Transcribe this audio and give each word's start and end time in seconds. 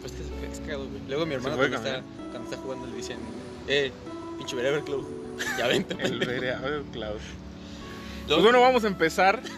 Pues 0.00 0.12
es 0.12 0.20
que 0.40 0.52
es 0.52 0.60
cagado, 0.60 0.86
güey. 0.88 1.00
Luego 1.08 1.26
mi 1.26 1.34
hermano 1.34 1.56
cuando 1.56 1.76
está, 1.76 1.90
cambiar. 1.92 2.30
cuando 2.30 2.50
está 2.50 2.62
jugando 2.62 2.86
le 2.86 2.96
dicen, 2.96 3.18
eh, 3.68 3.90
pinche 4.38 4.56
Berever 4.56 4.82
Club. 4.82 5.06
Ya 5.58 5.66
vente. 5.66 5.96
El 6.00 6.18
vereador 6.20 6.84
Klaus. 6.92 7.22
Pues 8.28 8.40
bueno, 8.42 8.60
vamos 8.60 8.84
a 8.84 8.86
empezar. 8.86 9.42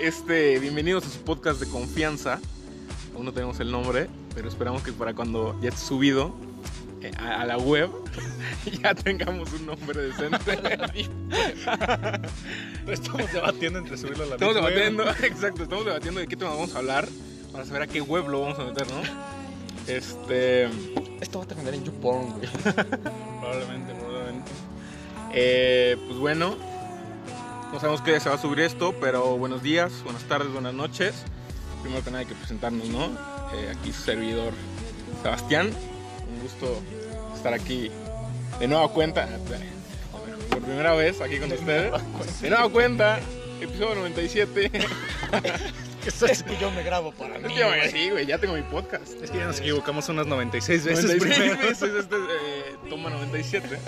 Este, 0.00 0.58
bienvenidos 0.58 1.06
a 1.06 1.10
su 1.10 1.18
podcast 1.20 1.60
de 1.60 1.66
confianza. 1.68 2.40
Aún 3.14 3.26
no 3.26 3.32
tenemos 3.32 3.60
el 3.60 3.70
nombre, 3.70 4.08
pero 4.34 4.48
esperamos 4.48 4.82
que 4.82 4.92
para 4.92 5.14
cuando 5.14 5.58
ya 5.60 5.68
esté 5.68 5.80
subido 5.82 6.34
eh, 7.02 7.10
a, 7.18 7.42
a 7.42 7.46
la 7.46 7.58
web 7.58 7.90
ya 8.82 8.94
tengamos 8.94 9.52
un 9.52 9.66
nombre 9.66 10.00
decente. 10.00 10.38
Estamos 12.88 13.32
debatiendo 13.32 13.78
entre 13.78 13.96
subirlo 13.98 14.24
a 14.24 14.26
la 14.28 14.34
Estamos 14.36 14.54
web. 14.56 14.64
debatiendo, 14.64 15.04
exacto, 15.22 15.62
estamos 15.62 15.84
debatiendo 15.84 16.20
de 16.20 16.26
qué 16.26 16.36
tema 16.36 16.50
vamos 16.50 16.74
a 16.74 16.78
hablar 16.78 17.06
para 17.52 17.64
saber 17.64 17.82
a 17.82 17.86
qué 17.86 18.00
web 18.00 18.28
lo 18.28 18.42
vamos 18.42 18.58
a 18.58 18.64
meter, 18.64 18.86
¿no? 18.90 19.02
Este, 19.86 20.64
Esto 21.20 21.38
va 21.38 21.44
a 21.44 21.48
terminar 21.48 21.74
en 21.74 21.84
YouPorn, 21.84 22.32
güey. 22.32 22.48
Probablemente, 23.40 23.94
probablemente. 23.94 24.50
eh, 25.32 25.96
pues 26.06 26.18
bueno, 26.18 26.56
no 27.72 27.80
sabemos 27.80 28.02
qué 28.02 28.20
se 28.20 28.28
va 28.28 28.36
a 28.36 28.38
subir 28.38 28.60
esto, 28.60 28.94
pero 29.00 29.36
buenos 29.36 29.62
días, 29.62 29.92
buenas 30.04 30.22
tardes, 30.24 30.52
buenas 30.52 30.74
noches. 30.74 31.14
Primero 31.82 32.04
que 32.04 32.10
nada 32.10 32.20
hay 32.20 32.26
que 32.26 32.34
presentarnos, 32.34 32.88
¿no? 32.88 33.06
Eh, 33.54 33.74
aquí 33.76 33.92
su 33.92 34.02
servidor 34.02 34.52
Sebastián, 35.22 35.70
un 36.32 36.42
gusto 36.42 36.80
estar 37.34 37.52
aquí 37.54 37.90
de 38.60 38.68
nueva 38.68 38.88
cuenta, 38.88 39.28
por 40.50 40.60
primera 40.60 40.94
vez 40.94 41.20
aquí 41.20 41.38
con 41.38 41.50
ustedes. 41.50 41.92
De 42.42 42.50
nueva 42.50 42.68
cuenta, 42.68 43.18
episodio 43.60 43.94
97. 43.96 44.70
Es 46.06 46.42
que 46.42 46.56
yo 46.58 46.70
me 46.70 46.82
grabo 46.82 47.12
para 47.12 47.38
mí, 47.38 47.52
Tío, 47.54 47.66
güey. 47.66 47.90
sí, 47.90 48.10
güey, 48.10 48.26
ya 48.26 48.38
tengo 48.38 48.54
mi 48.54 48.62
podcast. 48.62 49.12
Es 49.22 49.30
que 49.30 49.38
ya 49.38 49.46
nos 49.46 49.58
equivocamos 49.60 50.08
unas 50.08 50.26
96 50.26 50.84
veces 50.84 51.04
96 51.04 51.38
primero. 51.38 51.58
veces, 51.68 51.94
este 51.94 52.16
eh, 52.16 52.76
toma 52.88 53.10
97. 53.10 53.78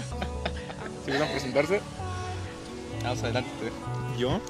Si 1.05 1.11
van 1.11 1.23
a 1.23 1.31
presentarse. 1.31 1.81
Vamos 3.03 3.23
adelante. 3.23 3.51
¿Yo? 4.19 4.41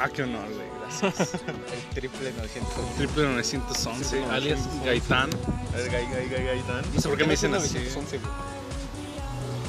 Ah, 0.00 0.08
qué 0.12 0.22
honor, 0.22 0.46
güey. 0.54 0.66
Gracias. 0.80 1.34
El 1.46 1.94
triple 1.94 2.32
900. 2.32 2.96
Triple 2.96 3.22
911, 3.24 4.04
Sí, 4.04 4.16
alias 4.30 4.60
911. 4.60 4.86
Gaitán. 4.86 5.30
Gai, 5.74 5.88
gai, 6.06 6.28
gai, 6.28 6.44
gaitán. 6.46 6.82
No 6.94 7.00
sé 7.00 7.08
por 7.08 7.18
qué 7.18 7.24
me 7.24 7.30
dicen 7.32 7.54
así. 7.54 7.74
911. 7.74 8.20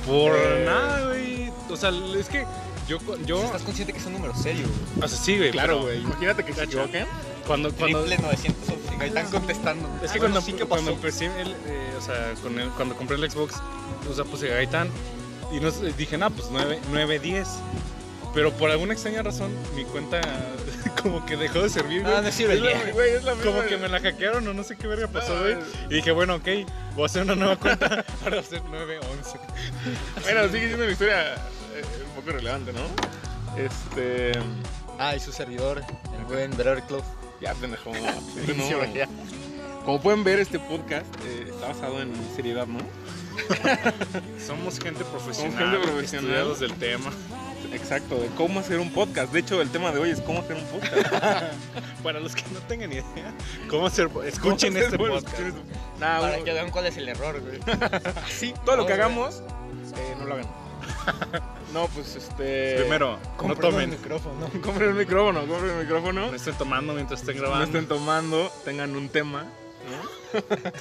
Por 0.08 0.32
Eh. 0.36 0.64
nada, 0.66 1.08
güey. 1.08 1.52
O 1.70 1.76
sea, 1.78 1.92
es 2.18 2.28
que 2.28 2.46
yo. 3.00 3.26
yo 3.26 3.44
¿Estás 3.44 3.62
consciente 3.64 3.94
que 3.94 4.00
es 4.00 4.06
un 4.06 4.14
número 4.14 4.36
serio, 4.36 4.66
güey? 4.96 5.06
o 5.06 5.08
sea, 5.08 5.18
sí, 5.18 5.38
güey. 5.38 5.52
Claro, 5.52 5.82
güey. 5.82 6.02
Imagínate 6.02 6.44
que 6.44 6.54
se 6.54 6.64
equivoquen. 6.64 7.06
Cuando, 7.48 7.72
cuando, 7.74 8.00
Triple 8.04 8.18
911. 8.24 9.02
Ahí 9.02 9.08
están 9.10 9.28
contestando. 9.30 9.88
Es 10.04 10.12
que 10.12 10.18
Ah, 10.18 10.22
cuando, 10.22 10.40
bueno, 10.40 10.42
sí, 10.42 10.54
¿qué 10.54 10.66
cuando 10.66 10.92
pasó? 10.94 11.08
empecé, 11.08 11.26
el, 11.42 11.52
eh, 11.68 11.94
o 11.98 12.02
sea, 12.02 12.34
con 12.42 12.58
el- 12.60 12.70
cuando 12.70 12.96
compré 12.96 13.18
el 13.18 13.30
Xbox, 13.30 13.56
o 14.10 14.14
sea, 14.14 14.24
puse 14.24 14.48
Gaitán 14.48 14.90
y 15.52 15.60
no 15.60 15.70
dije, 15.72 16.18
no, 16.18 16.30
pues 16.32 16.48
9, 16.52 16.80
9, 16.92 17.20
10. 17.20 17.48
Pero 18.34 18.52
por 18.54 18.72
alguna 18.72 18.94
extraña 18.94 19.22
razón, 19.22 19.52
mi 19.76 19.84
cuenta 19.84 20.22
como 21.04 21.24
que 21.26 21.36
dejó 21.38 21.62
de 21.62 21.70
servir, 21.70 22.02
güey. 22.02 22.14
Ah, 22.16 22.22
no 22.22 22.32
sirve 22.32 22.60
güey, 22.94 23.12
es 23.12 23.24
la 23.26 23.34
Como 23.36 23.62
que 23.66 23.78
me 23.78 23.90
la 23.90 24.00
hackearon 24.00 24.48
o 24.48 24.54
no 24.54 24.64
sé 24.64 24.76
qué 24.78 24.88
verga 24.88 25.08
pasó, 25.08 25.38
güey. 25.40 25.58
Y 25.90 25.96
dije, 25.96 26.12
bueno, 26.12 26.36
ok, 26.36 26.48
voy 26.96 27.04
a 27.04 27.06
hacer 27.06 27.24
una 27.24 27.36
nueva 27.36 27.58
cuenta 27.58 28.04
para 28.24 28.40
hacer 28.40 28.62
9, 28.70 29.00
11. 29.00 29.38
Bueno, 30.24 30.46
sigue 30.48 30.68
siendo 30.68 30.84
una 30.84 30.92
historia 30.94 31.34
eh, 31.36 31.84
un 32.16 32.22
poco 32.22 32.32
relevante, 32.36 32.72
¿no? 32.74 32.82
Este. 33.58 34.32
Ah, 35.00 35.16
y 35.16 35.20
su 35.20 35.32
servidor, 35.32 35.84
el 36.18 36.26
buen 36.26 36.56
Berever 36.56 36.84
Club. 36.84 37.04
Ya, 37.42 37.54
pendejo. 37.56 37.92
No. 38.58 38.94
ya. 38.94 39.08
Como 39.86 40.00
pueden 40.02 40.24
ver, 40.24 40.40
este 40.40 40.60
podcast 40.60 41.06
eh, 41.26 41.48
está 41.50 41.68
basado 41.68 42.02
en 42.02 42.14
seriedad, 42.36 42.68
¿no? 42.68 42.80
Somos 44.46 44.80
gente 44.80 45.04
profesional, 45.04 45.58
gente 45.72 45.78
profesional. 45.88 46.26
estudiados 46.26 46.60
del 46.62 46.74
tema. 46.76 47.12
Exacto, 47.74 48.18
de 48.20 48.28
cómo 48.38 48.60
hacer 48.60 48.80
un 48.80 48.92
podcast. 48.94 49.34
De 49.34 49.40
hecho, 49.40 49.62
el 49.62 49.70
tema 49.72 49.92
de 49.92 50.00
hoy 50.00 50.12
es 50.12 50.22
cómo 50.22 50.40
hacer 50.40 50.56
un 50.56 50.64
podcast. 50.66 50.96
Para 52.04 52.20
los 52.20 52.34
que 52.36 52.44
no 52.54 52.60
tengan 52.62 52.92
idea, 52.94 53.04
¿cómo 53.70 53.88
hacer? 53.88 54.10
Escuchen 54.26 54.40
¿Cómo 54.40 54.56
hacer- 54.56 54.84
este 54.84 54.98
bueno, 54.98 55.16
podcast. 55.16 55.34
escuchen 55.40 55.58
este- 55.58 56.00
Para 56.00 56.20
bueno, 56.20 56.44
que 56.46 56.54
vean 56.54 56.70
cuál 56.72 56.86
es 56.86 56.98
el 56.98 57.10
error, 57.10 57.42
güey. 57.42 57.60
sí, 58.30 58.54
todo 58.66 58.78
lo 58.78 58.86
que 58.86 58.94
hagamos, 58.94 59.42
eh, 59.98 60.16
no 60.20 60.26
lo 60.26 60.36
hagan. 60.36 60.48
No, 61.74 61.88
pues 61.88 62.16
este. 62.16 62.76
Primero, 62.82 63.18
no 63.44 63.56
tomen. 63.56 63.90
micrófono. 63.90 64.48
compren 64.64 64.90
el 64.90 64.96
micrófono, 64.96 65.48
compren 65.48 65.72
el 65.72 65.78
micrófono. 65.84 66.28
No 66.30 66.36
estén 66.36 66.54
tomando 66.56 66.94
mientras 66.94 67.22
estén 67.22 67.36
No 67.38 67.42
grabando. 67.42 67.66
estén 67.66 67.88
tomando, 67.88 68.52
tengan 68.64 68.96
un 68.96 69.10
tema. 69.10 69.44
¿no? 69.44 70.40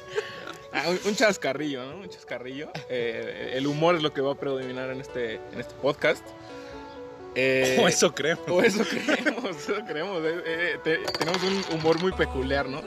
Ah, 0.74 0.84
un, 0.88 0.98
un 1.04 1.14
chascarrillo, 1.14 1.84
¿no? 1.84 1.96
Un 1.98 2.08
chascarrillo. 2.08 2.70
Eh, 2.88 3.52
el 3.56 3.66
humor 3.66 3.94
es 3.96 4.02
lo 4.02 4.14
que 4.14 4.22
va 4.22 4.32
a 4.32 4.34
predominar 4.34 4.88
en 4.90 5.02
este, 5.02 5.34
en 5.52 5.60
este 5.60 5.74
podcast. 5.74 6.26
Eh, 7.34 7.78
O 7.78 7.88
eso 7.88 8.14
creo. 8.14 8.38
o 8.48 8.62
eso 8.62 8.82
creemos, 8.84 9.44
eso 9.56 9.74
creemos. 9.86 10.22
eh, 10.24 10.42
eh, 10.46 10.78
te- 10.82 10.98
tenemos 11.18 11.42
un 11.42 11.78
humor 11.78 12.00
muy 12.00 12.12
peculiar, 12.12 12.66
¿no? 12.70 12.80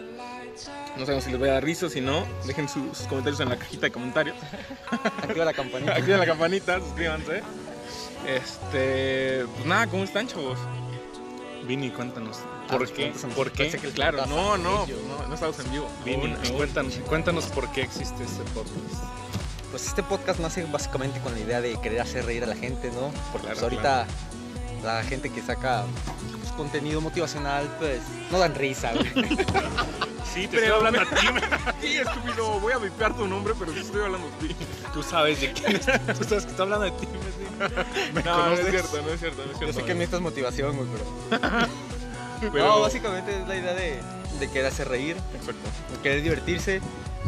No 0.97 1.01
sabemos 1.01 1.25
si 1.25 1.31
les 1.31 1.39
voy 1.39 1.50
a 1.50 1.53
dar 1.53 1.63
risa, 1.63 1.89
si 1.89 2.00
no, 2.00 2.25
dejen 2.45 2.69
sus, 2.69 2.97
sus 2.97 3.07
comentarios 3.07 3.39
en 3.41 3.50
la 3.50 3.57
cajita 3.57 3.88
de 3.88 3.91
comentarios. 3.91 4.38
Activa 4.91 5.45
la 5.45 5.53
campanita. 5.53 5.91
Activen 5.91 6.19
la 6.19 6.25
campanita, 6.25 6.79
suscríbanse. 6.79 7.44
Este, 8.25 9.45
pues 9.56 9.66
nada, 9.66 9.88
¿cómo 9.88 10.03
están, 10.03 10.28
chavos? 10.28 10.57
Vini, 11.67 11.89
cuéntanos. 11.89 12.38
Ah, 12.44 12.67
¿Por 12.69 12.78
pues 12.79 12.91
qué? 12.91 13.13
¿Por 13.35 13.51
qué? 13.51 13.69
Que 13.69 13.88
el 13.88 13.94
Claro, 13.94 14.25
no, 14.28 14.57
no, 14.57 14.88
no, 14.88 15.28
no 15.28 15.33
estamos 15.33 15.59
en 15.59 15.72
vivo. 15.72 15.89
Vini, 16.06 16.33
cuéntanos, 16.56 16.94
cuéntanos 17.07 17.45
por 17.47 17.72
qué 17.72 17.81
existe 17.81 18.23
este 18.23 18.44
podcast. 18.53 19.03
Pues 19.72 19.88
este 19.88 20.03
podcast 20.03 20.39
nace 20.39 20.63
básicamente 20.66 21.19
con 21.19 21.33
la 21.33 21.39
idea 21.39 21.62
de 21.62 21.79
querer 21.81 22.01
hacer 22.01 22.25
reír 22.25 22.44
a 22.44 22.47
la 22.47 22.56
gente, 22.56 22.89
¿no? 22.91 23.12
Porque 23.31 23.47
Claro, 23.47 23.59
pues 23.59 23.63
ahorita 23.63 24.07
la 24.83 25.03
gente 25.03 25.29
que 25.31 25.41
saca 25.41 25.83
contenido 26.56 27.02
motivacional, 27.02 27.68
pues 27.80 28.02
no 28.32 28.40
dan 28.40 28.56
risa, 28.56 28.92
güey. 28.94 29.12
Sí, 30.34 30.48
te 30.48 30.58
Pero- 30.58 30.76
estoy 30.76 30.88
hablando 30.88 31.02
a 31.02 31.06
ti. 31.06 31.28
Sí, 31.82 31.96
estúpido, 31.98 32.60
voy 32.60 32.74
a 32.74 32.78
vipear 32.78 33.16
tu 33.16 33.26
nombre, 33.26 33.54
pero 33.58 33.72
sí 33.72 33.80
estoy 33.80 34.04
hablando 34.04 34.28
de 34.42 34.48
ti. 34.50 34.56
Tú 34.94 35.02
sabes 35.02 35.40
de 35.40 35.54
quién 35.54 35.78
es. 35.78 35.86
Tú 35.86 36.24
sabes 36.26 36.44
que 36.46 36.52
estoy 36.52 36.64
hablando 36.64 36.86
de 36.86 36.92
ti. 36.92 37.08
¿Me 38.14 38.22
No, 38.24 38.48
no 38.48 38.54
es 38.54 38.70
cierto, 38.70 39.02
no 39.02 39.10
es 39.12 39.20
cierto, 39.22 39.38
no 39.46 39.52
es 39.52 39.52
Yo 39.54 39.58
cierto. 39.60 39.80
sé 39.80 39.86
que 39.86 39.94
necesitas 39.94 40.20
motivación, 40.20 40.76
güey, 40.76 40.90
pero... 41.30 41.70
Pero- 42.52 42.66
No, 42.66 42.82
básicamente 42.82 43.40
es 43.40 43.48
la 43.48 43.56
idea 43.56 43.74
de, 43.74 44.02
de 44.40 44.48
querer 44.50 44.66
hacer 44.66 44.90
reír, 44.90 45.16
Exacto. 45.34 45.70
de 45.96 46.02
querer 46.04 46.22
divertirse. 46.22 46.82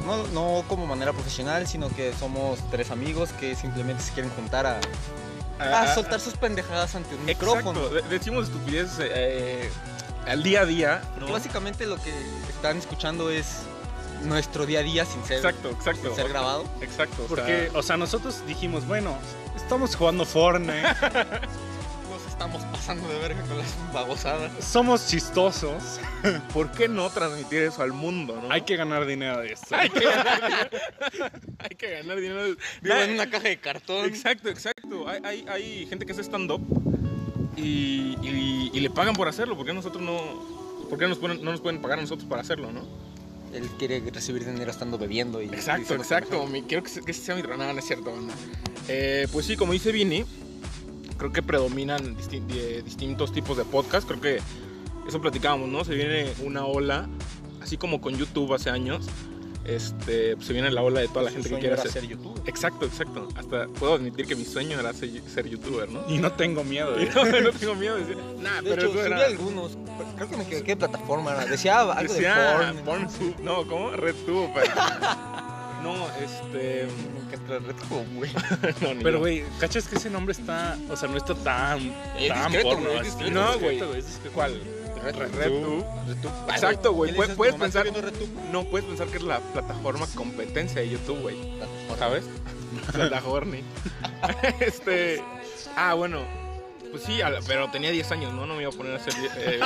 No, 0.05 0.27
no 0.27 0.63
como 0.67 0.85
manera 0.85 1.13
profesional, 1.13 1.65
sino 1.65 1.87
que 1.89 2.11
somos 2.13 2.59
tres 2.71 2.91
amigos 2.91 3.29
que 3.39 3.55
simplemente 3.55 4.03
se 4.03 4.11
quieren 4.11 4.31
juntar 4.31 4.65
a, 4.65 4.79
a 5.59 5.93
soltar 5.93 6.19
sus 6.19 6.35
pendejadas 6.35 6.95
ante 6.95 7.15
un 7.15 7.25
micrófono. 7.25 7.79
Exacto, 7.85 7.89
de- 8.09 8.17
decimos 8.17 8.45
estupideces 8.47 8.97
eh, 8.99 9.69
al 10.25 10.43
día 10.43 10.61
a 10.61 10.65
día. 10.65 11.01
¿no? 11.13 11.19
Porque 11.19 11.31
básicamente 11.33 11.85
lo 11.85 11.97
que 12.01 12.11
están 12.49 12.77
escuchando 12.77 13.29
es 13.29 13.59
nuestro 14.23 14.65
día 14.65 14.79
a 14.79 14.83
día 14.83 15.05
sin 15.05 15.23
ser, 15.25 15.37
Exacto, 15.37 15.69
exacto. 15.69 16.07
sin 16.07 16.15
ser 16.15 16.29
grabado. 16.29 16.65
Exacto. 16.81 17.15
o 17.23 17.27
sea, 17.27 17.27
Porque, 17.27 17.71
o 17.73 17.83
sea, 17.83 17.97
nosotros 17.97 18.41
dijimos, 18.47 18.85
bueno, 18.87 19.15
estamos 19.55 19.95
jugando 19.95 20.25
Fortnite, 20.25 20.83
estamos 22.37 22.61
pasando 22.65 23.07
de 23.07 23.17
verga 23.19 23.41
con 23.43 23.57
las 23.57 23.67
babosadas. 23.91 24.51
somos 24.63 25.07
chistosos, 25.07 25.99
¿por 26.53 26.71
qué 26.71 26.87
no 26.87 27.09
transmitir 27.09 27.63
eso 27.63 27.81
al 27.81 27.93
mundo, 27.93 28.39
no? 28.41 28.51
hay 28.51 28.61
que 28.61 28.75
ganar 28.75 29.05
dinero 29.07 29.39
de 29.39 29.53
esto. 29.53 29.75
hay 29.75 29.89
que 29.89 30.03
ganar 30.05 30.41
dinero. 31.11 31.31
hay 31.57 31.75
que 31.75 31.91
ganar 31.91 32.17
dinero. 32.19 32.43
Vivo 32.43 32.57
Mira, 32.81 33.03
en 33.05 33.11
una 33.15 33.29
caja 33.29 33.47
de 33.49 33.57
cartón. 33.57 34.05
Exacto, 34.05 34.49
exacto. 34.49 35.07
Hay, 35.09 35.21
hay, 35.23 35.45
hay 35.49 35.85
gente 35.87 36.05
que 36.05 36.11
hace 36.11 36.21
stand-up 36.23 36.61
y, 37.57 38.15
y- 38.21 38.71
y 38.73 38.79
le 38.81 38.89
pagan 38.91 39.15
por 39.15 39.27
hacerlo. 39.27 39.57
¿Por 39.57 39.65
qué 39.65 39.73
nosotros 39.73 40.03
no, 40.03 40.85
por 40.89 40.99
qué 40.99 41.07
nos 41.07 41.19
ponen- 41.19 41.41
no 41.41 41.51
nos 41.51 41.61
pueden 41.61 41.81
pagar 41.81 41.97
a 41.97 42.01
nosotros 42.03 42.27
para 42.29 42.41
hacerlo, 42.41 42.71
no? 42.71 42.81
Él 43.53 43.67
quiere 43.79 43.99
recibir 44.13 44.45
dinero 44.45 44.69
estando 44.69 44.97
bebiendo 44.99 45.41
y 45.41 45.45
Exacto, 45.45 45.95
exacto. 45.95 46.45
Mi- 46.45 46.61
quiero 46.63 46.83
que, 46.83 47.01
que 47.01 47.13
sea 47.13 47.33
mi. 47.33 47.41
No, 47.41 47.57
no 47.57 47.79
es 47.79 47.85
cierto, 47.85 48.11
banda. 48.11 48.33
Eh, 48.87 49.27
pues 49.31 49.47
sí, 49.47 49.55
como 49.57 49.73
dice 49.73 49.91
Vini, 49.91 50.23
creo 51.17 51.31
que 51.31 51.41
predominan 51.41 52.15
disti- 52.17 52.45
de- 52.45 52.81
distintos 52.83 53.31
tipos 53.31 53.57
de 53.57 53.65
podcast. 53.65 54.07
Creo 54.07 54.21
que 54.21 54.39
eso 55.07 55.21
platicábamos, 55.21 55.69
¿no? 55.69 55.83
Se 55.83 55.95
viene 55.95 56.31
una 56.43 56.65
ola, 56.65 57.07
así 57.61 57.77
como 57.77 58.01
con 58.01 58.15
YouTube 58.17 58.53
hace 58.53 58.69
años. 58.69 59.05
Este, 59.65 60.35
pues 60.37 60.47
se 60.47 60.53
viene 60.53 60.71
la 60.71 60.81
ola 60.81 61.01
de 61.01 61.09
toda 61.09 61.23
la 61.23 61.31
gente 61.31 61.49
que 61.49 61.55
quiere 61.55 61.73
era 61.73 61.81
hacer. 61.81 61.91
ser 61.91 62.07
youtuber. 62.07 62.41
Exacto, 62.47 62.85
exacto. 62.85 63.27
Hasta 63.35 63.67
puedo 63.67 63.95
admitir 63.95 64.25
que 64.25 64.33
mi 64.37 64.45
sueño 64.45 64.79
era 64.79 64.93
ser, 64.93 65.09
ser 65.27 65.45
youtuber, 65.49 65.89
¿no? 65.91 66.05
Y 66.07 66.19
no 66.19 66.31
tengo 66.31 66.63
miedo. 66.63 66.93
De 66.95 67.05
no, 67.07 67.25
no 67.41 67.51
tengo 67.51 67.75
miedo 67.75 67.95
de 67.95 68.05
decir, 68.05 68.17
nah, 68.39 68.61
De 68.61 68.69
pero 68.69 68.73
hecho, 68.83 68.91
eso 68.91 69.03
subí 69.03 69.05
era. 69.13 69.25
algunos. 69.25 69.77
Creo 70.15 70.29
que 70.29 70.37
me 70.37 70.43
equivoqué 70.43 70.67
de 70.71 70.77
plataforma. 70.77 71.31
era. 71.33 71.45
Decía 71.47 71.81
algo 71.81 72.13
Decía 72.13 72.59
de 72.71 72.73
porn. 72.83 73.07
Pornhub. 73.09 73.39
No, 73.41 73.67
¿cómo? 73.67 73.91
RedTube. 73.91 74.49
No, 75.87 76.07
este. 76.23 76.87
Güey. 78.15 78.31
No, 78.81 78.89
Pero, 79.03 79.19
güey, 79.19 79.43
¿cachas 79.59 79.87
que 79.87 79.95
ese 79.95 80.09
nombre 80.09 80.33
está, 80.33 80.77
o 80.89 80.95
sea, 80.95 81.07
no 81.09 81.17
está 81.17 81.33
tan, 81.35 81.79
Es 82.17 82.27
tan 82.29 82.51
discreto, 82.51 82.69
porno? 82.69 82.85
güey, 82.89 82.97
es 82.99 83.05
discreto, 83.05 83.31
No, 83.33 83.59
güey. 83.59 83.79
¿Cuál? 84.33 84.61
RedTube. 85.03 85.85
Exacto, 86.49 86.91
güey. 86.93 87.11
¿Qué 87.13 87.27
le 87.27 87.35
Puedes, 87.35 87.55
pensar, 87.55 87.85
no 88.51 88.63
puedes 88.65 88.87
pensar 88.87 89.07
que 89.07 89.17
es 89.17 89.23
la 89.23 89.39
plataforma 89.39 90.05
competencia 90.15 90.81
de 90.81 90.89
YouTube, 90.89 91.19
güey. 91.21 91.37
¿Sabes? 91.97 92.25
La 92.97 93.23
horny. 93.23 93.63
este. 94.59 95.21
Ah, 95.75 95.93
bueno. 95.93 96.21
Pues 96.91 97.03
sí, 97.03 97.17
la- 97.17 97.39
pero 97.45 97.69
tenía 97.69 97.91
10 97.91 98.11
años, 98.13 98.33
¿no? 98.33 98.45
No 98.45 98.55
me 98.55 98.61
iba 98.61 98.71
a 98.71 98.75
poner 98.75 98.93
a 98.93 98.95
hacer 98.95 99.13
eh, 99.35 99.59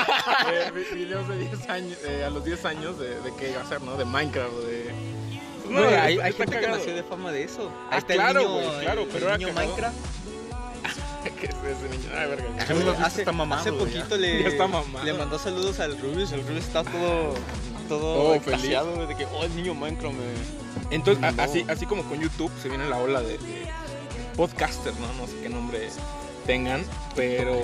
eh, 0.50 0.71
vi- 0.73 0.95
videos 1.06 1.27
de 1.29 1.38
10 1.38 1.69
años, 1.69 1.97
eh, 2.03 2.23
a 2.25 2.29
los 2.31 2.44
10 2.44 2.65
años 2.65 2.97
de, 3.00 3.09
de 3.21 3.31
qué 3.39 3.51
iba 3.51 3.62
a 3.62 3.63
hacer, 3.63 3.79
¿no? 3.83 3.95
De 3.95 4.06
Minecraft, 4.06 4.51
de. 4.65 4.91
Pues 5.71 5.91
No, 5.91 6.01
hay, 6.01 6.13
está- 6.13 6.25
hay 6.25 6.33
gente 6.33 6.56
que 6.56 6.62
cagado. 6.62 6.77
nació 6.77 6.95
de 6.95 7.03
fama 7.03 7.31
de 7.31 7.44
eso. 7.44 7.71
Ah, 7.85 7.88
Ahí 7.91 7.97
está 8.00 8.13
el 8.13 8.19
claro, 8.19 8.39
niño, 8.41 8.51
güey, 8.53 8.79
claro, 8.81 9.01
el 9.03 9.07
pero 9.09 9.25
era 9.27 9.38
niño 9.38 9.47
cagado. 9.50 9.68
Minecraft. 9.68 9.97
¿Qué 11.39 11.45
es 11.45 11.53
ese 11.53 11.89
niño? 11.89 12.09
Ay, 12.18 12.29
verga. 12.29 12.44
Lo 12.69 12.75
viste, 12.75 13.03
hace, 13.03 13.21
está 13.21 13.31
mamado, 13.31 13.62
hace 13.62 13.71
poquito 13.71 14.18
le, 14.18 14.41
Ya 14.44 14.50
está 14.50 14.68
mamado. 14.68 15.06
le 15.06 15.13
mandó 15.13 15.38
saludos 15.39 15.79
al 15.79 15.97
Rubius. 16.00 16.31
El 16.31 16.41
Rubius 16.47 16.65
está 16.65 16.83
todo, 16.83 17.33
todo 17.88 18.35
extasiado, 18.35 18.95
güey, 18.95 19.07
de 19.07 19.15
que, 19.15 19.25
oh, 19.25 19.44
el 19.44 19.56
niño 19.56 19.73
Minecraft 19.73 20.15
me... 20.15 20.95
Entonces, 20.95 21.23
a- 21.23 21.44
así, 21.44 21.65
así 21.69 21.85
como 21.85 22.03
con 22.03 22.19
YouTube 22.19 22.51
se 22.62 22.69
viene 22.69 22.88
la 22.89 22.97
ola 22.97 23.21
de, 23.21 23.38
de 23.38 23.68
podcasters, 24.35 24.97
¿no? 25.00 25.07
No 25.13 25.27
sé 25.27 25.33
qué 25.44 25.50
nombre 25.50 25.89
tengan, 26.45 26.83
pero 27.15 27.56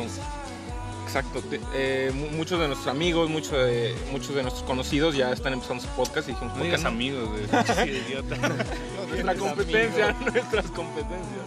exacto. 1.07 1.41
eh, 1.73 2.11
mu- 2.13 2.29
muchos 2.37 2.59
de 2.59 2.67
nuestros 2.67 2.87
amigos, 2.93 3.29
muchos 3.29 3.51
de, 3.53 3.95
muchos 4.11 4.35
de 4.35 4.41
nuestros 4.43 4.63
conocidos 4.65 5.15
ya 5.15 5.31
están 5.31 5.53
empezando 5.53 5.83
su 5.83 5.89
podcast 5.89 6.27
y 6.29 6.31
dijimos, 6.33 6.53
No 6.53 6.59
¿por 6.59 6.61
qué 6.61 6.67
digas 6.67 6.83
no? 6.83 6.89
amigos. 6.89 7.29
Sí, 7.83 7.89
idiota. 8.07 8.35
Nuestra 9.07 9.35
competencia, 9.35 10.11
nuestras 10.13 10.65
competencias. 10.71 11.45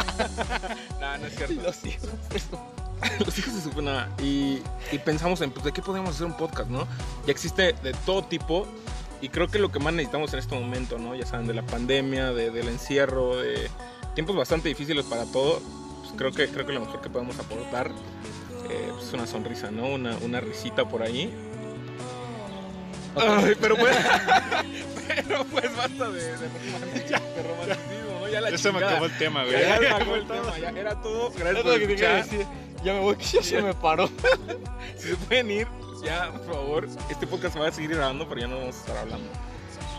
no, 1.00 1.18
no 1.18 1.26
es 1.26 1.34
cierto. 1.36 1.62
Los 1.62 1.84
hijos. 1.84 2.08
Los 3.24 3.38
hijos 3.38 3.54
de 3.54 3.60
su 3.62 3.70
pena. 3.70 4.08
Y, 4.22 4.62
y 4.92 4.98
pensamos 5.04 5.40
en, 5.40 5.50
pues, 5.50 5.64
¿de 5.64 5.72
qué 5.72 5.82
podemos 5.82 6.10
hacer 6.10 6.26
un 6.26 6.36
podcast, 6.36 6.70
no? 6.70 6.86
Ya 7.26 7.32
existe 7.32 7.72
de 7.82 7.92
todo 8.06 8.22
tipo. 8.24 8.66
Y 9.22 9.28
creo 9.28 9.48
que 9.48 9.58
lo 9.58 9.70
que 9.70 9.78
más 9.80 9.92
necesitamos 9.92 10.32
en 10.32 10.38
este 10.38 10.54
momento, 10.54 10.98
¿no? 10.98 11.14
Ya 11.14 11.26
saben, 11.26 11.46
de 11.46 11.54
la 11.54 11.62
pandemia, 11.66 12.32
de- 12.32 12.50
del 12.50 12.68
encierro, 12.68 13.36
de 13.36 13.68
tiempos 14.14 14.36
bastante 14.36 14.68
difíciles 14.68 15.04
para 15.06 15.24
todo. 15.24 15.60
Pues 16.00 16.12
creo 16.16 16.32
que, 16.32 16.48
creo 16.48 16.64
que 16.66 16.72
lo 16.72 16.80
mejor 16.80 17.00
que 17.02 17.10
podemos 17.10 17.38
aportar 17.38 17.90
eh, 18.70 18.88
pues, 18.92 19.08
es 19.08 19.12
una 19.12 19.26
sonrisa, 19.26 19.70
¿no? 19.70 19.86
Una, 19.88 20.16
una 20.18 20.40
risita 20.40 20.88
por 20.88 21.02
ahí. 21.02 21.32
Ay, 23.16 23.54
pero 23.60 23.76
pues, 23.76 23.96
pero 25.08 25.44
pues 25.46 25.76
basta 25.76 26.10
de, 26.10 26.22
de, 26.22 26.48
romanticismo, 26.48 27.18
de 27.34 27.42
romanticismo, 27.42 28.20
¿no? 28.20 28.28
Ya 28.28 28.40
la 28.40 28.50
Ya 28.50 28.58
se 28.58 28.68
me 28.68 28.74
chingada. 28.78 28.92
acabó 28.92 29.06
el 29.06 29.18
tema, 29.18 29.44
güey. 29.44 29.52
Ya, 29.54 29.60
ya 29.60 29.76
se 29.76 29.82
Ya, 29.88 29.96
acabó 29.96 30.14
el 30.14 30.26
tema, 30.26 30.58
ya 30.58 30.68
era 30.68 31.02
todo. 31.02 31.30
Gracias 31.36 31.62
por 31.64 31.82
escuchar. 31.82 32.26
Ya 32.84 32.92
me 32.94 33.00
voy, 33.00 33.16
que 33.16 33.24
ya 33.32 33.42
se 33.42 33.60
me 33.62 33.74
paró. 33.74 34.08
Si 34.96 35.08
se 35.08 35.16
pueden 35.16 35.50
ir, 35.50 35.66
ya, 36.04 36.30
por 36.32 36.54
favor. 36.54 36.88
Este 37.10 37.26
podcast 37.26 37.58
va 37.58 37.68
a 37.68 37.72
seguir 37.72 37.90
grabando, 37.96 38.28
pero 38.28 38.40
ya 38.42 38.46
no 38.46 38.58
vamos 38.58 38.76
a 38.76 38.78
estar 38.78 38.96
hablando. 38.96 39.28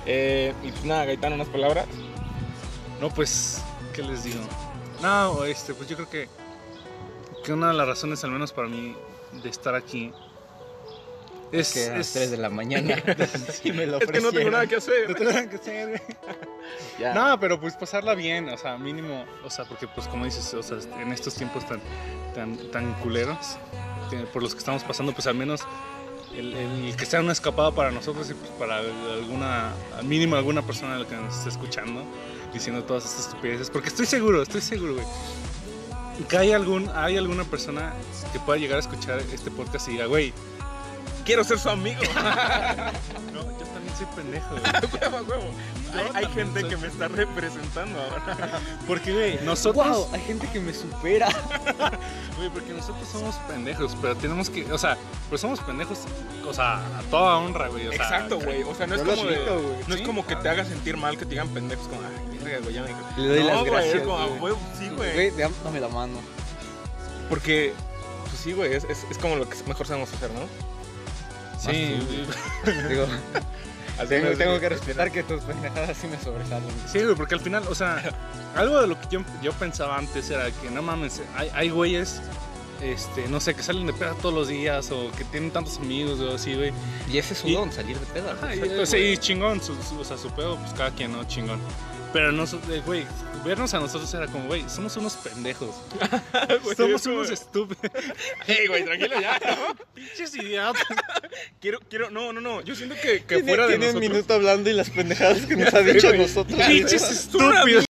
Eh, 0.05 0.53
y 0.63 0.71
pues 0.71 0.85
nada, 0.85 1.05
Gaitán, 1.05 1.33
unas 1.33 1.49
palabras. 1.49 1.85
No, 3.01 3.09
pues, 3.09 3.61
¿qué 3.93 4.01
les 4.03 4.23
digo? 4.23 4.39
No, 5.01 5.43
este, 5.45 5.73
pues 5.73 5.89
yo 5.89 5.95
creo 5.97 6.09
que, 6.09 6.29
que 7.43 7.53
una 7.53 7.69
de 7.69 7.73
las 7.73 7.87
razones, 7.87 8.23
al 8.23 8.31
menos 8.31 8.51
para 8.53 8.67
mí, 8.67 8.95
de 9.43 9.49
estar 9.49 9.75
aquí 9.75 10.11
es. 11.51 11.73
que 11.73 11.85
a 11.89 11.97
las 11.97 12.07
es- 12.07 12.13
3 12.13 12.31
de 12.31 12.37
la 12.37 12.49
mañana. 12.49 12.95
y 13.63 13.71
me 13.71 13.85
lo 13.85 13.99
Es 13.99 14.09
que 14.11 14.21
no 14.21 14.31
tengo 14.31 14.51
nada 14.51 14.67
que 14.67 14.75
hacer. 14.77 15.09
No 15.09 15.15
tengo 15.15 15.31
nada 15.31 15.49
que 15.49 15.55
hacer. 15.57 16.01
No, 17.15 17.37
pero 17.39 17.59
pues 17.59 17.73
pasarla 17.75 18.13
bien, 18.15 18.47
o 18.47 18.57
sea, 18.57 18.77
mínimo, 18.77 19.25
o 19.43 19.49
sea, 19.49 19.65
porque 19.65 19.87
pues 19.87 20.07
como 20.07 20.23
dices, 20.25 20.53
o 20.53 20.61
sea, 20.63 20.77
en 21.01 21.11
estos 21.11 21.33
tiempos 21.33 21.65
tan, 21.67 21.81
tan, 22.35 22.55
tan 22.71 22.93
culeros 23.01 23.57
por 24.31 24.41
los 24.43 24.53
que 24.53 24.59
estamos 24.59 24.83
pasando, 24.83 25.11
pues 25.11 25.25
al 25.27 25.33
menos 25.35 25.61
el, 26.33 26.53
el 26.53 26.95
que 26.95 27.05
sea 27.05 27.19
una 27.19 27.31
escapada 27.33 27.71
para 27.71 27.91
nosotros 27.91 28.29
y 28.29 28.35
pues 28.35 28.49
para 28.51 28.77
alguna, 28.77 29.73
al 29.97 30.05
mínimo 30.05 30.35
alguna 30.35 30.61
persona 30.61 31.03
que 31.05 31.15
nos 31.15 31.35
esté 31.37 31.49
escuchando, 31.49 32.03
diciendo 32.53 32.83
todas 32.83 33.03
estas 33.05 33.27
estupideces, 33.27 33.69
porque 33.69 33.89
estoy 33.89 34.05
seguro, 34.05 34.41
estoy 34.43 34.61
seguro, 34.61 34.93
güey, 34.93 35.05
que 36.29 36.37
hay, 36.37 36.51
algún, 36.51 36.89
hay 36.93 37.17
alguna 37.17 37.43
persona 37.43 37.93
que 38.31 38.39
pueda 38.39 38.59
llegar 38.59 38.77
a 38.77 38.81
escuchar 38.81 39.19
este 39.33 39.51
podcast 39.51 39.87
y 39.87 39.91
diga, 39.93 40.05
güey, 40.05 40.33
Quiero 41.25 41.43
ser 41.43 41.59
su 41.59 41.69
amigo. 41.69 42.01
no, 43.33 43.41
yo 43.43 43.65
también 43.67 43.95
soy 43.95 44.07
pendejo, 44.15 44.49
güey. 44.49 45.11
huevo, 45.11 45.25
huevo. 45.29 45.51
Hay, 46.13 46.25
gente 46.27 46.61
soy- 46.61 46.69
que 46.69 46.77
me 46.77 46.87
está 46.87 47.07
representando 47.07 48.01
ahora. 48.01 48.59
Porque, 48.87 49.13
güey, 49.13 49.39
nosotros... 49.43 49.85
Wow, 49.87 50.09
hay 50.13 50.21
gente 50.21 50.47
que 50.47 50.59
me 50.59 50.73
supera. 50.73 51.29
Güey, 52.37 52.49
porque 52.49 52.73
nosotros 52.73 53.07
somos 53.11 53.35
pendejos, 53.47 53.95
pero 54.01 54.15
tenemos 54.15 54.49
que, 54.49 54.71
o 54.71 54.77
sea, 54.77 54.97
pues 55.29 55.41
somos 55.41 55.59
pendejos, 55.59 55.99
o 56.47 56.53
sea, 56.53 56.77
a 56.97 57.01
toda 57.11 57.37
honra, 57.37 57.67
güey. 57.67 57.87
O 57.87 57.91
sea, 57.91 58.03
Exacto, 58.03 58.39
güey. 58.39 58.63
O 58.63 58.73
sea, 58.73 58.87
no 58.87 58.95
es 58.95 59.01
como 59.01 59.25
de, 59.25 59.75
no 59.87 59.95
es 59.95 60.01
como 60.01 60.25
que 60.25 60.35
te 60.37 60.49
haga 60.49 60.65
sentir 60.65 60.97
mal 60.97 61.17
que 61.17 61.25
te 61.25 61.31
digan 61.31 61.49
pendejos 61.49 61.87
como, 61.87 62.01
ay, 62.01 62.30
Le 63.17 63.27
doy 63.27 63.39
no, 63.39 63.45
las 63.45 63.59
güey, 63.59 63.71
gracias, 63.71 64.01
como, 64.03 64.17
"Ah, 64.17 64.25
güey. 64.27 64.39
güey, 64.39 64.53
sí, 64.77 64.89
güey. 64.89 65.13
Güey, 65.13 65.31
dam- 65.31 65.53
dame 65.63 65.79
la 65.79 65.87
mano. 65.87 66.19
Porque, 67.29 67.73
pues 68.25 68.37
sí, 68.41 68.53
güey, 68.53 68.73
es, 68.73 68.83
es, 68.85 69.05
es 69.09 69.17
como 69.17 69.35
lo 69.35 69.47
que 69.49 69.57
mejor 69.67 69.87
sabemos 69.87 70.11
hacer, 70.13 70.29
¿no? 70.31 70.41
Sí, 71.59 71.71
Digo, 72.89 73.05
Así 73.97 74.07
tengo, 74.07 74.31
tengo 74.37 74.59
que 74.59 74.69
respetar 74.69 75.11
que 75.11 75.21
tus 75.23 75.41
pendejadas 75.43 75.95
sí 75.97 76.07
me 76.07 76.19
sobresalen. 76.19 76.69
sí, 76.91 77.03
güey, 77.03 77.15
porque 77.15 77.35
al 77.35 77.41
final, 77.41 77.63
o 77.69 77.75
sea, 77.75 78.01
algo 78.55 78.81
de 78.81 78.87
lo 78.87 78.99
que 78.99 79.07
yo, 79.11 79.21
yo 79.43 79.51
pensaba 79.53 79.97
antes 79.97 80.29
era 80.29 80.49
que 80.49 80.71
no 80.71 80.81
mames, 80.81 81.21
hay, 81.35 81.51
hay 81.53 81.69
güeyes, 81.69 82.19
este, 82.81 83.27
no 83.27 83.39
sé, 83.39 83.53
que 83.53 83.61
salen 83.61 83.85
de 83.85 83.93
peda 83.93 84.15
todos 84.15 84.33
los 84.33 84.47
días 84.47 84.89
o 84.91 85.11
que 85.11 85.23
tienen 85.25 85.51
tantos 85.51 85.77
amigos 85.77 86.19
o 86.19 86.33
así, 86.33 86.55
güey. 86.55 86.73
Y 87.11 87.17
ese 87.19 87.33
es 87.35 87.45
Y- 87.45 87.49
un 87.49 87.53
don, 87.53 87.71
salir 87.71 87.99
de 87.99 88.05
peda. 88.07 88.31
Ajá, 88.33 88.55
y, 88.55 88.61
o 88.61 88.85
sea, 88.87 88.97
y 88.99 89.17
chingón, 89.17 89.61
su, 89.61 89.75
su- 89.83 89.99
o 89.99 90.03
sea, 90.03 90.17
su 90.17 90.31
pedo, 90.31 90.55
pues 90.57 90.73
cada 90.73 90.89
quien, 90.91 91.11
¿no? 91.11 91.23
Chingón. 91.25 91.59
Pero 92.13 92.31
nosotros, 92.33 92.85
güey, 92.85 93.05
vernos 93.45 93.73
a 93.73 93.79
nosotros 93.79 94.13
era 94.13 94.27
como, 94.27 94.47
güey, 94.47 94.69
somos 94.69 94.95
unos 94.97 95.13
pendejos. 95.15 95.75
Güey, 96.63 96.75
somos 96.75 97.05
unos 97.05 97.29
estúpidos. 97.29 97.79
Ey, 98.47 98.67
güey, 98.67 98.83
tranquilo 98.83 99.19
ya, 99.21 99.39
¿no? 99.39 99.75
Pinches 99.93 100.35
idiotas. 100.35 100.83
Quiero, 101.61 101.79
quiero, 101.89 102.09
no, 102.09 102.33
no, 102.33 102.41
no. 102.41 102.61
Yo 102.61 102.75
siento 102.75 102.95
que, 103.01 103.23
que 103.23 103.43
fuera 103.43 103.63
de 103.67 103.77
tiene 103.77 103.87
un 103.87 103.93
nosotros. 103.95 104.09
minuto 104.11 104.33
hablando 104.33 104.69
y 104.69 104.73
las 104.73 104.89
pendejadas 104.89 105.45
que 105.45 105.55
nos 105.55 105.73
ha 105.73 105.79
dicho 105.79 106.09
a 106.09 106.13
nosotros. 106.13 106.59
Pinches 106.67 107.09
estúpidos. 107.11 107.85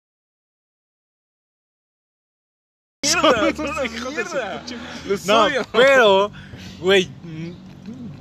Mierda, 3.04 3.56
son 3.56 3.70
unos 3.70 3.86
hijos 3.86 4.16
de 4.16 5.18
su 5.18 5.28
No, 5.28 5.48
pero, 5.72 6.32
güey, 6.80 7.10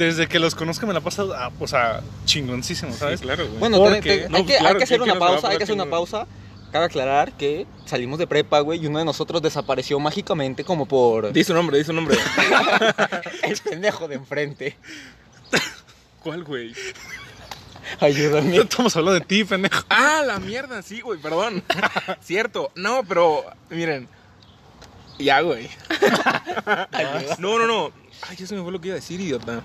desde 0.05 0.29
que 0.29 0.39
los 0.39 0.55
conozco 0.55 0.87
me 0.87 0.95
la 0.95 1.01
paso, 1.01 1.33
ah, 1.35 1.51
o 1.59 1.67
sea, 1.67 2.01
chingoncísimo, 2.25 2.93
¿sabes? 2.95 3.21
Sí, 3.21 3.27
claro, 3.27 3.47
güey. 3.47 3.59
Bueno, 3.59 3.79
Porque- 3.79 4.01
te- 4.03 4.19
te- 4.23 4.29
no, 4.29 4.37
hay, 4.39 4.45
que, 4.45 4.53
claro, 4.57 4.69
hay 4.69 4.77
que 4.77 4.85
hacer 4.85 4.99
¿qué 4.99 5.05
una 5.05 5.19
pausa, 5.19 5.49
hay 5.49 5.57
que 5.59 5.65
hacer 5.65 5.75
una 5.75 5.85
¿Qué 5.85 5.91
pausa. 5.91 6.27
Cabe 6.73 6.85
aclarar 6.85 7.33
que 7.33 7.67
salimos 7.85 8.19
de 8.21 8.29
prepa, 8.29 8.61
güey, 8.61 8.81
y 8.83 8.87
uno 8.87 9.01
de 9.01 9.05
nosotros 9.05 9.43
desapareció 9.43 9.99
mágicamente 9.99 10.63
como 10.63 10.87
por 10.87 11.33
Di 11.33 11.43
su 11.43 11.53
nombre, 11.53 11.79
di 11.79 11.85
su 11.85 11.93
nombre. 11.93 12.17
el 13.43 13.57
pendejo 13.59 14.07
de 14.07 14.15
enfrente. 14.15 14.77
¿Cuál, 16.23 16.45
güey? 16.45 16.73
Ayúdame. 17.99 18.57
Estamos 18.57 18.95
hablando 18.97 19.19
de 19.19 19.27
ti, 19.27 19.43
pendejo. 19.43 19.83
Ah, 19.89 20.23
la 20.25 20.39
mierda, 20.39 20.81
sí, 20.83 21.01
güey, 21.01 21.19
perdón. 21.19 21.65
Cierto. 22.21 22.71
No, 22.77 23.03
pero, 23.03 23.43
miren. 23.71 24.07
Ya, 25.19 25.41
güey. 25.41 25.69
No, 27.39 27.59
no, 27.59 27.67
no. 27.67 27.91
Ay, 28.29 28.37
ya 28.37 28.47
se 28.47 28.55
me 28.55 28.63
fue 28.63 28.71
lo 28.71 28.81
que 28.81 28.89
iba 28.89 28.95
a 28.95 29.01
decir, 29.01 29.21
idiota. 29.21 29.63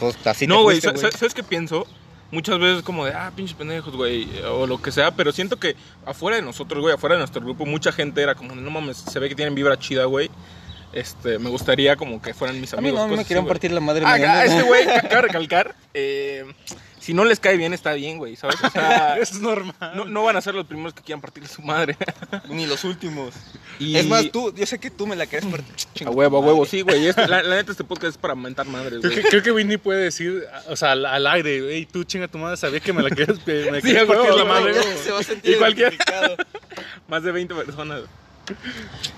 Pues 0.00 0.16
así 0.26 0.46
no, 0.46 0.62
güey, 0.62 0.80
¿sabes 0.80 1.34
qué 1.34 1.42
pienso? 1.42 1.86
Muchas 2.30 2.58
veces 2.58 2.82
como 2.82 3.04
de, 3.04 3.12
ah, 3.12 3.30
pinches 3.34 3.56
pendejos, 3.56 3.94
güey, 3.94 4.28
o 4.44 4.66
lo 4.66 4.82
que 4.82 4.90
sea, 4.90 5.12
pero 5.12 5.30
siento 5.32 5.58
que 5.58 5.76
afuera 6.04 6.36
de 6.36 6.42
nosotros, 6.42 6.80
güey, 6.82 6.92
afuera 6.94 7.14
de 7.14 7.20
nuestro 7.20 7.40
grupo, 7.40 7.64
mucha 7.64 7.92
gente 7.92 8.20
era 8.20 8.34
como, 8.34 8.54
no 8.54 8.70
mames, 8.70 8.96
se 8.96 9.18
ve 9.20 9.28
que 9.28 9.34
tienen 9.36 9.54
vibra 9.54 9.78
chida, 9.78 10.04
güey. 10.06 10.28
Este, 10.92 11.38
me 11.38 11.50
gustaría 11.50 11.94
como 11.96 12.20
que 12.22 12.32
fueran 12.34 12.60
mis 12.60 12.72
A 12.72 12.76
mí 12.78 12.88
amigos. 12.88 12.98
no, 12.98 13.04
a 13.04 13.06
mí 13.06 13.10
me 13.12 13.16
cosas 13.18 13.28
querían 13.28 13.44
así, 13.44 13.48
partir 13.48 13.70
la 13.72 13.80
madre 13.80 14.04
Ah, 14.06 14.10
mañana. 14.10 14.32
ah, 14.40 14.44
este 14.44 14.62
güey, 14.62 14.84
ca- 14.86 15.02
cabe 15.08 15.22
recalcar, 15.22 15.74
eh, 15.94 16.44
si 17.06 17.14
no 17.14 17.24
les 17.24 17.38
cae 17.38 17.56
bien, 17.56 17.72
está 17.72 17.92
bien, 17.92 18.18
güey, 18.18 18.34
¿sabes? 18.34 18.56
O 18.64 18.68
sea, 18.68 19.16
Es 19.20 19.34
normal. 19.40 19.92
no, 19.94 20.06
no 20.06 20.24
van 20.24 20.36
a 20.36 20.40
ser 20.40 20.56
los 20.56 20.66
primeros 20.66 20.92
que 20.92 21.02
quieran 21.02 21.20
partir 21.20 21.46
su 21.46 21.62
madre. 21.62 21.96
Ni 22.48 22.66
los 22.66 22.82
últimos. 22.82 23.32
Y- 23.78 23.96
Es 23.96 24.06
más, 24.08 24.28
tú, 24.32 24.52
yo 24.52 24.66
sé 24.66 24.80
que 24.80 24.90
tú 24.90 25.06
me 25.06 25.14
la 25.14 25.26
quieres 25.26 25.48
partir. 25.48 25.76
A 26.04 26.10
huevo, 26.10 26.38
a 26.38 26.40
huevo, 26.40 26.66
sí, 26.66 26.80
güey. 26.80 27.06
este- 27.06 27.28
La, 27.28 27.44
la 27.44 27.54
neta, 27.54 27.70
este 27.70 27.84
podcast 27.84 28.10
es 28.16 28.18
para 28.18 28.34
mentar 28.34 28.66
madres, 28.66 28.98
Creo 29.02 29.12
güey. 29.12 29.22
que, 29.22 29.28
creo 29.28 29.42
que 29.44 29.52
Winnie 29.52 29.78
puede 29.78 30.02
decir, 30.02 30.42
o 30.68 30.74
sea, 30.74 30.92
al, 30.92 31.06
al 31.06 31.24
aire, 31.28 31.60
hey, 31.70 31.86
tú 31.88 32.02
chinga 32.02 32.26
tu 32.26 32.38
madre, 32.38 32.56
sabía 32.56 32.80
que 32.80 32.92
me 32.92 33.04
la 33.04 33.10
quieres, 33.10 33.38
que 33.38 33.70
me 33.70 33.80
Sí, 33.80 33.94
partir 33.94 34.34
la 34.34 34.44
madre. 34.44 34.74
Se 35.04 35.12
va 35.12 35.20
a 35.20 35.22
sentir 35.22 35.54
Y 35.54 35.58
cualquier-. 35.58 35.96
Más 37.06 37.22
de 37.22 37.30
20 37.30 37.54
personas. 37.54 38.00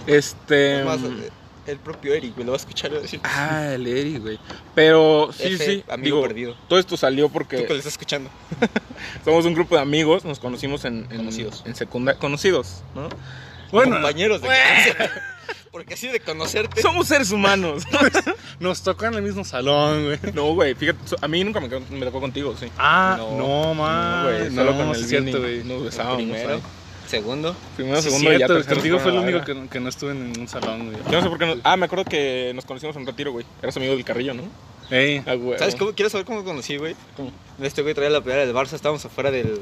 Este. 0.06 0.80
Es 0.80 0.84
más, 0.84 0.98
eh, 1.00 1.30
el 1.68 1.78
propio 1.78 2.14
Eric, 2.14 2.34
güey, 2.34 2.44
lo 2.46 2.52
va 2.52 2.56
a 2.56 2.60
escuchar 2.60 2.90
y 2.90 2.94
va 2.94 3.00
a 3.00 3.02
decir. 3.02 3.20
Ah, 3.24 3.70
el 3.74 3.86
Eri, 3.86 4.18
güey. 4.18 4.38
Pero 4.74 5.30
sí, 5.32 5.54
F, 5.54 5.64
sí. 5.64 5.84
amigo 5.88 6.16
Digo, 6.16 6.22
perdido. 6.22 6.56
todo 6.68 6.78
esto 6.78 6.96
salió 6.96 7.26
Tú 7.26 7.32
que 7.32 7.38
porque 7.38 7.56
lo 7.68 7.74
estás 7.76 7.92
escuchando. 7.92 8.30
somos 9.24 9.44
un 9.44 9.54
grupo 9.54 9.76
de 9.76 9.82
amigos. 9.82 10.24
Nos 10.24 10.38
conocimos 10.38 10.84
en. 10.84 11.06
en 11.10 11.18
Conocidos. 11.18 11.62
En 11.66 11.74
secundaria. 11.74 12.18
Conocidos, 12.18 12.82
¿no? 12.94 13.08
Bueno, 13.70 13.96
compañeros 13.96 14.40
de 14.40 14.48
Bueno. 14.48 15.10
Porque 15.70 15.94
así 15.94 16.08
de 16.08 16.18
conocerte. 16.18 16.80
Somos 16.80 17.06
seres 17.08 17.30
humanos. 17.30 17.84
Nos 18.58 18.82
tocó 18.82 19.04
en 19.04 19.14
el 19.14 19.22
mismo 19.22 19.44
salón, 19.44 20.06
güey. 20.06 20.18
No, 20.34 20.54
güey, 20.54 20.74
fíjate, 20.74 20.98
a 21.20 21.28
mí 21.28 21.44
nunca 21.44 21.60
me, 21.60 21.68
me 21.68 22.06
tocó 22.06 22.20
contigo, 22.20 22.56
sí. 22.58 22.68
Ah, 22.78 23.16
No, 23.18 23.36
no, 23.36 23.74
man. 23.74 24.22
No, 24.24 24.30
güey, 24.30 24.54
solo 24.54 24.76
con 24.76 24.94
sí 24.94 25.00
el 25.02 25.06
cierto, 25.06 25.40
güey. 25.40 25.62
Nos 25.64 25.84
besábamos. 25.84 26.36
Segundo. 27.08 27.56
Primero, 27.76 28.02
Sí, 28.02 28.08
segundo 28.10 28.28
y 28.30 28.32
ya 28.34 28.38
cierto, 28.38 28.54
tercero 28.54 28.76
contigo 28.76 28.98
fue 28.98 29.10
el 29.12 29.16
a 29.16 29.20
único 29.22 29.38
la 29.38 29.44
que, 29.44 29.68
que 29.68 29.80
no 29.80 29.88
estuve 29.88 30.10
en 30.12 30.38
un 30.38 30.46
salón, 30.48 30.90
güey. 30.90 31.02
Yo 31.10 31.12
no 31.18 31.22
sé 31.22 31.28
por 31.28 31.38
qué 31.38 31.46
no. 31.46 31.54
Ah, 31.64 31.76
me 31.76 31.86
acuerdo 31.86 32.04
que 32.04 32.52
nos 32.54 32.64
conocimos 32.64 32.94
en 32.96 33.02
un 33.02 33.06
retiro, 33.06 33.32
güey. 33.32 33.46
Eras 33.62 33.76
amigo 33.76 33.94
del 33.94 34.04
Carrillo, 34.04 34.34
¿no? 34.34 34.42
Ey, 34.90 35.22
Ah, 35.26 35.34
güey. 35.34 35.58
¿Sabes 35.58 35.74
cómo? 35.74 35.92
¿Quieres 35.92 36.12
saber 36.12 36.26
cómo 36.26 36.44
conocí, 36.44 36.76
güey? 36.76 36.94
¿Cómo? 37.16 37.32
Este 37.60 37.82
güey 37.82 37.94
traía 37.94 38.10
la 38.10 38.20
playera 38.22 38.46
del 38.46 38.54
Barça, 38.54 38.74
estábamos 38.74 39.04
afuera 39.04 39.30
del... 39.30 39.58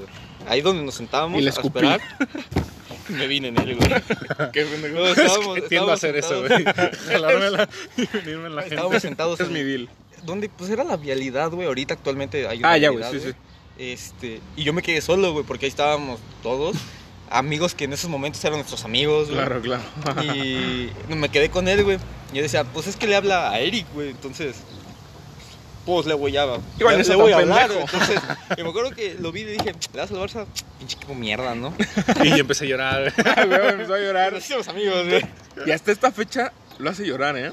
Ahí 0.48 0.60
donde 0.60 0.82
nos 0.84 0.94
sentábamos 0.94 1.38
Y 1.40 1.42
le 1.42 1.50
a 1.50 1.52
escupí. 1.52 1.78
esperar. 1.78 2.00
Me 3.08 3.26
vine 3.28 3.48
en 3.48 3.58
él, 3.58 3.76
güey. 3.76 3.88
Qué 4.52 4.64
pendejo. 4.64 4.96
No, 4.96 5.06
estábamos, 5.06 5.54
tiendo 5.68 5.92
a 5.92 5.94
estábamos 5.94 5.94
hacer 5.94 6.16
eso, 6.16 6.46
sentados- 6.46 6.64
güey. 6.64 7.12
Jalármela 7.12 7.68
y 7.96 8.06
venirme 8.16 8.46
en 8.48 8.56
la 8.56 8.62
Estábamos 8.62 8.92
gente. 8.92 9.00
sentados 9.08 9.40
Es 9.40 9.46
en- 9.46 9.52
mi 9.52 9.62
deal. 9.62 9.88
donde 10.24 10.48
pues 10.48 10.70
era 10.70 10.82
la 10.84 10.96
vialidad, 10.96 11.50
güey. 11.52 11.68
Ahorita 11.68 11.94
actualmente 11.94 12.46
hay 12.48 12.58
una 12.58 12.72
Ah, 12.72 12.78
ya, 12.78 12.90
güey, 12.90 13.04
sí, 13.12 13.20
sí. 13.20 13.32
Este, 13.78 14.40
y 14.56 14.64
yo 14.64 14.72
me 14.72 14.82
quedé 14.82 15.00
solo, 15.00 15.32
güey, 15.32 15.44
porque 15.44 15.66
ahí 15.66 15.70
estábamos 15.70 16.18
todos. 16.42 16.76
Amigos 17.30 17.74
que 17.74 17.84
en 17.84 17.92
esos 17.92 18.08
momentos 18.08 18.42
eran 18.44 18.58
nuestros 18.58 18.84
amigos, 18.84 19.28
güey. 19.30 19.38
Claro, 19.38 19.60
claro. 19.60 19.82
Y 20.34 20.90
me 21.14 21.28
quedé 21.28 21.50
con 21.50 21.66
él, 21.68 21.82
güey. 21.84 21.98
Y 22.32 22.36
yo 22.36 22.42
decía, 22.42 22.64
pues 22.64 22.86
es 22.86 22.96
que 22.96 23.06
le 23.06 23.16
habla 23.16 23.50
a 23.50 23.58
Eric, 23.60 23.86
güey. 23.94 24.10
Entonces, 24.10 24.56
pues 25.84 26.06
le 26.06 26.14
voy 26.14 26.36
a, 26.36 26.46
le, 26.46 27.04
le 27.04 27.14
voy 27.16 27.32
a 27.32 27.38
hablar. 27.38 27.68
güey. 27.70 27.80
Entonces, 27.82 28.20
y 28.56 28.62
me 28.62 28.68
acuerdo 28.70 28.90
que 28.90 29.16
lo 29.20 29.32
vi 29.32 29.42
y 29.42 29.44
dije, 29.44 29.72
¿le 29.92 29.98
das 30.00 30.10
al 30.10 30.18
Barça? 30.18 30.46
Pinche 30.78 30.96
equipo 30.96 31.14
mierda, 31.14 31.54
¿no? 31.54 31.74
Y 32.24 32.38
empecé 32.40 32.64
a 32.64 32.68
llorar, 32.68 33.12
güey. 33.46 33.68
Empezó 33.70 33.94
a 33.94 33.98
llorar. 33.98 34.40
Somos 34.40 34.68
amigos, 34.68 35.06
güey. 35.06 35.24
Y 35.66 35.70
hasta 35.70 35.92
esta 35.92 36.12
fecha 36.12 36.52
lo 36.78 36.90
hace 36.90 37.06
llorar, 37.06 37.36
¿eh? 37.36 37.52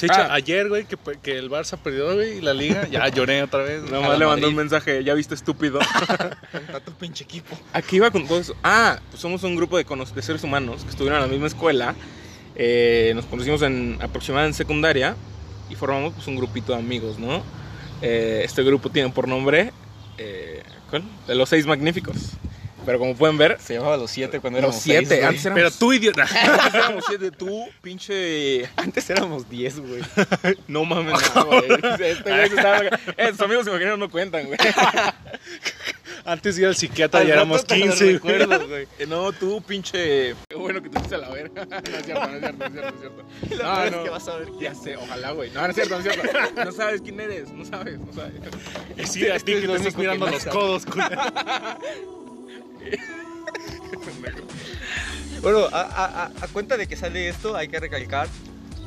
De 0.00 0.06
hecho, 0.06 0.20
Ah. 0.20 0.34
ayer, 0.34 0.68
güey, 0.68 0.84
que, 0.86 0.96
que 1.22 1.38
el 1.38 1.50
Barça 1.50 1.76
perdió, 1.78 2.14
güey, 2.14 2.38
y 2.38 2.40
la 2.40 2.54
liga, 2.54 2.86
ya 2.90 3.08
lloré 3.08 3.42
otra 3.42 3.62
vez. 3.62 3.82
Nada 3.90 4.00
más 4.08 4.18
le 4.18 4.26
mandó 4.26 4.48
un 4.48 4.54
mensaje, 4.54 5.04
ya 5.04 5.14
viste 5.14 5.34
estúpido. 5.34 5.78
Contra 6.52 6.80
tu 6.80 6.92
pinche 6.92 7.24
equipo. 7.24 7.58
Aquí 7.72 7.96
iba 7.96 8.10
con 8.10 8.26
todo 8.26 8.40
eso. 8.40 8.54
Ah, 8.62 8.98
pues 9.10 9.20
somos 9.20 9.42
un 9.42 9.56
grupo 9.56 9.76
de, 9.76 9.84
de 9.84 10.22
seres 10.22 10.42
humanos 10.44 10.82
que 10.84 10.90
estuvieron 10.90 11.18
en 11.20 11.26
la 11.26 11.30
misma 11.32 11.46
escuela. 11.48 11.94
Eh, 12.56 13.12
nos 13.14 13.24
conocimos 13.26 13.62
en 13.62 13.98
aproximadamente 14.00 14.54
en 14.54 14.58
secundaria 14.58 15.16
y 15.68 15.74
formamos 15.74 16.14
pues, 16.14 16.26
un 16.26 16.36
grupito 16.36 16.72
de 16.72 16.78
amigos, 16.78 17.18
¿no? 17.18 17.42
Eh, 18.02 18.42
este 18.44 18.62
grupo 18.62 18.90
tiene 18.90 19.10
por 19.10 19.28
nombre. 19.28 19.72
eh, 20.18 20.62
¿Cuál? 20.90 21.04
De 21.28 21.34
los 21.36 21.48
seis 21.48 21.66
magníficos. 21.66 22.16
Pero 22.86 22.98
como 22.98 23.14
pueden 23.14 23.36
ver, 23.38 23.58
Se 23.60 23.74
llamaba 23.74 23.96
los 23.96 24.10
siete 24.10 24.40
cuando 24.40 24.58
los 24.60 24.68
éramos 24.68 24.82
siete. 24.82 25.06
seis, 25.06 25.20
güey. 25.20 25.28
antes 25.28 25.44
éramos, 25.46 25.58
Pero 25.62 25.70
tú, 25.78 25.92
idiota. 25.92 26.22
antes 26.42 26.74
éramos 26.74 27.04
siete. 27.06 27.30
Tú, 27.30 27.64
pinche. 27.82 28.66
Antes 28.76 29.10
éramos 29.10 29.48
diez, 29.50 29.78
güey. 29.78 30.00
No 30.68 30.84
mames, 30.84 31.20
no, 31.34 31.44
güey. 31.46 31.64
Este 32.00 32.30
güey 32.30 32.48
se 32.48 32.54
estaba- 32.56 32.84
eh, 33.16 33.28
sus 33.30 33.40
amigos 33.42 33.66
imaginarios 33.66 33.98
no 33.98 34.10
cuentan, 34.10 34.46
güey. 34.46 34.58
Antes 36.24 36.56
de 36.56 36.62
ir 36.62 36.68
al 36.68 36.76
psiquiatra 36.76 37.22
ya 37.24 37.34
éramos 37.34 37.64
te 37.64 37.76
lo 37.78 37.84
15, 37.86 38.04
güey. 38.18 38.38
recuerdo, 38.38 38.68
güey. 38.68 38.86
Eh, 38.98 39.06
No, 39.06 39.32
tú, 39.32 39.62
pinche. 39.62 40.34
Qué 40.48 40.56
bueno 40.56 40.82
que 40.82 40.88
te 40.90 40.98
fuiste 40.98 41.14
a 41.14 41.18
la 41.18 41.30
verga. 41.30 41.64
No 41.66 41.76
es 41.76 42.04
cierto, 42.04 42.26
no 42.28 42.34
es 42.34 42.40
cierto, 42.40 42.58
no 42.58 42.66
es 42.66 42.72
cierto. 42.72 42.80
No 42.80 42.88
es 42.88 43.00
cierto. 43.00 43.24
La 43.56 43.64
No, 43.64 43.70
verdad 43.70 43.86
es 43.86 43.92
no. 43.92 44.04
que 44.04 44.10
vas 44.10 44.28
a 44.28 44.36
ver 44.36 44.48
Ya 44.60 44.74
sé, 44.74 44.96
ojalá, 44.96 45.30
güey. 45.32 45.50
No, 45.50 45.62
no 45.62 45.68
es 45.68 45.74
cierto, 45.74 45.98
no 45.98 46.04
es 46.10 46.12
cierto. 46.16 46.64
No 46.64 46.72
sabes 46.72 47.00
quién 47.00 47.20
eres, 47.20 47.50
no 47.50 47.64
sabes, 47.64 47.98
no 47.98 48.12
sabes. 48.12 48.32
Y 48.98 49.06
sí, 49.06 49.26
a 49.28 49.38
ti 49.38 49.52
Este 49.52 49.54
es 49.54 49.60
que 49.60 49.66
lo 49.66 49.72
te 49.74 49.78
estás 49.80 49.96
mirando 49.96 50.26
no 50.26 50.32
los 50.32 50.44
codos, 50.46 50.84
culero. 50.86 51.20
Bueno, 55.42 55.60
a, 55.72 55.80
a- 55.80 56.24
a- 56.24 56.30
a 56.42 56.48
cuenta 56.48 56.76
de 56.76 56.86
que 56.86 56.96
sale 56.96 57.28
esto, 57.28 57.56
hay 57.56 57.68
que 57.68 57.80
recalcar, 57.80 58.28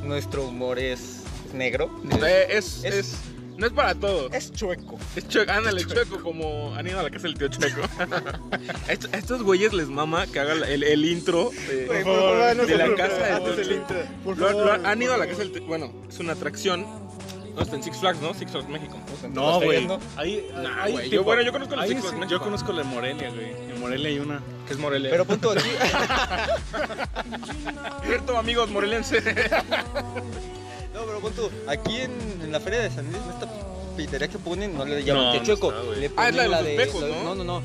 nuestro 0.04 0.44
humor 0.46 0.78
es 0.78 1.22
negro. 1.52 1.90
Eh, 2.24 2.46
Es, 2.50 2.84
Es- 2.84 2.94
es, 2.94 3.14
no 3.56 3.66
es 3.66 3.72
para 3.72 3.94
todos. 3.96 4.32
Es 4.32 4.52
chueco. 4.52 4.96
Es 5.16 5.26
chueco, 5.28 5.50
ándale, 5.50 5.84
chueco, 5.84 6.20
como 6.22 6.72
han 6.76 6.86
ido 6.86 7.00
a 7.00 7.02
la 7.02 7.10
casa 7.10 7.24
del 7.24 7.34
tío 7.36 7.48
chueco. 7.48 7.80
a, 8.88 9.16
estos, 9.16 9.42
güeyes 9.42 9.72
les 9.72 9.88
mama 9.88 10.28
que 10.28 10.38
haga 10.38 10.52
el, 10.52 10.84
el 10.84 11.04
intro 11.04 11.50
de, 11.68 11.86
Güey, 11.86 12.04
por 12.04 12.14
favor, 12.16 12.56
no 12.56 12.62
de 12.66 12.68
se 12.68 12.76
la 12.78 12.94
casa 12.94 13.40
del 13.40 13.64
tío 13.64 13.64
Chueco. 13.64 14.34
Lo- 14.36 14.64
lo- 14.76 14.86
han 14.86 15.02
ido 15.02 15.14
a 15.14 15.18
la 15.18 15.26
casa 15.26 15.40
del 15.40 15.50
tío, 15.52 15.66
bueno, 15.66 15.92
es 16.08 16.18
una 16.20 16.34
atracción. 16.34 16.86
No, 17.54 17.62
está 17.62 17.76
en 17.76 17.82
Six 17.84 17.98
Flags, 17.98 18.20
¿no? 18.20 18.34
Six 18.34 18.50
Flags 18.50 18.68
México. 18.68 18.96
No, 19.32 19.42
¿Lo 19.42 19.52
está 19.52 19.64
güey. 19.64 19.76
viendo? 19.78 20.00
Ahí, 20.16 20.48
Nah, 20.54 20.82
ahí, 20.82 20.92
güey, 20.92 21.10
yo- 21.10 21.22
bueno, 21.24 21.42
yo 21.42 21.52
conozco 21.52 21.76
los 21.76 21.84
ahí 21.84 21.90
Six 21.90 22.00
Flags 22.00 22.14
sí, 22.14 22.20
México. 22.20 22.38
Yo 22.38 22.44
conozco 22.44 22.72
la 22.72 22.82
de 22.82 22.88
Morelia, 22.88 23.30
güey. 23.30 23.50
En 23.70 23.80
Morelia 23.80 24.08
hay 24.08 24.18
una. 24.18 24.42
Que 24.66 24.72
es 24.72 24.78
Morelia. 24.78 25.10
Pero 25.10 25.24
punto 25.24 25.50
aquí. 25.52 25.68
cierto, 28.04 28.36
amigos 28.38 28.70
morelenses. 28.70 29.24
no, 29.24 31.00
pero 31.06 31.20
punto. 31.20 31.50
Aquí 31.68 31.96
en, 32.00 32.12
en 32.42 32.52
la 32.52 32.60
feria 32.60 32.80
de 32.80 32.90
San 32.90 33.04
Luis, 33.06 33.18
esta 33.32 33.48
pitería 33.96 34.28
que 34.28 34.38
ponen, 34.38 34.76
no 34.76 34.84
le 34.84 35.02
llaman 35.04 35.36
No, 35.36 35.42
chueco. 35.44 35.72
Ah, 36.16 36.28
es 36.28 36.34
la 36.34 36.42
de 36.44 36.48
los 36.48 36.60
espejos, 36.66 37.02
¿no? 37.02 37.22
No, 37.22 37.34
no, 37.34 37.44
no. 37.44 37.62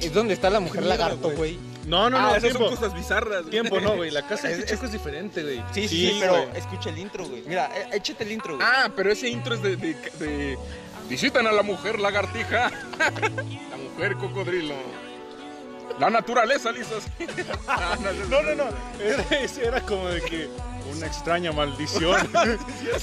Es 0.00 0.12
donde 0.14 0.34
está 0.34 0.48
la 0.50 0.60
mujer 0.60 0.84
lagarto, 0.84 1.30
güey. 1.32 1.58
No, 1.86 2.08
no, 2.10 2.18
ah, 2.18 2.22
no, 2.22 2.28
esas 2.30 2.42
tiempo. 2.42 2.66
son 2.68 2.76
cosas 2.76 2.94
bizarras. 2.94 3.40
güey. 3.40 3.50
Tiempo, 3.50 3.80
no, 3.80 3.96
güey. 3.96 4.10
La 4.10 4.22
casa 4.28 4.50
Es- 4.50 4.58
de 4.58 4.64
Chico 4.66 4.84
es 4.86 4.92
diferente, 4.92 5.42
güey. 5.42 5.58
Sí, 5.72 5.88
sí, 5.88 5.88
Sí, 5.88 6.06
sí, 6.10 6.16
pero 6.20 6.32
güey. 6.44 6.58
escucha 6.58 6.90
el 6.90 6.98
intro, 6.98 7.26
güey. 7.26 7.42
Mira, 7.46 7.70
eh, 7.76 7.88
échate 7.94 8.24
el 8.24 8.32
intro, 8.32 8.56
güey. 8.56 8.66
Ah, 8.68 8.90
pero 8.94 9.10
ese 9.12 9.28
intro 9.28 9.54
es 9.54 9.62
de, 9.62 9.76
de, 9.76 9.94
de- 10.18 10.58
Visitan 11.08 11.46
a 11.46 11.52
la 11.52 11.62
mujer 11.64 11.98
lagartija. 11.98 12.70
la 12.98 13.76
mujer 13.76 14.16
cocodrilo. 14.16 14.74
La 15.98 16.08
naturaleza, 16.08 16.70
lisas. 16.72 17.04
No, 18.30 18.42
no, 18.42 18.54
no. 18.54 18.64
Era, 19.02 19.22
ese 19.40 19.66
era 19.66 19.80
como 19.80 20.06
de 20.08 20.20
que 20.22 20.48
una 20.94 21.06
extraña 21.06 21.52
maldición 21.52 22.16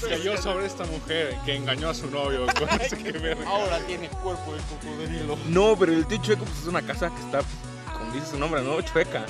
cayó 0.08 0.36
sobre 0.40 0.66
esta 0.66 0.84
mujer 0.84 1.36
que 1.44 1.54
engañó 1.56 1.90
a 1.90 1.94
su 1.94 2.10
novio. 2.10 2.46
Ahora 3.46 3.78
tiene 3.86 4.08
cuerpo 4.08 4.54
de 4.54 4.60
cocodrilo. 4.62 5.36
No, 5.48 5.76
pero 5.78 5.92
el 5.92 6.04
pues, 6.06 6.28
es 6.30 6.66
una 6.66 6.82
casa 6.82 7.10
que 7.14 7.20
está, 7.20 7.40
dice 8.12 8.26
su 8.32 8.38
nombre, 8.38 8.62
¿no? 8.62 8.80
Chueca. 8.82 9.24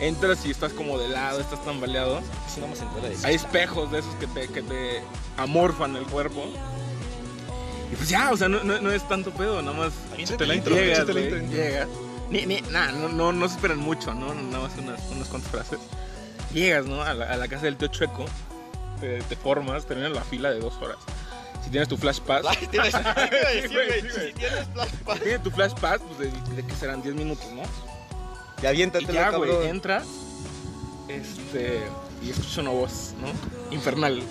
Entras 0.00 0.44
y 0.44 0.50
estás 0.50 0.72
como 0.72 0.98
de 0.98 1.08
lado, 1.08 1.40
estás 1.40 1.64
tambaleado. 1.64 2.20
Si 2.52 2.60
no 2.60 2.66
me 2.66 2.72
entera 2.74 3.08
de 3.08 3.26
Hay 3.26 3.36
espejos 3.36 3.92
de 3.92 4.00
esos 4.00 4.14
que 4.16 4.26
te, 4.26 4.48
que 4.48 4.62
te 4.62 5.02
amorfan 5.36 5.94
el 5.96 6.04
cuerpo. 6.04 6.44
Y 7.92 7.96
pues 7.96 8.08
ya, 8.08 8.32
o 8.32 8.36
sea, 8.36 8.48
no, 8.48 8.64
no, 8.64 8.80
no 8.80 8.90
es 8.90 9.06
tanto 9.08 9.30
pedo, 9.32 9.60
nada 9.62 9.76
más. 9.76 9.92
Échate 10.18 10.46
la 10.46 10.54
intro, 10.54 10.74
Llegas, 10.74 10.98
échate 10.98 11.14
la 11.14 11.20
intro. 11.20 11.38
llegas. 11.52 11.88
Ni, 12.30 12.46
ni, 12.46 12.60
nada, 12.62 12.92
no, 12.92 13.08
no, 13.10 13.32
no 13.32 13.48
se 13.48 13.56
esperan 13.56 13.78
mucho, 13.78 14.14
¿no? 14.14 14.34
Nada 14.34 14.60
más 14.66 14.72
unas, 14.78 15.00
unas 15.10 15.28
cuantas 15.28 15.50
frases. 15.50 15.78
Llegas, 16.54 16.86
¿no? 16.86 17.02
A 17.02 17.12
la, 17.14 17.26
a 17.26 17.36
la 17.36 17.46
casa 17.48 17.66
del 17.66 17.76
tío 17.76 17.88
Chueco, 17.88 18.24
te, 19.00 19.20
te 19.22 19.36
formas, 19.36 19.86
terminas 19.86 20.12
la 20.12 20.22
fila 20.22 20.50
de 20.50 20.60
dos 20.60 20.74
horas. 20.80 20.96
Si 21.62 21.70
tienes 21.70 21.88
tu 21.88 21.96
flash 21.96 22.20
pass, 22.20 22.42
te 22.70 22.76
iba 22.76 22.84
a 22.84 22.86
decir, 22.86 23.06
a 23.06 23.14
Sí, 23.68 23.74
güey, 23.74 23.86
güey, 23.86 24.00
sí, 24.00 24.08
güey. 24.16 24.26
Si 24.28 24.32
tienes 24.34 25.20
tienes 25.22 25.42
tu 25.42 25.50
flash 25.50 25.74
pass, 25.74 26.00
pues 26.00 26.18
de, 26.18 26.56
de 26.56 26.66
que 26.66 26.74
serán 26.74 27.02
10 27.02 27.14
minutos, 27.14 27.46
¿no? 27.52 27.62
Y 28.62 28.66
aviéntate 28.66 29.12
la 29.12 29.30
güey, 29.30 29.66
entras 29.66 30.06
este, 31.08 31.82
y 32.22 32.30
escuchas 32.30 32.58
una 32.58 32.70
voz, 32.70 33.14
¿no? 33.20 33.74
Infernal. 33.74 34.22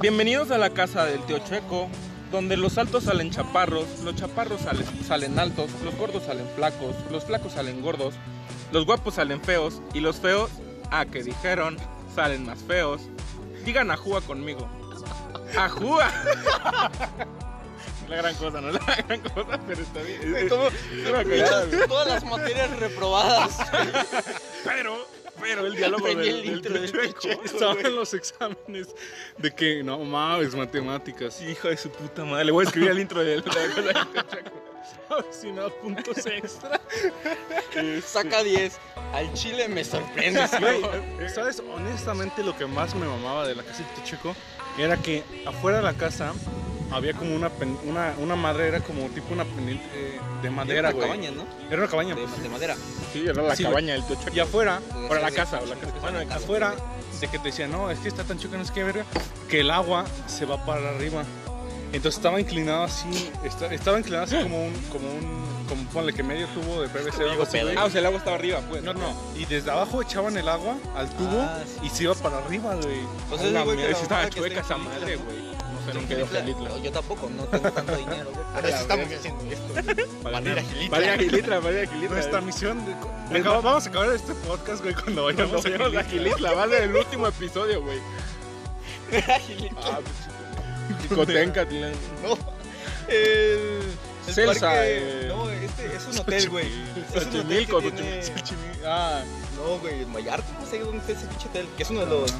Bienvenidos 0.00 0.50
a 0.50 0.58
la 0.58 0.68
casa 0.68 1.06
del 1.06 1.24
tío 1.24 1.38
Chueco, 1.38 1.88
donde 2.30 2.58
los 2.58 2.76
altos 2.76 3.04
salen 3.04 3.30
chaparros, 3.30 4.00
los 4.04 4.14
chaparros 4.14 4.60
salen, 4.60 4.84
salen 5.06 5.38
altos, 5.38 5.70
los 5.82 5.96
gordos 5.96 6.24
salen 6.24 6.46
flacos, 6.54 6.94
los 7.10 7.24
flacos 7.24 7.54
salen 7.54 7.80
gordos, 7.80 8.12
los 8.72 8.84
guapos 8.84 9.14
salen 9.14 9.40
feos 9.40 9.80
y 9.94 10.00
los 10.00 10.16
feos, 10.16 10.50
ah, 10.90 11.06
que 11.06 11.22
dijeron, 11.22 11.78
salen 12.14 12.44
más 12.44 12.58
feos. 12.62 13.00
Digan 13.64 13.90
ajúa 13.90 14.20
conmigo. 14.20 14.68
¡Ajúa! 15.56 16.10
La 18.10 18.16
gran 18.16 18.34
cosa, 18.34 18.60
no 18.60 18.72
la 18.72 18.78
gran 19.08 19.20
cosa, 19.20 19.60
pero 19.68 19.82
está 19.82 20.02
bien. 20.02 20.36
Es. 20.36 20.48
Todas 20.48 22.08
las 22.08 22.24
materias 22.24 22.76
reprobadas. 22.78 23.56
Pero, 24.64 25.06
pero 25.40 25.64
el 25.64 25.74
diálogo 25.74 26.06
del, 26.06 26.18
el 26.18 26.26
del 26.26 26.44
intro 26.44 26.74
del 26.74 26.90
Chueco. 26.90 27.20
Chueco. 27.20 27.44
Estaba 27.44 27.80
en 27.80 27.96
los 27.96 28.12
exámenes 28.12 28.88
de 29.38 29.50
que 29.54 29.82
no 29.82 29.98
mames, 30.00 30.54
matemáticas. 30.54 31.40
Hijo 31.40 31.68
de 31.68 31.78
su 31.78 31.88
puta 31.90 32.24
madre. 32.26 32.44
Le 32.44 32.52
voy 32.52 32.66
a 32.66 32.68
escribir 32.68 32.90
el 32.90 32.98
intro 32.98 33.20
de 33.24 33.36
la 33.36 33.42
del. 33.42 33.96
A 33.96 35.14
ver 35.14 35.24
si 35.30 35.46
me 35.50 35.62
da 35.62 35.70
puntos 35.70 36.26
extra. 36.26 36.78
Saca 38.04 38.42
10. 38.42 38.78
Al 39.14 39.32
chile 39.32 39.66
me 39.68 39.82
sorprende. 39.82 40.46
¿sabes? 41.28 41.62
Honestamente, 41.74 42.42
lo 42.42 42.54
que 42.56 42.66
más 42.66 42.94
me 42.94 43.06
mamaba 43.06 43.46
de 43.46 43.54
la 43.54 43.62
casita 43.62 43.88
Chico 44.04 44.36
era 44.78 44.96
que 44.98 45.24
afuera 45.46 45.78
de 45.78 45.84
la 45.84 45.94
casa 45.94 46.34
había 46.92 47.12
como 47.14 47.34
una, 47.34 47.48
pen- 47.50 47.78
una, 47.84 48.14
una 48.18 48.36
madre, 48.36 48.68
era 48.68 48.80
como 48.80 49.06
tipo 49.08 49.32
una 49.32 49.44
pendiente 49.44 49.84
eh, 49.94 50.20
de 50.42 50.50
madera, 50.50 50.78
Era 50.78 50.88
una 50.90 50.96
güey. 50.96 51.08
cabaña, 51.08 51.30
¿no? 51.30 51.44
Era 51.68 51.76
una 51.82 51.90
cabaña. 51.90 52.14
De, 52.14 52.22
pues. 52.22 52.42
de 52.42 52.48
madera. 52.48 52.76
Sí, 53.12 53.24
era 53.26 53.42
la 53.42 53.56
Sí, 53.56 53.62
cabaña 53.64 53.92
del 53.94 54.04
tío 54.04 54.16
Chueco. 54.16 54.36
Y 54.36 54.40
afuera, 54.40 54.80
Para 55.08 55.20
la 55.20 55.30
casa, 55.30 55.60
o 55.62 55.66
la 55.66 55.76
casa. 55.76 55.92
bueno, 56.00 56.18
afuera 56.34 56.74
de 57.20 57.28
que 57.28 57.38
te 57.38 57.44
decían, 57.48 57.70
no, 57.70 57.90
es 57.90 57.98
que 57.98 58.08
está 58.08 58.24
tan 58.24 58.38
chico, 58.38 58.56
no 58.56 58.62
es 58.62 58.70
que 58.70 58.82
verga, 58.82 59.04
que 59.48 59.60
el 59.60 59.70
agua 59.70 60.04
se 60.26 60.44
va 60.46 60.64
para 60.64 60.88
arriba. 60.90 61.22
Entonces 61.92 62.18
estaba 62.18 62.40
inclinado 62.40 62.84
así, 62.84 63.30
esta- 63.44 63.66
estaba 63.74 63.98
inclinado 63.98 64.24
así 64.24 64.36
como 64.42 64.64
un, 64.64 64.72
como 64.92 65.08
un, 65.12 65.66
como 65.68 65.82
ponle 65.90 66.12
que 66.12 66.22
medio 66.22 66.46
tubo 66.48 66.82
de 66.82 66.88
PVC 66.88 67.24
o 67.24 67.30
algo 67.30 67.42
así, 67.42 67.58
güey. 67.60 67.74
Ah, 67.76 67.84
o 67.86 67.90
sea, 67.90 67.98
el 68.00 68.06
agua 68.06 68.18
estaba 68.18 68.36
arriba, 68.36 68.60
pues. 68.68 68.82
No, 68.84 68.94
no, 68.94 69.12
y 69.36 69.44
desde 69.44 69.70
abajo 69.72 70.00
echaban 70.00 70.36
el 70.36 70.48
agua 70.48 70.76
al 70.96 71.10
tubo 71.10 71.40
Ah, 71.40 71.58
sí. 71.66 71.86
y 71.86 71.90
se 71.90 72.04
iba 72.04 72.14
para 72.14 72.38
arriba, 72.38 72.76
güey. 72.76 73.00
Mierda, 73.42 73.64
la 73.64 73.94
sí 73.96 74.02
estaba 74.02 74.30
chueca 74.30 74.60
esa 74.60 74.76
madre, 74.78 75.16
güey. 75.16 75.59
No 75.94 76.00
¿no? 76.00 76.06
Gilitla. 76.08 76.78
Yo 76.78 76.92
tampoco, 76.92 77.30
no 77.30 77.44
tengo 77.44 77.70
tanto 77.72 77.96
dinero, 77.96 78.30
güey. 78.32 78.44
Por 78.46 78.56
A 78.56 78.58
eso 78.60 78.70
la 78.70 78.80
estamos 78.80 79.06
haciendo 79.12 79.44
esto. 79.52 80.06
Para 80.22 80.40
ir 80.40 80.58
a 80.58 80.62
Gilitla. 80.62 80.90
Para 80.90 81.04
ir 81.04 81.10
a 81.10 81.18
Gilitla, 81.18 81.60
para 81.60 81.72
ir 81.82 81.88
a 81.88 81.92
Gilitla. 81.92 82.16
Nuestra 82.16 82.40
misión 82.40 82.78
Acaba- 83.30 83.56
va- 83.56 83.60
vamos 83.60 83.86
a 83.86 83.88
acabar 83.90 84.12
este 84.12 84.34
podcast, 84.34 84.82
güey, 84.82 84.94
cuando 84.94 85.24
vayamos 85.24 85.64
a 85.64 85.68
Gilitla. 85.68 86.04
Gilitla, 86.04 86.52
va 86.52 86.64
a 86.64 86.68
ser 86.68 86.82
el 86.84 86.96
último 86.96 87.26
episodio, 87.26 87.82
güey. 87.82 87.98
Ah, 89.82 89.98
pues, 90.02 91.02
Chicotencatlán. 91.02 91.92
No. 92.22 92.36
El. 93.08 93.82
el 94.28 94.34
Celsa, 94.34 94.66
parque- 94.68 94.98
eh. 94.98 95.24
No, 95.28 95.50
este 95.50 95.86
es 95.96 96.06
un 96.06 96.18
hotel, 96.18 96.48
güey. 96.50 96.66
Xochimilco, 97.12 97.80
tiene- 97.80 98.20
Ah, 98.84 99.22
No, 99.56 99.78
güey, 99.78 100.02
en 100.02 100.12
Vallarta, 100.12 100.46
no 100.60 100.66
sé 100.66 100.78
dónde 100.80 100.98
está 100.98 101.12
ese 101.12 101.26
pinche 101.26 101.48
hotel. 101.48 101.66
Que 101.76 101.82
es 101.82 101.90
uno 101.90 102.00
de 102.00 102.06
los. 102.06 102.32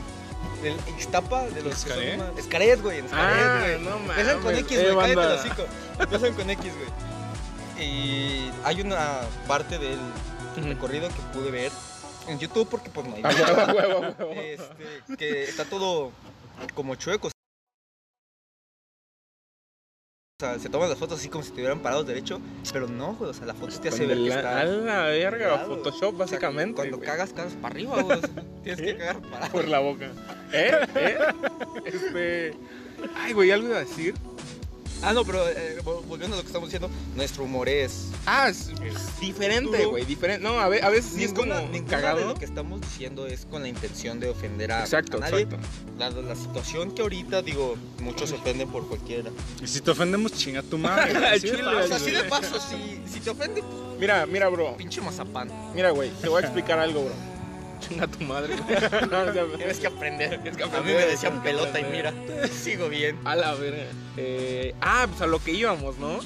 Del 0.63 0.77
Ixtapa, 0.99 1.45
de 1.49 1.63
los. 1.63 1.75
¿Xcaret? 1.79 2.19
más- 2.19 2.45
Xcaret, 2.45 2.81
güey, 2.83 2.99
en 2.99 3.09
Xcaret, 3.09 3.45
Ah, 3.47 3.61
güey. 3.61 3.81
no 3.81 3.91
mames. 3.99 4.09
Empiezan 4.19 4.41
con 4.43 4.55
X, 4.57 4.79
Eh, 4.79 4.93
güey, 4.93 5.15
cállate 5.15 5.33
el 5.35 5.39
hocico. 5.39 5.67
Empiezan 5.99 6.35
con 6.35 6.51
X, 6.51 6.73
güey. 6.75 7.87
Y 7.87 8.51
hay 8.65 8.81
una 8.83 9.21
parte 9.49 9.79
del 9.79 9.99
recorrido 10.57 11.09
que 11.09 11.21
pude 11.33 11.51
ver 11.51 11.73
en 12.29 12.39
YouTube 12.39 12.69
porque 12.69 12.91
pues 12.91 13.07
no 13.07 13.17
hay 13.17 13.23
A 13.23 13.29
huevo, 13.29 13.61
a 13.61 13.73
huevo, 13.73 14.05
a 14.05 14.25
huevo. 14.25 14.33
este, 14.41 15.17
que 15.17 15.45
está 15.45 15.65
todo 15.65 16.13
como 16.75 16.95
chueco. 16.97 17.31
O 20.41 20.43
sea, 20.43 20.59
se 20.59 20.71
toman 20.71 20.89
las 20.89 20.97
fotos 20.97 21.19
así 21.19 21.29
como 21.29 21.45
si 21.45 21.51
estuvieran 21.51 21.81
parados 21.81 22.07
derecho, 22.07 22.41
pero 22.73 22.89
no, 22.89 23.13
güey, 23.13 23.29
o 23.29 23.35
sea, 23.35 23.45
la 23.45 23.53
foto 23.53 23.79
te 23.79 23.91
hace 23.91 24.07
ver 24.07 24.17
que 24.17 24.29
está... 24.29 24.61
A 24.61 24.65
la 24.65 25.03
verga. 25.03 25.59
Photoshop, 25.67 26.15
o 26.15 26.17
sea, 26.17 26.19
básicamente. 26.19 26.77
cuando 26.77 26.97
güey. 26.97 27.07
cagas, 27.07 27.35
cagas 27.35 27.53
para 27.61 27.75
arriba, 27.75 28.01
güey. 28.01 28.17
o 28.17 28.21
sea, 28.23 28.31
tienes 28.65 28.81
que 28.81 28.97
cagar 28.97 29.21
para 29.21 29.49
Por 29.51 29.69
la 29.69 29.81
boca. 29.81 30.11
¿Eh? 30.51 30.71
¿Eh? 30.95 31.19
Este. 31.85 32.55
Ay, 33.17 33.35
güey, 33.35 33.51
algo 33.51 33.69
iba 33.69 33.77
a 33.77 33.81
decir. 33.81 34.15
Ah, 35.03 35.13
no, 35.13 35.25
pero 35.25 35.49
eh, 35.49 35.79
vol- 35.85 36.05
volviendo 36.07 36.35
a 36.37 36.39
lo 36.39 36.43
que 36.43 36.49
estamos 36.49 36.69
diciendo, 36.69 36.91
nuestro 37.17 37.45
humor 37.45 37.69
es... 37.69 38.09
Ah, 38.27 38.49
es, 38.51 38.69
es 38.69 39.21
diferente, 39.21 39.87
güey. 39.87 40.05
Diferente. 40.05 40.43
No, 40.47 40.61
a, 40.61 40.69
ve- 40.69 40.83
a 40.83 40.89
veces 40.91 41.13
sí 41.15 41.25
es 41.25 41.33
como 41.33 41.53
cagado. 41.89 42.27
lo 42.27 42.35
que 42.35 42.45
estamos 42.45 42.81
diciendo 42.81 43.27
es 43.27 43.47
con 43.47 43.63
la 43.63 43.69
intención 43.69 44.21
de 44.21 44.29
ofender 44.29 44.73
a, 44.73 44.81
Exacto, 44.81 45.17
a 45.17 45.21
nadie. 45.21 45.43
exacto. 45.43 45.67
La, 45.99 46.11
la 46.11 46.35
situación 46.37 46.93
que 46.93 47.03
ahorita, 47.03 47.43
digo, 47.43 47.77
muchos 48.01 48.29
se 48.31 48.37
ofenden 48.37 48.69
por 48.69 48.87
cualquiera. 48.89 49.31
y 49.63 49.67
si 49.67 49.81
te 49.81 49.91
ofendemos, 49.91 50.33
chinga 50.33 50.63
tu 50.63 50.77
madre. 50.79 51.17
Así 51.29 51.47
de 51.49 51.57
chile, 51.57 51.67
O 51.67 51.87
sea, 51.87 51.97
así 51.97 52.11
güey. 52.11 52.23
de 52.23 52.29
paso, 52.29 52.59
si, 52.61 53.01
si 53.11 53.21
te 53.21 53.31
ofende, 53.31 53.63
Mira, 53.99 54.25
mira, 54.27 54.49
bro. 54.49 54.77
pinche 54.77 55.01
mazapán. 55.01 55.51
Mira, 55.75 55.91
güey. 55.91 56.11
Te 56.21 56.29
voy 56.29 56.43
a 56.43 56.47
explicar 56.47 56.79
algo, 56.79 57.05
bro. 57.05 57.15
Chinga 57.81 58.07
tu 58.07 58.23
madre, 58.25 58.55
güey. 58.57 58.79
No, 59.11 59.23
o 59.23 59.33
sea, 59.33 59.45
Tienes 59.57 59.79
que 59.81 59.87
aprender. 59.87 60.41
Tienes 60.43 60.57
que 60.57 60.63
A 60.65 60.67
mí 60.67 60.73
aprender. 60.77 61.05
me 61.05 61.11
decían 61.11 61.43
pelota 61.43 61.81
y 61.81 61.85
mira, 61.85 62.13
sigo 62.53 62.89
bien. 62.89 63.19
A 63.25 63.35
la 63.37 63.55
verga. 63.55 63.85
Eh, 64.17 64.75
ah, 64.81 65.07
pues 65.09 65.21
a 65.23 65.27
lo 65.27 65.43
que 65.43 65.53
íbamos, 65.53 65.99
¿no? 65.99 66.21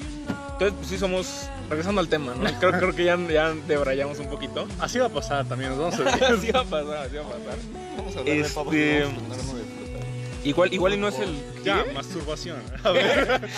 Entonces, 0.53 0.73
pues 0.77 0.87
sí 0.87 0.97
somos. 0.97 1.49
Regresando 1.69 1.99
al 1.99 2.07
tema, 2.09 2.35
¿no? 2.35 2.43
Creo, 2.59 2.71
creo 2.73 2.95
que 2.95 3.05
ya, 3.05 3.17
ya 3.27 3.51
debrayamos 3.67 4.19
un 4.19 4.27
poquito. 4.27 4.67
Así 4.79 4.99
va 4.99 5.07
a 5.07 5.09
pasar 5.09 5.45
también, 5.47 5.71
nos 5.75 5.79
vamos 5.79 6.13
a 6.13 6.25
así 6.35 6.51
va 6.51 6.59
a 6.59 6.63
pasar, 6.63 6.97
así 7.07 7.15
va 7.15 7.21
a 7.23 7.25
pasar. 7.25 7.57
Vamos 7.97 8.15
a 8.15 8.19
hablar 8.19 8.35
de 8.37 8.49
pavos 8.49 8.73
Este- 8.75 9.05
uno 9.05 9.29
de 9.35 9.39
fruta. 9.39 10.05
Igual, 10.43 10.73
igual 10.75 10.93
y 10.93 10.97
no 10.97 11.07
es 11.07 11.17
el. 11.17 11.35
Ya, 11.63 11.83
¿Qué? 11.83 11.91
masturbación. 11.93 12.61
A 12.83 12.91
ver. 12.91 13.41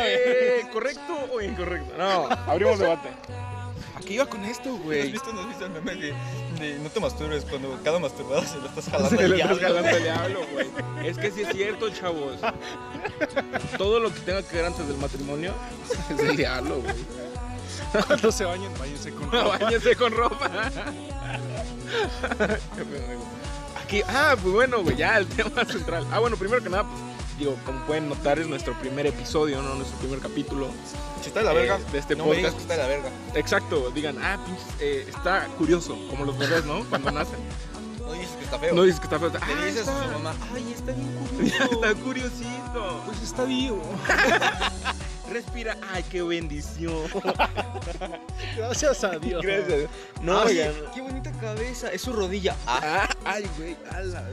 Eh, 0.00 0.62
¿Correcto 0.72 1.18
o 1.32 1.40
incorrecto? 1.40 1.92
No, 1.98 2.28
abrimos 2.46 2.78
debate. 2.78 3.08
¿A 3.96 4.00
qué 4.00 4.14
iba 4.14 4.26
con 4.26 4.44
esto, 4.44 4.72
¿Has 4.76 4.82
güey? 4.84 5.10
visto, 5.10 5.32
¿No 5.32 5.40
has 5.40 5.48
visto 5.48 5.66
el 5.66 5.72
meme 5.72 5.94
de, 5.96 6.14
de 6.58 6.78
no 6.78 6.90
te 6.90 7.00
masturbes 7.00 7.44
cuando 7.44 7.78
cada 7.84 7.98
masturbado 7.98 8.42
se 8.44 8.56
lo 8.58 8.66
estás 8.66 8.84
jalando 8.90 9.10
Se 9.16 9.24
al 9.24 9.30
le 9.30 9.36
estás 9.36 9.58
diablo? 9.58 9.74
jalando 9.80 9.96
al 9.96 10.02
diablo, 10.34 10.40
güey. 10.52 11.08
Es 11.08 11.18
que 11.18 11.30
sí 11.30 11.42
es 11.42 11.48
cierto, 11.54 11.90
chavos. 11.90 12.34
Todo 13.76 14.00
lo 14.00 14.12
que 14.12 14.20
tenga 14.20 14.42
que 14.42 14.56
ver 14.56 14.64
antes 14.66 14.86
del 14.88 14.96
matrimonio 14.98 15.52
es 16.10 16.16
del 16.16 16.36
diablo, 16.36 16.80
güey. 16.82 16.94
Cuando 18.06 18.30
se 18.32 18.44
bañen, 18.44 18.70
váyanse 18.78 19.12
con 19.12 19.30
No, 19.30 19.48
Báñese 19.48 19.96
con 19.96 20.12
ropa. 20.12 20.50
Aquí, 23.82 24.02
ah, 24.06 24.36
pues 24.40 24.52
bueno, 24.54 24.82
güey, 24.82 24.96
ya 24.96 25.16
el 25.16 25.26
tema 25.26 25.64
central. 25.64 26.06
Ah, 26.12 26.18
bueno, 26.18 26.36
primero 26.36 26.62
que 26.62 26.68
nada, 26.68 26.84
pues, 26.84 27.00
digo, 27.38 27.56
como 27.64 27.78
pueden 27.86 28.08
notar, 28.08 28.38
es 28.38 28.46
nuestro 28.48 28.74
primer 28.78 29.06
episodio, 29.06 29.62
¿no? 29.62 29.74
Nuestro 29.76 29.96
primer 29.98 30.18
capítulo. 30.18 30.68
Si 31.22 31.28
está 31.28 31.40
de 31.40 31.46
la 31.46 31.52
verga, 31.52 31.76
Eh, 31.76 31.84
de 31.92 31.98
este 31.98 32.16
no 32.16 32.26
me 32.26 32.36
digas 32.36 32.52
podcast. 32.52 32.68
que 32.68 32.74
está 32.74 32.86
de 32.86 32.88
la 32.90 33.08
verga. 33.10 33.16
Exacto, 33.34 33.90
digan, 33.90 34.16
ah, 34.22 34.38
pinches, 34.44 34.64
eh, 34.80 35.06
está 35.08 35.46
curioso, 35.58 35.96
como 36.10 36.24
los 36.24 36.36
bebés, 36.38 36.64
¿no? 36.64 36.84
Cuando 36.90 37.10
nacen. 37.12 37.38
No 38.00 38.12
dices 38.14 38.36
que 38.36 38.44
está 38.44 38.58
feo. 38.58 38.74
No 38.74 38.82
dices 38.84 39.00
que 39.00 39.06
está 39.06 39.18
feo. 39.18 39.28
Le 39.30 39.38
Ah, 39.40 39.64
dices 39.66 39.86
a 39.88 40.02
su 40.04 40.10
mamá, 40.12 40.34
ay, 40.54 40.72
está 40.74 40.92
bien 40.92 41.14
curioso. 41.36 41.64
está 41.72 41.94
curiosito. 41.94 43.02
Pues 43.06 43.22
está 43.22 43.44
vivo. 43.44 43.82
Respira, 45.30 45.76
ay, 45.92 46.04
qué 46.10 46.22
bendición. 46.22 47.04
Gracias 48.56 49.04
a 49.04 49.18
Dios. 49.18 49.42
Gracias. 49.42 49.90
No, 50.22 50.40
Ay, 50.40 50.58
oigan. 50.58 50.74
qué 50.94 51.00
bonita 51.00 51.30
cabeza, 51.32 51.92
es 51.92 52.02
su 52.02 52.12
rodilla. 52.12 52.56
Ah, 52.66 53.08
ay, 53.24 53.44
güey, 53.56 53.76
a 53.90 54.00
la 54.02 54.24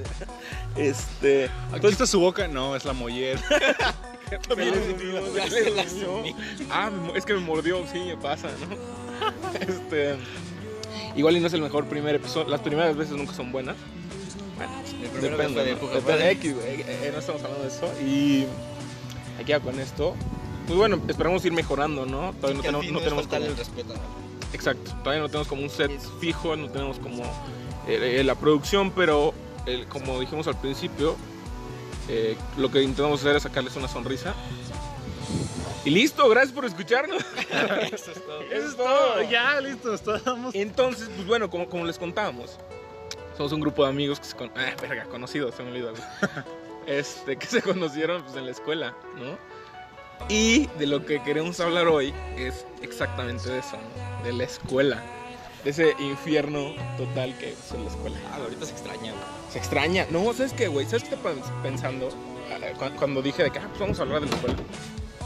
Este. 0.75 1.49
Aquí 1.73 1.87
está 1.87 2.05
su 2.07 2.19
boca. 2.19 2.47
No, 2.47 2.75
es 2.75 2.85
la 2.85 2.93
mollera. 2.93 3.41
También 4.47 4.73
es. 4.73 5.95
Ah, 6.71 6.89
es 7.15 7.25
que 7.25 7.33
me 7.33 7.39
mordió, 7.41 7.85
sí, 7.91 7.99
me 7.99 8.17
pasa, 8.17 8.47
¿no? 8.47 8.75
Este. 9.59 10.15
Igual 11.15 11.37
y 11.37 11.39
no 11.39 11.47
es 11.47 11.53
el 11.53 11.61
mejor 11.61 11.85
primer 11.85 12.15
episodio. 12.15 12.49
Las 12.49 12.61
primeras 12.61 12.95
veces 12.95 13.15
nunca 13.15 13.33
son 13.33 13.51
buenas. 13.51 13.75
Bueno, 14.57 14.71
El 15.01 15.09
fue 15.09 15.19
de 15.21 15.29
¿no? 15.75 15.87
Depende. 15.89 16.31
X, 16.31 16.55
güey. 16.55 16.81
eh, 16.81 16.85
eh, 16.87 17.11
no 17.13 17.19
estamos 17.19 17.43
hablando 17.43 17.63
de 17.63 17.69
eso. 17.69 17.91
Y. 18.01 18.45
Aquí 19.39 19.53
con 19.63 19.79
esto. 19.79 20.15
Pues 20.67 20.77
bueno, 20.77 20.99
esperamos 21.07 21.43
ir 21.45 21.51
mejorando, 21.51 22.05
¿no? 22.05 22.33
Todavía 22.33 22.55
no, 22.57 22.61
que 22.61 22.67
tenemos, 22.67 22.85
no 22.85 23.29
como, 23.29 23.45
el 23.45 23.57
respeto. 23.57 23.93
¿no? 23.93 23.99
Exacto, 24.53 24.91
todavía 25.03 25.21
no 25.21 25.27
tenemos 25.29 25.47
como 25.47 25.61
un 25.63 25.69
set 25.69 25.91
fijo, 26.19 26.55
no 26.55 26.69
tenemos 26.69 26.97
como 26.99 27.23
eh, 27.87 28.19
eh, 28.19 28.23
la 28.23 28.35
producción, 28.35 28.91
pero 28.91 29.33
el- 29.65 29.85
como 29.87 30.19
dijimos 30.19 30.47
al 30.47 30.59
principio, 30.59 31.15
eh, 32.07 32.35
lo 32.57 32.71
que 32.71 32.81
intentamos 32.81 33.19
hacer 33.21 33.35
es 33.35 33.43
sacarles 33.43 33.75
una 33.75 33.87
sonrisa. 33.87 34.33
Y 35.83 35.91
listo, 35.91 36.27
gracias 36.29 36.51
por 36.53 36.65
escucharnos. 36.65 37.21
Eso 37.93 38.11
es 38.11 38.25
todo. 38.25 38.41
Eso 38.41 38.67
es 38.69 38.75
todo. 38.75 39.21
Ya, 39.29 39.61
listo. 39.61 39.93
Estamos. 39.93 40.55
Entonces, 40.55 41.09
pues 41.15 41.27
bueno, 41.27 41.47
como, 41.49 41.69
como 41.69 41.85
les 41.85 41.99
contábamos, 41.99 42.57
somos 43.37 43.51
un 43.51 43.59
grupo 43.61 43.83
de 43.83 43.89
amigos 43.89 44.19
que 44.19 44.25
se 44.25 44.35
con... 44.35 44.49
Ah, 44.55 44.73
verga, 44.81 45.03
conocidos, 45.05 45.53
se 45.55 45.63
me 45.63 45.69
olvidó. 45.71 45.93
Este, 46.87 47.35
que 47.35 47.47
se 47.47 47.63
conocieron 47.63 48.21
pues, 48.21 48.35
en 48.35 48.45
la 48.45 48.51
escuela, 48.51 48.95
¿no? 49.15 49.39
Y 50.29 50.67
de 50.79 50.87
lo 50.87 51.05
que 51.05 51.21
queremos 51.23 51.59
hablar 51.59 51.87
hoy 51.87 52.13
es 52.37 52.65
exactamente 52.81 53.49
de 53.49 53.59
eso, 53.59 53.77
¿no? 53.77 54.23
De 54.23 54.33
la 54.33 54.43
escuela. 54.45 55.01
De 55.63 55.71
ese 55.71 55.95
infierno 55.99 56.73
total 56.97 57.35
que 57.39 57.51
es 57.51 57.57
la 57.71 57.87
escuela. 57.89 58.17
Ah, 58.31 58.37
ahorita 58.41 58.65
se 58.65 58.71
extraña, 58.71 59.11
güey. 59.11 59.23
Se 59.51 59.57
extraña. 59.57 60.05
No, 60.11 60.31
¿sabes 60.33 60.53
qué, 60.53 60.67
güey? 60.67 60.85
¿Sabes 60.85 61.03
qué 61.05 61.17
pensando? 61.63 62.09
Ah, 62.51 62.77
cu- 62.77 62.95
Cuando 62.97 63.21
dije 63.21 63.43
de 63.43 63.51
que, 63.51 63.59
ah, 63.59 63.65
pues 63.69 63.79
vamos 63.79 63.99
a 63.99 64.03
hablar 64.03 64.21
de 64.21 64.27
la 64.29 64.35
escuela. 64.35 64.55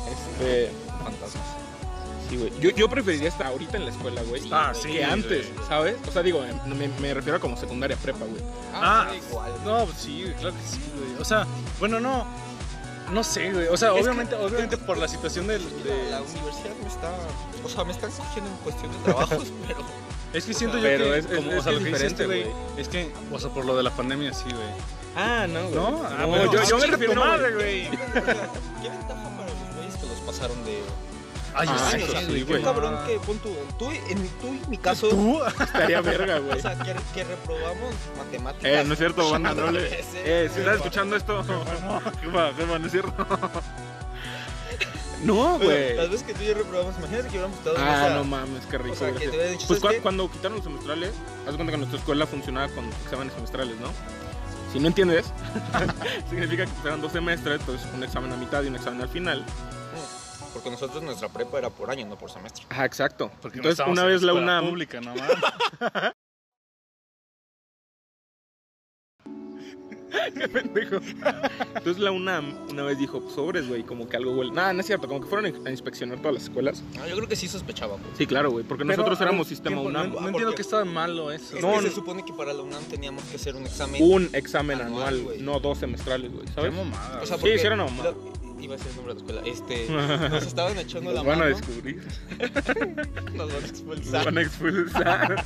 Este... 0.09 0.71
Fantasmas. 1.03 1.43
Sí, 2.29 2.37
güey. 2.37 2.51
Yo, 2.61 2.69
yo 2.69 2.87
preferiría 2.89 3.27
estar 3.29 3.47
ahorita 3.47 3.77
en 3.77 3.85
la 3.85 3.91
escuela, 3.91 4.21
güey. 4.23 4.41
Ah, 4.51 4.71
sí, 4.73 4.89
Que 4.93 5.03
antes, 5.03 5.53
güey. 5.53 5.67
¿sabes? 5.67 5.95
O 6.07 6.11
sea, 6.11 6.21
digo, 6.23 6.41
me, 6.67 6.87
me 6.99 7.13
refiero 7.13 7.37
a 7.37 7.41
como 7.41 7.57
secundaria 7.57 7.97
prepa, 7.97 8.19
güey. 8.25 8.41
Ah, 8.73 9.07
da 9.09 9.15
igual. 9.15 9.51
No, 9.65 9.85
pues 9.85 9.97
sí, 9.97 10.25
claro 10.39 10.55
que 10.55 10.61
sí, 10.63 10.79
güey. 10.95 11.21
O 11.21 11.25
sea, 11.25 11.45
bueno, 11.79 11.99
no. 11.99 12.25
No 13.11 13.23
sé, 13.23 13.51
güey. 13.51 13.67
O 13.67 13.77
sea, 13.77 13.93
Es 13.95 14.01
obviamente, 14.03 14.35
obviamente 14.35 14.77
por 14.77 14.97
la 14.97 15.07
situación 15.07 15.47
del. 15.47 15.63
La, 15.63 15.93
de- 15.93 16.11
la 16.11 16.21
universidad 16.21 16.75
me 16.81 16.87
está. 16.87 17.11
O 17.63 17.69
sea, 17.69 17.83
me 17.83 17.91
están 17.91 18.11
cogiendo 18.11 18.49
en 18.51 18.57
cuestión 18.57 18.91
de 18.91 18.97
trabajos, 18.99 19.47
pero. 19.67 19.79
Es 20.33 20.45
que 20.45 20.53
siento 20.53 20.77
yo 20.77 20.83
Pero 20.83 21.05
que. 21.05 21.17
es- 21.17 21.25
es- 21.25 21.35
como, 21.37 21.51
es 21.51 21.59
o 21.59 21.63
sea, 21.63 21.71
que 21.73 21.77
lo 21.79 21.83
que 21.85 21.89
es 21.91 21.93
dice 22.01 22.07
diferente, 22.09 22.25
güey. 22.25 22.55
Es 22.77 22.87
que, 22.89 23.11
o 23.31 23.39
sea, 23.39 23.49
por 23.49 23.65
lo 23.65 23.75
de 23.75 23.83
la 23.83 23.91
pandemia, 23.91 24.33
sí, 24.33 24.43
güey. 24.45 24.67
Ah, 25.15 25.47
no, 25.49 25.61
güey. 25.63 25.75
¿No? 25.75 26.03
Ah, 26.05 26.15
No, 26.19 26.27
bueno, 26.27 26.51
yo, 26.53 26.63
yo 26.63 26.77
me 26.77 26.85
refiero 26.85 27.21
a 27.23 27.25
madre, 27.25 27.53
güey. 27.55 27.89
¿Qué 27.89 28.89
ventaja 28.89 29.29
para 29.37 29.49
los 29.49 29.75
güeyes 29.75 29.95
que 29.95 30.05
los 30.07 30.19
pasaron 30.25 30.63
de. 30.65 30.79
Ay, 31.53 31.67
Ah, 31.69 31.89
sí, 31.91 31.99
sí, 32.01 32.33
qué 32.35 32.43
güey. 32.43 32.61
cabrón 32.63 32.97
que 33.07 33.19
pon 33.19 33.37
tu, 33.39 33.49
tú, 33.77 33.89
en 33.91 34.27
tú 34.39 34.47
y 34.53 34.67
mi 34.69 34.77
caso. 34.77 35.09
¿Tú? 35.09 35.39
Estaría 35.59 36.01
verga, 36.01 36.39
güey. 36.39 36.57
O 36.57 36.61
sea, 36.61 36.75
que, 36.77 36.95
que 37.13 37.23
reprobamos 37.23 37.93
matemáticas. 38.17 38.71
Eh, 38.71 38.83
no 38.85 38.93
es 38.93 38.99
cierto, 38.99 39.29
banda, 39.31 39.53
no 39.53 39.71
le... 39.71 39.87
Eh, 40.15 40.49
si 40.53 40.59
estás 40.59 40.75
escuchando 40.77 41.15
esto... 41.15 41.43
Jefa, 41.43 42.53
jefa, 42.53 42.79
no 42.79 42.85
es 42.85 42.91
cierto. 42.91 43.13
No, 45.23 45.59
güey. 45.59 45.95
Las 45.97 46.09
veces 46.09 46.25
que 46.25 46.33
tú 46.33 46.43
y 46.43 46.47
yo 46.47 46.53
reprobamos, 46.53 46.95
imagínate 46.97 47.23
que 47.25 47.29
hubiéramos 47.31 47.57
estado 47.57 47.75
Ah, 47.77 48.05
esa- 48.07 48.15
no 48.15 48.23
mames, 48.23 48.65
qué 48.67 48.77
rico. 48.77 48.93
O 48.93 48.95
sea, 48.97 49.11
que 49.11 49.27
te 49.27 49.49
dicho, 49.49 49.67
Pues 49.67 49.79
¿sabes 49.79 49.81
cu- 49.81 49.89
qué? 49.89 50.01
cuando 50.01 50.31
quitaron 50.31 50.55
los 50.55 50.63
semestrales, 50.63 51.11
haz 51.45 51.55
cuenta 51.55 51.71
que 51.71 51.77
nuestra 51.77 51.99
escuela 51.99 52.25
funcionaba 52.25 52.69
con 52.69 52.85
exámenes 53.03 53.33
semestrales, 53.33 53.75
¿no? 53.81 53.89
Si 54.71 54.79
no 54.79 54.87
entiendes, 54.87 55.25
significa 56.29 56.65
que 56.65 56.71
eran 56.87 57.01
dos 57.01 57.11
semestres, 57.11 57.59
entonces 57.59 57.85
un 57.93 58.03
examen 58.03 58.31
a 58.31 58.37
mitad 58.37 58.63
y 58.63 58.67
un 58.67 58.75
examen 58.75 59.01
al 59.01 59.09
final. 59.09 59.43
Porque 60.53 60.69
nosotros 60.71 61.01
nuestra 61.03 61.29
prepa 61.29 61.57
era 61.59 61.69
por 61.69 61.89
año, 61.91 62.05
no 62.07 62.17
por 62.17 62.29
semestre. 62.31 62.65
Ajá, 62.69 62.85
exacto. 62.85 63.31
Porque 63.41 63.57
no 63.57 63.61
entonces 63.69 63.73
estábamos 63.79 63.97
una 63.97 64.07
en 64.07 64.13
vez 64.13 64.21
la 64.23 64.31
escuela 64.31 64.51
UNAM 64.59 64.69
pública, 64.69 65.01
no 65.01 65.15
mames. 65.15 65.37
Qué 70.33 70.47
pendejo. 70.47 70.95
Entonces 71.75 71.99
la 71.99 72.11
UNAM 72.11 72.67
una 72.71 72.81
vez 72.83 72.97
dijo, 72.97 73.21
sobres, 73.29 73.67
güey, 73.67 73.83
como 73.83 74.09
que 74.09 74.17
algo 74.17 74.31
huele. 74.31 74.51
Nada, 74.51 74.73
no 74.73 74.79
es 74.79 74.87
cierto, 74.87 75.07
como 75.07 75.21
que 75.21 75.27
fueron 75.27 75.67
a 75.67 75.69
inspeccionar 75.69 76.17
todas 76.17 76.33
las 76.33 76.43
escuelas. 76.43 76.81
No, 76.95 77.07
yo 77.07 77.15
creo 77.15 77.27
que 77.27 77.35
sí 77.35 77.47
sospechaba. 77.47 77.93
güey. 77.93 78.05
Sí, 78.17 78.25
claro, 78.25 78.49
güey, 78.49 78.63
porque 78.65 78.83
Pero, 78.85 78.97
nosotros 78.97 79.21
éramos 79.21 79.47
sistema 79.47 79.75
tiempo, 79.81 79.89
UNAM. 79.89 80.09
No, 80.09 80.19
no 80.19 80.25
Ah, 80.25 80.29
entiendo 80.29 80.55
que 80.55 80.63
estaba 80.63 80.83
malo 80.83 81.31
eso. 81.31 81.55
Es 81.55 81.61
No, 81.61 81.69
que 81.71 81.75
no. 81.77 81.81
se 81.83 81.91
supone 81.91 82.25
que 82.25 82.33
para 82.33 82.53
la 82.53 82.63
UNAM 82.63 82.83
teníamos 82.85 83.23
que 83.25 83.35
hacer 83.35 83.55
un 83.55 83.65
examen. 83.67 84.01
Un 84.01 84.29
examen 84.33 84.81
Anual, 84.81 85.43
no 85.43 85.59
dos 85.59 85.77
semestrales, 85.77 86.31
güey, 86.31 86.45
Qué 86.45 86.53
¿sabes? 86.53 86.73
mamada, 86.73 87.21
O 87.21 87.25
sea, 87.27 87.37
güey. 87.37 87.41
porque 87.41 87.59
sí, 87.59 87.65
era 87.67 87.75
una 87.75 87.85
mamada. 87.85 88.13
Iba 88.61 88.75
a 88.75 88.77
ser 88.77 88.87
el 88.89 88.95
nombre 88.97 89.13
de 89.15 89.21
la 89.21 89.25
escuela. 89.25 89.41
Este, 89.45 89.89
nos 90.29 90.43
estaban 90.45 90.77
echando 90.77 91.11
la 91.11 91.17
Nos 91.23 91.25
van 91.25 91.35
a 91.41 91.45
mano. 91.45 91.55
descubrir. 91.55 92.03
Nos 93.33 93.47
van 93.47 93.49
a 93.49 93.59
Nos 93.59 93.69
expulsar. 93.69 94.25
van 94.25 94.37
a 94.37 94.41
expulsar. 94.41 95.45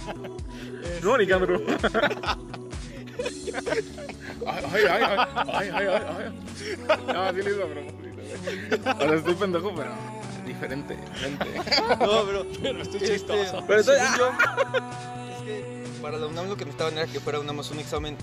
no, 1.03 1.17
Nicandro. 1.17 1.61
ay, 4.45 4.63
ay, 4.73 4.83
ay, 4.89 5.03
ay, 5.53 5.69
ay, 5.73 5.87
ay, 5.87 5.87
ay. 5.87 7.13
No, 7.13 7.29
sí 7.31 7.41
le 7.41 7.51
hizo 7.51 7.63
a 7.63 7.67
propósito. 7.67 8.89
Ahora 8.99 9.15
estoy 9.15 9.33
pendejo, 9.35 9.75
pero 9.75 9.91
diferente, 10.45 10.95
diferente. 10.95 11.45
No, 11.99 12.25
pero. 12.25 12.45
Pero 12.61 12.81
estoy 12.81 12.99
este, 13.03 13.13
chistoso. 13.13 13.63
Pero 13.67 13.79
estoy- 13.79 13.97
yo, 14.17 14.29
es 14.29 15.41
que 15.43 15.83
para 16.01 16.17
la 16.17 16.27
UNAM 16.27 16.49
lo 16.49 16.57
que 16.57 16.65
necesitaban 16.65 16.97
era 16.97 17.07
que 17.07 17.19
fuera 17.19 17.39
más 17.41 17.69
un 17.71 17.79
examen 17.79 18.17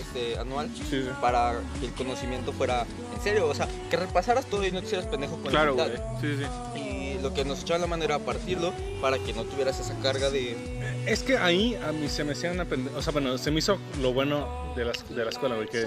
este, 0.00 0.38
anual 0.38 0.70
Sí, 0.74 0.84
sí. 1.02 1.08
para 1.20 1.60
que 1.80 1.86
el 1.86 1.92
conocimiento 1.92 2.52
fuera 2.52 2.86
en 3.16 3.22
serio. 3.22 3.48
O 3.48 3.54
sea, 3.54 3.68
que 3.90 3.96
repasaras 3.96 4.46
todo 4.46 4.66
y 4.66 4.70
no 4.70 4.80
te 4.80 4.86
hicieras 4.86 5.06
pendejo 5.06 5.36
con 5.36 5.50
Claro, 5.50 5.74
la 5.74 5.84
güey. 5.86 5.92
mitad. 5.98 6.20
Sí, 6.20 6.36
sí. 6.74 6.80
Y 6.80 7.22
lo 7.22 7.32
que 7.34 7.44
nos 7.44 7.62
echaban 7.62 7.80
la 7.80 7.86
mano 7.86 8.04
era 8.04 8.18
partirlo 8.18 8.72
para 9.00 9.18
que 9.18 9.32
no 9.32 9.44
tuvieras 9.44 9.78
esa 9.80 9.94
carga 10.00 10.30
de. 10.30 11.02
Es 11.06 11.22
que 11.22 11.36
ahí 11.38 11.74
a 11.86 11.92
mí 11.92 12.08
se 12.08 12.24
me 12.24 12.32
hacía 12.32 12.50
una 12.52 12.64
pendeja. 12.64 12.96
O 12.98 13.02
sea, 13.02 13.12
bueno, 13.12 13.36
se 13.38 13.50
me 13.50 13.58
hizo 13.58 13.78
lo 14.00 14.12
bueno 14.12 14.72
de 14.76 14.84
la, 14.86 14.92
de 15.10 15.24
la 15.24 15.30
escuela, 15.30 15.54
güey. 15.56 15.68
Que, 15.68 15.86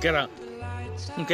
que 0.00 0.08
era. 0.08 0.28
Ok, 1.18 1.30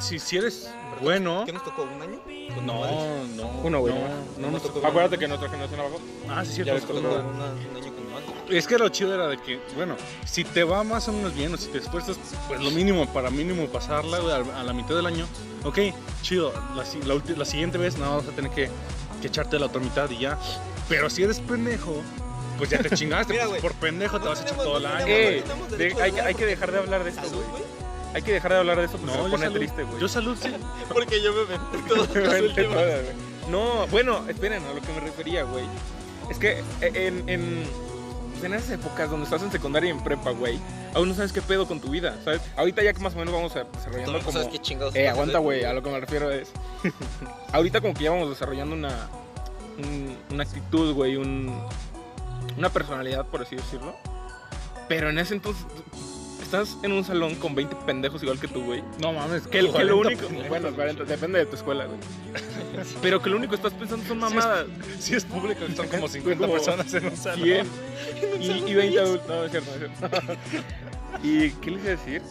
si, 0.00 0.18
si 0.18 0.36
eres 0.36 0.68
bueno. 1.00 1.44
¿Qué 1.46 1.52
nos 1.52 1.62
tocó? 1.64 1.82
¿Un 1.82 2.02
año? 2.02 2.20
No, 2.64 2.80
manuales. 2.80 3.30
no. 3.36 3.48
Uno, 3.64 3.80
güey, 3.80 3.94
No, 3.94 4.00
nomás. 4.00 4.38
no 4.38 4.50
nos 4.50 4.62
tocó. 4.62 4.86
Acuérdate 4.86 5.18
que 5.18 5.28
nuestra 5.28 5.48
generación 5.48 5.80
abajo. 5.80 6.00
Ah, 6.28 6.42
sí, 6.44 6.48
Ya 6.58 6.64
cierto. 6.64 6.72
ves 6.74 6.82
nos 6.82 6.90
que 6.90 7.08
tocó. 7.08 7.14
Una- 7.28 7.46
un 7.70 7.76
año 7.76 7.92
con. 7.94 8.05
Es 8.48 8.66
que 8.66 8.78
lo 8.78 8.88
chido 8.90 9.14
era 9.14 9.26
de 9.28 9.38
que, 9.38 9.60
bueno, 9.74 9.96
si 10.24 10.44
te 10.44 10.62
va 10.64 10.84
más 10.84 11.08
o 11.08 11.12
menos 11.12 11.34
bien 11.34 11.52
o 11.52 11.56
si 11.56 11.68
te 11.68 11.78
esfuerzas, 11.78 12.16
pues 12.48 12.60
lo 12.62 12.70
mínimo 12.70 13.06
para 13.12 13.30
mínimo 13.30 13.66
pasarla 13.66 14.18
güey, 14.20 14.32
a, 14.32 14.60
a 14.60 14.62
la 14.64 14.72
mitad 14.72 14.94
del 14.94 15.06
año, 15.06 15.26
ok, 15.64 15.78
chido, 16.22 16.52
la, 16.76 16.84
si- 16.84 17.02
la 17.02 17.20
la 17.36 17.44
siguiente 17.44 17.76
vez 17.78 17.96
no 17.98 18.16
vas 18.16 18.26
a 18.26 18.30
tener 18.30 18.50
que, 18.52 18.70
que 19.20 19.26
echarte 19.28 19.58
la 19.58 19.66
otra 19.66 19.80
mitad 19.80 20.08
y 20.10 20.18
ya. 20.18 20.38
Pero 20.88 21.10
si 21.10 21.24
eres 21.24 21.40
pendejo, 21.40 22.02
pues 22.58 22.70
ya 22.70 22.78
te 22.78 22.90
chingaste, 22.90 23.32
Mira, 23.34 23.46
pues, 23.48 23.60
güey, 23.60 23.72
por 23.72 23.80
pendejo 23.80 24.20
te 24.20 24.28
vas 24.28 24.40
a 24.40 24.42
echar 24.44 24.56
todo 24.58 24.76
el 24.76 24.82
no 24.84 24.88
año. 24.90 25.06
Eh, 25.08 25.44
de- 25.76 26.02
hay, 26.02 26.12
hay 26.18 26.34
que 26.34 26.46
dejar 26.46 26.70
de 26.70 26.78
hablar 26.78 27.02
de 27.02 27.10
esto, 27.10 27.22
güey. 27.28 27.46
Hay 28.14 28.22
que 28.22 28.32
dejar 28.32 28.52
de 28.52 28.58
hablar 28.58 28.78
de 28.78 28.84
esto 28.86 28.96
porque 28.96 29.14
No, 29.16 29.24
se 29.24 29.30
pone 29.30 29.44
salud, 29.44 29.58
triste, 29.58 29.82
güey. 29.82 30.00
yo 30.00 30.08
salud, 30.08 30.38
sí. 30.40 30.48
Porque 30.88 31.20
yo 31.20 31.32
me 31.34 31.40
metí 31.76 31.88
todas 31.88 32.14
las 32.14 32.40
últimas. 32.40 32.84
No, 33.50 33.86
bueno, 33.88 34.24
esperen, 34.28 34.62
a 34.64 34.72
lo 34.72 34.80
que 34.80 34.92
me 34.92 35.00
refería, 35.00 35.42
güey. 35.42 35.64
Es 36.30 36.38
que 36.38 36.62
en, 36.80 37.28
en, 37.28 37.64
pues, 38.40 38.44
en 38.44 38.54
esas 38.54 38.70
épocas 38.70 39.10
donde 39.10 39.24
estás 39.24 39.42
en 39.42 39.50
secundaria 39.52 39.88
y 39.88 39.90
en 39.92 40.02
prepa, 40.02 40.30
güey, 40.30 40.58
aún 40.94 41.08
no 41.08 41.14
sabes 41.14 41.32
qué 41.32 41.42
pedo 41.42 41.66
con 41.66 41.80
tu 41.80 41.88
vida, 41.90 42.16
¿sabes? 42.24 42.40
Ahorita 42.56 42.82
ya 42.82 42.92
que 42.92 43.00
más 43.00 43.14
o 43.14 43.18
menos 43.18 43.32
vamos 43.34 43.54
desarrollando 43.54 44.04
Todavía 44.12 44.24
como... 44.24 44.32
sabes 44.32 44.48
qué 44.48 44.58
chingados 44.58 44.94
Eh, 44.94 45.08
aguanta, 45.08 45.38
güey, 45.38 45.64
a 45.64 45.72
lo 45.72 45.82
que 45.82 45.90
me 45.90 46.00
refiero 46.00 46.30
es... 46.30 46.50
Ahorita 47.52 47.80
como 47.80 47.94
que 47.94 48.04
ya 48.04 48.10
vamos 48.10 48.28
desarrollando 48.30 48.74
una... 48.74 49.08
un- 49.78 50.16
una 50.30 50.42
actitud, 50.42 50.94
güey, 50.94 51.16
un, 51.16 51.54
una 52.56 52.70
personalidad, 52.70 53.26
por 53.26 53.42
así 53.42 53.56
decirlo. 53.56 53.94
Pero 54.88 55.10
en 55.10 55.18
ese 55.18 55.34
entonces... 55.34 55.64
Estás 56.46 56.76
en 56.84 56.92
un 56.92 57.02
salón 57.02 57.34
con 57.34 57.56
20 57.56 57.74
pendejos 57.84 58.22
igual 58.22 58.38
que 58.38 58.46
tú, 58.46 58.62
güey. 58.64 58.80
No 59.00 59.12
mames, 59.12 59.48
Que, 59.48 59.58
el- 59.58 59.72
que 59.72 59.82
lo 59.84 59.96
40 59.96 59.96
único. 59.96 60.26
pendejos, 60.28 60.48
Bueno, 60.48 60.70
40, 60.76 61.02
depende 61.04 61.38
de 61.40 61.46
tu 61.46 61.56
escuela, 61.56 61.86
güey. 61.86 61.98
Pero 63.02 63.20
que 63.20 63.30
lo 63.30 63.36
único 63.36 63.50
que 63.50 63.56
estás 63.56 63.72
pensando 63.72 64.06
son 64.06 64.18
mamadas. 64.20 64.66
Si 65.00 65.14
es 65.16 65.24
público, 65.24 65.62
son 65.74 65.88
como 65.88 66.06
50 66.06 66.40
Como 66.40 66.52
personas 66.54 66.94
en 66.94 67.06
un 67.06 67.16
salón. 67.16 67.42
100 67.42 67.66
y, 68.40 68.70
y 68.70 68.74
20 68.74 69.00
adultos. 69.00 69.28
No, 69.28 69.44
es 69.44 69.50
cierto, 69.50 69.70
no 69.76 69.86
es 69.86 69.98
cierto. 69.98 70.32
¿Y 71.24 71.50
qué 71.50 71.70
les 71.72 71.80
iba 71.82 71.88
a 71.92 71.96
decir? 71.96 72.22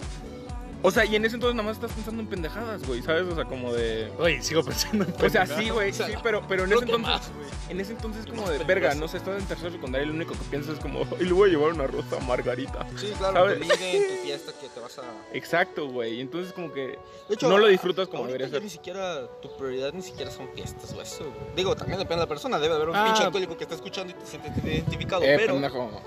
O 0.81 0.91
sea, 0.91 1.03
y 1.03 1.15
en 1.15 1.25
ese 1.25 1.35
entonces 1.35 1.55
nada 1.55 1.67
más 1.67 1.77
estás 1.77 1.91
pensando 1.93 2.21
en 2.21 2.27
pendejadas, 2.27 2.85
güey, 2.85 3.01
¿sabes? 3.01 3.23
O 3.23 3.33
sea, 3.35 3.45
como 3.45 3.73
de. 3.73 4.11
Oye, 4.19 4.41
sigo 4.43 4.63
pensando 4.63 5.03
en 5.05 5.11
O 5.11 5.17
sea, 5.29 5.43
pendejadas. 5.45 5.63
sí, 5.63 5.69
güey, 5.69 5.91
sí, 5.93 6.03
pero, 6.21 6.43
pero 6.47 6.65
en 6.65 6.73
ese 6.73 6.85
que 6.85 6.91
entonces. 6.91 7.09
más, 7.11 7.31
güey. 7.35 7.47
En 7.69 7.79
ese 7.79 7.91
entonces 7.93 8.25
es 8.25 8.31
como 8.31 8.47
de 8.49 8.63
verga, 8.63 8.93
no 8.93 9.07
sé, 9.07 9.17
estás 9.17 9.39
en 9.41 9.47
tercero 9.47 9.71
secundaria 9.71 10.03
y 10.05 10.09
lo 10.09 10.13
único 10.13 10.33
que 10.33 10.43
piensas 10.51 10.75
es 10.75 10.79
como, 10.79 11.01
y 11.19 11.23
le 11.23 11.33
voy 11.33 11.49
a 11.49 11.53
llevar 11.53 11.73
una 11.73 11.87
rosa 11.87 12.17
a 12.17 12.19
Margarita. 12.19 12.85
Sí, 12.97 13.11
claro, 13.17 13.47
ligue, 13.55 13.97
en 13.97 14.17
tu 14.17 14.23
fiesta 14.23 14.51
que 14.61 14.69
te 14.69 14.79
vas 14.79 14.99
a... 14.99 15.03
Exacto, 15.33 15.87
güey. 15.87 16.21
Entonces 16.21 16.53
como 16.53 16.71
que 16.71 16.99
De 17.29 17.33
hecho, 17.33 17.49
no 17.49 17.57
lo 17.57 17.67
disfrutas 17.67 18.07
como 18.07 18.27
debería 18.27 18.49
ser. 18.49 18.61
ni 18.61 18.69
siquiera 18.69 19.27
tu 19.41 19.55
prioridad 19.57 19.91
ni 19.93 20.03
siquiera 20.03 20.29
son 20.29 20.47
fiestas 20.53 20.93
o 20.93 21.01
eso. 21.01 21.23
güey. 21.23 21.55
Digo, 21.55 21.75
también 21.75 21.97
depende 21.97 22.17
de 22.17 22.25
la 22.25 22.29
persona. 22.29 22.59
Debe 22.59 22.75
haber 22.75 22.89
un 22.89 22.95
Ah. 22.95 23.05
pinche 23.05 23.23
alcohólico 23.23 23.57
que 23.57 23.63
está 23.63 23.75
escuchando 23.75 24.11
y 24.11 24.15
te 24.15 24.25
sientes 24.27 24.51
identificado. 24.63 25.23
Eh, 25.23 25.33
pero 25.37 25.53
pendejo. 25.53 26.01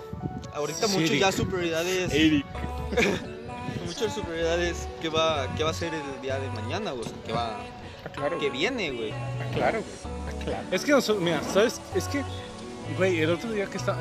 ahorita 0.55 0.87
Sí, 0.87 0.93
mucho 0.93 1.07
Eric. 1.13 1.21
ya 1.21 1.33
su 1.33 1.49
prioridad 1.49 1.85
es... 1.87 2.13
Eric. 2.13 2.47
Mucho 3.87 4.05
de 4.05 4.11
su 4.11 4.23
prioridad 4.23 4.63
es 4.63 4.89
qué 5.01 5.09
va, 5.09 5.47
qué 5.57 5.65
va 5.65 5.71
a 5.71 5.75
ser 5.75 5.93
el 5.95 6.21
día 6.23 6.39
de 6.39 6.49
mañana, 6.51 6.93
güey. 6.93 7.07
Qué 7.27 7.33
va... 7.33 7.57
Ah, 8.05 8.09
claro. 8.11 8.39
Que 8.39 8.49
viene, 8.51 8.91
güey. 8.93 9.13
Ah, 9.13 9.51
claro, 9.55 9.81
güey. 9.81 10.15
Ah, 10.29 10.45
claro. 10.45 10.67
Es 10.71 10.85
que, 10.85 10.93
nosotros- 10.93 11.23
mira, 11.23 11.41
¿sabes? 11.53 11.81
Es 11.95 12.05
que, 12.09 12.23
güey, 12.97 13.21
el 13.21 13.31
otro 13.31 13.51
día 13.51 13.67
que 13.67 13.77
estaba, 13.77 13.99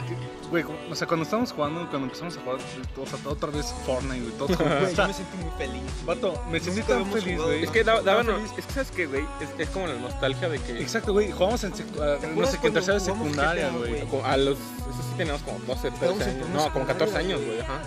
güey, 0.51 0.63
o 0.89 0.95
sea, 0.95 1.07
cuando 1.07 1.23
estábamos 1.23 1.51
jugando, 1.51 1.81
cuando 1.89 2.05
empezamos 2.05 2.37
a 2.37 2.41
jugar, 2.41 2.57
o 2.57 3.05
sea, 3.07 3.19
otra 3.31 3.49
vez 3.49 3.73
Fortnite, 3.85 4.21
güey, 4.21 4.31
todo 4.37 4.55
como, 4.55 4.69
Güey, 4.79 4.83
o 4.85 4.87
sea, 4.95 4.95
yo 4.95 5.07
me 5.07 5.13
sentí 5.13 5.37
muy 5.37 5.51
feliz. 5.57 5.81
vato, 6.05 6.43
me 6.51 6.59
sentí 6.59 6.81
tan 6.83 7.05
feliz, 7.11 7.33
jugado 7.35 7.45
güey. 7.47 7.63
Es 7.63 7.71
que 7.71 7.83
daban, 7.83 8.29
es 8.45 8.51
que 8.51 8.61
sabes 8.61 8.91
que, 8.91 9.07
güey, 9.07 9.25
es, 9.41 9.49
es 9.57 9.69
como 9.69 9.87
la 9.87 9.95
nostalgia 9.95 10.47
de 10.47 10.59
que 10.59 10.79
Exacto, 10.79 11.11
güey, 11.13 11.31
jugamos 11.31 11.63
en, 11.63 11.73
secu- 11.73 12.35
no 12.35 12.45
sé 12.47 12.59
qué, 12.61 12.67
en 12.67 12.73
tercera 12.73 12.99
secundaria, 12.99 13.69
GTA, 13.69 13.77
güey. 13.77 14.23
a 14.23 14.37
los, 14.37 14.57
eso 14.57 15.01
sí 15.09 15.15
teníamos 15.17 15.41
como 15.41 15.57
12, 15.59 15.81
13 15.91 15.95
Estábamos 15.95 16.21
en 16.27 16.29
años, 16.35 16.49
no, 16.49 16.71
como 16.71 16.85
14 16.85 17.13
secundaria, 17.13 17.19
años, 17.35 17.39
güey. 17.45 17.57
güey, 17.57 17.61
ajá. 17.61 17.81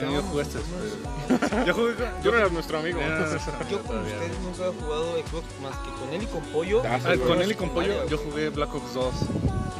Yo 0.00 0.22
jugaste 0.22 0.58
después. 0.58 1.66
Yo 1.66 1.74
jugué 1.74 1.94
con... 1.94 2.22
Yo 2.22 2.30
no 2.32 2.38
era 2.38 2.48
nuestro 2.48 2.78
amigo. 2.78 3.00
No, 3.00 3.06
Yo 3.70 3.82
con 3.82 3.98
ustedes 3.98 4.38
nunca 4.42 4.64
he 4.66 4.82
jugado 4.82 5.12
Xbox 5.18 5.44
más 5.62 5.76
que 5.78 5.90
con 6.00 6.12
él 6.12 6.22
y 6.22 6.26
con 6.26 6.42
Pollo. 6.52 6.82
Ah, 6.84 6.98
sí, 7.00 7.06
Ah, 7.08 7.14
con 7.26 7.42
él 7.42 7.50
y 7.52 7.54
con 7.54 7.70
Pollo, 7.70 8.06
yo 8.08 8.18
jugué 8.18 8.48
Black 8.50 8.74
Ops 8.74 8.94
2. 8.94 9.14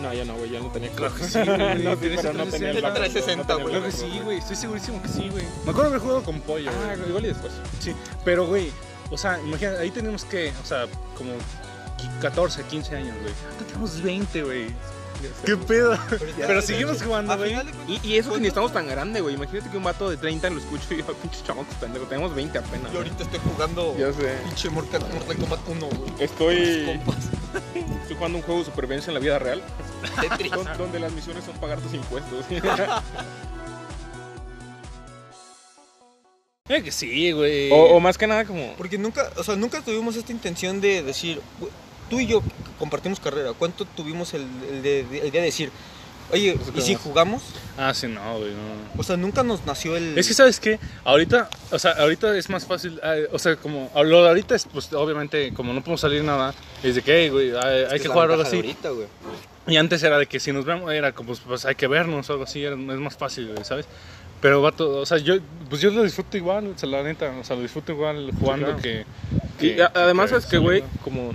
No, 0.03 0.13
yo 0.13 0.25
no, 0.25 0.35
güey, 0.35 0.51
yo 0.51 0.61
no 0.61 0.69
tenía 0.71 0.91
Claro 0.91 1.15
que 1.15 1.25
sí, 1.25 1.39
güey. 1.43 1.83
no, 1.83 1.93
sí, 1.93 1.97
Tienes 2.01 2.21
pero 2.21 2.33
no 2.35 2.45
tenía 2.47 2.71
el 2.71 2.77
360, 2.77 2.81
Black 2.81 2.93
Ops, 2.93 2.95
360, 2.95 3.37
no 3.37 3.47
tenía 3.47 3.63
güey. 3.65 3.75
Creo 3.75 3.85
que 3.85 3.93
sí, 3.93 4.21
güey, 4.23 4.39
estoy 4.39 4.57
segurísimo 4.57 5.03
que 5.03 5.09
sí, 5.09 5.29
güey. 5.31 5.45
Me 5.65 5.71
acuerdo 5.71 5.89
haber 5.91 6.01
jugado 6.01 6.23
con 6.23 6.41
Pollo, 6.41 6.71
Ah, 6.71 6.95
igual 7.09 7.25
y 7.25 7.29
después. 7.29 7.53
Sí, 7.81 7.95
pero, 8.25 8.47
güey, 8.47 8.71
o 9.11 9.17
sea, 9.19 9.41
imagínate, 9.41 9.79
ahí 9.79 9.91
tenemos 9.91 10.25
que, 10.25 10.53
o 10.63 10.67
sea, 10.67 10.87
como 11.17 11.33
14, 12.21 12.63
15 12.65 12.97
años, 12.97 13.15
güey. 13.21 13.33
Ahorita 13.45 13.65
tenemos 13.67 14.03
20, 14.03 14.43
güey. 14.43 14.67
¿Qué 15.45 15.57
pedo? 15.57 15.99
Pero 16.37 16.63
seguimos 16.63 17.03
jugando, 17.03 17.37
güey. 17.37 17.55
Y, 17.89 18.01
y 18.07 18.17
eso 18.19 18.33
que 18.35 18.41
ni 18.41 18.49
estamos 18.49 18.73
tan 18.73 18.87
grande, 18.87 19.21
güey. 19.21 19.35
Imagínate 19.35 19.71
que 19.71 19.77
un 19.77 19.85
vato 19.85 20.09
de 20.11 20.17
30 20.17 20.51
lo 20.51 20.59
escucho 20.61 20.95
y 20.95 20.99
yo, 20.99 21.07
pinche 21.15 21.43
chamacos 21.45 21.75
pendejo. 21.77 22.07
Tenemos 22.07 22.35
20 22.35 22.59
apenas. 22.59 22.93
Yo 22.93 22.99
ahorita 22.99 23.23
estoy 23.25 23.41
jugando 23.53 23.97
Ya 23.99 24.13
sé. 24.13 24.35
pinche 24.45 24.71
Mortal, 24.71 25.01
Mortal 25.13 25.37
Kombat 25.37 25.61
1, 25.69 25.87
güey. 25.87 26.13
Estoy, 26.21 26.57
estoy 28.03 28.17
jugando 28.17 28.39
un 28.39 28.43
juego 28.45 28.61
de 28.61 28.67
supervivencia 28.67 29.11
en 29.11 29.15
la 29.15 29.21
vida 29.21 29.39
real. 29.39 29.63
Tetris. 30.21 30.51
don- 30.53 30.69
donde 30.79 31.01
las 31.01 31.13
misiones 31.13 31.45
son 31.45 31.57
pagar 31.59 31.81
tus 31.81 31.95
impuestos. 31.95 32.45
Eh, 36.67 36.83
que 36.83 36.91
sí, 36.91 37.31
güey. 37.33 37.71
o, 37.71 37.77
o 37.77 38.01
más 38.01 38.17
que 38.17 38.27
nada 38.27 38.47
como... 38.47 38.73
Porque 38.79 38.97
nunca, 38.97 39.31
o 39.37 39.45
sea, 39.45 39.55
nunca 39.55 39.83
tuvimos 39.83 40.17
esta 40.17 40.33
intención 40.33 40.81
de 40.81 41.03
decir, 41.03 41.43
tú 42.11 42.21
y 42.21 42.27
yo 42.27 42.43
compartimos 42.79 43.21
carrera, 43.21 43.53
¿cuánto 43.59 43.85
tuvimos 43.85 44.35
el, 44.35 44.47
el 44.71 44.83
de, 44.83 45.01
el 45.23 45.31
de 45.31 45.41
decir, 45.41 45.71
oye, 46.33 46.57
¿y 46.75 46.81
si 46.81 46.95
jugamos? 46.95 47.43
Ah, 47.79 47.93
sí, 47.95 48.07
no, 48.09 48.39
güey, 48.39 48.51
no. 48.51 49.01
O 49.01 49.03
sea, 49.03 49.17
nunca 49.17 49.43
nos 49.43 49.65
nació 49.67 49.97
el... 49.97 50.17
Es 50.19 50.29
que, 50.29 50.35
¿sabes 50.35 50.59
qué? 50.61 50.79
Ahorita, 51.05 51.49
o 51.71 51.79
sea, 51.79 51.93
ahorita 51.93 52.37
es 52.37 52.49
más 52.51 52.67
fácil, 52.67 53.01
eh, 53.03 53.29
o 53.33 53.39
sea, 53.39 53.57
como, 53.57 53.91
lo 54.05 54.23
de 54.23 54.29
ahorita 54.29 54.55
es, 54.55 54.67
pues, 54.73 54.93
obviamente, 54.93 55.53
como 55.55 55.73
no 55.73 55.81
podemos 55.81 56.01
salir 56.01 56.23
nada, 56.25 56.55
es 56.83 56.95
de 56.97 57.03
que, 57.03 57.23
hey, 57.25 57.29
güey, 57.31 57.51
hay, 57.57 57.83
es 57.85 57.93
hay 57.93 58.01
que 58.01 58.09
la 58.09 58.15
jugar 58.15 58.31
algo 58.31 58.43
así. 58.43 58.57
Ahorita, 58.57 58.91
güey. 58.91 59.07
Y 59.67 59.77
antes 59.77 60.03
era 60.03 60.19
de 60.19 60.27
que 60.27 60.41
si 60.41 60.53
nos 60.53 60.65
vemos, 60.67 60.93
era 60.93 61.13
como, 61.13 61.35
pues, 61.35 61.65
hay 61.65 61.75
que 61.75 61.87
vernos 61.87 62.29
o 62.29 62.33
algo 62.35 62.45
así, 62.45 62.63
era- 62.63 62.75
es 62.77 62.99
más 63.01 63.17
fácil, 63.17 63.49
güey, 63.53 63.65
¿sabes? 63.65 63.87
Pero, 64.41 64.61
vato, 64.61 64.99
o 64.99 65.07
sea, 65.07 65.17
yo, 65.19 65.37
pues 65.71 65.81
yo 65.81 65.91
lo 65.91 66.03
disfruto 66.03 66.37
igual, 66.37 66.67
o 66.75 66.79
sea, 66.79 66.87
la 66.89 67.03
neta, 67.03 67.33
o 67.41 67.45
sea, 67.45 67.57
lo 67.57 67.63
disfruto 67.63 67.93
igual 67.93 68.31
jugando 68.39 68.67
claro. 68.77 68.83
que... 68.83 69.07
Y 69.61 69.81
a- 69.81 69.91
además 69.95 70.33
es 70.33 70.45
que, 70.45 70.59
güey, 70.59 70.85
como... 71.03 71.35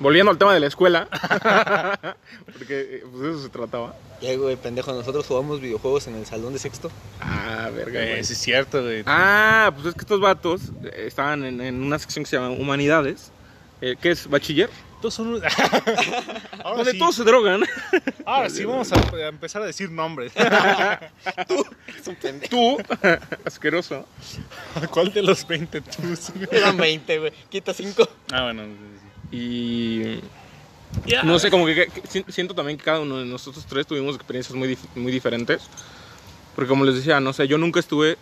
volviendo 0.00 0.30
al 0.32 0.38
tema 0.38 0.52
de 0.54 0.60
la 0.60 0.66
escuela, 0.66 1.06
porque 2.52 2.80
eh, 2.80 3.04
pues 3.10 3.22
de 3.22 3.30
eso 3.30 3.42
se 3.42 3.48
trataba. 3.50 3.94
Ya, 4.20 4.36
güey, 4.36 4.56
pendejo, 4.56 4.92
nosotros 4.92 5.26
jugamos 5.26 5.60
videojuegos 5.60 6.06
en 6.08 6.16
el 6.16 6.26
salón 6.26 6.52
de 6.52 6.58
sexto. 6.58 6.90
Ah, 7.20 7.70
verga, 7.74 8.02
Eh, 8.02 8.10
güey. 8.12 8.24
sí 8.24 8.32
es 8.32 8.38
cierto, 8.38 8.82
güey. 8.82 9.02
Ah, 9.06 9.70
pues 9.74 9.86
es 9.88 9.94
que 9.94 10.00
estos 10.00 10.20
vatos 10.20 10.60
eh, 10.84 11.04
estaban 11.06 11.44
en, 11.44 11.60
en 11.60 11.82
una 11.82 11.98
sección 11.98 12.24
que 12.24 12.30
se 12.30 12.36
llama 12.36 12.50
Humanidades. 12.50 13.30
Eh, 13.80 13.96
¿Qué 14.00 14.10
es? 14.10 14.28
¿Bachiller? 14.28 14.68
Todos 15.00 15.14
son... 15.14 15.28
un- 15.28 15.42
ahora, 16.62 16.76
Donde 16.76 16.90
sí, 16.92 16.98
todos 16.98 17.14
se 17.14 17.24
drogan. 17.24 17.62
ahora 18.26 18.50
sí 18.50 18.66
vamos 18.66 18.92
a, 18.92 18.96
a 18.96 19.28
empezar 19.28 19.62
a 19.62 19.64
decir 19.66 19.90
nombres. 19.90 20.32
Es 21.98 22.06
un 22.06 22.14
pendejo. 22.16 22.50
Tú, 22.50 22.76
asqueroso. 23.46 24.06
¿Cuál 24.90 25.12
de 25.14 25.22
los 25.22 25.46
20 25.46 25.80
tú? 25.80 26.02
Eran 26.50 26.76
20, 26.76 27.18
güey. 27.18 27.32
Quita 27.48 27.72
5. 27.72 28.06
Ah, 28.32 28.42
bueno. 28.44 28.64
Y 29.30 30.20
no 31.22 31.38
sé, 31.38 31.50
como 31.50 31.66
que, 31.66 31.86
que- 31.86 32.02
si- 32.08 32.24
siento 32.28 32.54
también 32.54 32.76
que 32.78 32.84
cada 32.84 33.00
uno 33.00 33.18
de 33.18 33.24
nosotros 33.24 33.64
tres 33.68 33.86
tuvimos 33.86 34.16
experiencias 34.16 34.54
muy, 34.56 34.68
dif- 34.68 34.88
muy 34.96 35.12
diferentes. 35.12 35.62
Porque 36.56 36.68
como 36.68 36.84
les 36.84 36.96
decía, 36.96 37.20
no 37.20 37.32
sé, 37.32 37.46
yo 37.46 37.58
nunca 37.58 37.78
estuve 37.80 38.18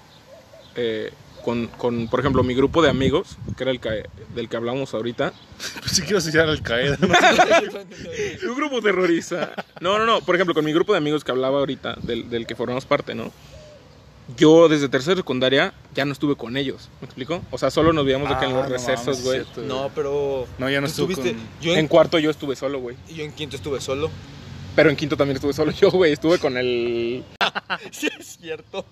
eh, 0.76 1.10
con, 1.44 1.66
con, 1.68 2.08
por 2.08 2.20
ejemplo, 2.20 2.42
mi 2.42 2.54
grupo 2.54 2.82
de 2.82 2.90
amigos, 2.90 3.36
que 3.56 3.64
era 3.64 3.70
el 3.70 3.80
que, 3.80 4.04
del 4.34 4.48
que 4.48 4.56
hablamos 4.56 4.92
ahorita. 4.94 5.32
Pues 5.80 5.92
sí 5.92 6.02
quiero 6.02 6.20
citar 6.20 6.48
al 6.48 6.62
Qaeda. 6.62 6.98
Un 8.48 8.54
grupo 8.54 8.80
terrorista. 8.82 9.54
No, 9.80 9.98
no, 9.98 10.06
no. 10.06 10.20
Por 10.20 10.34
ejemplo, 10.34 10.54
con 10.54 10.64
mi 10.64 10.72
grupo 10.72 10.92
de 10.92 10.98
amigos 10.98 11.24
que 11.24 11.30
hablaba 11.32 11.58
ahorita, 11.58 11.96
del, 12.02 12.28
del 12.30 12.46
que 12.46 12.54
formamos 12.54 12.84
parte, 12.84 13.14
¿no? 13.14 13.32
Yo 14.36 14.68
desde 14.68 14.88
tercera 14.88 15.16
secundaria 15.16 15.72
ya 15.94 16.04
no 16.04 16.12
estuve 16.12 16.36
con 16.36 16.56
ellos. 16.56 16.88
¿Me 17.00 17.06
explico? 17.06 17.40
O 17.50 17.56
sea, 17.58 17.70
solo 17.70 17.92
nos 17.92 18.04
veíamos 18.04 18.28
de 18.28 18.36
que 18.36 18.44
en 18.44 18.50
Ah, 18.52 18.54
los 18.60 18.62
no 18.68 18.72
recesos, 18.72 19.22
güey. 19.22 19.42
No, 19.66 19.90
pero. 19.94 20.46
No, 20.58 20.68
ya 20.68 20.80
no 20.80 20.86
¿Tú 20.86 20.90
estuve 20.90 21.14
estuviste- 21.14 21.32
con... 21.36 21.48
Yo 21.62 21.72
en 21.72 21.78
en, 21.80 21.88
cuarto 21.88 22.18
yo 22.18 22.30
estuve 22.30 22.54
solo, 22.56 22.78
güey. 22.80 22.96
yo 23.14 23.24
en 23.24 23.32
quinto 23.32 23.56
estuve 23.56 23.80
solo. 23.80 24.10
Pero 24.76 24.90
en 24.90 24.96
quinto 24.96 25.16
también 25.16 25.36
estuve 25.36 25.52
solo 25.54 25.72
yo, 25.80 25.90
güey. 25.90 26.12
Estuve 26.12 26.38
con 26.38 26.56
el. 26.56 27.24
Sí, 27.90 28.08
es 28.18 28.38
cierto. 28.40 28.84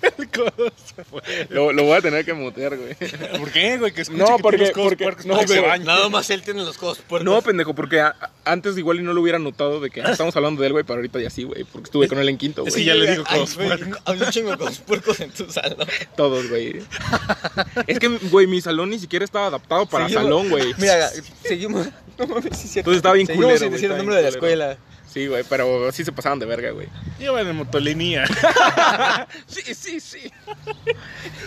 Lo, 1.50 1.72
lo 1.72 1.84
voy 1.84 1.96
a 1.96 2.00
tener 2.00 2.24
que 2.24 2.32
mutear, 2.32 2.76
güey. 2.76 2.94
¿Por 3.38 3.50
qué, 3.50 3.78
güey? 3.78 3.92
Que 3.92 4.02
escuche 4.02 4.18
No, 4.18 4.36
que 4.36 4.42
porque- 4.42 4.58
los 4.58 4.70
codos 4.72 4.88
porque- 4.90 5.04
puercos 5.04 5.26
no, 5.26 5.46
se. 5.46 5.60
Nada 5.80 6.08
más 6.08 6.28
él 6.30 6.42
tiene 6.42 6.62
los 6.64 6.76
codos 6.78 6.98
puercos. 6.98 7.24
No, 7.24 7.40
pendejo, 7.42 7.74
porque 7.74 8.00
a- 8.00 8.14
antes 8.44 8.76
igual 8.78 8.98
y 9.00 9.02
no 9.02 9.12
lo 9.12 9.20
hubiera 9.22 9.38
notado 9.38 9.80
de 9.80 9.90
que 9.90 10.00
estamos 10.06 10.34
hablando 10.36 10.60
de 10.60 10.66
él, 10.68 10.72
güey, 10.72 10.84
pero 10.84 10.96
ahorita 10.98 11.20
ya 11.20 11.30
sí, 11.30 11.44
güey. 11.44 11.64
Porque 11.64 11.86
estuve 11.86 12.08
con 12.08 12.18
él 12.18 12.28
en 12.28 12.38
quinto, 12.38 12.64
Es 12.66 12.74
güey. 12.74 12.84
que 12.84 12.88
ya 12.88 12.94
le 12.94 13.10
digo 13.10 13.24
codos 13.24 13.54
güey, 13.56 13.68
puercos. 13.68 13.98
Había 14.04 14.24
un 14.26 14.30
chingo 14.30 14.58
codos 14.58 14.78
puercos 14.78 15.20
en 15.20 15.30
tu 15.30 15.50
salón. 15.50 15.86
Todos, 16.16 16.48
güey. 16.48 16.82
Es 17.86 17.98
que, 17.98 18.08
güey, 18.08 18.46
mi 18.46 18.60
salón 18.60 18.90
ni 18.90 18.98
siquiera 18.98 19.24
estaba 19.24 19.46
adaptado 19.46 19.86
para 19.86 20.06
Seguimos- 20.08 20.22
salón, 20.24 20.48
güey. 20.50 20.74
Mira, 20.78 21.10
seguimos. 21.44 21.86
No 22.18 22.26
mames, 22.26 22.58
sí. 22.58 22.78
Entonces 22.80 22.96
estaba 22.98 23.14
bien 23.14 23.26
Seguimos 23.26 23.44
culero, 23.46 23.58
sin 23.60 23.68
güey, 23.68 23.80
decir 23.80 23.90
el 23.92 23.96
nombre 23.98 24.16
de 24.16 24.22
la 24.22 24.28
escuela. 24.28 24.76
Sí, 25.18 25.26
güey, 25.26 25.42
pero 25.48 25.90
sí 25.90 26.04
se 26.04 26.12
pasaban 26.12 26.38
de 26.38 26.46
verga, 26.46 26.70
güey. 26.70 26.86
Iba 27.18 27.40
en 27.40 27.56
motolinía. 27.56 28.24
Sí, 29.48 29.74
sí, 29.74 29.98
sí. 29.98 30.30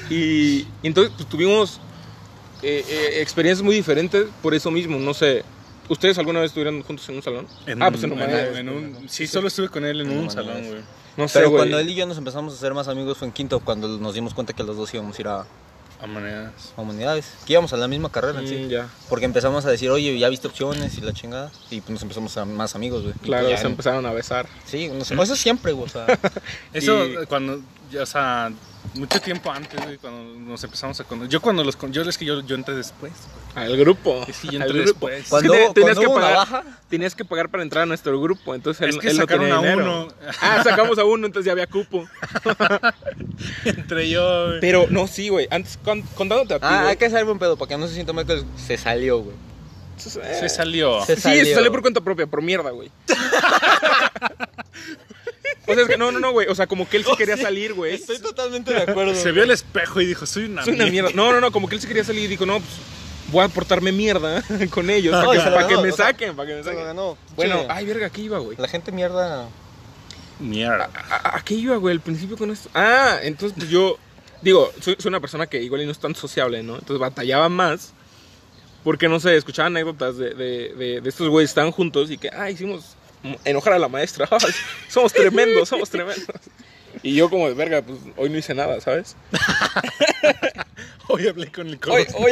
Y, 0.09 0.15
y 0.61 0.67
entonces 0.83 1.13
pues, 1.15 1.29
tuvimos 1.29 1.79
eh, 2.61 2.83
eh, 2.85 3.21
experiencias 3.21 3.63
muy 3.63 3.73
diferentes 3.75 4.25
por 4.41 4.53
eso 4.53 4.69
mismo, 4.71 4.99
no 4.99 5.13
sé. 5.13 5.45
¿Ustedes 5.87 6.17
alguna 6.17 6.41
vez 6.41 6.49
estuvieron 6.49 6.83
juntos 6.83 7.07
en 7.07 7.15
un 7.15 7.21
salón? 7.21 7.47
ah, 7.79 7.89
pues 7.89 8.03
en 8.03 8.11
humanidades. 8.11 8.57
en 8.57 8.69
un- 8.69 9.09
Sí, 9.09 9.25
solo 9.25 9.47
estuve 9.47 9.69
con 9.69 9.85
él 9.85 10.01
en 10.01 10.11
En 10.11 10.17
un 10.17 10.29
salón, 10.29 10.67
güey. 10.67 10.81
No 11.15 11.29
sé, 11.29 11.39
Pero 11.39 11.51
cuando 11.51 11.79
él 11.79 11.89
y 11.89 11.95
yo 11.95 12.05
nos 12.05 12.17
empezamos 12.17 12.53
a 12.53 12.57
hacer 12.57 12.73
más 12.73 12.89
amigos 12.89 13.17
fue 13.17 13.27
en 13.29 13.33
quinto, 13.33 13.61
cuando 13.61 13.87
nos 13.87 14.13
dimos 14.13 14.33
cuenta 14.33 14.51
que 14.51 14.63
los 14.63 14.75
dos 14.75 14.93
íbamos 14.93 15.17
a 15.17 15.21
ir 15.21 15.27
a, 15.29 15.45
A 16.01 16.05
a 16.77 16.81
humanidades. 16.81 17.33
Que 17.45 17.53
íbamos 17.53 17.71
a 17.73 17.77
la 17.77 17.87
misma 17.87 18.11
carrera 18.11 18.39
en 18.39 18.45
Mm, 18.45 18.47
sí. 18.47 18.67
ya. 18.69 18.87
Porque 19.09 19.25
empezamos 19.25 19.65
a 19.65 19.69
decir, 19.69 19.89
oye, 19.91 20.17
ya 20.17 20.29
viste 20.29 20.47
opciones 20.47 20.97
y 20.97 21.01
la 21.01 21.13
chingada. 21.13 21.51
Y 21.69 21.81
pues 21.81 21.91
nos 21.91 22.01
empezamos 22.01 22.31
a 22.37 22.43
ser 22.43 22.45
más 22.53 22.75
amigos, 22.75 23.03
güey. 23.03 23.13
Claro, 23.21 23.47
pues 23.47 23.59
se 23.59 23.65
en- 23.67 23.71
empezaron 23.73 24.05
a 24.05 24.11
besar. 24.13 24.47
Sí, 24.65 24.89
no 24.93 25.05
sé. 25.05 25.13
Eso 25.13 25.35
siempre, 25.35 25.71
güey. 25.73 25.85
O 25.85 25.89
sea, 25.89 26.07
Eso 26.73 27.05
Y- 27.05 27.25
cuando, 27.27 27.59
ya, 27.91 28.03
o 28.03 28.05
sea, 28.05 28.51
mucho 28.95 29.21
tiempo 29.21 29.51
antes, 29.51 29.81
güey, 29.83 29.97
cuando 29.97 30.39
nos 30.39 30.63
empezamos 30.63 30.99
a 30.99 31.03
conocer. 31.05 31.29
Yo 31.29 31.41
cuando 31.41 31.63
los 31.63 31.75
con- 31.75 31.93
yo 31.93 32.01
es 32.03 32.17
que 32.17 32.25
yo, 32.25 32.41
yo 32.41 32.55
entré 32.55 32.75
después. 32.75 33.13
Al 33.55 33.75
grupo. 33.77 34.23
Es 34.27 34.37
que 34.39 34.47
yo 34.47 34.61
al 34.61 34.67
entré 34.67 34.83
grupo. 34.83 35.07
después. 35.07 35.23
Es 35.23 35.29
cuando, 35.29 35.53
que 35.53 35.69
tenías 35.73 35.99
que 35.99 36.07
pagar, 36.07 36.35
baja, 36.35 36.63
tenías 36.89 37.15
que 37.15 37.25
pagar 37.25 37.49
para 37.49 37.63
entrar 37.63 37.83
a 37.83 37.85
nuestro 37.85 38.19
grupo, 38.21 38.53
entonces 38.55 38.87
Es 38.89 38.95
él, 38.95 39.01
que 39.01 39.09
él 39.09 39.17
no 39.17 39.21
sacaron 39.23 39.43
tenía 39.45 39.57
a 39.57 39.61
dinero. 39.61 40.01
uno. 40.03 40.13
Ah, 40.41 40.61
sacamos 40.63 40.97
a 40.99 41.05
uno, 41.05 41.25
entonces 41.27 41.45
ya 41.45 41.51
había 41.53 41.67
cupo. 41.67 42.05
Entre 43.65 44.09
yo, 44.09 44.47
güey. 44.47 44.59
Pero 44.61 44.87
no, 44.89 45.07
sí, 45.07 45.29
güey. 45.29 45.47
Antes, 45.51 45.77
con- 45.83 46.01
contándote 46.01 46.55
a 46.55 46.59
ti, 46.59 46.65
Ah, 46.67 46.77
güey. 46.79 46.89
hay 46.91 46.97
que 46.97 47.05
hacer 47.05 47.23
buen 47.25 47.39
pedo 47.39 47.57
para 47.57 47.69
que 47.69 47.77
no 47.77 47.87
se 47.87 47.93
sienta 47.93 48.13
mal 48.13 48.25
que 48.25 48.43
se 48.57 48.77
salió, 48.77 49.19
güey. 49.19 49.35
Se 49.97 50.49
salió. 50.49 51.05
Se 51.05 51.15
Sí, 51.15 51.21
salió. 51.21 51.45
se 51.45 51.53
salió 51.53 51.71
por 51.71 51.81
cuenta 51.81 52.01
propia, 52.01 52.25
por 52.25 52.41
mierda, 52.41 52.71
güey. 52.71 52.91
o 55.67 55.73
sea, 55.73 55.83
es 55.83 55.89
que 55.89 55.97
no, 55.97 56.11
no, 56.11 56.19
no, 56.19 56.31
güey. 56.31 56.47
O 56.47 56.55
sea, 56.55 56.67
como 56.67 56.87
que 56.89 56.97
él 56.97 57.05
sí 57.05 57.11
quería 57.17 57.37
salir, 57.37 57.73
güey. 57.73 57.93
Estoy 57.95 58.19
totalmente 58.19 58.73
de 58.73 58.81
acuerdo. 58.81 59.13
Se 59.15 59.31
vio 59.31 59.43
al 59.43 59.51
espejo 59.51 60.01
y 60.01 60.05
dijo, 60.05 60.25
soy 60.25 60.45
una, 60.45 60.63
Soy 60.65 60.73
una 60.75 60.85
mierda. 60.87 61.09
No, 61.13 61.31
no, 61.31 61.39
no, 61.41 61.51
como 61.51 61.67
que 61.69 61.75
él 61.75 61.81
sí 61.81 61.87
quería 61.87 62.03
salir 62.03 62.23
y 62.23 62.27
dijo, 62.27 62.45
no, 62.45 62.59
pues 62.59 62.71
voy 63.31 63.43
a 63.45 63.47
portarme 63.47 63.91
mierda 63.91 64.43
con 64.71 64.89
ellos. 64.89 65.13
No, 65.13 65.27
para 65.27 65.67
que, 65.67 65.77
me 65.77 65.91
saquen, 65.91 66.35
para 66.35 66.49
que 66.49 66.55
me 66.55 66.63
saquen. 66.63 66.83
ganó. 66.83 67.17
Bueno, 67.35 67.59
Sí. 67.61 67.65
ay, 67.69 67.85
verga, 67.85 68.07
¿a 68.07 68.09
qué 68.09 68.21
iba, 68.21 68.39
güey? 68.39 68.57
la 68.57 68.67
gente 68.67 68.91
mierda. 68.91 69.47
Mierda. 70.39 70.89
¿A, 71.09 71.15
a- 71.15 71.37
a 71.37 71.43
qué 71.43 71.53
iba, 71.53 71.75
güey, 71.77 71.93
al 71.95 72.01
principio 72.01 72.35
con 72.37 72.49
esto? 72.51 72.69
Ah, 72.73 73.19
entonces 73.21 73.55
pues 73.57 73.69
yo, 73.69 73.97
digo, 74.41 74.71
soy, 74.81 74.95
soy 74.97 75.09
una 75.09 75.19
persona 75.19 75.45
que 75.47 75.61
igual 75.61 75.81
y 75.81 75.85
no 75.85 75.91
es 75.91 75.99
tan 75.99 76.15
sociable, 76.15 76.63
¿no? 76.63 76.73
Entonces 76.75 76.97
batallaba 76.99 77.47
más 77.47 77.93
porque, 78.83 79.07
no 79.07 79.19
sé, 79.19 79.35
escuchaba 79.37 79.67
anécdotas 79.67 80.17
de, 80.17 80.33
de, 80.33 80.73
de, 80.75 81.01
de 81.01 81.09
estos 81.09 81.29
güeyes 81.29 81.49
que 81.49 81.51
estaban 81.51 81.71
juntos 81.71 82.09
y 82.09 82.17
que, 82.17 82.29
ah, 82.33 82.49
hicimos 82.49 82.95
enojar 83.45 83.73
a 83.73 83.79
la 83.79 83.87
maestra. 83.87 84.27
Somos 84.89 85.13
tremendos, 85.13 85.69
somos 85.69 85.89
tremendos. 85.89 86.25
Y 87.03 87.15
yo 87.15 87.29
como 87.29 87.47
de 87.47 87.53
verga, 87.53 87.81
pues 87.81 87.99
hoy 88.17 88.29
no 88.29 88.37
hice 88.37 88.53
nada, 88.53 88.79
¿sabes? 88.81 89.15
Hoy 91.07 91.27
hablé 91.27 91.51
con 91.51 91.67
el 91.67 91.79
codo. 91.79 91.93
Hoy, 91.95 92.05
hoy, 92.15 92.31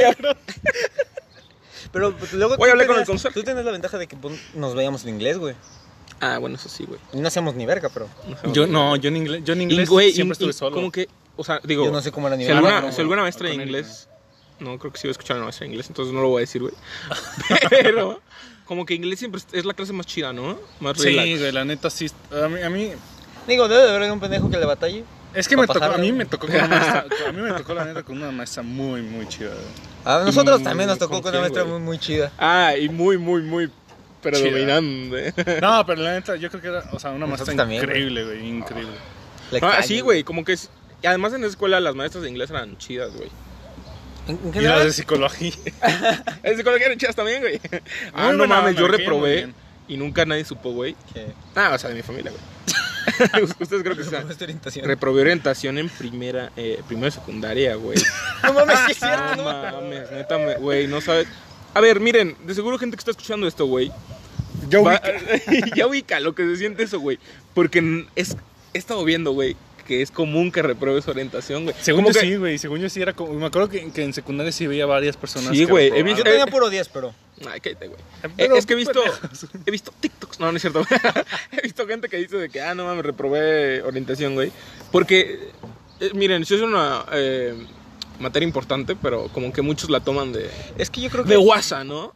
Pero 1.92 2.16
pues, 2.16 2.34
luego. 2.34 2.54
A 2.54 2.58
tú 2.58 2.64
hablar 2.64 2.88
con 2.88 2.98
el 2.98 3.04
tenías- 3.04 3.08
conserje. 3.08 3.40
Tú 3.40 3.44
tienes 3.44 3.66
la 3.66 3.72
ventaja 3.72 3.98
de 3.98 4.08
que 4.08 4.16
pues, 4.16 4.40
nos 4.54 4.76
veíamos 4.76 5.04
en 5.04 5.10
inglés, 5.10 5.38
güey. 5.38 5.56
Ah, 6.22 6.38
bueno, 6.38 6.56
eso 6.58 6.70
sí, 6.70 6.86
güey. 6.86 7.00
Y 7.14 7.18
no 7.18 7.28
hacíamos 7.28 7.56
ni 7.56 7.66
verga, 7.66 7.90
pero. 7.90 8.08
Yo 8.54 8.68
no, 8.68 8.96
yo 8.98 9.08
en 9.10 9.18
inglés, 9.18 9.42
yo 9.44 9.54
en 9.54 9.62
Y, 9.62 9.64
inglés 9.64 9.90
güey, 9.90 10.12
siempre 10.12 10.34
y- 10.34 10.38
estuve 10.38 10.54
solo. 10.54 10.76
Como 10.76 10.92
que, 10.92 11.08
o 11.36 11.44
sea, 11.44 11.60
digo, 11.64 11.86
Yo 11.86 11.92
no 11.92 12.02
sé 12.02 12.12
cómo 12.12 12.28
era 12.28 12.36
ni 12.38 12.44
si 12.46 12.52
verga. 12.52 12.68
alguna, 12.78 12.92
si 12.92 13.02
alguna 13.02 13.22
maestra 13.24 13.48
de 13.50 13.56
inglés, 13.56 14.08
no 14.60 14.78
creo 14.78 14.92
que 14.92 15.00
sí 15.00 15.08
voy 15.08 15.12
a 15.12 15.14
escuchar 15.14 15.36
a 15.36 15.40
una 15.40 15.46
maestra 15.46 15.66
de 15.66 15.72
inglés, 15.72 15.88
entonces 15.88 16.14
no 16.14 16.22
lo 16.22 16.28
voy 16.30 16.40
a 16.40 16.42
decir, 16.42 16.62
güey. 16.62 16.74
Pero, 17.70 18.22
como 18.70 18.86
que 18.86 18.94
inglés 18.94 19.18
siempre 19.18 19.42
es 19.52 19.66
la 19.66 19.74
clase 19.74 19.94
más 19.94 20.06
chida, 20.06 20.32
¿no? 20.32 20.60
Más 20.80 20.96
Sí, 20.96 21.06
relax. 21.10 21.40
güey, 21.40 21.52
la 21.52 21.66
neta 21.66 21.90
sí. 21.90 22.08
A 22.32 22.48
mí, 22.48 22.62
a 22.62 22.70
mí 22.70 22.92
Digo, 23.48 23.68
debe 23.68 23.82
de 23.82 23.96
haber 23.96 24.12
un 24.12 24.20
pendejo 24.20 24.48
que 24.48 24.58
le 24.58 24.66
batalle. 24.68 25.04
es 25.34 25.48
que 25.48 25.58
me 25.58 25.66
tocó, 25.66 25.84
a 25.86 25.98
mí 25.98 26.12
me 26.12 26.26
tocó 26.26 26.46
con 26.46 26.56
una 26.56 26.68
maestra, 26.68 27.06
a 27.30 27.32
mí 27.32 27.42
me 27.42 27.52
tocó 27.54 27.74
la 27.74 27.86
neta 27.86 28.04
con 28.04 28.18
una 28.18 28.32
maestra 28.32 28.62
muy, 28.62 29.02
muy 29.02 29.28
chida. 29.28 29.50
güey. 29.50 29.66
A 30.06 30.24
nosotros 30.24 30.62
también 30.62 30.88
nos 30.88 31.00
tocó 31.00 31.14
¿con 31.16 31.24
con 31.24 31.32
una 31.32 31.40
maestra 31.42 31.66
muy, 31.66 31.80
muy 31.80 31.98
chida. 31.98 32.32
Ah, 32.38 32.76
y 32.80 32.90
muy, 32.90 33.18
muy, 33.18 33.42
muy 33.42 33.66
Chida. 33.68 33.74
predominante. 34.22 35.34
No, 35.62 35.84
pero 35.86 36.04
la 36.04 36.12
neta, 36.14 36.36
yo 36.36 36.50
creo 36.52 36.62
que 36.62 36.68
era, 36.68 36.84
o 36.92 37.00
sea, 37.00 37.10
una 37.10 37.26
maestra 37.26 37.56
también, 37.56 37.82
increíble, 37.82 38.24
güey, 38.24 38.48
increíble. 38.48 38.94
Le 39.52 39.60
Ah, 39.64 39.82
sí, 39.82 40.02
güey, 40.02 40.24
como 40.24 40.46
que 40.46 40.54
es... 40.54 40.70
Y 41.02 41.08
además 41.08 41.34
en 41.34 41.42
la 41.42 41.48
escuela 41.48 41.80
las 41.80 41.96
maestras 41.96 42.22
de 42.24 42.30
inglés 42.30 42.52
eran 42.52 42.78
chidas, 42.78 43.16
güey. 43.16 43.30
En, 44.30 44.40
Y 44.54 44.60
las 44.62 44.84
de 44.86 44.94
psicología. 44.94 45.52
Es 46.44 46.58
de 46.58 46.64
colegio 46.64 46.86
eran 46.88 46.98
chidas 46.98 47.16
también, 47.16 47.42
güey. 47.42 47.60
Ah, 48.14 48.32
no 48.32 48.40
buena 48.40 48.56
mames, 48.56 48.76
yo 48.76 48.88
reprobé 48.88 49.50
y 49.88 49.98
nunca 49.98 50.26
nadie 50.26 50.46
supo, 50.46 50.72
güey. 50.72 50.96
que- 51.14 51.34
Ah, 51.56 51.72
o 51.74 51.78
sea, 51.80 51.90
de 51.90 51.96
mi 51.96 52.02
familia, 52.04 52.32
güey. 52.32 52.44
Ustedes 53.60 53.82
creo 53.84 53.96
que 53.98 54.04
sí. 54.04 54.12
Orientación. 54.44 54.86
Reprobé 54.86 55.22
orientación 55.22 55.78
en 55.80 55.90
primera, 55.90 56.52
eh, 56.56 56.82
primera 56.88 57.06
de 57.08 57.12
secundaria, 57.12 57.76
güey. 57.76 57.98
No 58.44 58.54
mames, 58.54 58.78
sí 58.86 58.92
es 58.92 58.98
cierto, 59.00 59.36
No 59.38 59.44
no 59.44 59.82
mames, 59.82 60.12
neta, 60.12 60.38
güey, 60.60 60.88
no 60.88 61.02
sabes. 61.02 61.28
A 61.74 61.82
ver, 61.82 62.00
miren, 62.00 62.36
de 62.46 62.54
seguro 62.54 62.78
gente 62.78 62.96
que 62.96 63.02
está 63.02 63.12
escuchando 63.12 63.48
esto, 63.48 63.66
güey. 63.66 63.92
Yo 64.70 64.84
va- 64.84 65.02
ya 65.76 65.88
ubica 65.88 66.20
lo 66.20 66.36
que 66.36 66.44
se 66.44 66.58
siente 66.58 66.84
eso, 66.84 67.00
güey. 67.00 67.18
Porque 67.54 68.06
es, 68.16 68.36
he 68.74 68.78
estado 68.78 69.04
viendo, 69.04 69.32
güey, 69.32 69.56
que 69.90 70.04
es 70.04 70.12
común 70.12 70.52
que 70.52 70.62
repruebes 70.62 71.08
orientación, 71.08 71.64
güey. 71.64 71.76
Según 71.82 72.06
yo 72.06 72.12
que- 72.14 72.20
sí, 72.20 72.36
güey, 72.36 72.60
según 72.60 72.80
yo 72.80 72.90
sí 72.90 73.02
era 73.02 73.14
como... 73.14 73.34
Me 73.34 73.48
acuerdo 73.48 73.70
que, 73.70 73.92
que 73.92 74.04
en 74.04 74.14
secundaria 74.14 74.52
sí 74.52 74.68
veía 74.68 74.86
varias 74.86 75.18
personas 75.18 75.50
Sí, 75.50 75.64
güey, 75.66 75.88
he 75.88 75.90
reprobaban. 75.90 76.06
visto- 76.06 76.18
Yo 76.20 76.32
tenía 76.32 76.46
puro 76.46 76.70
10, 76.70 76.90
pero. 76.90 77.14
Ay, 77.52 77.60
cállate, 77.60 77.88
güey. 77.88 78.00
Eh, 78.24 78.30
pero, 78.38 78.54
Eh, 78.56 78.58
es 78.60 78.66
que 78.68 78.74
he 78.74 78.76
visto, 78.76 79.02
he 79.66 79.72
visto 79.72 79.92
TikToks, 80.00 80.40
no, 80.40 80.52
no 80.52 80.58
es 80.58 80.62
cierto. 80.62 80.84
he 81.52 81.62
visto 81.64 81.88
gente 81.88 82.08
que 82.08 82.18
dice 82.18 82.38
de 82.38 82.50
que, 82.50 82.62
ah, 82.62 82.76
no 82.76 82.86
mames, 82.86 83.04
reprobé 83.04 83.82
orientación, 83.82 84.36
güey. 84.36 84.52
Porque, 84.92 85.50
eh, 86.00 86.12
miren, 86.14 86.46
sí 86.46 86.54
es 86.54 86.62
una 86.62 87.04
eh, 87.12 87.56
materia 88.20 88.46
importante, 88.46 88.96
pero 88.96 89.28
como 89.30 89.52
que 89.52 89.64
muchos 89.64 89.90
la 89.90 90.02
toman 90.02 90.32
de, 90.34 90.50
Es 90.78 90.92
que 90.92 91.02
yo 91.02 91.10
creo 91.10 91.24
que 91.24 91.32
de 91.32 91.38
guasa, 91.38 91.84
¿no? 91.84 92.14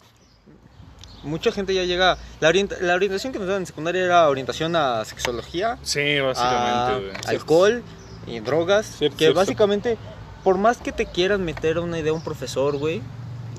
Mucha 1.24 1.52
gente 1.52 1.74
ya 1.74 1.84
llega. 1.84 2.18
La, 2.40 2.50
orienta- 2.50 2.78
la 2.82 2.94
orientación 2.96 3.34
que 3.34 3.40
nos 3.40 3.48
daban 3.48 3.64
en 3.64 3.68
secundaria 3.68 4.04
era 4.04 4.30
orientación 4.30 4.76
a 4.76 5.04
sexología, 5.06 5.78
Sí, 5.84 6.18
a 6.18 6.24
básicamente, 6.24 7.06
güey. 7.08 7.22
alcohol 7.28 7.84
y 8.28 8.40
drogas. 8.40 8.86
Cierto, 8.98 9.18
que 9.18 9.26
cierto. 9.26 9.40
básicamente, 9.40 9.98
por 10.44 10.58
más 10.58 10.78
que 10.78 10.92
te 10.92 11.06
quieran 11.06 11.44
meter 11.46 11.80
una 11.80 12.00
idea 12.00 12.12
a 12.12 12.16
un 12.16 12.24
profesor, 12.24 12.78
güey, 12.78 13.02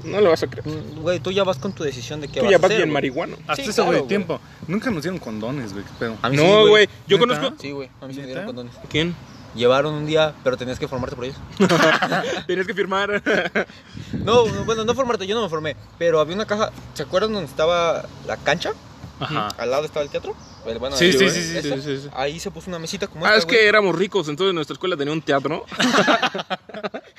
No 0.05 0.21
lo 0.21 0.29
vas 0.29 0.43
a 0.43 0.47
creer. 0.49 0.67
Mm, 0.69 1.01
Güey, 1.01 1.19
tú 1.21 1.31
ya 1.33 1.45
vas 1.45 1.57
con 1.57 1.73
tu 1.73 1.83
decisión 1.83 2.21
de 2.21 2.29
qué 2.29 2.41
Tú 2.41 2.45
vas 2.45 2.51
ya 2.51 2.57
a 2.57 2.59
vas 2.59 2.67
hacer, 2.67 2.77
bien 2.77 2.89
güey. 2.91 2.93
marihuano. 2.95 3.37
Hasta 3.49 3.73
Sí, 3.73 3.83
güey 3.83 4.07
tiempo. 4.07 4.39
Nunca 4.69 4.91
nos 4.91 5.03
dieron 5.03 5.19
condones, 5.19 5.73
güey. 5.73 5.83
qué 5.83 5.91
pedo. 5.99 6.17
A 6.21 6.29
mí 6.29 6.37
sí, 6.37 6.43
No, 6.45 6.67
güey. 6.69 6.87
Yo 7.07 7.17
¿Neta? 7.17 7.35
conozco. 7.41 7.57
Sí, 7.59 7.71
güey. 7.71 7.89
A 8.03 8.07
mí 8.07 8.13
sí 8.13 8.21
me 8.21 8.27
dieron 8.27 8.45
condones. 8.45 8.75
¿Quién? 8.91 9.15
Llevaron 9.55 9.95
un 9.95 10.05
día, 10.07 10.35
pero 10.43 10.57
tenías 10.57 10.79
que 10.79 10.89
formarte 10.89 11.15
por 11.17 11.25
ellos. 11.27 11.37
Tienes 12.47 12.67
que 12.67 12.75
firmar. 12.75 13.23
No, 14.13 14.47
no, 14.47 14.65
bueno, 14.65 14.85
no 14.85 14.95
formarte, 14.95 15.27
yo 15.27 15.35
no 15.37 15.43
me 15.43 15.49
formé. 15.49 15.77
Pero 15.99 16.19
había 16.21 16.35
una 16.35 16.47
caja, 16.47 16.73
¿se 16.95 17.05
acuerdan 17.05 17.33
donde 17.33 17.49
estaba 17.49 18.05
la 18.27 18.37
cancha? 18.37 18.73
Ajá. 19.21 19.49
Al 19.59 19.71
lado 19.71 19.85
estaba 19.85 20.03
el 20.05 20.11
teatro. 20.11 20.35
Bueno, 20.65 20.97
Sí, 20.97 21.05
el- 21.07 21.19
sí, 21.19 21.31
sí, 21.31 21.63
sí, 21.63 21.99
sí. 21.99 22.09
Ahí 22.15 22.41
se 22.41 22.51
puso 22.51 22.69
una 22.69 22.79
mesita 22.81 23.07
como 23.07 23.25
Ah, 23.25 23.29
esta, 23.37 23.39
es 23.41 23.47
que 23.47 23.69
éramos 23.69 23.95
ricos, 23.95 24.29
entonces 24.29 24.55
nuestra 24.55 24.73
escuela 24.75 24.97
tenía 24.97 25.13
un 25.13 25.23
teatro. 25.23 25.65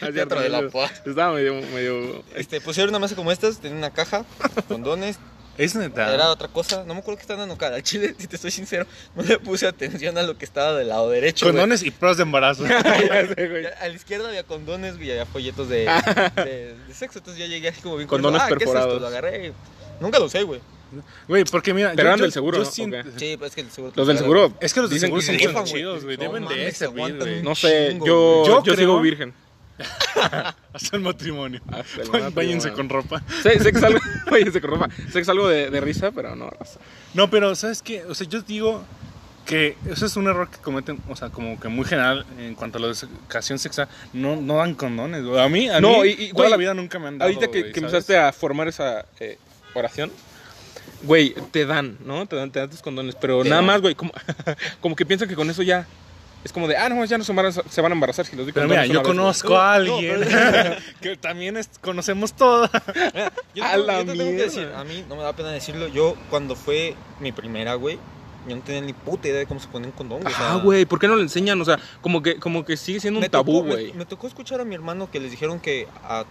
El 0.02 0.14
teatro 0.14 0.42
de 0.42 0.50
la 0.50 0.68
paz. 0.70 0.92
Estaba 1.06 1.34
medio, 1.34 1.54
medio. 1.74 2.24
Este, 2.36 2.60
pusieron 2.60 2.90
una 2.90 3.00
mesa 3.00 3.16
como 3.16 3.32
estas, 3.32 3.60
tenía 3.60 3.78
una 3.78 3.92
caja, 3.92 4.26
condones, 4.68 5.20
Es 5.58 5.76
neta. 5.76 6.14
era 6.14 6.30
otra 6.30 6.48
cosa, 6.50 6.84
no 6.86 6.94
me 6.94 7.00
acuerdo 7.00 7.18
qué 7.18 7.22
estaban 7.22 7.40
dando 7.48 7.58
cara. 7.58 7.76
Al 7.78 7.84
chile, 7.84 8.14
si 8.18 8.28
te 8.28 8.38
soy 8.38 8.52
sincero, 8.52 8.86
no 9.16 9.24
le 9.24 9.40
puse 9.40 9.66
atención 9.68 10.18
a 10.18 10.24
lo 10.24 10.38
que 10.38 10.46
estaba 10.46 10.74
del 10.78 10.90
lado 10.90 11.10
derecho. 11.10 11.46
güey. 11.46 11.54
Condones 11.54 11.84
y 11.84 11.92
pros 11.92 12.18
de 12.18 12.24
embarazo. 12.24 12.64
Ya 12.68 13.28
sé. 13.28 13.74
A 13.80 13.88
la 13.88 13.94
izquierda 13.94 14.28
había 14.30 14.44
condones, 14.44 14.96
y 15.00 15.10
había 15.12 15.26
folletos 15.26 15.70
de, 15.70 15.86
de, 16.36 16.76
de 16.88 16.94
sexo. 16.94 17.20
Entonces 17.20 17.40
ya 17.40 17.48
llegué 17.48 17.70
así 17.70 17.82
como 17.82 17.96
bien 17.98 18.08
Condones 18.08 18.42
curioso, 18.44 18.56
ah, 18.56 18.58
¿qué 18.58 18.64
es 18.64 18.70
esto? 18.70 18.74
perforados. 18.74 19.02
Lo 19.02 19.08
agarré. 19.08 19.54
Nunca 20.00 20.20
lo 20.20 20.26
usé, 20.26 20.44
güey. 20.44 20.60
Güey, 21.28 21.44
porque 21.46 21.74
mira. 21.74 21.90
Pero 21.96 22.04
yo- 22.04 22.08
eran 22.08 22.20
yo- 22.20 22.24
del 22.26 22.32
seguro, 22.32 22.58
yo 22.58 22.64
¿no? 22.64 22.70
siento- 22.72 22.98
¿O 23.00 23.04
qué? 23.14 23.20
Sí, 23.20 23.38
pues 23.38 23.50
es 23.52 23.56
que 23.56 23.62
el 23.62 23.72
seguro. 23.72 23.92
te 23.94 24.00
Los 24.00 24.08
del 24.08 24.18
seguro. 24.18 24.54
Es 24.60 24.74
que 24.74 24.80
los 24.82 24.90
de 24.90 24.94
Dicen 24.96 25.08
seguro 25.10 25.38
que 25.38 25.54
son 25.54 25.66
chidos, 25.66 26.04
güey. 26.04 26.18
No 26.18 26.24
Deben 26.24 26.48
de 26.48 26.88
güey. 26.88 27.12
un 27.12 27.44
No 27.44 27.56
sé, 27.56 27.98
yo. 28.06 28.46
Yo 28.46 28.64
yo, 28.64 28.76
sigo 28.76 29.00
virgen. 29.02 29.34
Hasta 30.74 30.96
el 30.96 31.02
matrimonio. 31.04 31.62
Hasta 31.68 32.02
el 32.02 32.08
matrimonio. 32.08 32.32
Váyanse 32.34 32.72
con 32.74 32.90
ropa. 32.90 33.22
Sé, 33.44 33.60
sé 33.60 33.72
que 33.72 33.78
es 33.78 33.84
algo, 33.84 34.00
váyanse 34.32 34.62
con 34.62 34.72
ropa. 34.72 34.90
Sé 35.08 35.14
que 35.14 35.20
es 35.20 35.30
algo 35.30 35.48
de, 35.48 35.70
de 35.70 35.82
risa, 35.82 36.12
pero 36.12 36.36
no. 36.36 36.50
No, 37.14 37.30
pero 37.30 37.56
¿sabes 37.56 37.82
qué? 37.82 38.04
O 38.06 38.16
sea, 38.16 38.28
yo 38.28 38.42
digo 38.42 38.84
que 39.46 39.78
eso 39.90 40.06
es 40.08 40.16
un 40.16 40.28
error 40.28 40.50
que 40.50 40.58
cometen, 40.58 41.00
o 41.08 41.16
sea, 41.16 41.30
como 41.30 41.60
que 41.60 41.68
muy 41.68 41.86
general 41.86 42.26
en 42.40 42.56
cuanto 42.56 42.78
a 42.78 42.82
la 42.82 42.88
educación 42.88 43.60
sexual. 43.60 43.88
No, 44.14 44.36
no 44.38 44.56
dan 44.58 44.74
condones. 44.74 45.24
A 45.38 45.48
mí, 45.50 45.70
a 45.70 45.80
No, 45.80 46.02
mí, 46.02 46.10
y- 46.18 46.24
y, 46.26 46.34
toda 46.34 46.50
la 46.50 46.58
vida 46.58 46.74
nunca 46.74 46.98
me 46.98 47.08
han 47.10 47.18
dado, 47.20 47.32
Ahorita 47.32 47.52
que, 47.52 47.60
empezaste 47.76 48.18
a 48.18 48.32
formar 48.34 48.68
esa 48.68 49.06
eh, 49.20 49.38
oración, 49.76 50.12
güey, 51.04 51.36
te 51.52 51.66
dan, 51.66 51.98
¿no? 52.04 52.26
Te 52.26 52.36
dan, 52.36 52.50
te 52.52 52.60
dan 52.60 52.70
tus 52.72 52.82
condones, 52.82 53.16
pero 53.16 53.44
nada 53.44 53.58
dan. 53.58 53.66
más, 53.66 53.82
güey, 53.82 53.94
como, 53.94 54.12
como 54.82 54.96
que 54.96 55.06
piensan 55.06 55.28
que 55.30 55.36
con 55.36 55.48
eso 55.50 55.62
ya 55.62 55.86
es 56.46 56.54
como 56.54 56.68
de, 56.70 56.78
ah, 56.78 56.88
no, 56.88 57.04
ya 57.04 57.18
no 57.18 57.24
se 57.26 57.34
van 57.34 57.48
a, 57.48 57.52
se 57.52 57.82
van 57.82 57.92
a 57.92 57.96
embarazar 57.96 58.26
si 58.26 58.36
los 58.38 58.46
di 58.46 58.54
Pero 58.54 58.70
mira, 58.70 58.86
yo 58.86 59.00
vez, 59.00 59.08
conozco 59.10 59.50
No, 59.50 59.60
a 59.60 59.66
no, 59.80 59.96
alguien 59.96 60.22
pero- 60.30 60.76
que 61.02 61.18
también 61.18 61.58
es- 61.58 61.70
conocemos 61.82 62.32
todas. 62.34 62.70
Yo, 63.54 63.64
A 63.66 63.72
tengo- 63.74 63.86
la 63.88 63.94
yo 63.94 64.06
te 64.06 64.12
tengo 64.12 64.18
que 64.18 64.24
mierda. 64.24 64.44
decir, 64.46 64.70
a 64.74 64.84
mí 64.86 65.04
no 65.10 65.18
me 65.18 65.24
da 65.24 65.34
pena 65.36 65.50
decirlo. 65.52 65.88
Yo, 65.90 66.16
cuando 66.30 66.56
fue 66.56 66.96
mi 67.20 67.32
primera, 67.34 67.74
güey, 67.74 67.98
yo 68.48 68.56
no 68.56 68.62
tenía 68.62 68.82
ni 68.82 68.94
puta 68.94 69.28
idea 69.28 69.40
de 69.40 69.46
cómo 69.46 69.60
se 69.60 69.68
pone 69.68 69.88
un 69.88 69.92
condón. 69.92 70.22
güey, 70.22 70.34
Ah, 70.38 70.60
güey, 70.64 70.86
¿por 70.86 71.00
qué 71.00 71.08
no 71.08 71.16
le 71.16 71.24
enseñan? 71.24 71.60
O 71.62 71.66
sea, 71.66 71.80
como 72.02 72.22
que, 72.22 72.38
como 72.40 72.64
que 72.66 72.78
sigue 72.78 73.00
siendo 73.00 73.20
un 73.20 73.26
tabú, 73.28 73.64
me- 73.64 73.70
güey. 73.72 73.94
Me, 73.94 74.06
tocó 74.06 74.28
escuchar 74.28 74.62
a 74.62 74.66
mi 74.66 74.76
hermano 74.76 75.10
que 75.10 75.20
les 75.20 75.32
dijeron 75.32 75.60
que, 75.60 75.88
a- 76.04 76.26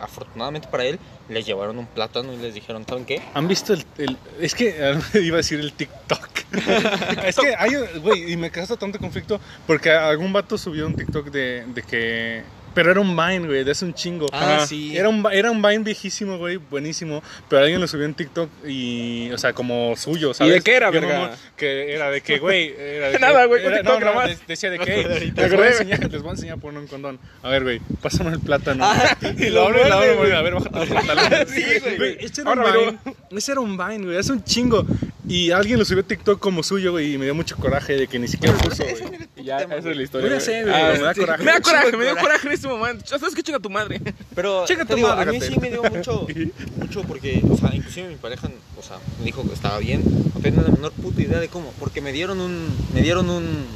afortunadamente 0.00 0.68
para 0.68 0.84
él, 0.84 0.98
les 1.28 1.44
llevaron 1.46 1.78
un 1.78 1.86
plátano 1.86 2.32
y 2.32 2.36
les 2.36 2.54
dijeron, 2.54 2.84
¿saben 2.88 3.04
qué? 3.04 3.22
¿Han 3.34 3.48
visto 3.48 3.72
el, 3.72 3.84
el- 3.98 4.16
es 4.40 4.54
que 4.54 4.76
iba 5.22 5.36
a 5.36 5.38
decir 5.38 5.60
el 5.60 5.72
TikTok? 5.72 6.28
es 7.26 7.36
que 7.36 7.54
hay, 7.58 7.72
güey, 8.00 8.32
y 8.32 8.36
me 8.36 8.50
causa 8.50 8.76
tanto 8.76 8.98
conflicto 8.98 9.40
porque 9.66 9.90
algún 9.90 10.32
vato 10.32 10.56
subió 10.56 10.86
un 10.86 10.94
TikTok 10.94 11.30
de, 11.30 11.64
de 11.66 11.82
que, 11.82 12.42
pero 12.76 12.90
era 12.90 13.00
un 13.00 13.16
Vine, 13.16 13.46
güey, 13.46 13.64
de 13.64 13.70
hace 13.70 13.86
un 13.86 13.94
chingo. 13.94 14.26
Ah, 14.32 14.66
sí. 14.68 14.94
Era 14.94 15.08
un, 15.08 15.26
era 15.32 15.50
un 15.50 15.62
Vine 15.62 15.78
viejísimo, 15.78 16.36
güey, 16.36 16.58
buenísimo, 16.58 17.22
pero 17.48 17.62
alguien 17.62 17.80
lo 17.80 17.88
subió 17.88 18.04
en 18.04 18.12
TikTok 18.12 18.50
y, 18.68 19.30
o 19.32 19.38
sea, 19.38 19.54
como 19.54 19.96
suyo, 19.96 20.34
¿sabes? 20.34 20.52
de 20.52 20.60
qué 20.60 20.76
era, 20.76 20.90
verga? 20.90 21.34
Que 21.56 21.94
era 21.94 22.10
de 22.10 22.20
que, 22.20 22.38
güey, 22.38 22.74
era 22.78 23.06
de 23.06 23.12
que- 23.14 23.18
Nada, 23.18 23.46
güey, 23.46 23.64
era- 23.64 23.78
TikTok 23.78 24.00
no, 24.02 24.20
de- 24.28 24.38
decía 24.46 24.68
de 24.70 24.78
que, 24.80 25.06
hey, 25.08 25.32
les, 25.34 25.52
voy 25.54 25.62
a 25.64 25.68
enseñar, 25.68 26.12
les 26.12 26.20
voy 26.20 26.28
a 26.28 26.32
enseñar 26.34 26.58
a 26.58 26.60
poner 26.60 26.80
un 26.82 26.86
condón. 26.86 27.18
A 27.42 27.48
ver, 27.48 27.62
güey, 27.62 27.80
pásame 28.02 28.32
el 28.32 28.40
plátano. 28.40 28.84
Ah, 28.84 29.16
y 29.38 29.48
lo 29.48 29.62
abro 29.68 29.80
y 29.82 29.88
lo 29.88 29.94
abro, 29.94 30.16
güey, 30.18 30.32
a 30.32 30.42
ver, 30.42 30.54
bájate 30.54 30.78
los 30.78 30.88
pantalones. 30.88 31.48
Sí, 31.50 31.64
güey. 31.96 32.18
Ese 32.20 32.42
era, 32.42 32.50
un 32.50 32.62
Vine, 32.62 32.98
ese 33.30 33.52
era 33.52 33.60
un 33.62 33.76
Vine, 33.78 34.04
güey, 34.04 34.18
hace 34.18 34.32
un 34.32 34.44
chingo. 34.44 34.84
Y 35.28 35.50
alguien 35.50 35.78
lo 35.78 35.84
subió 35.84 36.02
a 36.04 36.06
TikTok 36.06 36.38
como 36.38 36.62
suyo, 36.62 36.92
güey, 36.92 37.14
y 37.14 37.18
me 37.18 37.24
dio 37.24 37.34
mucho 37.34 37.56
coraje 37.56 37.96
de 37.96 38.06
que 38.06 38.16
ni 38.18 38.28
siquiera 38.28 38.56
puso, 38.58 38.84
güey. 38.84 39.26
Y 39.36 39.44
ya, 39.44 39.58
esa 39.58 39.76
es 39.78 39.84
la 39.96 40.02
historia. 40.02 40.38
Ah, 40.72 40.92
me 40.92 40.98
da 41.02 41.14
coraje. 41.14 41.42
Me 41.42 41.50
da 41.52 41.60
coraje, 41.60 41.96
me 41.96 42.04
dio 42.04 42.14
de 42.14 42.20
coraje 42.20 42.46
en 42.46 42.52
este 42.52 42.65
sabes 43.04 43.34
que 43.34 43.42
chinga 43.42 43.58
tu 43.58 43.70
madre. 43.70 44.00
Pero 44.34 44.64
Chinga 44.66 44.84
te 44.84 44.90
tu 44.90 44.96
digo, 44.96 45.08
madre, 45.08 45.30
a 45.30 45.32
mí 45.32 45.40
sí 45.40 45.58
me 45.60 45.70
dio 45.70 45.82
mucho, 45.82 46.26
mucho 46.76 47.02
porque, 47.02 47.42
o 47.48 47.56
sea, 47.56 47.74
inclusive 47.74 48.08
mi 48.08 48.16
pareja, 48.16 48.48
o 48.78 48.82
sea, 48.82 48.98
me 49.18 49.24
dijo 49.26 49.42
que 49.46 49.54
estaba 49.54 49.78
bien, 49.78 50.02
no 50.34 50.40
tenía 50.40 50.62
la 50.62 50.70
menor 50.70 50.92
puta 50.92 51.22
idea 51.22 51.40
de 51.40 51.48
cómo, 51.48 51.72
porque 51.78 52.00
me 52.00 52.12
dieron 52.12 52.40
un, 52.40 52.68
me 52.94 53.02
dieron 53.02 53.28
un, 53.30 53.66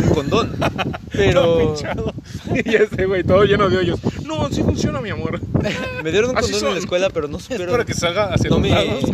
un 0.00 0.10
condón, 0.14 0.56
pero 1.12 1.74
ya 2.64 2.86
sé, 2.88 3.06
güey, 3.06 3.22
todo 3.24 3.44
lleno 3.44 3.68
de 3.68 3.78
hoyos. 3.78 4.00
No, 4.24 4.48
sí 4.50 4.62
funciona, 4.62 5.00
mi 5.00 5.10
amor. 5.10 5.40
me 6.02 6.10
dieron 6.10 6.30
un 6.30 6.38
Así 6.38 6.52
condón 6.52 6.58
en 6.58 6.60
son. 6.66 6.74
la 6.74 6.80
escuela, 6.80 7.10
pero 7.10 7.28
no. 7.28 7.38
Espero 7.38 7.84
que 7.86 7.94
salga 7.94 8.32
hacia 8.34 8.50
no 8.50 8.56
los 8.58 8.62
me, 8.62 8.70
lados. 8.70 9.04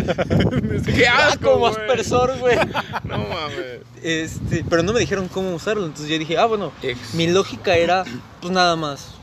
Qué 0.86 1.06
Ah, 1.06 1.28
asco, 1.28 1.52
como 1.52 1.66
aspersor, 1.66 2.38
güey. 2.38 2.56
No 3.04 3.18
mames. 3.18 3.80
Este, 4.02 4.64
pero 4.68 4.82
no 4.82 4.92
me 4.92 5.00
dijeron 5.00 5.28
cómo 5.28 5.54
usarlo, 5.54 5.84
entonces 5.86 6.08
yo 6.10 6.18
dije, 6.18 6.36
ah, 6.38 6.46
bueno, 6.46 6.72
Ex. 6.82 7.14
mi 7.14 7.26
lógica 7.28 7.76
era, 7.76 8.04
pues 8.40 8.52
nada 8.52 8.74
más. 8.76 9.14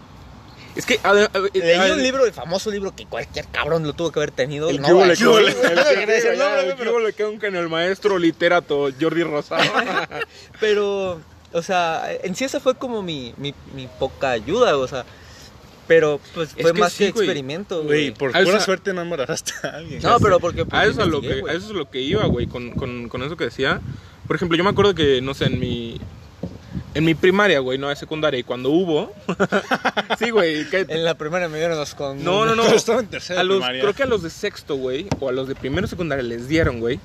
Es 0.76 0.86
que, 0.86 1.00
a 1.04 1.10
a 1.10 1.14
ver, 1.14 1.30
Leí 1.54 1.90
a- 1.90 1.94
un 1.94 2.02
libro, 2.02 2.26
el 2.26 2.32
famoso 2.32 2.70
libro 2.72 2.96
que 2.96 3.06
cualquier 3.06 3.46
cabrón 3.48 3.84
lo 3.84 3.92
tuvo 3.94 4.12
que 4.12 4.20
haber 4.20 4.32
tenido. 4.32 4.70
El 4.70 4.80
no, 4.80 4.88
que 4.88 4.94
no 4.94 5.02
a 5.02 5.08
le 5.08 5.16
quedó 7.14 7.38
con 7.40 7.56
el 7.56 7.68
maestro 7.70 8.18
literato 8.18 8.88
Jordi 9.02 9.24
Rosado. 9.24 9.64
Pero, 10.60 11.20
o 11.54 11.62
sea, 11.62 12.04
en 12.24 12.36
sí 12.36 12.44
esa 12.46 12.60
fue 12.60 12.76
como 12.76 13.02
mi, 13.02 13.34
mi, 13.38 13.54
mi 13.76 13.88
poca 14.00 14.32
ayuda, 14.32 14.78
o 14.78 14.88
sea. 14.88 15.06
Pero, 15.88 16.20
pues, 16.36 16.50
Es 16.56 16.62
fue 16.62 16.74
que 16.74 16.80
más 16.82 16.94
sí, 16.94 17.06
que 17.06 17.12
güey. 17.14 17.26
experimento, 17.26 17.78
Güey, 17.84 18.10
güey. 18.10 18.12
por 18.12 18.30
Ah, 18.30 18.42
pura 18.44 18.58
sea- 18.58 18.60
suerte 18.60 18.94
no 18.94 19.02
embarazaste 19.02 19.54
a 19.64 19.70
alguien. 19.78 20.02
No, 20.04 20.20
pero 20.20 20.40
porque... 20.40 20.64
pues, 20.64 20.80
A 20.80 20.86
eso, 20.86 21.02
a 21.02 21.06
lo 21.08 21.20
que, 21.20 21.42
a 21.48 21.54
eso 21.54 21.66
es 21.66 21.72
lo 21.72 21.90
que 21.90 22.00
iba, 22.00 22.24
güey, 22.26 22.46
con, 22.46 22.72
con, 22.72 23.10
con 23.10 23.24
eso 23.24 23.36
que 23.36 23.46
decía. 23.46 23.82
Por 24.28 24.36
ejemplo, 24.36 24.56
yo 24.56 24.64
me 24.64 24.70
acuerdo 24.70 24.94
que, 24.94 25.20
no 25.22 25.34
sé, 25.34 25.46
en 25.46 25.60
mi... 25.60 26.00
En 26.94 27.06
mi 27.06 27.16
primaria, 27.16 27.60
güey, 27.60 27.78
no 27.80 27.90
de 27.90 27.96
secundaria, 27.96 28.40
y 28.40 28.44
cuando 28.44 28.70
hubo... 28.70 29.12
sí, 30.20 30.30
güey, 30.30 30.70
que... 30.70 30.86
En 30.90 31.04
la 31.04 31.16
primera 31.16 31.48
me 31.50 31.58
dieron 31.58 31.76
los 31.78 31.96
con... 31.96 32.24
No, 32.24 32.46
no, 32.46 32.56
no. 32.56 32.64
Estaba 32.68 33.00
en 33.00 33.08
tercera 33.08 33.42
A 33.42 33.44
los, 33.44 33.58
primaria. 33.58 33.82
creo 33.82 33.94
que 33.96 34.04
a 34.04 34.08
los 34.08 34.22
de 34.22 34.30
sexto, 34.30 34.76
güey, 34.76 35.08
o 35.20 35.30
a 35.30 35.32
los 35.32 35.48
de 35.48 35.56
primero 35.56 35.88
secundaria 35.88 36.24
les 36.24 36.48
dieron, 36.48 36.80
güey. 36.80 37.00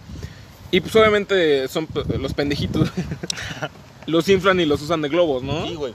Y 0.70 0.80
pues 0.82 0.94
obviamente 0.96 1.68
son 1.68 1.88
los 2.18 2.34
pendejitos. 2.34 2.90
los 4.06 4.28
inflan 4.28 4.60
y 4.60 4.66
los 4.66 4.82
usan 4.82 5.02
de 5.02 5.08
globos, 5.08 5.42
¿no? 5.42 5.66
Sí, 5.66 5.74
güey. 5.74 5.94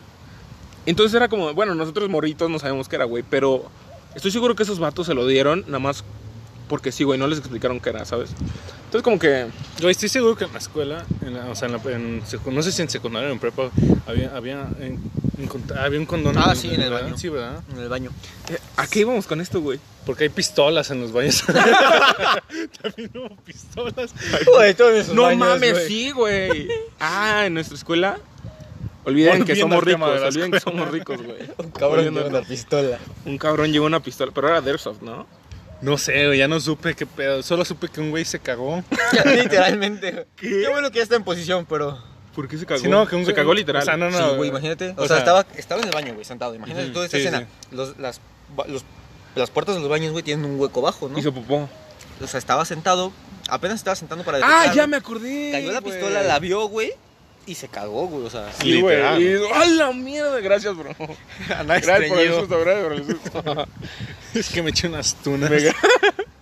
Entonces 0.86 1.14
era 1.16 1.28
como, 1.28 1.54
bueno, 1.54 1.76
nosotros 1.76 2.10
morritos 2.10 2.50
no 2.50 2.58
sabemos 2.60 2.88
qué 2.90 2.96
era, 2.96 3.06
güey, 3.06 3.24
pero 3.30 3.66
estoy 4.16 4.32
seguro 4.32 4.56
que 4.56 4.64
esos 4.64 4.80
vatos 4.80 5.06
se 5.08 5.14
lo 5.14 5.28
dieron 5.28 5.64
nada 5.68 5.80
más 5.80 6.04
porque 6.68 6.92
sí, 6.92 7.04
güey, 7.04 7.20
no 7.20 7.28
les 7.28 7.40
explicaron 7.40 7.80
qué 7.80 7.90
era, 7.90 8.06
¿sabes? 8.06 8.30
Entonces 8.86 9.02
como 9.04 9.18
que... 9.20 9.48
Güey, 9.82 9.92
estoy 9.92 10.10
seguro 10.10 10.36
que 10.36 10.46
en 10.46 10.54
la 10.54 10.60
escuela, 10.60 11.04
en 11.26 11.34
la- 11.36 11.46
o 11.50 11.56
sea, 11.56 11.68
en 11.68 11.74
la- 11.74 11.92
en 11.92 12.24
no 12.54 12.62
sé 12.64 12.72
si 12.72 12.82
en 12.82 12.90
secundaria 12.90 13.30
o 13.30 13.32
en 13.32 13.40
prepa, 13.40 13.70
había, 14.08 14.36
había, 14.36 14.68
en- 14.80 15.00
había 15.78 16.00
un 16.00 16.06
condón. 16.06 16.38
Ah, 16.38 16.56
sí, 16.56 16.68
en 16.74 16.82
el 16.82 16.90
¿verdad? 16.90 17.04
baño. 17.06 17.18
Sí, 17.18 17.30
¿verdad? 17.30 17.64
En 17.72 17.80
el 17.80 17.90
baño. 17.90 18.12
eh, 18.50 18.58
¿A 18.78 18.88
qué 18.88 19.00
íbamos 19.00 19.28
con 19.28 19.40
esto, 19.42 19.62
güey? 19.62 19.80
Porque 20.06 20.24
hay 20.26 20.30
pistolas 20.30 20.90
en 20.92 21.02
los 21.02 21.12
baños. 21.12 21.44
También 22.82 23.12
hubo 23.16 23.36
pistolas. 23.44 24.14
Güey, 24.54 24.74
todos 24.74 24.94
esos 24.94 25.14
No 25.16 25.24
baños, 25.24 25.40
mames, 25.40 25.72
güey. 25.74 25.88
sí, 25.88 26.12
güey. 26.12 26.70
Ah, 27.00 27.44
en 27.46 27.54
nuestra 27.54 27.76
escuela. 27.76 28.20
Olviden 29.06 29.46
que 29.46 29.56
somos 29.56 29.84
ricos, 29.84 30.22
olviden 30.22 30.52
que 30.52 30.60
somos 30.60 30.90
ricos, 30.92 31.22
güey. 31.22 31.38
Un 31.58 31.72
cabrón 31.72 32.18
al- 32.18 32.26
una 32.26 32.42
pistola. 32.42 33.00
Un 33.26 33.38
cabrón 33.38 33.72
llevó 33.72 33.86
una 33.86 34.02
pistola, 34.02 34.32
pero 34.36 34.50
era 34.50 34.62
de 34.62 34.72
Airsoft, 34.72 35.02
¿no? 35.02 35.26
No 35.82 35.98
sé, 35.98 36.26
güey, 36.28 36.38
ya 36.40 36.48
no 36.50 36.60
supe 36.60 36.94
qué 36.96 37.06
pedo. 37.06 37.42
Solo 37.42 37.64
supe 37.64 37.88
que 37.88 38.02
un 38.02 38.10
güey 38.12 38.26
se 38.26 38.40
cagó. 38.40 38.84
Literalmente. 39.26 40.28
Qué 40.36 40.68
bueno 40.70 40.92
que 40.92 40.98
ya 40.98 41.04
está 41.04 41.16
en 41.16 41.24
posición, 41.24 41.66
pero... 41.68 41.98
¿Por 42.36 42.48
qué 42.48 42.58
se 42.58 42.66
cagó? 42.66 42.80
Sí, 42.80 42.88
no, 42.88 43.08
que 43.08 43.16
un 43.16 43.26
se 43.26 43.34
cagó 43.34 43.54
literal. 43.54 43.82
o 43.82 43.86
sea, 43.86 43.98
no, 43.98 44.10
no. 44.12 44.18
sí, 44.32 44.36
güey, 44.38 44.50
imagínate. 44.50 44.90
O, 44.98 45.04
o 45.04 45.08
sea, 45.08 45.08
sea- 45.08 45.18
estaba, 45.20 45.46
estaba 45.56 45.82
en 45.82 45.88
el 45.88 45.94
baño, 45.94 46.14
güey, 46.14 46.26
sentado. 46.26 46.54
Imagínate 46.56 46.90
toda 46.90 47.06
esa 47.06 47.18
sí, 47.18 47.24
escena. 47.24 47.40
sí. 47.42 47.76
Los, 47.76 47.98
las, 47.98 48.22
los- 48.68 48.86
las 49.36 49.50
puertas 49.52 49.76
de 49.76 49.82
los 49.82 49.90
baños, 49.90 50.12
güey, 50.12 50.24
tienen 50.24 50.46
un 50.46 50.60
hueco 50.60 50.82
bajo, 50.82 51.08
¿no? 51.10 51.18
Hizo 51.20 51.34
popó. 51.34 51.70
O 52.22 52.28
sea, 52.28 52.38
estaba 52.38 52.66
sentado, 52.66 53.12
apenas 53.50 53.78
estaba 53.78 53.96
sentando 53.96 54.24
para 54.26 54.40
Ah, 54.44 54.74
ya 54.74 54.88
me 54.88 54.98
acordé. 54.98 55.52
Cayó 55.52 55.72
la 55.72 55.80
güey. 55.80 55.94
pistola, 55.94 56.22
la 56.24 56.40
vio, 56.40 56.68
güey, 56.68 56.92
y 57.46 57.56
se 57.56 57.68
cagó, 57.70 58.08
güey, 58.08 58.26
o 58.26 58.30
sea... 58.30 58.52
Sí, 58.60 58.82
güey. 58.82 59.02
¡A 59.02 59.66
la 59.66 59.92
mierda! 59.94 60.40
Gracias, 60.42 60.76
bro. 60.76 60.94
Gracias 61.48 62.10
por 62.10 62.20
el 62.20 62.34
susto, 62.34 62.60
gracias 62.60 62.84
por 62.84 62.94
el 62.94 63.06
susto. 63.06 63.68
Es 64.34 64.50
que 64.50 64.62
me 64.62 64.70
eché 64.72 64.88
unas 64.88 65.16
tunas. 65.16 65.50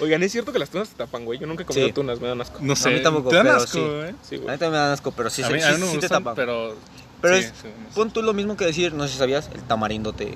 Oigan, 0.00 0.22
¿es 0.22 0.32
cierto 0.32 0.52
que 0.52 0.58
las 0.58 0.70
tunas 0.70 0.88
se 0.88 0.94
tapan, 0.94 1.24
güey? 1.24 1.38
Yo 1.38 1.46
nunca 1.46 1.62
he 1.62 1.66
comido 1.66 1.86
Sí. 1.86 1.92
tunas, 1.92 2.20
me 2.20 2.28
dan 2.28 2.40
asco. 2.40 2.58
No 2.60 2.74
sé. 2.76 2.88
A 2.88 2.92
mí 2.92 3.02
tampoco, 3.02 3.28
Te 3.30 3.36
dan 3.36 3.46
pero 3.46 3.56
asco, 3.58 3.72
sí. 3.72 3.80
güey. 3.80 4.14
Sí, 4.22 4.34
A 4.34 4.38
mí 4.38 4.44
güey. 4.44 4.58
también 4.58 4.72
me 4.72 4.78
dan 4.78 4.92
asco, 4.92 5.12
pero 5.12 5.30
sí, 5.30 5.42
a 5.42 5.46
se- 5.48 5.52
mí, 5.52 5.60
sí, 5.60 5.66
a 5.66 5.72
mí 5.72 5.78
no 5.80 5.86
me 5.86 5.92
sí 5.92 5.98
te 5.98 6.06
gustan, 6.06 6.22
tapan. 6.22 6.34
pero... 6.36 6.76
Pero 7.20 7.36
sí, 7.36 7.40
es, 7.44 7.46
sí, 7.48 7.68
no 7.68 7.88
sé. 7.90 7.94
pon 7.94 8.10
tú 8.10 8.22
lo 8.22 8.32
mismo 8.32 8.56
que 8.56 8.64
decir, 8.64 8.94
no 8.94 9.06
sé 9.06 9.12
si 9.12 9.18
sabías, 9.18 9.50
el 9.54 9.60
tamarindo 9.64 10.12
te, 10.14 10.32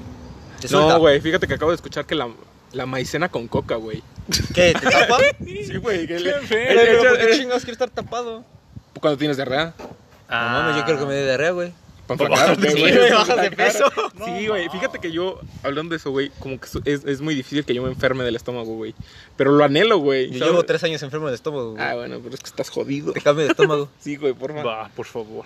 te 0.61 0.69
suelta. 0.69 0.93
No, 0.95 0.99
güey, 1.01 1.19
fíjate 1.21 1.47
que 1.49 1.55
acabo 1.55 1.71
de 1.71 1.77
escuchar 1.77 2.05
que 2.05 2.15
la, 2.15 2.29
la 2.73 2.85
maicena 2.85 3.31
con 3.31 3.49
coca, 3.49 3.77
güey. 3.77 4.03
¿Qué? 4.55 4.75
¿Te 4.79 4.91
tapa? 4.91 5.17
Sí, 5.47 5.77
güey. 5.79 6.07
que 6.07 6.17
Qué 6.17 6.33
feo. 6.33 6.43
Pero, 6.49 6.81
Echa- 6.81 6.99
pero 7.01 7.11
¿por 7.11 7.19
qué 7.19 7.33
eh, 7.35 7.39
chingados 7.39 7.63
quiero 7.63 7.73
estar 7.73 7.89
tapado? 7.91 8.45
Cuando 9.01 9.17
tienes 9.19 9.37
diarrea. 9.39 9.73
No 10.29 10.37
mames, 10.37 10.77
yo 10.77 10.85
quiero 10.85 11.01
que 11.01 11.07
me 11.07 11.15
dé 11.15 11.25
diarrea, 11.25 11.51
güey. 11.53 11.73
Para 12.07 12.29
bajar 12.29 12.57
de 12.59 13.11
Bajas 13.11 13.41
de 13.41 13.51
peso. 13.51 13.85
Sí, 14.25 14.47
güey. 14.49 14.69
Fíjate 14.69 14.99
que 14.99 15.11
yo, 15.13 15.41
hablando 15.63 15.91
de 15.91 15.97
eso, 15.97 16.11
güey, 16.11 16.31
como 16.39 16.59
que 16.61 16.67
es, 16.85 17.05
es 17.05 17.21
muy 17.21 17.35
difícil 17.35 17.65
que 17.65 17.75
yo 17.75 17.83
me 17.83 17.89
enferme 17.89 18.25
del 18.25 18.37
estómago, 18.37 18.75
güey. 18.77 18.95
Pero 19.37 19.53
lo 19.53 19.65
anhelo, 19.65 19.99
güey. 19.99 20.27
Yo 20.31 20.39
¿sabes? 20.39 20.53
llevo 20.53 20.63
tres 20.65 20.83
años 20.85 21.03
enfermo 21.03 21.27
del 21.27 21.35
estómago, 21.35 21.73
güey. 21.73 21.83
Ah, 21.83 21.95
bueno, 21.95 22.21
pero 22.23 22.35
es 22.35 22.41
que 22.41 22.47
estás 22.49 22.71
jodido. 22.71 23.13
Te 23.13 23.21
cambio 23.21 23.45
de 23.45 23.51
estómago. 23.51 23.89
Sí, 24.01 24.17
güey, 24.17 24.33
por 24.35 24.53
favor. 24.53 24.67
Va, 24.67 24.89
por 24.95 25.07
favor. 25.07 25.45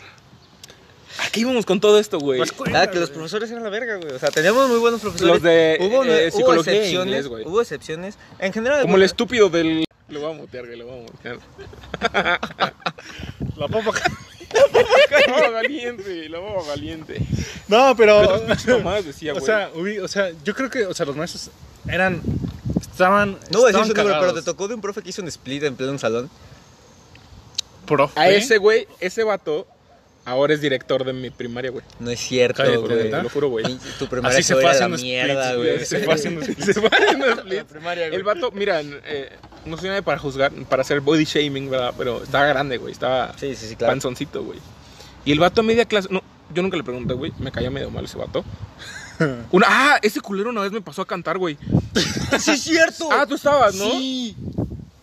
¿A 1.20 1.30
qué 1.30 1.40
íbamos 1.40 1.66
con 1.66 1.80
todo 1.80 1.98
esto, 1.98 2.18
güey? 2.20 2.38
Pues, 2.38 2.52
Ah, 2.74 2.88
que 2.88 2.98
los 3.00 3.10
profesores 3.10 3.50
eran 3.50 3.64
la 3.64 3.70
verga, 3.70 3.96
güey. 3.96 4.12
O 4.12 4.18
sea, 4.18 4.30
teníamos 4.30 4.68
muy 4.68 4.78
buenos 4.78 5.00
profesores. 5.00 5.34
Los 5.34 5.42
de 5.42 5.76
hubo, 5.80 6.04
eh, 6.04 6.28
hubo 6.30 6.36
psicología 6.38 6.72
e 6.72 6.76
excepciones, 6.76 7.06
inglés, 7.06 7.26
güey. 7.28 7.44
hubo 7.46 7.60
excepciones. 7.60 8.18
En 8.38 8.52
general, 8.52 8.82
Como 8.82 8.96
el 8.96 9.02
estúpido 9.02 9.48
del... 9.48 9.84
Lo 10.08 10.20
voy 10.20 10.30
a 10.30 10.34
mutear, 10.34 10.66
güey, 10.66 10.78
lo 10.78 10.86
voy 10.86 10.98
a 10.98 11.02
mutear. 11.02 11.38
La 13.56 13.68
papa. 13.68 13.92
La 14.50 15.32
baba 15.32 15.50
valiente, 15.50 16.28
la 16.28 16.38
baba 16.38 16.62
valiente. 16.62 17.20
No, 17.68 17.94
pero. 17.96 18.46
Nomás 18.66 19.04
decía, 19.04 19.34
o 19.34 19.40
sea, 19.40 19.70
o 19.74 20.08
sea, 20.08 20.30
yo 20.44 20.54
creo 20.54 20.70
que, 20.70 20.86
o 20.86 20.94
sea, 20.94 21.04
los 21.04 21.16
maestros 21.16 21.50
eran. 21.86 22.22
Estaban. 22.80 23.38
no 23.50 23.60
voy 23.60 23.70
a 23.70 23.72
decir 23.72 23.88
estaban 23.88 23.88
su 23.88 23.94
número, 23.94 24.20
pero 24.20 24.34
te 24.34 24.42
tocó 24.42 24.68
de 24.68 24.74
un 24.74 24.80
profe 24.80 25.02
que 25.02 25.10
hizo 25.10 25.22
un 25.22 25.28
split 25.28 25.64
en 25.64 25.76
pleno 25.76 25.98
salón. 25.98 26.30
Profe. 27.86 28.18
a 28.18 28.30
ese, 28.30 28.58
güey, 28.58 28.86
ese 29.00 29.24
vato, 29.24 29.66
ahora 30.28 30.54
es 30.54 30.60
director 30.60 31.04
de 31.04 31.12
mi 31.12 31.30
primaria, 31.30 31.70
güey. 31.70 31.84
No 31.98 32.10
es 32.10 32.20
cierto, 32.20 32.62
güey. 32.82 33.10
Te 33.10 33.22
lo 33.22 33.28
juro, 33.28 33.48
güey. 33.48 33.64
Tu 33.98 34.06
primaria 34.06 34.38
Así 34.38 34.46
se 34.46 34.54
fue 34.54 34.62
fue 34.62 34.70
haciendo 34.72 34.96
mierda, 34.98 35.54
güey. 35.54 35.84
Se 35.84 36.00
fue 36.00 36.14
haciendo. 36.14 36.44
Se 36.58 36.80
va 36.80 36.88
haciendo 36.88 37.66
primaria. 37.66 38.06
El 38.06 38.22
vato, 38.22 38.50
mira, 38.52 38.80
eh, 38.82 39.30
no 39.64 39.76
soy 39.76 39.88
nadie 39.88 40.02
para 40.02 40.18
juzgar, 40.18 40.52
para 40.68 40.82
hacer 40.82 41.00
body 41.00 41.24
shaming, 41.24 41.70
¿verdad? 41.70 41.94
Pero 41.96 42.22
estaba 42.22 42.46
grande, 42.46 42.76
güey. 42.78 42.92
Estaba 42.92 43.32
Sí, 43.38 43.54
sí, 43.54 43.68
sí, 43.68 43.76
claro. 43.76 43.92
panzoncito, 43.92 44.42
güey. 44.44 44.58
Y 45.24 45.32
el 45.32 45.40
vato 45.40 45.60
a 45.62 45.64
media 45.64 45.84
clase, 45.84 46.08
no, 46.10 46.22
yo 46.54 46.62
nunca 46.62 46.76
le 46.76 46.84
pregunté, 46.84 47.14
güey. 47.14 47.32
Me 47.38 47.50
caía 47.50 47.70
medio 47.70 47.90
mal 47.90 48.04
ese 48.04 48.18
vato. 48.18 48.44
Una, 49.50 49.66
ah, 49.68 49.98
ese 50.02 50.20
culero 50.20 50.50
una 50.50 50.62
vez 50.62 50.72
me 50.72 50.80
pasó 50.80 51.02
a 51.02 51.06
cantar, 51.06 51.38
güey. 51.38 51.58
Sí, 52.38 52.52
es 52.52 52.62
cierto. 52.62 53.08
Ah, 53.10 53.26
tú 53.26 53.34
estabas, 53.34 53.74
¿no? 53.74 53.90
Sí. 53.90 54.36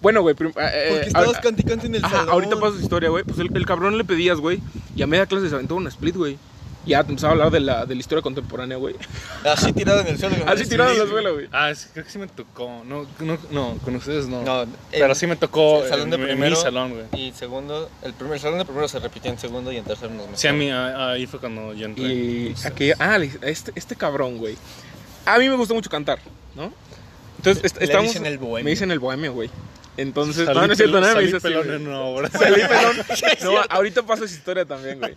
Bueno, 0.05 0.21
güey. 0.21 0.35
prim- 0.35 0.49
eh, 0.55 0.85
Porque 0.89 1.03
eh, 1.05 1.07
estabas 1.07 1.39
canticando 1.39 1.83
en 1.87 1.95
el 1.95 2.05
Ajá, 2.05 2.17
salón. 2.17 2.29
ahorita 2.33 2.59
pasa 2.59 2.75
su 2.77 2.83
historia, 2.83 3.09
güey. 3.09 3.23
Pues 3.23 3.39
el, 3.39 3.49
el 3.57 3.65
cabrón 3.65 3.97
le 3.97 4.03
pedías, 4.03 4.37
güey. 4.39 4.59
Y 4.95 5.01
a 5.01 5.07
media 5.07 5.25
clase 5.25 5.49
se 5.49 5.55
aventó 5.55 5.73
un 5.75 5.87
split, 5.87 6.15
güey. 6.15 6.37
Ya 6.85 7.03
te 7.03 7.09
empezaba 7.09 7.31
a 7.31 7.33
hablar 7.33 7.49
de 7.51 7.59
la, 7.61 7.87
de 7.87 7.95
la 7.95 7.99
historia 8.01 8.21
contemporánea, 8.21 8.77
güey. 8.77 8.93
Así 9.43 9.73
tirado 9.73 10.01
en 10.01 10.07
el 10.09 10.19
suelo. 10.19 10.35
Así 10.45 10.61
el 10.61 10.69
tirado 10.69 10.91
en 10.91 10.97
la 10.99 11.03
split. 11.05 11.11
suela, 11.11 11.29
güey. 11.31 11.47
Ah, 11.51 11.73
sí, 11.73 11.87
creo 11.91 12.05
que 12.05 12.11
sí 12.11 12.19
me 12.19 12.27
tocó. 12.27 12.83
No, 12.85 13.07
no, 13.19 13.37
no 13.49 13.77
con 13.83 13.95
ustedes 13.95 14.27
no. 14.27 14.43
No, 14.43 14.67
pero 14.91 15.07
el- 15.07 15.15
sí 15.15 15.25
me 15.25 15.37
tocó 15.37 15.81
el 15.81 15.89
salón 15.89 16.11
de 16.11 16.17
en, 16.17 16.21
en 16.21 16.27
primero. 16.27 16.55
mi 16.55 16.61
salón, 16.61 16.91
güey. 16.93 17.05
Y 17.27 17.31
segundo, 17.31 17.89
el 18.03 18.13
primer 18.13 18.35
el 18.35 18.39
salón 18.41 18.59
de 18.59 18.65
primero 18.65 18.87
se 18.87 18.99
repitió 18.99 19.31
en 19.31 19.39
segundo 19.39 19.71
y 19.71 19.77
en 19.77 19.85
tercero 19.85 20.13
nos 20.13 20.39
Sí, 20.39 20.47
a 20.47 20.53
mí 20.53 20.69
ah, 20.69 21.13
ahí 21.13 21.25
fue 21.25 21.39
cuando 21.39 21.73
yo 21.73 21.87
entré. 21.87 22.03
Y 22.13 22.55
aquella, 22.63 22.95
ah, 22.99 23.17
este, 23.41 23.71
este 23.73 23.95
cabrón, 23.95 24.37
güey. 24.37 24.55
A 25.25 25.39
mí 25.39 25.49
me 25.49 25.55
gusta 25.55 25.73
mucho 25.73 25.89
cantar, 25.89 26.19
¿no? 26.55 26.71
Entonces, 27.37 27.63
est- 27.65 27.77
Le 27.79 27.85
estamos- 27.85 28.09
dicen 28.09 28.27
el 28.27 28.37
bohemio. 28.37 28.63
Me 28.63 28.69
dicen 28.69 28.91
el 28.91 28.99
bohemio, 28.99 29.33
güey. 29.33 29.49
Entonces, 29.97 30.45
Salí 30.45 30.59
no, 30.59 30.67
no 30.67 30.73
es 30.73 30.77
cierto, 30.77 30.99
nada, 31.01 31.15
me 31.15 31.21
dice 31.21 31.39
pelón 31.39 31.71
en 31.71 31.87
una 31.87 31.99
obra. 32.01 32.29
Salí 32.31 32.61
pelón. 32.61 32.95
No, 33.43 33.61
ahorita 33.69 34.03
paso 34.03 34.25
esa 34.25 34.35
historia 34.35 34.65
también, 34.65 34.99
güey. 34.99 35.13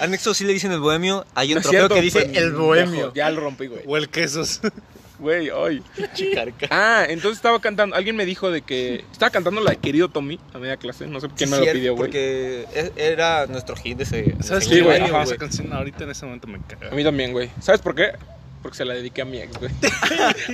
Anexo 0.00 0.34
sí 0.34 0.44
le 0.44 0.52
dicen 0.52 0.72
el 0.72 0.80
bohemio. 0.80 1.24
Hay 1.34 1.48
un 1.48 1.54
No 1.54 1.60
es 1.60 1.62
trofeo 1.64 1.80
cierto, 1.80 1.94
que 1.94 2.00
dice 2.00 2.30
el 2.34 2.52
bohemio. 2.52 3.12
Ya 3.14 3.30
lo 3.30 3.40
rompí, 3.40 3.66
güey. 3.66 3.82
O 3.86 3.96
el 3.96 4.08
quesos. 4.08 4.60
Güey. 5.18 5.50
Chicarca. 6.12 6.66
Ah, 6.70 7.06
entonces 7.08 7.38
estaba 7.38 7.58
cantando. 7.58 7.96
Alguien 7.96 8.16
me 8.16 8.26
dijo 8.26 8.50
de 8.50 8.60
que. 8.60 9.02
Estaba 9.10 9.30
cantando 9.30 9.62
la 9.62 9.70
de 9.70 9.76
querido 9.78 10.10
Tommy 10.10 10.38
a 10.52 10.58
media 10.58 10.76
clase. 10.76 11.06
No 11.06 11.20
sé 11.20 11.28
quién 11.34 11.48
me 11.48 11.58
lo 11.58 11.72
pidió, 11.72 11.94
güey. 11.94 12.04
Porque 12.10 12.66
e- 12.74 12.92
era 12.96 13.46
nuestro 13.46 13.76
hit 13.76 13.96
de 13.96 14.04
ese. 14.04 14.34
¿Sabes 14.40 14.68
qué, 14.68 14.82
güey. 14.82 15.02
Esa 15.02 15.36
canción 15.38 15.72
ahorita 15.72 16.04
en 16.04 16.10
ese 16.10 16.26
momento 16.26 16.46
me 16.48 16.60
caga. 16.60 16.90
A 16.90 16.94
mí 16.94 17.02
también, 17.02 17.32
güey. 17.32 17.50
¿Sabes 17.60 17.80
por 17.80 17.94
qué? 17.94 18.12
Porque 18.66 18.78
se 18.78 18.84
la 18.84 18.94
dediqué 18.94 19.22
a 19.22 19.24
mi 19.24 19.38
ex, 19.38 19.56
güey. 19.60 19.70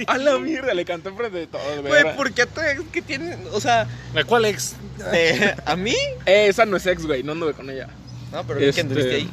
a 0.06 0.18
la 0.18 0.38
mierda, 0.38 0.74
le 0.74 0.84
canté 0.84 1.08
enfrente 1.08 1.38
de 1.38 1.46
todos, 1.46 1.80
güey. 1.80 2.02
Güey, 2.02 2.14
¿por 2.14 2.30
qué 2.30 2.44
te 2.44 2.76
que 2.92 3.00
tiene, 3.00 3.38
o 3.52 3.58
sea, 3.58 3.88
¿De 4.12 4.22
cuál 4.24 4.44
ex? 4.44 4.74
de- 5.10 5.54
a 5.64 5.76
mí? 5.76 5.96
Eh, 6.26 6.48
esa 6.48 6.66
no 6.66 6.76
es 6.76 6.84
ex, 6.84 7.06
güey. 7.06 7.22
No 7.22 7.32
anduve 7.32 7.54
con 7.54 7.70
ella. 7.70 7.88
No, 8.30 8.46
pero 8.46 8.60
Este- 8.60 8.74
¿qué 8.74 8.80
anduviste 8.82 9.14
ahí? 9.14 9.30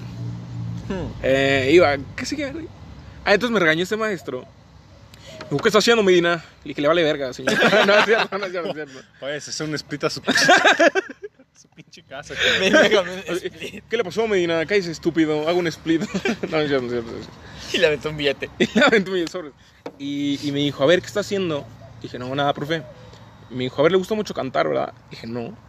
Hmm. 0.87 1.11
Eh, 1.21 1.71
iba, 1.73 1.97
¿qué 2.15 2.25
sigue, 2.25 2.49
güey? 2.53 2.69
Ah, 3.25 3.33
entonces 3.33 3.53
me 3.53 3.59
regañó 3.59 3.83
este 3.83 3.97
maestro. 3.97 4.45
Me 5.41 5.45
dijo, 5.51 5.57
¿qué 5.61 5.67
está 5.67 5.79
haciendo, 5.79 6.01
Medina? 6.01 6.41
Le 6.63 6.69
dije, 6.69 6.79
le 6.81 6.87
vale 6.87 7.03
verga, 7.03 7.33
señor. 7.33 7.53
no, 7.85 7.95
es 7.99 8.05
cierto, 8.05 8.37
no 8.37 8.45
es 8.45 8.51
cierto, 8.51 8.73
no 8.73 8.81
es 8.81 8.89
cierto. 8.89 9.07
Oye, 9.19 9.41
se 9.41 9.49
hace 9.51 9.63
un 9.65 9.75
split 9.75 10.05
a 10.05 10.09
su, 10.09 10.21
su 11.61 11.67
pinche 11.75 12.01
casa. 12.03 12.33
¿Qué 13.89 13.97
le 13.97 14.03
pasó, 14.05 14.25
Medina? 14.25 14.65
Cállese, 14.65 14.91
estúpido. 14.91 15.49
Hago 15.49 15.59
un 15.59 15.67
split. 15.67 16.01
no, 16.49 16.49
no 16.49 16.59
es 16.61 16.67
cierto, 16.69 16.87
no 16.87 16.87
es 16.87 16.91
cierto. 16.91 17.11
no 17.11 17.17
es 17.17 17.25
cierto. 17.25 17.29
Y 17.73 17.77
le 17.77 17.87
aventó 17.87 18.09
un 18.09 18.17
billete. 18.17 18.49
Y 18.59 18.67
le 18.73 18.85
aventé 18.85 19.11
mi 19.11 19.27
sobre. 19.27 19.51
Y, 19.97 20.39
y 20.47 20.51
me 20.51 20.59
dijo, 20.59 20.83
a 20.83 20.85
ver, 20.87 21.01
¿qué 21.01 21.07
está 21.07 21.19
haciendo? 21.21 21.65
Dije, 22.01 22.17
no, 22.19 22.33
nada, 22.35 22.53
profe. 22.53 22.83
Me 23.49 23.63
dijo, 23.63 23.79
a 23.79 23.83
ver, 23.83 23.91
le 23.91 23.97
gusta 23.97 24.13
mucho 24.15 24.33
cantar, 24.33 24.67
¿verdad? 24.67 24.93
Dije, 25.09 25.27
no. 25.27 25.55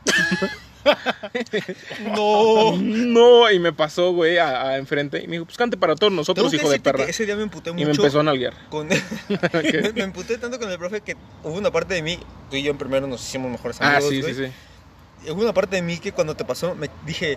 No. 2.14 2.76
No, 2.76 3.50
y 3.50 3.58
me 3.58 3.72
pasó, 3.72 4.12
güey, 4.12 4.38
a, 4.38 4.62
a 4.62 4.76
enfrente. 4.78 5.22
Y 5.22 5.26
me 5.26 5.32
dijo, 5.32 5.44
pues 5.44 5.56
cante 5.58 5.76
para 5.76 5.94
todos 5.94 6.12
nosotros, 6.12 6.52
hijo 6.54 6.70
de 6.70 6.80
perra. 6.80 7.04
ese 7.04 7.26
día 7.26 7.36
me 7.36 7.42
emputé 7.42 7.70
mucho. 7.72 7.82
Y 7.82 7.84
me 7.86 7.90
empezó 7.92 8.20
a 8.20 8.22
nalguear. 8.22 8.54
me, 8.72 9.92
me 9.92 10.02
emputé 10.02 10.38
tanto 10.38 10.58
con 10.58 10.70
el 10.70 10.78
profe 10.78 11.00
que 11.02 11.16
hubo 11.44 11.58
una 11.58 11.70
parte 11.70 11.94
de 11.94 12.02
mí, 12.02 12.18
tú 12.50 12.56
y 12.56 12.62
yo 12.62 12.70
en 12.70 12.78
primero 12.78 13.06
nos 13.06 13.20
hicimos 13.26 13.50
mejores 13.50 13.78
Ah, 13.80 13.96
amigos. 13.96 14.10
sí, 14.10 14.20
güey. 14.22 14.34
sí, 14.34 14.46
sí. 14.46 15.30
Hubo 15.30 15.42
una 15.42 15.52
parte 15.52 15.76
de 15.76 15.82
mí 15.82 15.98
que 15.98 16.12
cuando 16.12 16.34
te 16.34 16.44
pasó, 16.46 16.74
me 16.74 16.88
dije, 17.04 17.36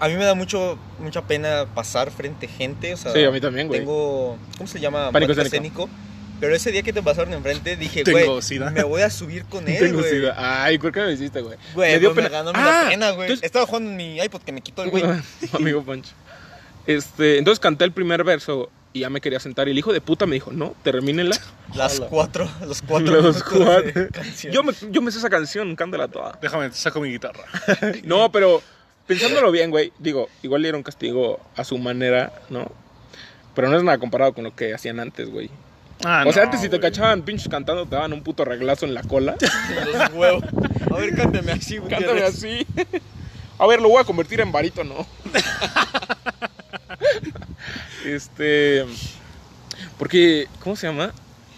a 0.00 0.08
mí 0.08 0.14
me 0.14 0.24
da 0.24 0.34
mucho, 0.34 0.78
mucha 0.98 1.22
pena 1.22 1.66
pasar 1.74 2.10
frente 2.10 2.46
a 2.46 2.48
gente. 2.48 2.94
O 2.94 2.96
sea, 2.96 3.12
Sí, 3.12 3.24
a 3.24 3.30
mí 3.30 3.40
también, 3.40 3.68
güey. 3.68 3.80
Tengo, 3.80 4.38
¿cómo 4.58 4.66
se 4.68 4.80
llama? 4.80 5.10
Pánico 5.12 5.32
escénico. 5.32 5.88
Pero 6.40 6.54
ese 6.54 6.72
día 6.72 6.82
que 6.82 6.92
te 6.92 7.00
pasaron 7.02 7.32
enfrente, 7.32 7.76
dije, 7.76 8.02
Tengo 8.02 8.40
güey, 8.40 8.58
me 8.72 8.82
voy 8.82 9.02
a 9.02 9.08
subir 9.10 9.44
con 9.44 9.66
él, 9.68 9.78
Tengo 9.78 10.00
güey. 10.00 10.10
sida. 10.10 10.34
Ay, 10.36 10.78
¿por 10.78 10.90
qué 10.92 11.00
me 11.00 11.12
hiciste, 11.12 11.40
güey? 11.40 11.56
Güey, 11.74 11.92
Me 11.92 11.98
dio 12.00 12.12
pues 12.12 12.24
me 12.24 12.28
pena. 12.30 12.42
ganó 12.42 12.52
me 12.52 12.58
Ah, 12.58 12.82
da 12.84 12.88
pena, 12.90 13.10
güey. 13.12 13.26
entonces- 13.28 13.44
Estaba 13.46 13.66
jugando 13.66 13.90
en 13.90 13.96
mi 13.96 14.18
iPod 14.20 14.42
que 14.42 14.52
me 14.52 14.60
quitó 14.60 14.82
el 14.82 14.90
güey. 14.90 15.04
Amigo 15.52 15.82
Pancho. 15.84 16.10
Este, 16.86 17.38
entonces 17.38 17.60
canté 17.60 17.84
el 17.84 17.92
primer 17.92 18.24
verso 18.24 18.68
y 18.92 19.00
ya 19.00 19.10
me 19.10 19.20
quería 19.20 19.40
sentar. 19.40 19.68
Y 19.68 19.70
el 19.70 19.78
hijo 19.78 19.92
de 19.92 20.00
puta 20.00 20.26
me 20.26 20.34
dijo, 20.34 20.52
no, 20.52 20.74
termínela. 20.82 21.36
Las 21.74 21.98
Hola. 21.98 22.08
cuatro, 22.10 22.50
los 22.66 22.82
cuatro 22.82 23.20
Los 23.22 23.42
cuatro. 23.42 24.08
Yo 24.52 24.62
me, 24.62 24.72
yo 24.90 25.02
me 25.02 25.10
sé 25.10 25.18
esa 25.18 25.30
canción, 25.30 25.74
cántala 25.76 26.08
toda. 26.08 26.38
Déjame, 26.42 26.70
saco 26.72 27.00
mi 27.00 27.10
guitarra. 27.10 27.44
No, 28.04 28.30
pero 28.30 28.62
pensándolo 29.06 29.50
bien, 29.50 29.70
güey, 29.70 29.92
digo, 29.98 30.28
igual 30.42 30.62
le 30.62 30.68
dieron 30.68 30.82
castigo 30.82 31.40
a 31.56 31.64
su 31.64 31.78
manera, 31.78 32.32
¿no? 32.50 32.70
Pero 33.54 33.68
no 33.68 33.76
es 33.76 33.82
nada 33.82 33.98
comparado 33.98 34.32
con 34.32 34.44
lo 34.44 34.54
que 34.54 34.74
hacían 34.74 35.00
antes, 35.00 35.30
güey. 35.30 35.50
Ah, 36.04 36.24
o 36.26 36.32
sea, 36.32 36.42
no, 36.42 36.46
antes 36.46 36.60
si 36.60 36.68
te 36.68 36.78
güey. 36.78 36.90
cachaban 36.90 37.22
pinches 37.22 37.48
cantando, 37.48 37.86
te 37.86 37.94
daban 37.94 38.12
un 38.12 38.22
puto 38.22 38.44
reglazo 38.44 38.84
en 38.84 38.94
la 38.94 39.02
cola. 39.02 39.36
Los 39.92 40.12
huevos. 40.12 40.44
A 40.90 40.96
ver, 40.96 41.14
cántame 41.14 41.52
así, 41.52 41.78
güey. 41.78 41.90
Cántame 41.90 42.22
así. 42.22 42.66
A 43.58 43.66
ver, 43.66 43.80
lo 43.80 43.88
voy 43.88 44.00
a 44.00 44.04
convertir 44.04 44.40
en 44.40 44.50
varito, 44.50 44.82
¿no? 44.82 45.06
este. 48.04 48.84
Porque, 49.96 50.48
¿cómo 50.60 50.74
se 50.74 50.88
llama? 50.88 51.12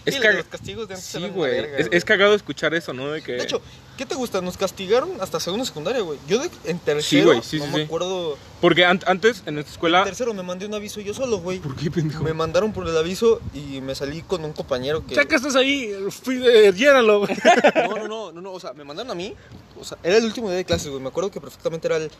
Es 0.06 0.14
Sí, 0.14 0.20
cag- 0.20 0.36
los 0.36 0.46
castigos 0.46 0.88
de 0.88 0.94
antes 0.94 1.06
Sí, 1.08 1.18
eran 1.18 1.30
una 1.30 1.36
güey. 1.38 1.50
verga, 1.52 1.76
Es, 1.78 1.88
es 1.90 2.04
cagado 2.04 2.34
escuchar 2.34 2.72
eso, 2.74 2.92
¿no? 2.92 3.10
De 3.10 3.20
que. 3.22 3.32
De 3.32 3.42
hecho, 3.42 3.60
¿qué 3.98 4.06
te 4.06 4.14
gusta? 4.14 4.40
Nos 4.40 4.56
castigaron 4.56 5.10
hasta 5.20 5.40
segundo 5.40 5.64
secundaria, 5.64 6.00
güey. 6.02 6.18
Yo 6.28 6.38
de, 6.38 6.48
en 6.64 6.78
tercero, 6.78 7.26
güey, 7.26 7.42
sí, 7.42 7.58
no 7.58 7.64
sí, 7.66 7.70
me 7.72 7.76
sí. 7.78 7.82
acuerdo. 7.82 8.38
Porque 8.60 8.84
an- 8.84 9.00
antes 9.06 9.42
en 9.46 9.54
nuestra 9.54 9.70
En 9.72 9.74
escuela. 9.74 10.04
tercero 10.04 10.32
me 10.32 10.42
mandé 10.44 10.64
un 10.66 10.74
aviso 10.74 11.00
yo 11.00 11.12
solo, 11.12 11.38
güey. 11.40 11.58
¿Por 11.58 11.74
qué, 11.76 11.90
pendejo? 11.90 12.22
Me 12.22 12.32
mandaron 12.32 12.72
por 12.72 12.86
el 12.88 12.96
aviso 12.96 13.40
y 13.52 13.80
me 13.80 13.94
salí 13.96 14.22
con 14.22 14.44
un 14.44 14.52
compañero 14.52 15.04
que... 15.04 15.14
Ya 15.16 15.24
que 15.24 15.34
estás 15.34 15.56
ahí, 15.56 15.92
fui 16.10 16.36
de, 16.36 16.72
llénalo. 16.72 17.20
güey. 17.26 17.36
No, 17.74 17.96
no, 17.96 18.08
no, 18.08 18.32
no, 18.32 18.40
no, 18.40 18.52
o 18.52 18.60
sea, 18.60 18.72
me 18.74 18.84
mandaron 18.84 19.10
a 19.10 19.14
mí. 19.16 19.34
O 19.78 19.84
sea, 19.84 19.98
era 20.04 20.16
el 20.16 20.24
último 20.24 20.48
día 20.48 20.56
de 20.58 20.64
clases, 20.64 20.88
güey. 20.88 21.02
Me 21.02 21.08
acuerdo 21.08 21.30
que 21.32 21.40
perfectamente 21.40 21.88
era 21.88 21.96
el, 21.96 22.10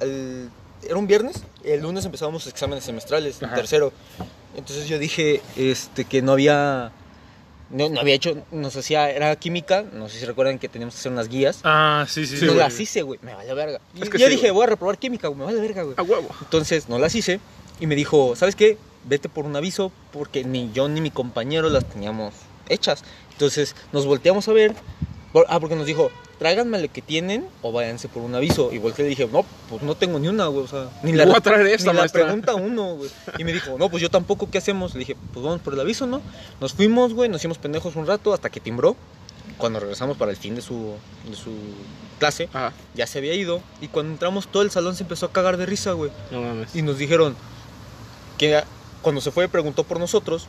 el- 0.00 0.48
Era 0.84 0.96
un 0.96 1.06
viernes. 1.08 1.42
El 1.64 1.80
lunes 1.80 2.04
empezábamos 2.04 2.46
exámenes 2.46 2.84
semestrales, 2.84 3.42
en 3.42 3.50
tercero. 3.54 3.92
Entonces 4.56 4.86
yo 4.88 4.98
dije 5.00 5.42
este, 5.56 6.04
que 6.04 6.22
no 6.22 6.30
había... 6.32 6.92
No, 7.70 7.88
no 7.88 8.00
había 8.00 8.14
hecho... 8.14 8.44
Nos 8.52 8.76
hacía... 8.76 9.10
Era 9.10 9.34
química. 9.36 9.84
No 9.92 10.08
sé 10.08 10.18
si 10.20 10.24
recuerdan 10.26 10.58
que 10.58 10.68
teníamos 10.68 10.94
que 10.94 11.00
hacer 11.00 11.12
unas 11.12 11.28
guías. 11.28 11.60
Ah, 11.64 12.06
sí, 12.08 12.26
sí, 12.26 12.36
Sí, 12.38 12.44
no 12.46 12.52
güey. 12.52 12.64
las 12.64 12.78
hice, 12.78 13.02
güey. 13.02 13.18
Me 13.22 13.34
vale 13.34 13.52
verga. 13.54 13.80
Es 14.00 14.08
que 14.10 14.18
yo 14.18 14.26
sí, 14.26 14.32
dije, 14.32 14.42
güey. 14.50 14.52
voy 14.52 14.64
a 14.64 14.66
reprobar 14.68 14.98
química, 14.98 15.28
güey. 15.28 15.38
Me 15.40 15.44
vale 15.46 15.60
verga, 15.60 15.82
güey. 15.82 15.94
A 15.98 16.02
huevo. 16.02 16.28
Entonces 16.42 16.88
no 16.88 16.98
las 16.98 17.14
hice 17.14 17.40
y 17.80 17.86
me 17.86 17.94
dijo, 17.96 18.36
¿sabes 18.36 18.54
qué? 18.54 18.78
Vete 19.04 19.28
por 19.28 19.44
un 19.44 19.54
aviso 19.56 19.92
porque 20.12 20.44
ni 20.44 20.70
yo 20.72 20.88
ni 20.88 21.00
mi 21.00 21.10
compañero 21.10 21.68
las 21.68 21.84
teníamos 21.88 22.34
hechas. 22.68 23.02
Entonces 23.32 23.74
nos 23.92 24.06
volteamos 24.06 24.46
a 24.48 24.52
ver. 24.52 24.74
Ah, 25.48 25.58
porque 25.58 25.74
nos 25.74 25.86
dijo, 25.86 26.10
tráiganme 26.44 26.78
lo 26.78 26.92
que 26.92 27.00
tienen 27.00 27.48
o 27.62 27.72
váyanse 27.72 28.06
por 28.06 28.22
un 28.22 28.34
aviso. 28.34 28.70
Y 28.70 28.76
volteé 28.76 29.06
y 29.06 29.08
dije, 29.08 29.26
no, 29.32 29.46
pues 29.70 29.80
no 29.80 29.94
tengo 29.94 30.18
ni 30.18 30.28
una, 30.28 30.44
güey. 30.48 30.66
O 30.66 30.68
sea, 30.68 30.90
ni 31.02 31.12
Le 31.12 31.24
voy 31.24 31.36
a 31.36 31.40
traer 31.40 31.66
esta, 31.68 31.90
ni 31.94 31.98
la 31.98 32.06
pregunta 32.06 32.54
uno, 32.54 32.96
güey. 32.96 33.10
Y 33.38 33.44
me 33.44 33.52
dijo, 33.54 33.78
no, 33.78 33.88
pues 33.88 34.02
yo 34.02 34.10
tampoco, 34.10 34.50
¿qué 34.50 34.58
hacemos? 34.58 34.92
Le 34.92 34.98
dije, 34.98 35.16
pues 35.32 35.42
vamos 35.42 35.62
por 35.62 35.72
el 35.72 35.80
aviso, 35.80 36.06
¿no? 36.06 36.20
Nos 36.60 36.74
fuimos, 36.74 37.14
güey, 37.14 37.30
nos 37.30 37.40
hicimos 37.40 37.56
pendejos 37.56 37.96
un 37.96 38.06
rato 38.06 38.34
hasta 38.34 38.50
que 38.50 38.60
timbró. 38.60 38.94
Cuando 39.56 39.80
regresamos 39.80 40.18
para 40.18 40.32
el 40.32 40.36
fin 40.36 40.54
de 40.54 40.60
su, 40.60 40.92
de 41.30 41.34
su 41.34 41.50
clase, 42.18 42.50
Ajá, 42.52 42.74
ya 42.94 43.06
se 43.06 43.20
había 43.20 43.32
ido. 43.32 43.62
Y 43.80 43.88
cuando 43.88 44.12
entramos, 44.12 44.46
todo 44.46 44.62
el 44.62 44.70
salón 44.70 44.96
se 44.96 45.04
empezó 45.04 45.24
a 45.24 45.32
cagar 45.32 45.56
de 45.56 45.64
risa, 45.64 45.92
güey. 45.92 46.10
no 46.30 46.42
mames. 46.42 46.76
Y 46.76 46.82
nos 46.82 46.98
dijeron 46.98 47.36
que 48.36 48.62
cuando 49.00 49.22
se 49.22 49.30
fue 49.30 49.48
preguntó 49.48 49.84
por 49.84 49.98
nosotros 49.98 50.46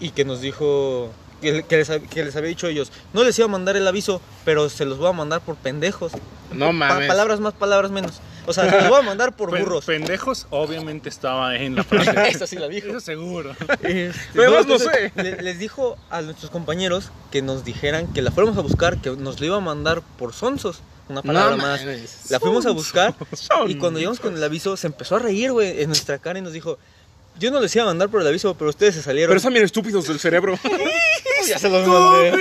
y 0.00 0.08
que 0.08 0.24
nos 0.24 0.40
dijo 0.40 1.10
que, 1.44 1.62
que 1.62 1.76
les, 1.76 1.90
hab- 1.90 2.08
que 2.08 2.24
les 2.24 2.34
había 2.34 2.48
dicho 2.48 2.66
ellos, 2.66 2.90
no 3.12 3.22
les 3.22 3.38
iba 3.38 3.46
a 3.46 3.48
mandar 3.50 3.76
el 3.76 3.86
aviso, 3.86 4.20
pero 4.44 4.68
se 4.68 4.84
los 4.84 4.98
voy 4.98 5.08
a 5.08 5.12
mandar 5.12 5.40
por 5.42 5.54
pendejos. 5.56 6.10
No 6.52 6.66
Pa- 6.66 6.72
mames. 6.72 7.06
palabras 7.08 7.38
más, 7.40 7.54
palabras 7.54 7.90
menos. 7.92 8.20
O 8.46 8.52
sea, 8.52 8.68
se 8.68 8.76
los 8.78 8.88
voy 8.90 8.98
a 8.98 9.02
mandar 9.02 9.34
por 9.34 9.56
burros. 9.58 9.86
Pendejos, 9.86 10.46
obviamente 10.50 11.08
estaba 11.08 11.56
en 11.56 11.76
la 11.76 11.84
frase. 11.84 12.12
Esa 12.28 12.46
sí 12.46 12.56
la 12.56 12.68
dijo. 12.68 12.88
Eso 12.88 13.00
seguro. 13.00 13.52
Este, 13.80 14.12
Pero 14.34 14.50
no 14.50 14.58
entonces, 14.60 14.90
sé. 15.14 15.22
le- 15.22 15.40
les 15.42 15.58
dijo 15.58 15.96
a 16.10 16.20
nuestros 16.20 16.50
compañeros 16.50 17.10
que 17.30 17.40
nos 17.40 17.64
dijeran 17.64 18.12
que 18.12 18.20
la 18.20 18.30
fuéramos 18.32 18.58
a 18.58 18.60
buscar, 18.60 18.98
que 18.98 19.10
nos 19.12 19.40
lo 19.40 19.46
iba 19.46 19.56
a 19.56 19.60
mandar 19.60 20.02
por 20.18 20.32
sonsos. 20.34 20.80
Una 21.08 21.20
palabra 21.22 21.56
No 21.56 21.62
más. 21.62 21.82
La 22.30 22.40
fuimos 22.40 22.64
a 22.66 22.70
buscar 22.70 23.14
Son- 23.34 23.70
y 23.70 23.74
cuando 23.76 23.98
llegamos 23.98 24.20
con 24.20 24.34
el 24.36 24.42
aviso 24.44 24.74
se 24.76 24.86
empezó 24.86 25.16
a 25.16 25.18
reír, 25.18 25.52
güey, 25.52 25.82
en 25.82 25.88
nuestra 25.88 26.18
cara 26.18 26.38
y 26.38 26.42
nos 26.42 26.52
dijo, 26.54 26.78
yo 27.38 27.50
no 27.50 27.60
les 27.60 27.74
iba 27.74 27.84
a 27.84 27.88
mandar 27.88 28.08
por 28.08 28.20
el 28.20 28.26
aviso, 28.26 28.54
pero 28.54 28.70
ustedes 28.70 28.94
se 28.94 29.02
salieron. 29.02 29.30
Pero 29.30 29.38
están 29.38 29.52
bien 29.52 29.64
estúpidos 29.64 30.06
del 30.06 30.18
cerebro. 30.18 30.58
ya 31.48 31.58
se 31.58 31.68
los 31.68 31.86
mandé. 31.86 32.38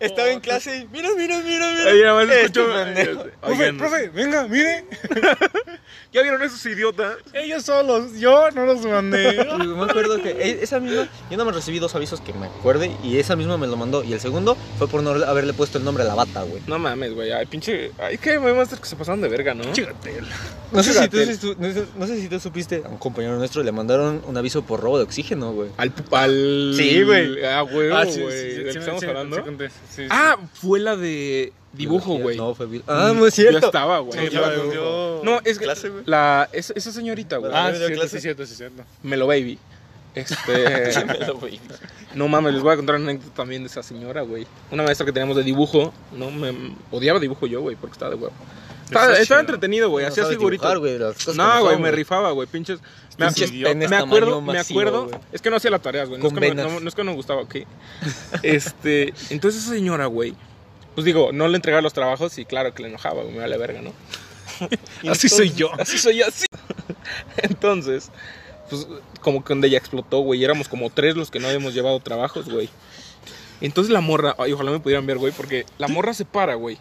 Estaba 0.00 0.30
en 0.30 0.40
clase 0.40 0.76
y 0.78 0.86
mira, 0.88 1.08
mira, 1.16 1.38
mira, 1.44 1.70
mira. 1.72 1.90
Ahí 1.90 2.00
nada 2.02 2.14
más 2.14 2.24
Este 2.24 2.40
escucho. 2.42 2.66
Profe, 2.66 3.30
Oigan, 3.42 3.78
profe, 3.78 4.08
venga, 4.10 4.46
mire. 4.48 4.84
¿Ya 6.12 6.22
vieron 6.22 6.42
esos 6.42 6.64
idiotas? 6.66 7.16
Ellos 7.32 7.62
solos, 7.64 8.18
yo 8.18 8.50
no 8.50 8.66
los 8.66 8.84
mandé. 8.84 9.46
Y 9.60 9.66
me 9.66 9.84
acuerdo 9.84 10.20
que 10.22 10.30
e- 10.30 10.62
esa 10.62 10.80
misma, 10.80 11.08
yo 11.30 11.36
no 11.36 11.44
me 11.44 11.52
recibí 11.52 11.78
dos 11.78 11.94
avisos 11.94 12.20
que 12.20 12.32
me 12.32 12.46
acuerde 12.46 12.90
y 13.04 13.18
esa 13.18 13.36
misma 13.36 13.56
me 13.58 13.66
lo 13.66 13.76
mandó. 13.76 14.02
Y 14.02 14.12
el 14.12 14.20
segundo 14.20 14.56
fue 14.78 14.88
por 14.88 15.02
no 15.02 15.10
haberle 15.10 15.52
puesto 15.52 15.78
el 15.78 15.84
nombre 15.84 16.02
a 16.02 16.06
la 16.06 16.14
bata, 16.14 16.42
güey. 16.42 16.62
No 16.66 16.78
mames, 16.78 17.14
güey. 17.14 17.30
Ay, 17.32 17.46
pinche. 17.46 17.92
Ay, 17.98 18.18
que 18.18 18.30
hay 18.30 18.38
maestros 18.38 18.80
que 18.80 18.86
se 18.88 18.96
pasaron 18.96 19.20
de 19.20 19.28
verga, 19.28 19.54
¿no? 19.54 19.72
Chígatel. 19.72 20.26
No 20.72 20.82
sé, 20.82 20.92
si 20.92 21.08
tú, 21.08 21.16
Fíjate. 21.18 21.34
si 21.34 21.40
tú- 21.40 21.56
no, 21.58 21.72
sé, 21.72 21.84
no 21.96 22.06
sé 22.06 22.20
si 22.20 22.28
tú 22.28 22.40
supiste, 22.40 22.82
a 22.84 22.88
un 22.88 22.98
compañero 22.98 23.36
nuestro 23.36 23.62
le 23.62 23.70
mandaron 23.72 24.22
un 24.26 24.36
aviso 24.36 24.62
por 24.62 24.80
robo 24.80 24.98
de 24.98 25.04
oxígeno, 25.04 25.52
güey. 25.52 25.70
Al. 25.76 25.92
al... 26.12 26.74
Sí, 26.76 27.02
güey. 27.02 27.44
Ah, 27.44 27.60
güey, 27.62 27.90
Ah, 27.92 28.04
sí, 28.06 28.12
sí, 28.14 28.20
¿De 28.20 28.56
sí, 28.56 28.62
qué 28.64 28.72
sí, 28.72 28.78
estamos 28.78 29.00
sí, 29.00 29.06
hablando? 29.06 29.36
Sí. 29.88 30.06
Ah, 30.10 30.38
fue 30.54 30.80
la 30.80 30.96
de 30.96 31.52
dibujo, 31.72 32.14
güey. 32.18 32.36
No, 32.36 32.54
fue 32.54 32.66
bio- 32.66 32.82
Ah, 32.86 33.12
no 33.14 33.26
es 33.26 33.34
cierto. 33.34 33.60
Yo 33.60 33.66
estaba, 33.66 33.98
güey. 34.00 34.30
No, 35.22 35.40
es 35.44 35.58
que 35.58 35.64
Clase, 35.64 35.88
güey. 35.88 36.02
la, 36.06 36.48
esa, 36.52 36.72
esa 36.74 36.92
señorita, 36.92 37.36
güey. 37.38 37.52
Ah, 37.54 37.70
¿me 37.72 37.78
sí, 37.86 37.92
clase? 37.92 38.16
sí, 38.16 38.22
cierto, 38.22 38.46
sí, 38.46 38.54
cierto. 38.54 38.82
Melo 39.02 39.26
Baby. 39.26 39.58
Este. 40.14 40.90
no 42.14 42.26
mames, 42.28 42.54
les 42.54 42.62
voy 42.62 42.72
a 42.72 42.76
contar 42.76 42.96
una 42.96 43.10
anécdota 43.10 43.34
también 43.34 43.62
de 43.62 43.68
esa 43.68 43.82
señora, 43.82 44.22
güey. 44.22 44.46
Una 44.70 44.82
maestra 44.82 45.06
que 45.06 45.12
teníamos 45.12 45.36
de 45.36 45.44
dibujo. 45.44 45.92
No 46.12 46.30
me 46.30 46.52
odiaba 46.90 47.20
dibujo 47.20 47.46
yo, 47.46 47.60
güey, 47.60 47.76
porque 47.76 47.92
estaba 47.92 48.10
de 48.10 48.16
huevo. 48.16 48.34
Estaba, 48.90 49.40
entretenido, 49.40 49.88
güey. 49.88 50.04
No 50.04 50.10
Hacía 50.10 50.26
figuritas. 50.26 50.74
No, 51.36 51.62
güey, 51.62 51.78
me 51.78 51.90
rifaba, 51.92 52.32
güey. 52.32 52.48
Pinches. 52.48 52.80
Me, 53.74 53.88
me 53.88 53.96
acuerdo, 53.96 54.40
me 54.40 54.58
acuerdo. 54.58 55.06
güey. 55.08 55.20
Es 55.32 55.40
que 55.42 55.50
no 55.50 55.56
hacía 55.56 55.70
las 55.70 55.82
tareas, 55.82 56.08
güey. 56.08 56.20
No, 56.20 56.28
es 56.28 56.34
que 56.34 56.54
no- 56.54 56.80
no, 56.80 56.88
es 56.88 56.94
que 56.94 57.04
no 57.04 57.10
me 57.10 57.16
gustaba, 57.16 57.42
ok. 57.42 57.56
Este. 58.42 59.12
Entonces 59.30 59.62
esa 59.62 59.72
señora, 59.74 60.06
güey. 60.06 60.34
Pues 60.94 61.04
digo, 61.04 61.30
no 61.32 61.46
le 61.48 61.56
entregaba 61.56 61.82
los 61.82 61.92
trabajos 61.92 62.36
y 62.38 62.44
claro 62.44 62.74
que 62.74 62.82
le 62.82 62.88
enojaba, 62.88 63.22
güey. 63.22 63.34
Me 63.34 63.40
vale 63.40 63.56
verga, 63.56 63.80
¿no? 63.82 63.92
Así 65.10 65.28
soy 65.28 65.52
yo. 65.52 65.70
Así 65.78 65.96
soy 65.98 66.18
yo, 66.18 66.26
así. 66.26 66.46
Entonces, 67.38 68.10
pues 68.68 68.86
como 69.20 69.42
que 69.44 69.50
donde 69.54 69.68
ella 69.68 69.78
explotó, 69.78 70.18
güey. 70.20 70.44
Éramos 70.44 70.68
como 70.68 70.90
tres 70.90 71.16
los 71.16 71.30
que 71.30 71.38
no 71.40 71.46
habíamos 71.48 71.74
llevado 71.74 71.98
trabajos, 72.00 72.48
güey. 72.48 72.68
Entonces 73.62 73.92
la 73.92 74.00
morra, 74.00 74.34
ay, 74.38 74.52
ojalá 74.52 74.70
me 74.70 74.80
pudieran 74.80 75.06
ver, 75.06 75.18
güey, 75.18 75.32
porque 75.32 75.64
la 75.78 75.88
morra 75.88 76.14
se 76.14 76.24
para, 76.24 76.54
güey. 76.54 76.78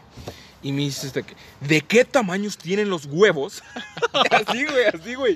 Y 0.61 0.73
me 0.73 0.81
dice, 0.81 1.07
este, 1.07 1.23
que, 1.23 1.35
¿de 1.61 1.81
qué 1.81 2.03
tamaños 2.03 2.57
tienen 2.57 2.89
los 2.89 3.05
huevos? 3.05 3.63
así, 4.31 4.65
güey, 4.65 4.85
así, 4.93 5.15
güey. 5.15 5.35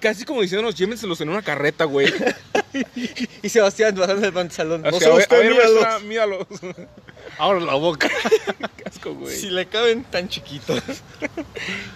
Casi 0.00 0.24
como 0.24 0.40
diciéndonos, 0.40 0.74
llévenselos 0.76 1.20
en 1.20 1.28
una 1.28 1.42
carreta, 1.42 1.84
güey. 1.84 2.12
Y 3.42 3.48
Sebastián 3.48 3.96
bajando 3.96 4.26
el 4.26 4.32
pantalón. 4.32 4.86
Así, 4.86 4.92
No 4.92 4.96
a 4.96 5.00
sé 5.00 5.06
ver, 5.06 5.14
a 5.14 5.16
usted, 5.18 5.38
ver, 5.38 5.50
míralo. 5.50 5.80
maestra, 5.80 5.98
míralos. 6.00 6.46
Ahora 7.36 7.60
la 7.60 7.74
boca. 7.74 8.08
Qué 8.76 8.84
asco, 8.86 9.12
güey. 9.14 9.34
Si 9.36 9.50
le 9.50 9.66
caben 9.66 10.04
tan 10.04 10.28
chiquitos. 10.28 10.80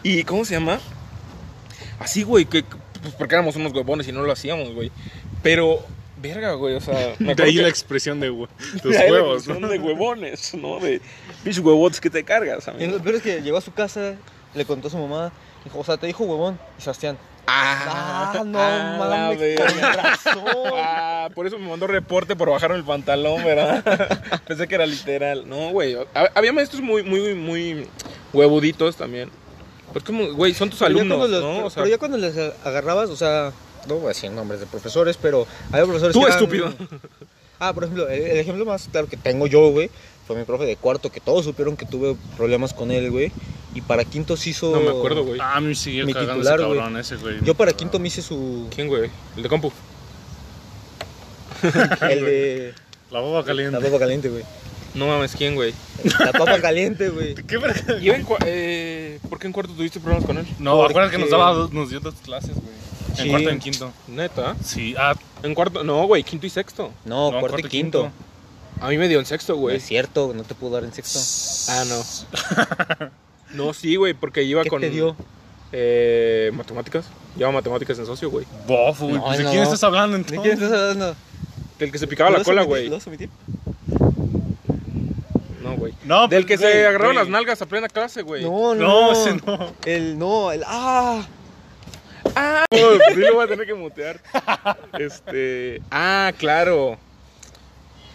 ¿Y 0.03 0.24
cómo 0.24 0.45
se 0.45 0.55
llama? 0.55 0.80
Así, 2.01 2.24
güey, 2.24 2.45
que 2.47 2.64
pues 2.64 3.14
porque 3.14 3.34
éramos 3.36 3.55
unos 3.55 3.72
huevones 3.72 4.09
y 4.09 4.12
no 4.12 4.22
lo 4.22 4.32
hacíamos, 4.32 4.72
güey. 4.74 4.90
Pero, 5.45 5.86
verga, 6.29 6.53
güey, 6.55 6.75
o 6.75 6.81
sea, 6.81 7.14
me 7.18 7.35
De 7.37 7.43
ahí 7.43 7.57
que- 7.57 7.62
la 7.62 7.68
expresión 7.68 8.18
de 8.20 8.31
hue- 8.33 8.49
de 8.83 8.89
los 8.91 9.11
huevos. 9.11 9.47
¿no? 9.49 9.68
de 9.68 9.79
huevones, 9.79 10.55
¿no? 10.55 10.81
De 10.81 11.01
pinches 11.43 11.62
huevotes 11.64 12.01
que 12.01 12.11
te 12.11 12.25
cargas, 12.25 12.66
amigo. 12.68 12.93
lo 12.93 13.03
peor 13.03 13.16
es 13.16 13.22
que 13.22 13.43
llegó 13.43 13.59
a 13.59 13.61
su 13.61 13.72
casa, 13.72 14.14
le 14.55 14.64
contó 14.64 14.89
a 14.89 14.91
su 14.91 14.99
mamá, 14.99 15.33
dijo, 15.64 15.79
o 15.79 15.85
sea, 15.85 15.97
te 15.97 16.07
dijo 16.07 16.25
huevón. 16.25 16.59
Y 16.79 16.83
Sebastián, 16.83 17.16
Ah, 17.47 18.33
ah, 18.39 18.43
no 18.45 18.59
ah, 18.59 18.97
mames, 18.99 19.59
razón. 19.97 20.43
Ah, 20.77 21.29
por 21.35 21.47
eso 21.47 21.59
me 21.59 21.68
mandó 21.68 21.87
reporte 21.87 22.35
por 22.37 22.49
bajar 22.49 22.72
el 22.72 22.83
pantalón, 22.85 23.45
¿verdad? 23.45 24.41
Pensé 24.47 24.66
que 24.66 24.75
era 24.75 24.87
literal. 24.87 25.47
No, 25.47 25.68
güey. 25.68 25.95
hab- 25.95 26.31
Había 26.35 26.55
maestros 26.55 26.81
muy, 26.81 27.03
muy, 27.03 27.35
muy 27.35 27.87
huevuditos 28.33 28.97
también. 28.97 29.29
Pues 29.93 30.05
como, 30.05 30.33
güey, 30.33 30.55
son 30.55 30.70
tus 30.70 30.79
Pero 30.79 30.89
alumnos, 30.99 31.29
¿no? 31.31 31.66
O 31.66 31.70
sea, 31.70 31.83
pero 31.83 31.91
ya 31.95 31.99
cuando 31.99 32.16
les 32.16 32.35
agarrabas, 32.64 33.11
o 33.11 33.16
sea, 33.16 33.53
no 33.87 33.97
voy 33.97 34.07
a 34.07 34.09
decir 34.09 34.30
nombres 34.30 34.61
de 34.61 34.66
profesores, 34.66 35.16
pero 35.20 35.47
había 35.70 35.85
profesores 35.85 36.12
tú 36.14 36.20
que 36.20 36.26
eran- 36.26 36.39
estúpido. 36.39 36.74
Ah, 37.61 37.72
por 37.72 37.85
ejemplo, 37.85 38.09
el, 38.09 38.20
el 38.20 38.37
ejemplo 38.39 38.64
más 38.66 38.89
claro 38.91 39.07
que 39.07 39.16
tengo 39.16 39.47
yo, 39.47 39.70
güey, 39.70 39.89
fue 40.26 40.37
mi 40.37 40.43
profe 40.45 40.64
de 40.64 40.74
cuarto, 40.76 41.11
que 41.12 41.20
todos 41.20 41.45
supieron 41.45 41.76
que 41.76 41.87
tuve 41.87 42.16
problemas 42.37 42.74
con 42.74 42.91
él, 42.91 43.11
güey. 43.12 43.30
Y 43.74 43.80
para 43.80 44.05
quinto 44.05 44.37
se 44.37 44.51
hizo... 44.51 44.72
No 44.72 44.80
me 44.80 44.91
acuerdo, 44.91 45.24
güey. 45.24 45.39
Ah, 45.41 45.61
me 45.61 45.74
siguió 45.76 46.05
Mi 46.05 46.12
cagando 46.12 46.35
titular, 46.35 46.59
ese 46.59 46.66
güey. 46.66 46.78
cabrón 46.80 47.01
ese, 47.01 47.16
güey. 47.16 47.37
Yo 47.43 47.55
para 47.55 47.72
quinto 47.72 48.01
me 48.01 48.09
hice 48.09 48.22
su... 48.22 48.68
¿Quién, 48.74 48.89
güey? 48.89 49.09
El 49.37 49.43
de 49.45 49.49
compu. 49.49 49.72
El 52.11 52.24
de... 52.24 52.74
La 53.11 53.20
boba 53.20 53.41
La 53.41 53.47
caliente. 53.47 53.78
papa 53.80 53.99
caliente, 53.99 54.28
güey. 54.28 54.43
No 54.95 55.07
mames, 55.07 55.35
¿quién, 55.37 55.55
güey? 55.55 55.72
La 56.20 56.32
papa 56.32 56.61
caliente, 56.61 57.09
güey. 57.09 57.35
¿Qué 57.47 57.57
verga? 57.59 57.99
¿Y 58.01 58.11
en 58.11 58.26
cua- 58.26 58.39
eh, 58.45 59.18
¿Por 59.28 59.39
qué 59.39 59.47
en 59.47 59.53
cuarto 59.53 59.72
tuviste 59.72 60.01
problemas 60.01 60.26
con 60.26 60.39
él? 60.39 60.47
No, 60.59 60.76
Porque- 60.76 60.93
acuérdate 60.93 61.16
que 61.16 61.22
nos 61.22 61.30
daba 61.30 61.53
dos- 61.53 61.72
nos 61.72 61.89
dio 61.91 62.01
dos 62.01 62.14
clases, 62.24 62.55
güey. 62.55 62.74
En 63.18 63.24
Sí. 63.24 63.28
cuarto 63.30 63.48
y 63.48 63.52
en 63.52 63.58
quinto. 63.60 63.92
Neta. 64.08 64.56
Sí, 64.62 64.94
ah, 64.98 65.14
En 65.42 65.54
cuarto, 65.54 65.84
no, 65.84 66.06
güey, 66.06 66.22
quinto 66.24 66.46
y 66.46 66.50
sexto. 66.50 66.90
No, 67.04 67.30
no, 67.30 67.40
cuarto 67.40 67.58
y 67.58 67.64
quinto. 67.64 68.10
A 68.80 68.88
mí 68.88 68.98
me 68.98 69.08
dio 69.08 69.18
en 69.20 69.26
sexto, 69.26 69.54
No 69.54 69.60
güey. 69.60 69.76
es 69.76 69.84
cierto, 69.84 70.32
no 70.34 70.42
te 70.42 70.54
puedo 70.54 70.74
dar 70.74 70.84
en 70.84 70.92
sexto. 70.92 71.18
Ah, 71.72 71.84
no. 71.88 73.10
No, 73.54 73.72
sí, 73.72 73.94
güey, 73.94 74.14
porque 74.14 74.42
iba 74.42 74.64
¿Qué 74.64 74.68
con 74.68 74.80
te 74.80 74.90
dio? 74.90 75.14
eh, 75.70 76.50
matemáticas. 76.54 77.04
Lleva 77.36 77.52
matemáticas 77.52 77.96
en 78.00 78.06
socio, 78.06 78.28
güey. 78.30 78.44
Bofo, 78.66 79.04
güey. 79.06 79.16
No, 79.18 79.24
pues, 79.26 79.38
¿De 79.38 79.44
no, 79.44 79.50
quién 79.50 79.62
estás 79.62 79.84
hablando 79.84 80.18
¿De 80.18 80.24
quién 80.24 80.54
estás 80.54 80.72
hablando? 80.72 81.14
Del 81.78 81.92
que 81.92 81.98
se 81.98 82.06
picaba 82.08 82.30
la 82.30 82.38
¿Lo 82.38 82.40
vas 82.40 82.48
a 82.48 82.50
cola, 82.50 82.62
güey. 82.64 82.90
No, 85.62 85.76
güey. 85.76 85.94
No, 86.04 86.26
Del 86.28 86.44
pues, 86.44 86.58
que 86.60 86.66
se 86.66 86.86
agarraron 86.86 87.14
las 87.16 87.28
nalgas 87.28 87.62
a 87.62 87.66
plena 87.66 87.88
clase, 87.88 88.22
güey. 88.22 88.42
No, 88.42 88.74
no. 88.74 88.82
No, 88.84 89.12
ese 89.12 89.34
no. 89.36 89.72
El, 89.84 90.18
no, 90.18 90.52
el... 90.52 90.62
¡Ah! 90.66 91.24
Ah, 92.37 92.64
pues 92.68 92.82
sí 93.14 93.20
lo 93.20 93.35
voy 93.35 93.45
a 93.45 93.49
tener 93.49 93.66
que 93.66 93.74
mutear. 93.74 94.20
Este. 94.99 95.80
Ah, 95.91 96.32
claro. 96.39 96.99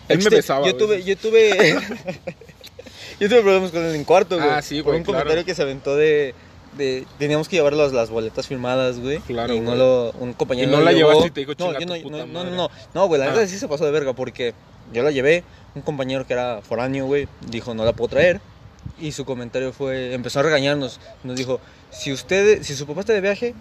Él 0.07 0.17
me 0.17 0.23
Este, 0.23 0.35
besaba. 0.37 0.65
Yo 0.65 0.75
tuve, 0.75 1.03
yo 1.03 1.15
tuve... 1.17 1.51
yo 3.19 3.29
tuve 3.29 3.41
problemas 3.41 3.71
con 3.71 3.83
él 3.83 3.95
en 3.95 4.03
cuarto, 4.03 4.37
güey. 4.37 4.49
Ah, 4.49 4.61
sí, 4.61 4.77
Por 4.81 4.91
güey, 4.93 4.97
un 4.99 5.03
claro. 5.03 5.19
comentario 5.19 5.45
que 5.45 5.53
se 5.55 5.61
aventó 5.61 5.95
de... 5.95 6.33
de 6.77 7.05
teníamos 7.19 7.47
que 7.47 7.57
llevar 7.57 7.73
las, 7.73 7.93
las 7.93 8.09
boletas 8.09 8.47
firmadas, 8.47 8.99
güey. 8.99 9.19
Claro, 9.19 9.53
Y 9.53 9.59
no 9.59 9.67
güey. 9.67 9.77
lo... 9.79 10.11
Un 10.19 10.33
compañero 10.33 10.67
Y 10.67 10.71
no 10.75 10.81
la 10.81 10.91
llevó. 10.93 11.09
llevaste 11.09 11.27
y 11.27 11.31
te 11.31 11.39
dijo, 11.41 11.51
no, 11.59 11.79
"Chinga 11.79 11.79
yo 11.79 12.03
tu 12.03 12.09
no, 12.09 12.17
puta 12.17 12.17
no, 12.17 12.25
no, 12.25 12.33
madre". 12.33 12.49
no, 12.51 12.57
no. 12.57 12.69
No, 12.95 13.07
güey, 13.07 13.19
la 13.19 13.27
Ah. 13.27 13.29
verdad 13.29 13.47
sí 13.47 13.57
se 13.59 13.67
pasó 13.67 13.85
de 13.85 13.91
verga 13.91 14.13
porque 14.13 14.53
yo 14.93 15.03
la 15.03 15.11
llevé. 15.11 15.43
Un 15.75 15.83
compañero 15.83 16.25
que 16.25 16.33
era 16.33 16.61
foráneo, 16.63 17.05
güey, 17.05 17.27
dijo, 17.47 17.75
no 17.75 17.85
la 17.85 17.93
puedo 17.93 18.09
traer. 18.09 18.41
Y 18.99 19.11
su 19.11 19.23
comentario 19.25 19.71
fue... 19.73 20.13
Empezó 20.15 20.39
a 20.39 20.43
regañarnos. 20.43 20.99
Nos 21.23 21.35
dijo, 21.37 21.61
si 21.91 22.11
usted... 22.11 22.63
Si 22.63 22.75
su 22.75 22.87
papá 22.87 23.01
está 23.01 23.13
de 23.13 23.21
viaje, 23.21 23.53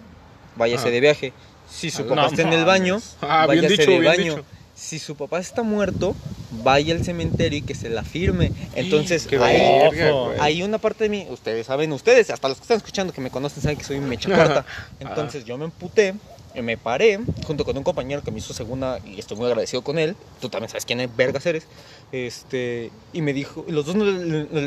váyase 0.59 0.89
Ah. 0.89 0.91
de 0.91 0.99
viaje. 0.99 1.33
Si 1.71 1.89
su 1.89 2.03
No 2.03 2.09
papá 2.15 2.27
está 2.27 2.41
en 2.43 2.53
el 2.53 2.65
baño, 2.65 3.01
Ah, 3.21 3.45
váyase 3.47 3.69
dicho, 3.69 3.89
de 3.91 4.01
baño. 4.01 4.35
dicho. 4.35 4.45
Si 4.75 4.97
su 4.97 5.15
papá 5.15 5.39
está 5.39 5.61
muerto, 5.61 6.15
vaya 6.63 6.93
al 6.95 7.03
cementerio 7.03 7.59
y 7.59 7.61
que 7.63 7.75
se 7.75 7.89
la 7.89 8.03
firme. 8.03 8.51
Entonces, 8.75 9.27
Qué 9.27 9.37
hay, 9.37 9.57
verga, 9.91 10.13
hay 10.43 10.63
una 10.63 10.77
parte 10.77 11.03
de 11.03 11.09
mí, 11.09 11.27
ustedes 11.29 11.65
saben, 11.67 11.91
ustedes, 11.91 12.29
hasta 12.29 12.47
los 12.47 12.57
que 12.57 12.61
están 12.63 12.77
escuchando 12.77 13.11
que 13.11 13.19
me 13.21 13.29
conocen, 13.29 13.61
saben 13.61 13.77
que 13.77 13.83
soy 13.83 13.97
un 13.97 14.07
mecha 14.07 14.29
corta. 14.35 14.65
Entonces 14.99 15.43
yo 15.45 15.57
me 15.57 15.65
emputé 15.65 16.13
me 16.55 16.77
paré 16.77 17.19
junto 17.45 17.63
con 17.63 17.77
un 17.77 17.83
compañero 17.83 18.21
que 18.23 18.31
me 18.31 18.39
hizo 18.39 18.53
segunda 18.53 18.99
y 19.05 19.19
estoy 19.19 19.37
muy 19.37 19.47
agradecido 19.47 19.81
con 19.83 19.97
él. 19.99 20.15
Tú 20.41 20.49
también 20.49 20.69
sabes 20.69 20.85
quién 20.85 20.99
es 20.99 21.15
vergas 21.15 21.45
eres. 21.45 21.65
Este, 22.11 22.91
y 23.13 23.21
me 23.21 23.33
dijo, 23.33 23.65
los 23.67 23.85
dos 23.85 23.95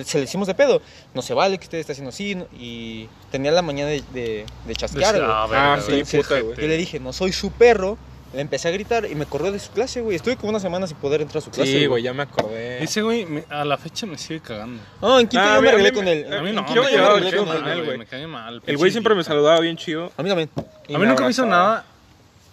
se 0.06 0.18
le 0.18 0.24
hicimos 0.24 0.46
de 0.46 0.54
pedo. 0.54 0.80
No 1.14 1.22
se 1.22 1.34
vale 1.34 1.58
que 1.58 1.64
usted 1.64 1.78
esté 1.78 1.92
haciendo 1.92 2.10
así. 2.10 2.36
Y 2.58 3.08
tenía 3.30 3.50
la 3.50 3.62
mañana 3.62 3.90
de, 3.90 4.02
de, 4.14 4.46
de 4.66 4.74
chasquear, 4.76 5.16
güey. 5.16 5.28
Ah, 5.30 5.46
Ah, 5.52 5.80
sí, 5.84 6.02
puta. 6.22 6.40
Yo 6.40 6.66
le 6.68 6.76
dije, 6.76 7.00
no 7.00 7.12
soy 7.12 7.32
su 7.32 7.50
perro. 7.50 7.98
Le 8.34 8.40
empecé 8.40 8.68
a 8.68 8.70
gritar 8.70 9.04
y 9.04 9.14
me 9.14 9.26
corrió 9.26 9.52
de 9.52 9.58
su 9.58 9.70
clase, 9.72 10.00
güey. 10.00 10.16
Estuve 10.16 10.36
como 10.36 10.50
una 10.50 10.60
semana 10.60 10.86
sin 10.86 10.96
poder 10.96 11.20
entrar 11.20 11.38
a 11.38 11.44
su 11.44 11.50
clase. 11.50 11.70
Sí, 11.80 11.86
güey, 11.86 12.02
ya 12.02 12.14
me 12.14 12.22
acordé. 12.22 12.82
Ese 12.82 13.02
güey 13.02 13.26
me- 13.26 13.44
a 13.50 13.62
la 13.64 13.76
fecha 13.76 14.06
me 14.06 14.16
sigue 14.16 14.40
cagando. 14.40 14.82
No, 15.02 15.20
en 15.20 15.28
quinto 15.28 15.44
Ah, 15.46 15.56
yo 15.56 15.62
me 15.62 15.68
a 15.68 15.72
arreglé 15.72 15.90
mí 15.90 15.96
con 15.96 16.04
me- 16.06 16.12
él. 16.12 16.32
A 16.32 16.42
mí 16.42 16.52
no, 16.52 16.74
Yo 16.74 16.82
me 16.82 16.88
cae 16.90 17.20
bien 17.20 17.36
con 17.36 17.48
él, 17.56 17.62
güey, 17.62 17.84
güey. 17.84 17.98
me 17.98 18.06
cae 18.06 18.26
mal. 18.26 18.62
El 18.66 18.76
güey 18.78 18.90
siempre 18.90 19.14
me 19.14 19.22
saludaba 19.22 19.60
bien 19.60 19.76
chido. 19.76 20.10
A 20.16 20.22
mí 20.22 20.28
también. 20.30 20.48
Y 20.88 20.94
A 20.94 20.98
mí 20.98 21.04
nunca 21.06 21.24
me 21.24 21.30
hizo 21.30 21.42
abrazaba. 21.42 21.68
nada, 21.74 21.84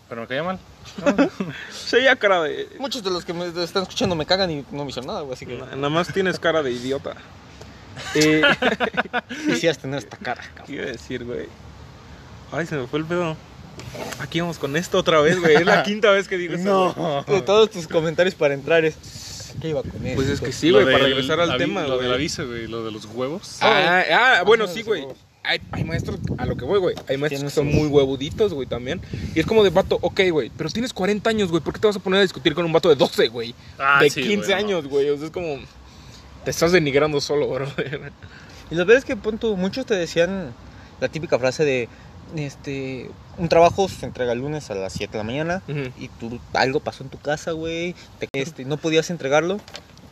pero 0.10 0.22
me 0.22 0.28
caía 0.28 0.44
mal. 0.44 0.60
Se 1.72 1.96
veía 1.98 2.16
cara 2.18 2.44
de. 2.44 2.68
Muchos 2.80 3.02
de 3.04 3.12
los 3.12 3.24
que 3.24 3.32
me 3.32 3.46
están 3.48 3.84
escuchando 3.84 4.16
me 4.16 4.26
cagan 4.26 4.52
y 4.52 4.66
no 4.72 4.84
me 4.84 4.90
hicieron 4.90 5.08
nada, 5.08 5.22
güey. 5.22 5.34
Así 5.34 5.46
que 5.46 5.56
Nada 5.56 5.90
más 5.90 6.12
tienes 6.12 6.40
cara 6.40 6.62
de 6.62 6.72
idiota. 6.72 7.14
Eh, 8.16 8.42
quisieras 9.46 9.78
tener 9.78 10.00
esta 10.00 10.18
cara, 10.18 10.42
¿Qué 10.42 10.50
cabrón. 10.56 10.76
iba 10.76 10.84
a 10.84 10.88
decir, 10.88 11.24
güey? 11.26 11.48
Ay, 12.52 12.66
se 12.66 12.76
me 12.76 12.88
fue 12.88 13.00
el 13.00 13.06
pedo. 13.06 13.38
Aquí 14.20 14.40
vamos 14.42 14.58
con 14.60 14.76
esto 14.76 14.98
otra 14.98 15.22
vez, 15.22 15.40
güey. 15.40 15.56
Es 15.56 15.66
la 15.66 15.84
quinta 15.84 16.12
vez 16.12 16.28
que 16.28 16.38
digo 16.38 16.54
eso. 16.56 16.94
güey. 17.26 17.40
De 17.40 17.46
todos 17.46 17.70
tus 17.72 17.88
comentarios 17.88 18.36
para 18.36 18.54
entrar 18.54 18.86
es. 18.86 18.96
¿Qué 19.62 19.70
iba 19.70 19.82
con 19.82 20.06
eso? 20.06 20.16
Pues 20.16 20.30
es 20.30 20.40
que 20.42 20.52
sí, 20.52 20.72
güey, 20.72 20.86
para 20.86 21.00
regresar 21.00 21.40
al 21.40 21.58
tema, 21.58 21.82
Lo 21.84 21.96
güey. 21.96 22.04
del 22.08 22.14
aviso, 22.14 22.48
güey, 22.48 22.68
lo 22.68 22.84
de 22.86 22.92
los 22.92 23.06
huevos. 23.06 23.58
Ah, 23.62 24.04
ah, 24.12 24.44
bueno, 24.46 24.68
sí, 24.68 24.84
güey. 24.84 25.06
Hay, 25.44 25.60
hay 25.72 25.84
maestros, 25.84 26.20
a 26.38 26.46
lo 26.46 26.56
que 26.56 26.64
voy, 26.66 26.80
güey. 26.80 26.96
Hay 27.08 27.18
maestros 27.18 27.44
que 27.44 27.50
son 27.50 27.68
muy 27.68 27.88
huevuditos, 27.88 28.54
güey, 28.54 28.68
también. 28.68 29.02
Y 29.34 29.40
es 29.40 29.46
como 29.46 29.64
de 29.64 29.70
vato, 29.72 29.98
ok, 30.02 30.22
güey, 30.32 30.52
pero 30.56 30.70
tienes 30.70 30.94
40 30.94 31.30
años, 31.30 31.50
güey. 31.50 31.62
¿Por 31.64 31.74
qué 31.74 31.80
te 31.80 31.88
vas 31.88 31.96
a 31.96 32.00
poner 32.00 32.20
a 32.20 32.22
discutir 32.22 32.54
con 32.54 32.64
un 32.66 32.72
vato 32.72 32.88
de 32.90 32.96
12, 32.96 33.30
güey? 33.30 33.56
Ah, 33.80 34.00
de 34.02 34.10
sí, 34.10 34.22
15 34.22 34.36
güey, 34.38 34.50
no. 34.50 34.56
años, 34.56 34.88
güey. 34.88 35.10
O 35.10 35.18
sea, 35.18 35.26
es 35.26 35.32
como. 35.32 35.58
Te 36.46 36.52
estás 36.52 36.72
denigrando 36.72 37.20
solo, 37.20 37.48
bro. 37.50 37.68
Y 38.72 38.76
lo 38.76 38.86
peor 38.86 38.98
es 39.00 39.06
que, 39.06 39.16
punto, 39.18 39.56
muchos 39.58 39.86
te 39.86 39.96
decían 39.96 40.54
la 41.02 41.08
típica 41.10 41.40
frase 41.40 41.66
de. 41.66 41.90
Este. 42.36 43.10
Un 43.40 43.50
trabajo 43.50 43.88
se 43.90 44.06
entrega 44.06 44.34
el 44.34 44.40
lunes 44.40 44.70
a 44.70 44.76
las 44.76 44.94
7 44.94 45.14
de 45.14 45.18
la 45.18 45.24
mañana. 45.24 45.62
Y 46.00 46.10
tú 46.20 46.40
algo 46.54 46.80
pasó 46.82 47.04
en 47.04 47.10
tu 47.10 47.18
casa, 47.18 47.52
güey, 47.52 47.96
te- 48.20 48.28
este, 48.34 48.66
no 48.66 48.78
podías 48.78 49.10
entregarlo 49.10 49.60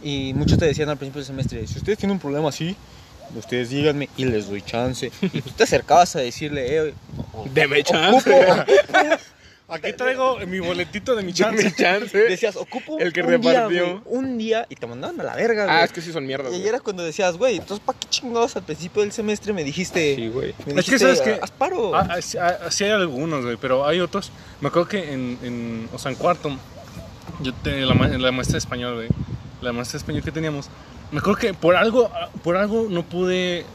y 0.03 0.33
muchos 0.35 0.57
te 0.57 0.65
decían 0.65 0.89
al 0.89 0.97
principio 0.97 1.19
del 1.19 1.27
semestre, 1.27 1.67
si 1.67 1.77
ustedes 1.77 1.97
tienen 1.97 2.13
un 2.13 2.19
problema 2.19 2.49
así, 2.49 2.75
ustedes 3.35 3.69
díganme 3.69 4.09
y 4.15 4.25
les 4.25 4.47
doy 4.47 4.61
chance. 4.61 5.11
Y 5.21 5.41
tú 5.41 5.49
te 5.51 5.63
acercabas 5.65 6.15
a 6.15 6.19
decirle, 6.19 6.87
eh, 6.89 6.93
Deme 7.53 7.81
ocupo, 7.81 7.91
chance. 7.93 8.31
Aquí 9.69 9.91
traigo 9.93 10.37
mi 10.47 10.59
boletito 10.59 11.13
de 11.15 11.23
mi 11.23 11.33
chance. 11.33 11.73
chance. 11.75 12.17
decías, 12.17 12.55
ocupo 12.55 12.97
El 12.99 13.11
que 13.11 13.21
un 13.21 13.41
día, 13.41 13.53
repartió. 13.67 13.85
güey, 13.85 14.01
un 14.05 14.37
día 14.37 14.65
y 14.69 14.75
te 14.75 14.87
mandaban 14.87 15.19
a 15.19 15.23
la 15.23 15.35
verga, 15.35 15.65
güey. 15.65 15.75
Ah, 15.77 15.83
es 15.83 15.91
que 15.91 16.01
sí 16.01 16.13
son 16.13 16.25
mierdas, 16.25 16.51
y 16.51 16.55
ahí 16.55 16.61
güey. 16.61 16.69
era 16.69 16.79
cuando 16.79 17.03
decías, 17.03 17.35
güey, 17.37 17.57
entonces 17.57 17.83
¿para 17.85 17.99
qué 17.99 18.07
chingados 18.09 18.55
al 18.55 18.63
principio 18.63 19.01
del 19.01 19.11
semestre 19.11 19.51
me 19.51 19.63
dijiste, 19.65 20.15
Sí, 20.15 20.29
güey. 20.29 20.53
me 20.53 20.59
Es 20.59 20.65
que, 20.65 20.73
dijiste, 20.75 20.99
¿sabes 20.99 21.21
qué? 21.21 21.39
haz 21.41 21.51
paro? 21.51 21.93
Ah, 21.95 22.07
ah, 22.11 22.21
sí, 22.21 22.37
ah, 22.37 22.57
hay 22.79 22.91
algunos, 22.91 23.43
güey, 23.43 23.57
pero 23.57 23.85
hay 23.85 23.99
otros. 23.99 24.31
Me 24.61 24.69
acuerdo 24.69 24.87
que 24.87 25.11
en, 25.13 25.37
en 25.43 25.89
o 25.93 25.97
sea, 25.99 26.11
en 26.11 26.17
cuarto, 26.17 26.49
yo 27.41 27.53
te, 27.53 27.81
la, 27.81 27.93
ma- 27.93 28.07
la 28.07 28.31
maestra 28.31 28.53
de 28.53 28.59
español, 28.59 28.95
güey, 28.95 29.09
la 29.61 29.73
maestra 29.73 29.97
de 29.97 30.01
español 30.03 30.23
que 30.23 30.31
teníamos, 30.31 30.69
me 31.11 31.19
acuerdo 31.19 31.39
que 31.39 31.53
por 31.53 31.75
algo, 31.75 32.09
ah, 32.13 32.29
por 32.43 32.55
algo 32.55 32.87
no 32.89 33.03
pude, 33.03 33.65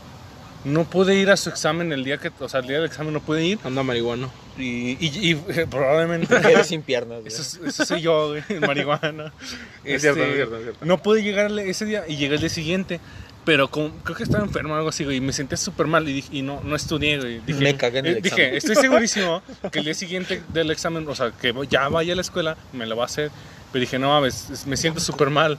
no 0.64 0.84
pude 0.84 1.14
ir 1.16 1.30
a 1.30 1.36
su 1.36 1.48
examen 1.50 1.92
el 1.92 2.04
día 2.04 2.18
que, 2.18 2.30
o 2.38 2.48
sea, 2.48 2.60
el 2.60 2.66
día 2.66 2.76
del 2.76 2.86
examen 2.86 3.12
no 3.12 3.20
pude 3.20 3.44
ir 3.44 3.58
Anda 3.64 3.82
marihuano. 3.82 4.30
y, 4.58 4.92
y- 5.04 5.30
y, 5.30 5.32
eh, 5.48 5.66
probablemente 5.68 6.34
Eres 6.50 6.68
sin 6.68 6.82
piernas, 6.82 7.20
güey. 7.20 7.28
eso, 7.32 7.42
es- 7.42 7.60
eso 7.66 7.84
soy 7.84 8.00
yo, 8.02 8.28
güey, 8.28 8.60
marihuana. 8.60 9.32
Es 9.84 10.02
cierto, 10.02 10.20
Este, 10.20 10.30
es 10.30 10.36
cierto, 10.36 10.56
es 10.58 10.62
cierto. 10.62 10.84
No 10.84 11.02
pude 11.02 11.22
llegarle 11.22 11.68
ese 11.68 11.84
día 11.84 12.04
y 12.08 12.16
llegué 12.16 12.34
el 12.36 12.40
día 12.40 12.48
siguiente. 12.50 13.00
Pero 13.44 13.68
con- 13.68 13.90
creo 14.04 14.16
que 14.16 14.22
estaba 14.22 14.44
enfermo 14.44 14.74
o 14.74 14.76
algo 14.76 14.90
así, 14.90 15.02
güey. 15.02 15.16
Y 15.16 15.20
me 15.20 15.32
sentía 15.32 15.56
súper 15.56 15.88
mal 15.88 16.08
y, 16.08 16.12
dije- 16.12 16.28
y 16.30 16.42
no, 16.42 16.60
no 16.62 16.76
estudié, 16.76 17.18
güey. 17.18 17.40
Dije, 17.44 17.58
Me 17.60 17.76
cagué 17.76 17.98
en 17.98 18.06
el 18.06 18.14
eh, 18.14 18.18
examen. 18.18 18.44
Dije, 18.46 18.56
estoy 18.56 18.76
segurísimo 18.76 19.42
que 19.72 19.80
el 19.80 19.84
día 19.86 19.94
siguiente 19.94 20.42
del 20.52 20.70
examen, 20.70 21.04
o 21.08 21.14
sea, 21.16 21.32
que 21.32 21.52
ya 21.68 21.88
vaya 21.88 22.12
a 22.12 22.16
la 22.16 22.22
escuela, 22.22 22.56
me 22.72 22.86
lo 22.86 22.94
va 22.96 23.02
a 23.02 23.06
hacer. 23.06 23.32
Pero 23.72 23.80
dije, 23.80 23.98
no 23.98 24.10
mames, 24.10 24.64
me 24.66 24.76
siento 24.76 25.00
súper 25.00 25.30
mal. 25.30 25.58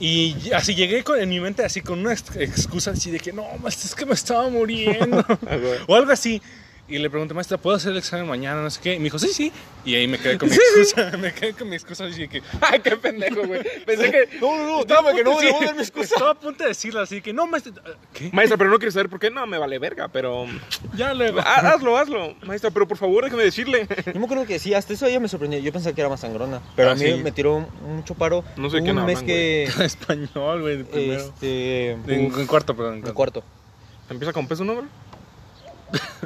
Y 0.00 0.34
así 0.52 0.74
llegué 0.74 1.04
con, 1.04 1.20
en 1.20 1.28
mi 1.28 1.38
mente 1.40 1.64
así 1.64 1.80
con 1.80 2.00
una 2.00 2.12
ex- 2.12 2.36
excusa 2.36 2.90
así 2.90 3.10
de 3.10 3.20
que 3.20 3.32
no, 3.32 3.46
es 3.66 3.94
que 3.94 4.04
me 4.06 4.14
estaba 4.14 4.48
muriendo. 4.48 5.24
O 5.86 5.94
algo 5.94 6.10
así. 6.12 6.42
Y 6.86 6.98
le 6.98 7.08
pregunté, 7.08 7.32
maestra, 7.32 7.56
¿puedo 7.56 7.76
hacer 7.76 7.92
el 7.92 7.98
examen 7.98 8.26
mañana? 8.28 8.60
No 8.60 8.68
sé 8.68 8.78
qué. 8.82 8.94
Y 8.94 8.98
me 8.98 9.04
dijo, 9.04 9.18
sí, 9.18 9.28
sí. 9.28 9.50
Y 9.86 9.94
ahí 9.94 10.06
me 10.06 10.18
quedé 10.18 10.36
con 10.36 10.48
mi 10.50 10.54
excusa. 10.54 11.16
me 11.18 11.32
quedé 11.32 11.54
con 11.54 11.66
mi 11.70 11.76
excusa 11.76 12.04
así 12.04 12.20
de 12.20 12.28
que, 12.28 12.42
Ay, 12.60 12.80
qué 12.80 12.94
pendejo, 12.98 13.46
güey. 13.46 13.62
Pensé 13.86 14.10
que. 14.10 14.28
No, 14.40 14.54
no, 14.58 14.66
no, 14.66 14.80
espérame, 14.80 15.16
que 15.16 15.24
no 15.24 15.38
Sí, 15.40 15.46
me 15.46 15.52
voy 15.52 15.62
a 15.62 15.66
dar 15.68 15.74
mi 15.76 15.80
excusa. 15.80 16.14
Estaba 16.14 16.30
a 16.32 16.34
punto 16.34 16.62
de 16.62 16.68
decirlo 16.68 17.00
así 17.00 17.22
que 17.22 17.32
no, 17.32 17.46
maestra. 17.46 17.72
¿Qué? 18.12 18.28
Maestra, 18.34 18.58
pero 18.58 18.68
no 18.68 18.76
quieres 18.78 18.92
saber 18.92 19.08
por 19.08 19.18
qué. 19.18 19.30
No, 19.30 19.46
me 19.46 19.56
vale 19.56 19.78
verga, 19.78 20.08
pero. 20.08 20.44
Ya 20.94 21.14
le 21.14 21.32
Ah, 21.38 21.72
hazlo, 21.74 21.96
hazlo. 21.96 22.34
Maestra, 22.44 22.70
pero 22.70 22.86
por 22.86 22.98
favor, 22.98 23.24
déjeme 23.24 23.44
decirle. 23.44 23.88
Yo 24.12 24.20
me 24.20 24.26
acuerdo 24.26 24.44
que 24.44 24.58
sí, 24.58 24.74
hasta 24.74 24.92
eso 24.92 25.06
ella 25.06 25.20
me 25.20 25.28
sorprendió. 25.28 25.58
Yo 25.60 25.72
pensaba 25.72 25.94
que 25.94 26.02
era 26.02 26.10
más 26.10 26.20
sangrona. 26.20 26.60
Pero 26.76 26.90
Ah, 26.90 26.92
a 26.92 26.94
mí 26.96 27.04
sí. 27.06 27.14
me 27.14 27.32
tiró 27.32 27.60
mucho 27.86 28.14
paro. 28.14 28.44
No 28.58 28.68
sé 28.68 28.76
un 28.78 28.84
qué 28.84 28.92
nada 28.92 29.06
mes 29.06 29.16
más, 29.16 29.24
que. 29.24 29.64
español, 29.64 30.60
güey, 30.60 30.76
de 30.78 30.84
primero. 30.84 31.20
Este. 31.22 31.92
En, 31.92 32.10
en 32.10 32.46
cuarto, 32.46 32.76
perdón. 32.76 33.02
en 33.06 33.12
cuarto. 33.14 33.42
¿Empieza 34.10 34.34
con 34.34 34.46
peso, 34.46 34.64
no, 34.64 34.74
bro? 34.76 34.86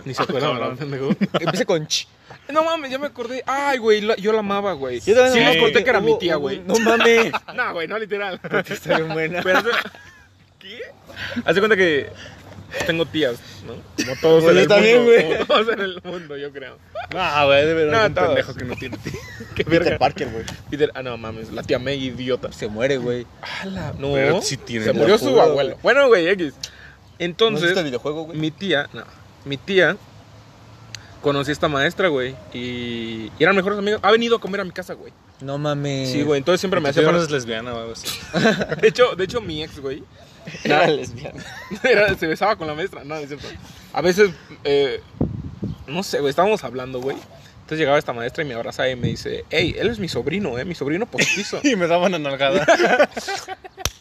Ni 0.05 0.14
se 0.14 0.23
Ah, 0.23 0.25
acuerda, 0.25 0.49
cabrón. 0.49 0.77
¿verdad, 0.77 0.79
pendejo? 0.79 1.16
Empecé 1.41 1.66
con 1.66 1.87
ch. 1.87 2.07
No 2.53 2.64
mames, 2.64 2.91
ya 2.91 2.99
me 2.99 3.07
acordé. 3.07 3.43
Ay, 3.47 3.79
güey, 3.79 4.01
la- 4.01 4.16
yo 4.16 4.33
la 4.33 4.39
amaba, 4.41 4.73
güey. 4.73 5.01
Yo 5.01 5.14
también 5.14 5.47
Sí, 5.49 5.53
Sí. 5.55 5.61
conté 5.61 5.85
que 5.85 5.91
era 5.91 6.01
mi 6.01 6.12
Hubo- 6.12 6.19
tía, 6.19 6.37
hubo- 6.37 6.41
güey. 6.43 6.61
No 6.64 6.75
mames. 6.79 7.33
No, 7.55 7.73
güey, 7.75 7.89
no 7.89 7.99
literal. 7.99 8.41
Está 8.69 8.97
bien 8.97 9.12
buena. 9.12 9.43
Pero, 9.43 9.61
¿qué? 10.59 10.81
Hace 11.45 11.59
cuenta 11.61 11.77
que 11.77 12.11
tengo 12.87 13.05
tías, 13.07 13.37
¿no? 13.66 13.75
Como 14.05 14.21
todos 14.21 14.45
Pues 14.45 14.51
en 14.53 14.55
yo 14.57 14.61
el 14.62 14.69
también, 14.69 14.97
mundo. 14.99 15.12
güey. 15.12 15.33
Como 15.33 15.45
todos 15.47 15.69
en 15.75 15.81
el 15.81 16.01
mundo, 16.05 16.37
yo 16.37 16.53
creo. 16.53 16.79
Ah, 17.14 17.45
güey, 17.47 17.66
de 17.66 17.75
verdad. 17.75 18.01
No, 18.01 18.07
un 18.07 18.14
todos. 18.14 18.27
pendejo 18.29 18.55
que 18.55 18.64
no 18.64 18.77
tiene 18.77 18.97
tío. 18.99 19.12
Qué 19.55 19.64
Peter 19.64 19.83
verga. 19.85 19.99
Parker, 19.99 20.29
güey. 20.31 20.45
Peter, 20.71 20.91
ah, 20.95 21.03
no 21.03 21.16
mames, 21.16 21.51
la 21.53 21.62
tía 21.62 21.79
May, 21.79 22.03
idiota. 22.03 22.53
Se 22.53 22.69
muere, 22.69 22.97
güey. 22.99 23.27
¡Hala! 23.43 23.95
No, 23.99 24.12
Pero 24.14 24.41
sí 24.43 24.57
tiene. 24.57 24.85
se 24.87 24.93
murió 24.93 25.19
su 25.19 25.29
abuelo. 25.41 25.71
güey. 25.71 25.83
Bueno, 25.83 26.07
güey, 26.09 26.29
X. 26.29 26.55
¿No 26.55 26.61
has 26.61 26.71
Entonces, 27.19 27.62
visto 27.64 27.81
el 27.81 27.87
videojuego, 27.87 28.23
güey? 28.25 28.39
mi 28.39 28.51
tía, 28.53 28.89
no, 28.93 29.03
mi 29.45 29.57
tía 29.57 29.97
conocí 31.22 31.51
a 31.51 31.53
esta 31.53 31.68
maestra, 31.68 32.09
güey, 32.09 32.34
y, 32.53 33.30
y 33.39 33.43
eran 33.43 33.57
mejores 33.57 33.78
amigos. 33.78 34.01
Ha 34.03 34.11
venido 34.11 34.36
a 34.36 34.41
comer 34.41 34.61
a 34.61 34.64
mi 34.64 34.70
casa, 34.70 34.95
güey. 34.95 35.12
No 35.41 35.59
mames. 35.59 36.11
Sí, 36.11 36.22
güey, 36.22 36.39
entonces 36.39 36.61
siempre 36.61 36.80
me 36.80 36.89
hacía 36.89 37.09
es 37.11 37.30
lesbiana 37.30 37.72
así. 37.93 38.09
De 38.80 38.89
hecho, 38.89 39.14
de 39.16 39.24
hecho 39.24 39.41
mi 39.41 39.62
ex, 39.62 39.78
güey, 39.80 40.03
Era 40.64 40.86
lesbiana. 40.86 41.45
era- 41.82 42.14
se 42.16 42.26
besaba 42.26 42.57
con 42.57 42.66
la 42.66 42.74
maestra, 42.74 43.05
no, 43.05 43.14
es 43.16 43.28
cierto. 43.28 43.47
A 43.93 44.01
veces, 44.01 44.30
eh, 44.64 45.01
no 45.86 46.03
sé, 46.03 46.18
güey, 46.20 46.30
estábamos 46.30 46.64
hablando, 46.64 47.01
güey. 47.01 47.16
Entonces 47.69 47.81
llegaba 47.81 47.99
esta 47.99 48.14
maestra 48.14 48.43
y 48.43 48.47
me 48.47 48.55
abrazaba 48.55 48.89
y 48.89 48.97
me 48.97 49.09
dice, 49.09 49.45
hey, 49.51 49.77
él 49.79 49.91
es 49.91 49.99
mi 49.99 50.09
sobrino, 50.09 50.59
eh, 50.59 50.64
mi 50.64 50.75
sobrino 50.75 51.05
postizo. 51.05 51.61
Y 51.62 51.77
me 51.77 51.87
daban 51.87 52.14
una 52.14 52.31
nalgada. 52.31 52.66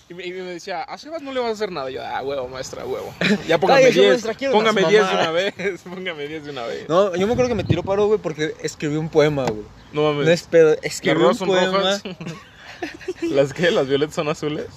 Y 0.10 0.14
me, 0.14 0.26
y 0.26 0.32
me 0.32 0.40
decía, 0.52 0.84
a 0.84 0.98
Sebas 0.98 1.22
no 1.22 1.34
le 1.34 1.42
vas 1.42 1.50
a 1.50 1.52
hacer 1.52 1.70
nada. 1.70 1.92
Y 1.92 1.96
yo, 1.96 2.02
ah, 2.02 2.22
huevo, 2.24 2.48
maestra, 2.48 2.86
huevo. 2.86 3.14
Ya 3.46 3.58
póngame 3.58 3.82
Cállese, 3.82 4.00
10. 4.00 4.12
maestra, 4.14 4.34
quiero 4.36 4.54
Póngame 4.54 4.80
unas 4.80 4.92
10 4.92 5.06
de 5.10 5.14
una 5.16 5.32
vez. 5.32 5.54
Póngame 5.84 6.28
10 6.30 6.46
de 6.46 6.52
una 6.52 6.64
vez. 6.64 6.88
No, 6.88 7.14
yo 7.14 7.28
me 7.28 7.34
acuerdo 7.34 7.50
que 7.50 7.56
me 7.56 7.66
tiró 7.66 7.84
paro, 7.84 8.08
güey, 8.08 8.18
porque 8.18 8.56
escribí 8.64 8.96
un 8.96 9.10
poema, 9.10 9.44
güey. 9.44 9.66
No 9.92 10.04
No 10.04 10.14
mames. 10.14 10.30
es 10.30 10.44
pedo, 10.44 10.76
Las 10.76 10.86
escribí 10.86 11.22
un 11.22 11.38
poema. 11.38 11.78
rojas. 11.78 12.04
¿Las 13.24 13.52
qué? 13.52 13.70
¿Las 13.70 13.86
violetas 13.90 14.16
son 14.16 14.30
azules? 14.30 14.68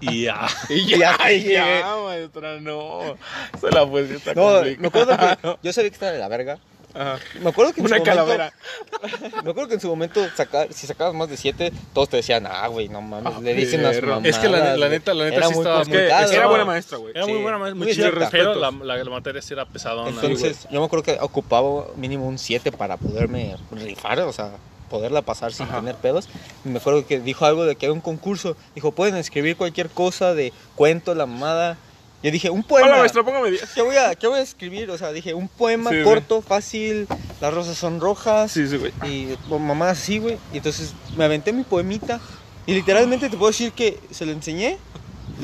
ya. 0.00 0.46
Ya 0.68 1.28
ya, 1.32 1.96
maestra, 2.06 2.60
no. 2.60 3.16
Se 3.60 3.68
la 3.72 3.84
poesía 3.84 4.14
está 4.16 4.34
No, 4.34 4.42
complicada. 4.42 4.76
me 4.80 4.86
acuerdo 4.86 5.16
que 5.16 5.58
yo 5.66 5.72
sabía 5.72 5.90
que 5.90 5.94
estaba 5.94 6.12
de 6.12 6.18
la 6.20 6.28
verga. 6.28 6.58
Ajá. 6.94 7.18
Me 7.40 7.50
acuerdo 7.50 7.72
que 7.72 7.80
en 7.80 7.86
Una 7.86 7.96
su 7.98 8.02
momento, 8.04 8.10
calavera. 8.26 8.52
Me 9.44 9.50
acuerdo 9.50 9.68
que 9.68 9.74
en 9.74 9.80
su 9.80 9.88
momento, 9.88 10.20
sacar, 10.36 10.72
si 10.72 10.86
sacabas 10.86 11.14
más 11.14 11.28
de 11.28 11.36
7, 11.36 11.72
todos 11.94 12.08
te 12.08 12.16
decían, 12.18 12.46
ah, 12.46 12.66
güey, 12.68 12.88
no 12.88 13.00
mames, 13.00 13.32
Ah, 13.36 13.40
le 13.40 13.54
dicen 13.54 13.82
las 13.82 14.00
mamadas. 14.02 14.24
Es 14.24 14.38
que 14.38 14.48
la- 14.48 14.58
la 14.76 14.76
güey". 14.76 14.90
neta- 14.90 15.14
la 15.14 15.24
neta 15.24 15.36
Era 15.36 15.46
sí 15.48 15.52
muy 15.54 15.62
estaba 15.62 15.82
Es 15.82 15.88
que 15.88 15.94
complicado. 15.94 16.32
era 16.32 16.46
buena 16.48 16.64
maestra, 16.64 16.98
güey. 16.98 17.12
Era 17.14 17.24
Sí, 17.26 17.32
muy 17.32 17.42
buena, 17.42 17.58
muy, 17.58 17.74
muy 17.74 17.92
chida, 17.94 18.06
pero 18.08 18.20
la, 18.20 18.30
Respetos. 18.30 18.56
la, 18.86 18.96
la 18.96 19.10
materia 19.10 19.42
sí 19.42 19.52
era 19.54 19.66
pesadona. 19.66 20.10
Entonces, 20.10 20.66
yo 20.70 20.80
me 20.80 20.86
acuerdo 20.86 21.04
que 21.04 21.18
ocupaba 21.20 21.86
mínimo 21.96 22.26
un 22.26 22.38
7 22.38 22.72
para 22.72 22.96
poderme 22.96 23.56
rifar, 23.72 24.18
o 24.20 24.32
sea, 24.32 24.52
poderla 24.90 25.22
pasar 25.22 25.52
sin 25.52 25.66
Ajá. 25.66 25.76
tener 25.78 25.94
pedos. 25.94 26.28
Me 26.64 26.78
acuerdo 26.78 27.06
que 27.06 27.20
dijo 27.20 27.44
algo 27.46 27.64
de 27.64 27.76
que 27.76 27.86
había 27.86 27.94
un 27.94 28.00
concurso. 28.00 28.56
Dijo, 28.74 28.90
pueden 28.90 29.16
escribir 29.16 29.56
cualquier 29.56 29.88
cosa 29.88 30.34
de 30.34 30.52
cuento, 30.74 31.14
la 31.14 31.26
mamada. 31.26 31.76
Yo 32.22 32.30
dije, 32.30 32.50
un 32.50 32.62
poema. 32.62 32.88
Hola, 32.88 32.98
maestra, 32.98 33.22
póngame 33.22 33.50
10. 33.50 33.70
¿Qué 33.74 33.82
voy, 33.82 33.96
a, 33.96 34.14
¿Qué 34.14 34.26
voy 34.26 34.38
a 34.40 34.42
escribir? 34.42 34.90
O 34.90 34.98
sea, 34.98 35.10
dije, 35.12 35.32
un 35.32 35.48
poema 35.48 35.90
Sí, 35.90 36.02
corto, 36.02 36.42
fácil, 36.42 37.06
las 37.40 37.54
rosas 37.54 37.78
son 37.78 37.98
rojas. 38.00 38.52
Sí, 38.52 38.66
sí, 38.68 38.76
güey. 38.76 38.92
Y 39.04 39.36
bueno, 39.48 39.64
mamá 39.64 39.90
así, 39.90 40.18
güey. 40.18 40.36
Y 40.52 40.58
entonces 40.58 40.92
me 41.16 41.24
aventé 41.24 41.52
mi 41.52 41.62
poemita. 41.62 42.20
Y 42.66 42.74
literalmente 42.74 43.30
te 43.30 43.36
puedo 43.38 43.50
decir 43.50 43.72
que 43.72 43.98
se 44.10 44.26
lo 44.26 44.32
enseñé, 44.32 44.76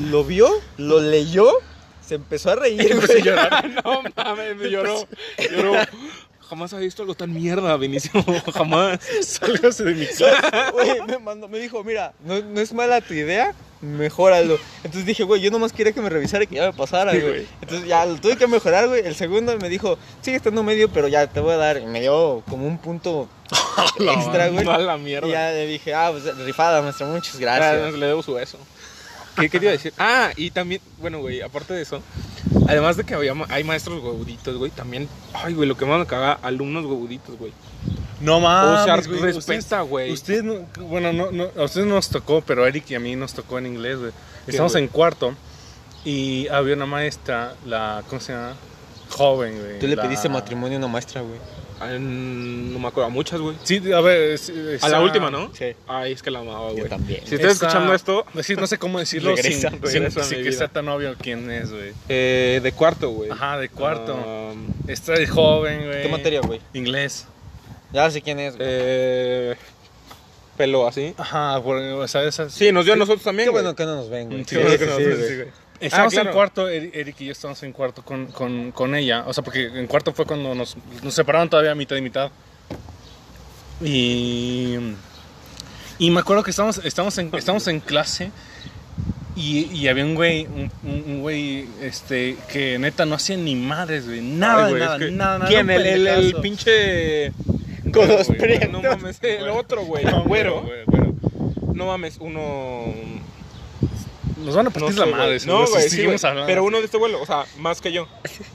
lo 0.09 0.23
vio, 0.23 0.49
lo 0.77 0.99
leyó, 0.99 1.49
se 2.05 2.15
empezó 2.15 2.51
a 2.51 2.55
reír, 2.55 2.79
Empecé 2.91 3.13
a 3.13 3.15
güey. 3.15 3.23
llorar. 3.23 3.69
No 3.83 4.03
mames, 4.15 4.55
me 4.55 4.69
lloró. 4.69 5.07
Lloró. 5.51 5.73
Jamás 6.47 6.71
había 6.73 6.85
visto 6.85 7.01
algo 7.01 7.15
tan 7.15 7.33
mierda, 7.33 7.75
Vinicio. 7.75 8.11
Jamás. 8.53 8.99
Sálgase 9.21 9.83
de 9.83 9.95
mi 9.95 10.05
casa. 10.05 10.69
Güey, 10.71 11.01
me 11.07 11.17
mandó, 11.17 11.47
me 11.49 11.57
dijo, 11.57 11.83
mira, 11.83 12.13
no, 12.23 12.39
no 12.39 12.61
es 12.61 12.71
mala 12.71 13.01
tu 13.01 13.13
idea, 13.15 13.53
mejóralo. 13.81 14.57
Entonces 14.77 15.05
dije, 15.05 15.23
güey, 15.23 15.41
yo 15.41 15.51
nomás 15.51 15.73
quería 15.73 15.91
que 15.93 16.01
me 16.01 16.09
revisara 16.09 16.43
y 16.43 16.47
que 16.47 16.55
ya 16.55 16.67
me 16.67 16.73
pasara, 16.73 17.11
Sí, 17.11 17.19
güey. 17.21 17.47
Entonces 17.61 17.87
ya 17.87 18.05
lo 18.05 18.15
tuve 18.15 18.35
que 18.37 18.47
mejorar, 18.47 18.87
güey. 18.87 19.05
El 19.05 19.15
segundo 19.15 19.57
me 19.57 19.69
dijo, 19.69 19.97
sigue 20.21 20.37
estando 20.37 20.63
medio, 20.63 20.89
pero 20.89 21.07
ya 21.07 21.27
te 21.27 21.39
voy 21.39 21.53
a 21.53 21.57
dar. 21.57 21.77
Y 21.81 21.85
me 21.85 22.01
dio 22.01 22.43
como 22.49 22.65
un 22.67 22.77
punto 22.77 23.27
extra, 23.99 24.49
güey. 24.49 24.67
A 24.67 24.77
la 24.77 24.97
mierda. 24.97 25.27
Y 25.27 25.31
ya 25.31 25.51
le 25.51 25.67
dije, 25.67 25.93
ah, 25.93 26.09
pues 26.11 26.35
rifada, 26.45 26.81
maestra, 26.81 27.07
muchas 27.07 27.37
Gracias. 27.39 27.73
gracias. 27.73 27.93
le 27.99 28.05
debo 28.07 28.23
su 28.23 28.33
beso. 28.33 28.57
¿Qué 29.39 29.49
quería 29.51 29.69
decir? 29.69 29.93
Ah, 29.99 30.31
y 30.35 30.49
también, 30.49 30.81
bueno, 30.99 31.19
güey, 31.19 31.41
aparte 31.41 31.71
de 31.75 31.83
eso, 31.83 32.01
además 32.67 32.97
de 32.97 33.03
que 33.03 33.13
había, 33.13 33.35
ma- 33.35 33.45
hay 33.49 33.63
maestros 33.63 34.03
huevuditos, 34.03 34.57
güey, 34.57 34.71
también, 34.71 35.07
ay, 35.31 35.53
güey, 35.53 35.69
lo 35.69 35.77
que 35.77 35.85
más 35.85 35.99
me 35.99 36.07
caga, 36.07 36.39
alumnos 36.41 36.85
huevuditos, 36.85 37.37
güey. 37.37 37.51
No 38.19 38.37
O 38.37 38.41
sea, 38.41 38.85
mames, 38.87 39.07
güey. 39.07 39.21
respeta, 39.21 39.81
güey. 39.81 40.11
Ustedes, 40.11 40.43
no, 40.43 40.65
bueno, 40.87 41.13
no, 41.13 41.31
no, 41.31 41.49
a 41.55 41.63
ustedes 41.65 41.85
no 41.87 41.95
nos 41.95 42.09
tocó, 42.09 42.41
pero 42.41 42.63
a 42.63 42.67
Eric 42.67 42.89
y 42.91 42.95
a 42.95 42.99
mí 42.99 43.15
nos 43.15 43.33
tocó 43.33 43.57
en 43.59 43.67
inglés, 43.67 43.97
güey. 43.99 44.11
Estamos 44.47 44.71
güey? 44.73 44.83
en 44.85 44.89
cuarto 44.89 45.35
y 46.05 46.47
había 46.47 46.75
una 46.75 46.85
maestra, 46.85 47.53
la, 47.65 48.03
¿cómo 48.07 48.19
se 48.21 48.33
llama? 48.33 48.55
Joven, 49.09 49.59
güey. 49.59 49.79
Tú 49.79 49.87
le 49.87 49.95
la- 49.95 50.03
pediste 50.03 50.29
matrimonio 50.29 50.77
a 50.77 50.79
una 50.79 50.87
maestra, 50.87 51.21
güey. 51.21 51.39
Ah, 51.79 51.89
no 51.99 52.79
me 52.79 52.87
acuerdo, 52.87 53.05
a 53.05 53.09
muchas, 53.09 53.39
güey. 53.39 53.55
Sí, 53.61 53.79
a 53.93 54.01
ver. 54.01 54.31
es- 54.31 54.51
A 54.81 54.89
la 54.89 54.99
última, 54.99 55.29
¿no? 55.29 55.51
Sí. 55.53 55.75
Ay, 55.87 56.13
es 56.13 56.23
que 56.23 56.31
la 56.31 56.39
amaba, 56.39 56.69
Yo 56.69 56.77
güey. 56.77 56.89
también. 56.89 57.19
Si 57.23 57.35
estás 57.35 57.51
está- 57.53 57.67
escuchando 57.67 57.93
esto, 57.93 58.25
no 58.33 58.65
sé 58.67 58.79
cómo 58.79 58.97
decirlo 58.97 59.35
Regresa, 59.35 59.69
sin, 59.69 59.81
regresa 59.83 60.09
sin- 60.09 60.21
a 60.21 60.23
sin 60.23 60.37
mi 60.39 60.43
que 60.43 60.49
vida. 60.49 60.57
sea 60.57 60.67
tan 60.69 60.87
obvio 60.89 61.13
quién 61.21 61.51
es, 61.51 61.69
güey. 61.71 61.93
eh, 62.09 62.61
de 62.63 62.71
cuarto, 62.71 63.11
güey. 63.11 63.29
Ajá, 63.29 63.59
de 63.59 63.69
cuarto. 63.69 64.15
Um, 64.15 64.65
Está 64.87 65.13
de 65.13 65.27
joven, 65.27 65.85
güey. 65.85 66.01
¿Qué 66.01 66.09
materia, 66.09 66.41
güey? 66.41 66.59
Inglés. 66.73 67.27
Ya 67.93 68.09
sé 68.11 68.21
quién 68.21 68.39
es, 68.39 68.55
güey. 68.57 68.67
eh, 68.69 69.55
pelo 70.57 70.87
así. 70.87 71.13
Ajá, 71.17 71.61
por- 71.63 71.77
o 71.77 72.07
sea, 72.07 72.23
esas... 72.23 72.51
Sí, 72.53 72.71
nos 72.71 72.85
dio 72.85 72.93
a 72.93 72.97
nosotros 72.97 73.23
también, 73.23 73.47
Qué 73.47 73.51
güey. 73.51 73.63
bueno 73.63 73.75
que 73.75 73.85
no 73.85 73.95
nos 73.95 74.09
ven, 74.09 74.27
güey. 74.29 74.43
Sí, 74.43 74.55
Qué 74.55 74.57
bueno 74.57 74.71
sí, 74.73 74.79
que 74.79 74.85
nos 74.87 74.97
sí, 75.27 75.35
güey. 75.35 75.47
Estamos 75.79 76.11
Ah, 76.13 76.15
claro. 76.15 76.29
en 76.29 76.35
cuarto, 76.35 76.69
Eri- 76.69 76.89
Eric 76.93 77.15
y 77.21 77.25
yo 77.27 77.31
estamos 77.31 77.61
en 77.61 77.71
cuarto 77.71 78.01
con, 78.03 78.25
con, 78.27 78.71
con 78.71 78.95
ella. 78.95 79.23
O 79.27 79.33
sea, 79.33 79.43
porque 79.43 79.65
en 79.67 79.85
cuarto 79.85 80.11
fue 80.11 80.25
cuando 80.25 80.55
nos, 80.55 80.75
nos 81.03 81.13
separaron 81.13 81.49
todavía 81.49 81.75
mitad 81.75 81.95
y 81.95 82.01
mitad. 82.01 82.31
Y, 83.81 84.75
y 85.99 86.09
me 86.09 86.19
acuerdo 86.19 86.41
que 86.43 86.49
estamos, 86.51 86.81
estamos, 86.83 87.15
en, 87.19 87.29
estamos 87.35 87.67
en 87.67 87.79
clase 87.79 88.31
y, 89.35 89.65
y 89.71 89.87
había 89.87 90.03
un 90.03 90.15
güey, 90.15 90.47
un, 90.47 90.71
un- 90.83 91.03
un 91.05 91.21
güey 91.21 91.67
este, 91.81 92.37
que 92.51 92.79
neta 92.79 93.05
no 93.05 93.13
hacía 93.15 93.37
ni 93.37 93.55
madres, 93.55 94.07
güey. 94.07 94.21
Nada, 94.21 94.65
Ay, 94.65 94.71
güey, 94.71 94.81
nada, 94.83 94.95
es 94.97 95.01
que- 95.05 95.11
nada, 95.11 95.37
nada. 95.37 95.49
¿Quién? 95.49 95.69
era 95.69 95.79
un 95.79 95.85
El, 95.85 95.93
el, 95.93 96.07
el 96.07 96.13
pendejazo. 96.33 96.41
pinche. 96.41 97.31
Con 97.97 98.07
los 98.07 98.27
güey, 98.27 98.39
prietos. 98.39 98.69
No 98.71 98.81
mames, 98.81 99.19
el 99.23 99.49
otro, 99.49 99.83
güey. 99.85 100.05
No, 100.05 100.23
Güero. 100.23 100.63
No 101.73 101.85
mames, 101.87 102.17
uno. 102.19 102.93
Nos 104.43 104.55
van 104.55 104.67
a 104.67 104.69
No 104.69 104.73
partir 104.73 104.93
sé, 104.93 104.99
la 104.99 105.05
güey. 105.05 105.17
madre. 105.17 105.33
No, 105.33 105.39
seguro, 105.39 105.65
si 105.67 105.71
güey, 105.73 105.83
sí, 105.83 105.89
seguimos 105.89 106.21
güey. 106.21 106.29
hablando 106.29 106.47
Pero 106.47 106.63
uno 106.63 106.77
de 106.79 106.85
este 106.85 106.97
vuelo, 106.97 107.21
o 107.21 107.25
sea, 107.25 107.45
más 107.57 107.81
que 107.81 107.91
yo. 107.91 108.07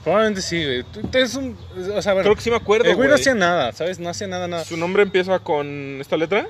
Probablemente 0.05 0.41
sí, 0.43 0.65
güey. 0.65 0.83
Tú- 0.85 1.01
tú 1.03 1.19
eres 1.19 1.35
un. 1.35 1.57
O 1.97 2.03
sea, 2.03 2.13
a 2.13 2.15
ver, 2.15 2.25
Creo 2.25 2.37
que 2.37 2.41
sí 2.43 2.51
me 2.51 2.57
acuerdo, 2.57 2.89
el 2.89 2.97
güey 2.97 3.09
no 3.09 3.15
hacía 3.17 3.35
nada, 3.35 3.73
¿sabes? 3.73 3.99
No 3.99 4.09
hacía 4.09 4.27
nada, 4.29 4.47
nada. 4.49 4.65
Su 4.65 4.77
nombre 4.77 5.03
empieza 5.03 5.39
con 5.41 5.99
esta 6.01 6.17
letra. 6.17 6.47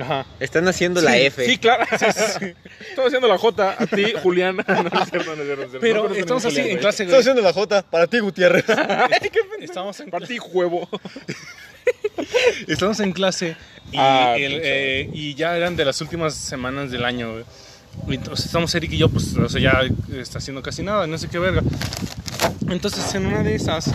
Ajá. 0.00 0.26
Están 0.40 0.66
haciendo 0.68 1.00
la 1.00 1.16
F. 1.16 1.44
Sí, 1.46 1.58
claro. 1.58 1.84
Estamos 1.90 3.06
haciendo 3.06 3.28
la 3.28 3.38
J 3.38 3.76
a 3.78 3.86
ti, 3.86 4.12
Julián. 4.22 4.56
No, 4.66 4.82
no 4.82 5.02
es 5.02 5.10
cierto, 5.10 5.34
no 5.36 5.42
es 5.42 5.46
cierto, 5.46 5.56
no 5.56 5.62
es 5.62 5.70
cierto. 5.70 5.78
Pero 5.80 6.08
No 6.08 6.14
estamos 6.14 6.44
así 6.44 6.56
Julián, 6.56 6.70
en 6.76 6.78
clase, 6.78 7.04
güey. 7.06 7.18
haciendo 7.18 7.42
la 7.42 7.52
J 7.52 7.82
para 7.82 8.06
ti, 8.06 8.18
Gutiérrez. 8.18 8.64
Estamos 9.60 9.98
en, 10.00 10.10
Para 10.10 10.26
ti, 10.26 10.38
huevo. 10.38 10.88
estamos 12.66 13.00
en 13.00 13.12
clase 13.12 13.56
y, 13.92 13.96
Ah, 13.98 14.34
el, 14.36 14.60
eh, 14.62 15.10
y 15.12 15.34
ya 15.34 15.56
eran 15.56 15.76
de 15.76 15.84
las 15.84 16.00
últimas 16.00 16.34
semanas 16.34 16.90
del 16.90 17.04
año, 17.04 17.32
güey. 17.32 17.44
Entonces 18.08 18.46
estamos 18.46 18.74
Eric 18.74 18.92
y 18.92 18.98
yo, 18.98 19.08
pues, 19.08 19.34
o 19.36 19.48
sea, 19.48 19.60
ya 19.60 19.80
está 20.18 20.38
haciendo 20.38 20.62
casi 20.62 20.82
nada, 20.82 21.06
no 21.06 21.16
sé 21.18 21.28
qué 21.28 21.38
verga. 21.38 21.62
Entonces, 22.68 23.14
en 23.14 23.26
una 23.26 23.42
de 23.42 23.54
esas, 23.54 23.90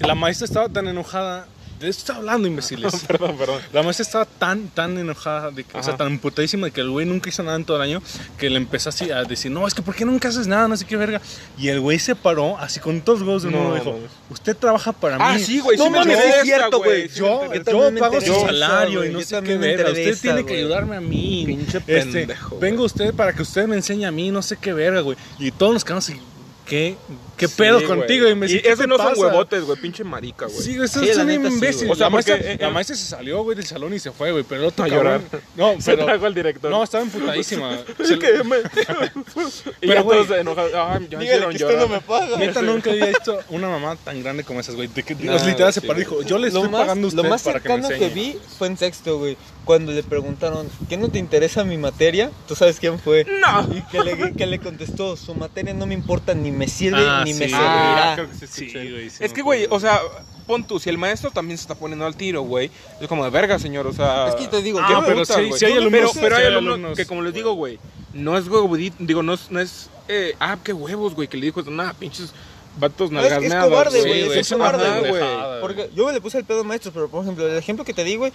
la 0.00 0.14
maestra 0.14 0.44
estaba 0.44 0.68
tan 0.68 0.86
enojada. 0.86 1.46
De 1.78 1.88
esto 1.88 2.00
estaba 2.00 2.18
hablando, 2.18 2.48
imbéciles. 2.48 2.92
perdón, 3.06 3.36
perdón. 3.36 3.60
La 3.72 3.82
maestra 3.82 4.02
estaba 4.02 4.24
tan, 4.24 4.68
tan 4.68 4.98
enojada, 4.98 5.50
de 5.50 5.62
que, 5.64 5.78
o 5.78 5.82
sea, 5.82 5.96
tan 5.96 6.08
emputadísima 6.08 6.66
de 6.66 6.72
que 6.72 6.80
el 6.80 6.90
güey 6.90 7.06
nunca 7.06 7.28
hizo 7.28 7.42
nada 7.42 7.56
en 7.56 7.64
todo 7.64 7.76
el 7.76 7.82
año, 7.82 8.02
que 8.36 8.50
le 8.50 8.56
empezó 8.56 8.88
así 8.88 9.10
a 9.10 9.22
decir, 9.24 9.50
no, 9.52 9.66
es 9.66 9.74
que 9.74 9.82
¿por 9.82 9.94
qué 9.94 10.04
nunca 10.04 10.28
haces 10.28 10.46
nada? 10.46 10.66
No 10.66 10.76
sé 10.76 10.84
qué 10.84 10.96
verga. 10.96 11.20
Y 11.56 11.68
el 11.68 11.80
güey 11.80 11.98
se 11.98 12.14
paró, 12.16 12.58
así 12.58 12.80
con 12.80 13.00
todos 13.00 13.20
los 13.20 13.28
huevos 13.28 13.42
de 13.44 13.50
No, 13.50 13.60
uno, 13.60 13.74
dijo, 13.74 13.92
mames. 13.92 14.10
usted 14.30 14.56
trabaja 14.56 14.92
para 14.92 15.16
Ah, 15.20 15.34
mí. 15.34 15.40
sí, 15.44 15.60
güey, 15.60 15.76
No 15.78 15.84
sí 15.84 15.90
me 15.90 15.98
mames, 16.00 16.18
es 16.18 16.42
cierto, 16.42 16.78
güey. 16.78 17.08
sí 17.08 17.20
Yo, 17.20 17.42
yo, 17.54 17.94
pago 18.00 18.20
su 18.20 18.34
salario 18.34 19.04
y 19.04 19.12
no 19.12 19.20
sé 19.20 19.40
qué 19.42 19.56
verga. 19.56 19.90
Usted 19.90 20.18
tiene 20.20 20.44
que 20.44 20.56
ayudarme 20.56 20.96
a 20.96 21.00
mí. 21.00 21.44
Pinche 21.46 21.78
Este, 21.78 21.94
pendejo, 22.26 22.56
güey. 22.56 22.60
venga 22.70 22.82
usted 22.82 23.14
para 23.14 23.32
que 23.32 23.42
usted 23.42 23.66
me 23.68 23.76
enseñe 23.76 24.04
a 24.06 24.10
mí, 24.10 24.30
no 24.30 24.42
sé 24.42 24.56
qué 24.56 24.72
verga, 24.72 25.00
güey. 25.00 25.16
Y 25.38 25.50
todos 25.52 25.74
nos 25.74 25.84
quedamos 25.84 26.08
así, 26.08 26.20
¿qué, 26.68 26.96
qué 27.36 27.48
Sí, 27.48 27.54
pedo 27.56 27.76
güey. 27.76 27.86
contigo? 27.86 28.28
Y 28.28 28.38
¿Qué 28.60 28.68
ese 28.70 28.76
te 28.82 28.86
no 28.86 28.96
son 28.96 29.08
pasa? 29.08 29.20
huevotes, 29.20 29.64
güey. 29.64 29.80
Pinche 29.80 30.04
marica, 30.04 30.46
güey. 30.46 30.58
Sí, 30.60 30.76
güey, 30.76 30.88
Sí, 30.88 31.08
es 31.08 31.16
un 31.16 31.30
imbécil. 31.30 31.90
O 31.90 31.94
sea, 31.94 32.06
la, 32.06 32.10
maestra, 32.10 32.36
eh, 32.36 32.56
la 32.60 32.70
maestra 32.70 32.96
se 32.96 33.04
salió, 33.04 33.42
güey, 33.42 33.56
del 33.56 33.66
salón 33.66 33.94
y 33.94 33.98
se 33.98 34.10
fue, 34.12 34.32
güey. 34.32 34.44
Pero 34.48 34.60
el 34.62 34.66
otro 34.68 34.84
A 34.84 34.88
cabrón- 34.88 35.22
llorar. 35.22 35.42
No, 35.56 35.80
Se 35.80 35.92
pero. 35.92 36.04
trajo 36.06 36.26
al 36.26 36.34
director. 36.34 36.70
No, 36.70 36.82
estaba 36.84 37.04
emputadísima. 37.04 37.78
Es 37.98 38.08
Se- 38.08 38.18
que 38.18 38.44
me... 38.44 38.56
y 39.80 39.86
Pero, 39.88 39.94
ya 39.94 40.00
güey, 40.02 40.24
todos 40.26 40.38
enojados. 40.40 40.72
Ay, 40.74 41.08
ya 41.10 41.22
hicieron 41.22 41.50
que 41.50 41.56
usted 41.56 41.66
no 41.66 41.72
llorar. 41.86 41.88
me 41.88 42.00
paga. 42.00 42.36
Neta, 42.36 42.62
nunca 42.62 42.90
había 42.90 43.06
visto 43.06 43.38
una 43.50 43.68
mamá 43.68 43.96
tan 43.96 44.22
grande 44.22 44.44
como 44.44 44.60
esas, 44.60 44.74
güey. 44.74 44.88
De 44.88 45.02
que, 45.02 45.14
Dios, 45.14 45.44
literal, 45.46 45.72
se 45.72 45.80
paró 45.80 45.98
y 45.98 46.02
dijo: 46.04 46.22
Yo 46.22 46.38
le 46.38 46.50
Lo 46.50 46.58
estoy 46.58 46.68
más, 46.70 46.80
pagando 46.82 47.06
a 47.06 47.08
usted 47.08 47.22
lo 47.22 47.28
más 47.28 47.42
para 47.42 47.60
que 47.60 47.68
me 47.68 47.74
cercano 47.82 47.94
enseñe. 47.94 48.08
que, 48.08 48.14
vi 48.14 48.38
fue 48.58 48.66
en 48.68 48.76
sexto, 48.76 49.18
güey. 49.18 49.36
Cuando 49.64 49.92
le 49.92 50.02
preguntaron, 50.02 50.66
¿qué 50.88 50.96
no 50.96 51.10
te 51.10 51.18
interesa 51.18 51.62
mi 51.62 51.76
materia? 51.76 52.30
¿Tú 52.46 52.54
sabes 52.54 52.80
quién 52.80 52.98
fue? 52.98 53.24
No. 53.24 53.68
Y 53.76 53.82
que 53.82 54.00
le, 54.02 54.32
que 54.32 54.46
le 54.46 54.58
contestó, 54.60 55.14
su 55.16 55.34
materia 55.34 55.74
no 55.74 55.84
me 55.86 55.92
importa, 55.92 56.32
ni 56.32 56.50
me 56.58 56.68
sirve, 56.68 56.98
Ah, 57.06 57.22
ni 57.24 57.32
sí. 57.32 57.38
me 57.40 57.44
Ah, 57.46 57.48
servirá. 57.48 58.12
creo 58.14 58.30
que 58.30 58.46
sí, 58.46 58.70
Sí, 58.70 58.90
güey, 58.90 59.10
sí 59.10 59.24
Es 59.24 59.32
que, 59.32 59.42
güey, 59.42 59.66
o 59.70 59.78
sea, 59.80 60.00
pon 60.46 60.64
tú, 60.64 60.78
si 60.80 60.88
el 60.90 60.98
maestro 60.98 61.30
también 61.30 61.56
se 61.58 61.62
está 61.62 61.74
poniendo 61.74 62.04
al 62.06 62.16
tiro, 62.16 62.42
güey, 62.42 62.70
es 63.00 63.08
como 63.08 63.24
de 63.24 63.30
verga, 63.30 63.58
señor, 63.58 63.86
o 63.86 63.92
sea... 63.92 64.28
Es 64.28 64.34
que 64.34 64.48
te 64.48 64.62
digo, 64.62 64.80
Ah, 64.82 65.02
pero 65.04 65.18
gusta, 65.20 65.34
sí, 65.36 65.44
güey. 65.48 65.58
sí 65.58 65.64
hay 65.66 65.72
alumnos- 65.72 65.90
pero, 65.90 66.10
pero 66.20 66.36
hay 66.36 66.42
sí 66.42 66.46
hay 66.46 66.52
alumnos, 66.54 66.74
alumnos, 66.74 66.96
que, 66.96 67.06
como 67.06 67.22
les 67.22 67.32
güey. 67.32 67.42
digo, 67.42 67.52
güey, 67.54 67.78
no 68.14 68.36
es 68.38 68.46
huevudito, 68.48 68.96
digo, 69.00 69.22
no 69.22 69.34
es, 69.34 69.50
no 69.50 69.60
es 69.60 69.90
eh, 70.08 70.34
ah, 70.40 70.56
qué 70.64 70.72
huevos, 70.72 71.14
güey, 71.14 71.28
que 71.28 71.36
le 71.36 71.46
dijo, 71.46 71.62
nada, 71.70 71.92
pinches 71.92 72.32
vatos 72.78 73.10
No, 73.10 73.20
es- 73.20 73.32
cobarde, 73.54 74.00
Sí, 74.02 74.08
güey, 74.08 74.24
güey, 74.26 74.38
es 74.38 74.48
cobarde, 74.48 75.08
güey. 75.10 75.22
Porque 75.60 75.90
yo 75.94 76.10
le 76.10 76.20
puse 76.20 76.38
el 76.38 76.44
pedo 76.44 76.60
a 76.60 76.64
maestros, 76.64 76.94
pero 76.94 77.08
por 77.10 77.22
ejemplo, 77.24 77.46
el 77.46 77.56
ejemplo 77.58 77.84
que 77.84 77.92
te 77.92 78.04
di, 78.04 78.16
güey, 78.16 78.32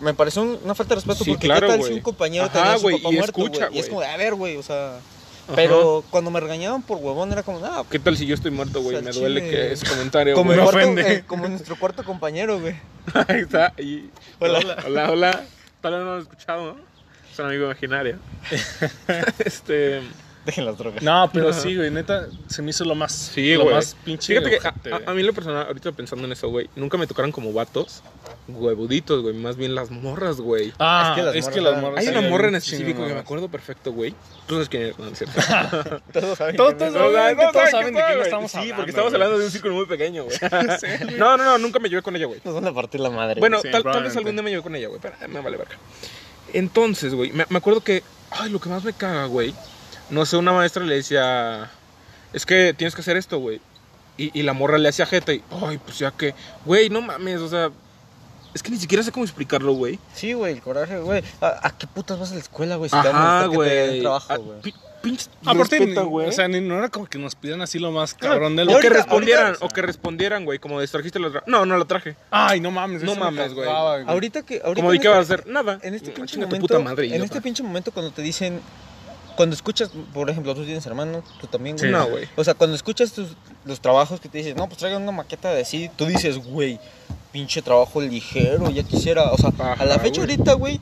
me 0.00 0.14
pareció 0.14 0.40
un- 0.42 0.58
una 0.64 0.74
falta 0.74 0.94
de 0.94 1.00
respeto 1.00 1.24
Sí, 1.24 1.30
porque 1.32 1.46
claro, 1.46 1.60
qué 1.66 1.72
tal 1.72 1.78
güey. 1.80 1.90
si 1.92 1.96
un 1.98 2.02
compañero 2.02 2.44
Ajá, 2.46 2.52
tenía 2.54 2.76
su 2.76 2.82
güey, 2.82 2.96
papá 2.96 3.12
y 3.12 3.16
muerto, 3.18 3.40
escucha, 3.42 3.66
güey. 3.66 3.76
Y 3.76 3.80
es 3.80 3.86
güey. 3.86 3.88
como 3.90 4.00
de, 4.00 4.06
a 4.06 4.16
ver, 4.16 4.34
güey, 4.34 4.56
o 4.56 4.62
sea... 4.62 4.98
Pero 5.54 6.04
cuando 6.10 6.30
me 6.30 6.40
regañaban 6.40 6.82
por 6.82 6.98
huevón 6.98 7.32
era 7.32 7.42
como, 7.42 7.60
nada, 7.60 7.84
¿Qué 7.90 7.98
tal 7.98 8.16
si 8.16 8.26
yo 8.26 8.34
estoy 8.34 8.50
muerto, 8.50 8.80
güey? 8.82 8.96
O 8.96 9.00
sea, 9.02 9.12
Me 9.12 9.18
duele 9.18 9.40
chile. 9.40 9.50
que 9.50 9.72
ese 9.72 9.86
comentario, 9.86 10.34
como, 10.34 10.52
cuarto- 10.52 10.68
ofende. 10.76 11.12
eh, 11.14 11.24
como 11.26 11.48
nuestro 11.48 11.76
cuarto 11.76 12.04
compañero, 12.04 12.60
güey. 12.60 12.74
Ahí 13.28 13.40
está. 13.40 13.72
Y... 13.78 14.10
Hola. 14.38 14.76
Hola, 14.86 15.10
hola. 15.10 15.44
Tal 15.80 15.92
vez 15.94 16.00
no 16.02 16.06
lo 16.12 16.18
he 16.18 16.22
escuchado, 16.22 16.74
¿no? 16.74 16.76
Es 17.32 17.38
un 17.38 17.46
amigo 17.46 17.64
imaginario. 17.64 18.18
este... 19.44 20.02
Dejen 20.46 20.64
las 20.64 20.78
drogas. 20.78 21.02
No, 21.02 21.28
pero 21.34 21.52
sí, 21.52 21.76
güey, 21.76 21.90
neta, 21.90 22.26
se 22.48 22.62
me 22.62 22.70
hizo 22.70 22.84
lo 22.86 22.94
más. 22.94 23.12
Sí, 23.12 23.52
lo 23.54 23.64
güey. 23.64 23.74
más 23.74 23.94
pinche. 24.04 24.28
Fíjate 24.34 24.50
que 24.50 24.56
ojete, 24.56 24.92
a, 24.92 24.96
a- 25.06 25.10
a 25.10 25.14
mí 25.14 25.22
lo 25.22 25.34
personal, 25.34 25.66
ahorita 25.66 25.92
pensando 25.92 26.24
en 26.24 26.32
eso, 26.32 26.48
güey, 26.48 26.70
nunca 26.76 26.96
me 26.96 27.06
tocaron 27.06 27.30
como 27.30 27.52
vatos 27.52 28.02
huevuditos, 28.48 29.22
güey, 29.22 29.34
más 29.34 29.56
bien 29.56 29.74
las 29.74 29.90
morras, 29.90 30.40
güey. 30.40 30.72
Ah, 30.78 31.14
Es 31.14 31.16
que 31.20 31.22
las 31.26 31.34
es 31.36 31.48
que 31.48 31.60
morras 31.60 31.64
las 31.64 31.72
eran- 31.72 31.80
morras. 31.82 31.98
Hay 32.00 32.06
sí, 32.12 32.18
una 32.18 32.28
morra 32.28 32.48
en 32.48 32.54
específico 32.56 33.06
que 33.06 33.14
me 33.14 33.20
acuerdo 33.20 33.48
perfecto, 33.48 33.92
güey. 33.92 34.14
Tú 34.46 34.54
sabes 34.54 34.68
quién 34.68 34.82
es, 34.84 34.98
¿no? 34.98 35.06
¿Es 35.08 35.18
cierto? 35.18 35.40
Todos 36.12 36.38
saben. 36.38 36.56
Todos- 36.56 36.74
que 36.74 36.78
todos- 36.86 37.52
todos 37.52 37.70
¿saben 37.70 37.94
de 37.94 38.02
quién 38.04 38.20
estamos 38.22 38.50
Sí, 38.50 38.56
hablando, 38.58 38.76
porque 38.76 38.90
estamos 38.90 39.12
hablando 39.14 39.38
de 39.38 39.44
un 39.44 39.50
círculo 39.50 39.74
muy 39.74 39.86
pequeño, 39.86 40.24
güey. 40.26 40.36
No, 41.18 41.36
no, 41.36 41.44
no, 41.44 41.58
nunca 41.58 41.78
me 41.78 41.88
llevé 41.88 42.02
con 42.02 42.16
ella, 42.16 42.26
güey. 42.26 42.40
Nos 42.44 42.54
van 42.54 42.66
a 42.66 42.74
partir 42.74 43.00
la 43.00 43.10
madre. 43.10 43.38
Bueno, 43.40 43.60
Sí, 43.62 43.70
tal, 43.70 43.82
tal 43.84 44.02
vez 44.02 44.16
algún 44.16 44.32
día 44.32 44.42
me 44.42 44.50
llevé 44.50 44.62
con 44.62 44.74
ella, 44.74 44.88
güey, 44.88 45.00
pero 45.00 45.14
me 45.28 45.40
vale 45.40 45.56
verga. 45.56 45.76
Entonces, 46.52 47.14
güey, 47.14 47.32
me, 47.32 47.46
me 47.48 47.58
acuerdo 47.58 47.80
que, 47.82 48.02
ay, 48.30 48.50
lo 48.50 48.60
que 48.60 48.68
más 48.68 48.82
me 48.84 48.92
caga, 48.92 49.26
güey, 49.26 49.54
no 50.10 50.26
sé, 50.26 50.36
una 50.36 50.52
maestra 50.52 50.84
le 50.84 50.96
decía, 50.96 51.70
es 52.32 52.44
que 52.44 52.74
tienes 52.74 52.94
que 52.94 53.02
hacer 53.02 53.16
esto, 53.16 53.38
güey. 53.38 53.60
Y, 54.16 54.38
y 54.38 54.42
la 54.42 54.52
morra 54.52 54.76
le 54.78 54.88
hacía 54.88 55.06
jeta 55.06 55.32
y, 55.32 55.42
ay, 55.62 55.78
pues 55.78 55.98
ya 55.98 56.10
que, 56.10 56.34
güey, 56.64 56.90
no 56.90 57.00
mames, 57.00 57.40
o 57.40 57.48
sea, 57.48 57.70
es 58.54 58.62
que 58.62 58.70
ni 58.70 58.76
siquiera 58.78 59.02
sé 59.02 59.12
cómo 59.12 59.24
explicarlo, 59.24 59.72
güey. 59.72 59.98
Sí, 60.14 60.32
güey, 60.32 60.54
el 60.54 60.62
coraje, 60.62 60.98
güey. 60.98 61.22
¿A, 61.40 61.68
a 61.68 61.76
qué 61.76 61.86
putas 61.86 62.18
vas 62.18 62.30
a 62.32 62.34
la 62.34 62.40
escuela, 62.40 62.76
güey? 62.76 62.90
Si 62.90 62.96
Ajá, 62.96 63.46
molestar 63.46 63.50
que 63.50 63.56
te 63.58 63.74
den 63.76 63.86
güey. 63.88 64.00
trabajo, 64.00 64.26
Ah, 64.28 64.36
güey. 64.36 64.60
pi- 64.60 64.74
Pinche 65.02 65.30
Aparte, 65.46 65.78
respeta, 65.78 66.02
ni- 66.02 66.08
güey. 66.10 66.28
o 66.28 66.32
sea, 66.32 66.46
ni- 66.46 66.60
no 66.60 66.76
era 66.76 66.90
como 66.90 67.06
que 67.06 67.16
nos 67.16 67.34
pidieran 67.34 67.62
así 67.62 67.78
lo 67.78 67.90
más 67.90 68.12
cabrón 68.12 68.54
del 68.54 68.68
o 68.68 68.78
que 68.80 68.90
respondieran, 68.90 69.46
ahorita- 69.46 69.64
o 69.64 69.68
que 69.70 69.80
respondieran, 69.80 70.44
güey, 70.44 70.58
como 70.58 70.78
de 70.78 70.86
trajiste 70.88 71.18
la 71.18 71.28
tra- 71.28 71.42
No, 71.46 71.64
no 71.64 71.78
la 71.78 71.86
traje. 71.86 72.16
Ay, 72.30 72.60
no 72.60 72.70
mames. 72.70 73.02
No 73.02 73.14
mames, 73.16 73.54
güey. 73.54 73.66
Ahorita 73.66 74.42
que. 74.42 74.56
Ahorita 74.62 74.74
Como 74.74 74.90
de 74.90 74.96
en 74.96 75.00
qué 75.02 75.08
este- 75.08 75.18
vas 75.18 75.30
a 75.30 75.34
hacer, 75.34 75.46
nada. 75.46 75.78
En 75.80 75.94
este 75.94 76.10
pinche 76.10 76.34
chinga 76.34 76.44
tu 76.46 76.56
momento. 76.56 76.66
puta 76.74 76.78
madre, 76.84 77.16
en 77.16 77.22
este 77.22 77.40
pinche 77.40 77.62
momento, 77.62 77.90
cuando 77.92 78.10
te 78.12 78.20
dicen. 78.20 78.60
cuando 79.36 79.54
escuchas, 79.56 79.90
por 80.12 80.28
ejemplo, 80.28 80.54
tú 80.54 80.64
tienes 80.66 80.84
hermanos, 80.84 81.24
tú 81.40 81.46
también, 81.46 81.76
güey. 81.76 81.88
Sí. 81.88 81.92
No, 81.96 82.06
güey. 82.06 82.28
O 82.36 82.44
sea, 82.44 82.52
cuando 82.52 82.76
escuchas 82.76 83.10
tus, 83.12 83.28
los 83.64 83.80
trabajos 83.80 84.20
que 84.20 84.28
te 84.28 84.36
dicen, 84.36 84.54
no, 84.54 84.66
pues 84.66 84.76
traigan 84.80 85.00
una 85.00 85.12
maqueta 85.12 85.50
de 85.50 85.62
así, 85.62 85.90
tú 85.96 86.04
dices, 86.04 86.36
güey, 86.36 86.78
pinche 87.32 87.62
trabajo 87.62 88.00
ligero, 88.00 88.70
ya 88.70 88.82
quisiera. 88.82 89.30
O 89.32 89.36
sea, 89.38 89.50
a 89.78 89.84
la 89.84 89.98
fecha 89.98 90.20
güey. 90.20 90.32
ahorita, 90.32 90.52
güey, 90.54 90.80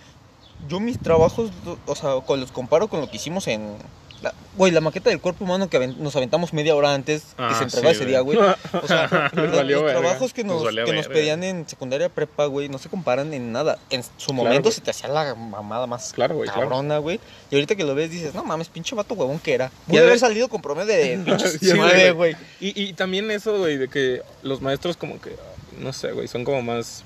yo 0.69 0.81
mis 0.81 0.99
trabajos, 0.99 1.51
o 1.87 1.95
sea, 1.95 2.17
con- 2.27 2.41
los 2.41 2.53
comparo 2.53 2.89
con 2.89 3.01
lo 3.01 3.11
que 3.11 3.17
hicimos 3.17 3.47
en. 3.49 3.77
la- 4.23 4.35
Güey, 4.57 4.73
la 4.73 4.81
maqueta 4.81 5.11
del 5.11 5.21
cuerpo 5.21 5.45
humano 5.45 5.71
que 5.71 5.87
nos 5.87 6.17
aventamos 6.17 6.53
media 6.53 6.75
hora 6.75 6.93
antes 6.93 7.23
que 7.23 7.33
Ah, 7.45 7.55
se 7.57 7.63
entregaba 7.63 7.95
sí, 7.95 8.01
ese 8.01 8.07
día, 8.07 8.19
güey. 8.19 8.37
O 8.37 8.87
sea, 8.89 9.31
los, 9.33 9.53
valió 9.53 9.77
los 9.77 9.85
verga. 9.85 10.01
trabajos 10.01 10.33
que 10.35 10.43
Nos 10.43 10.65
que 10.75 10.93
nos 10.93 11.07
pedían 11.07 11.45
en 11.45 11.69
secundaria 11.69 12.09
prepa, 12.09 12.47
güey, 12.47 12.69
no 12.69 12.79
se 12.79 12.89
comparan 12.89 13.33
en 13.33 13.53
nada. 13.53 13.79
En 13.91 14.03
su 14.03 14.11
Claro, 14.27 14.35
momento 14.35 14.73
se 14.73 14.81
te 14.81 14.91
hacía 14.91 15.09
la 15.09 15.37
mamada 15.37 15.87
más 15.87 16.13
Claro, 16.13 16.35
güey, 16.35 16.49
claro. 16.49 16.63
cabrona, 16.69 16.99
güey. 16.99 17.21
Y 17.53 17.55
ahorita 17.55 17.77
que 17.77 17.85
lo 17.85 17.95
ves 17.95 18.11
dices, 18.11 18.35
no 18.35 18.43
mames, 18.43 18.69
pinche 18.69 18.97
vato 18.97 19.15
huevón 19.15 19.39
que 19.39 19.55
era. 19.55 19.71
Pude 19.87 20.01
haber 20.01 20.19
salido 20.19 20.49
con 20.49 20.61
promedio 20.61 20.93
de 20.93 21.19
pinches 21.25 21.61
ves, 21.61 22.13
güey. 22.15 22.35
Y, 22.59 22.83
y 22.83 22.93
también 22.95 23.31
eso, 23.31 23.57
güey, 23.57 23.77
de 23.77 23.87
que 23.87 24.23
los 24.43 24.61
maestros 24.61 24.97
como 24.97 25.21
que, 25.21 25.37
no 25.79 25.93
sé, 25.93 26.13
güey, 26.13 26.29
son 26.29 26.45
como 26.45 26.63
más... 26.63 27.05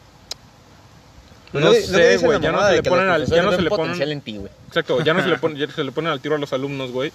No, 1.53 1.73
sé, 1.73 2.17
güey, 2.17 2.41
ya 2.41 2.51
no 2.51 2.67
se 2.67 2.77
le 2.77 2.83
ponen 2.83 3.09
al... 3.09 3.27
Ya 3.27 3.43
no 3.43 3.53
se 3.53 3.63
le 3.63 3.69
ponen... 3.69 4.01
en 4.01 4.21
ti. 4.21 4.41
Exacto, 4.69 5.03
ya 5.03 5.13
no 5.13 5.23
se 5.23 5.29
le, 5.29 5.39
ponen, 5.39 5.59
ya 5.59 5.71
se 5.71 5.85
le 5.85 5.93
ponen 5.93 6.11
al 6.11 6.21
tiro 6.21 6.35
a 6.35 6.39
los 6.39 6.53
alumnos, 6.53 6.91
güey. 6.93 7.13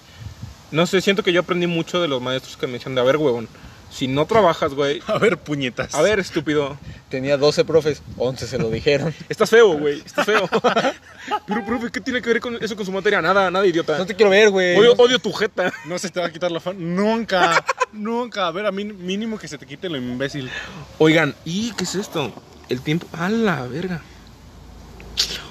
No 0.70 0.86
sé, 0.86 1.00
siento 1.00 1.22
que 1.22 1.32
yo 1.32 1.40
aprendí 1.40 1.66
mucho 1.66 2.00
de 2.00 2.08
los 2.08 2.20
maestros 2.22 2.56
que 2.56 2.66
me 2.66 2.74
decían 2.74 2.94
de, 2.94 3.00
a 3.00 3.04
ver, 3.04 3.16
huevón, 3.16 3.48
si 3.90 4.08
no 4.08 4.26
trabajas, 4.26 4.74
güey, 4.74 5.02
A 5.06 5.18
ver, 5.18 5.38
puñetas. 5.38 5.94
a 5.94 6.02
ver, 6.02 6.18
estúpido, 6.18 6.78
Tenía 7.08 7.38
12 7.38 7.64
profes, 7.64 8.02
11 8.18 8.46
se 8.46 8.58
lo 8.58 8.70
dijeron. 8.70 9.14
estás 9.28 9.48
feo, 9.48 9.78
güey, 9.78 10.02
estás 10.04 10.26
feo. 10.26 10.48
Pero, 11.46 11.64
profe, 11.64 11.90
¿qué 11.90 12.00
tiene 12.00 12.20
que 12.20 12.28
ver 12.28 12.40
con 12.40 12.62
eso 12.62 12.76
con 12.76 12.84
su 12.84 12.92
materia? 12.92 13.22
Nada, 13.22 13.50
nada, 13.50 13.66
idiota. 13.66 13.96
No 13.96 14.06
te 14.06 14.14
quiero 14.14 14.30
ver, 14.30 14.50
güey. 14.50 14.76
Odio, 14.76 14.94
odio 14.98 15.18
tu 15.18 15.32
jeta. 15.32 15.72
No 15.86 15.98
se 15.98 16.10
te 16.10 16.20
va 16.20 16.26
a 16.26 16.32
quitar 16.32 16.50
la 16.50 16.60
fan. 16.60 16.76
Nunca. 16.94 17.64
nunca. 17.92 18.46
A 18.46 18.50
ver, 18.50 18.66
a 18.66 18.72
mí 18.72 18.84
mínimo 18.84 19.38
que 19.38 19.48
se 19.48 19.58
te 19.58 19.66
quite 19.66 19.88
lo 19.88 19.96
imbécil. 19.96 20.50
Oigan, 20.98 21.34
¿y 21.44 21.72
qué 21.72 21.84
es 21.84 21.94
esto? 21.94 22.32
El 22.68 22.82
tiempo... 22.82 23.06
¡A 23.12 23.28
la 23.28 23.62
verga! 23.66 24.02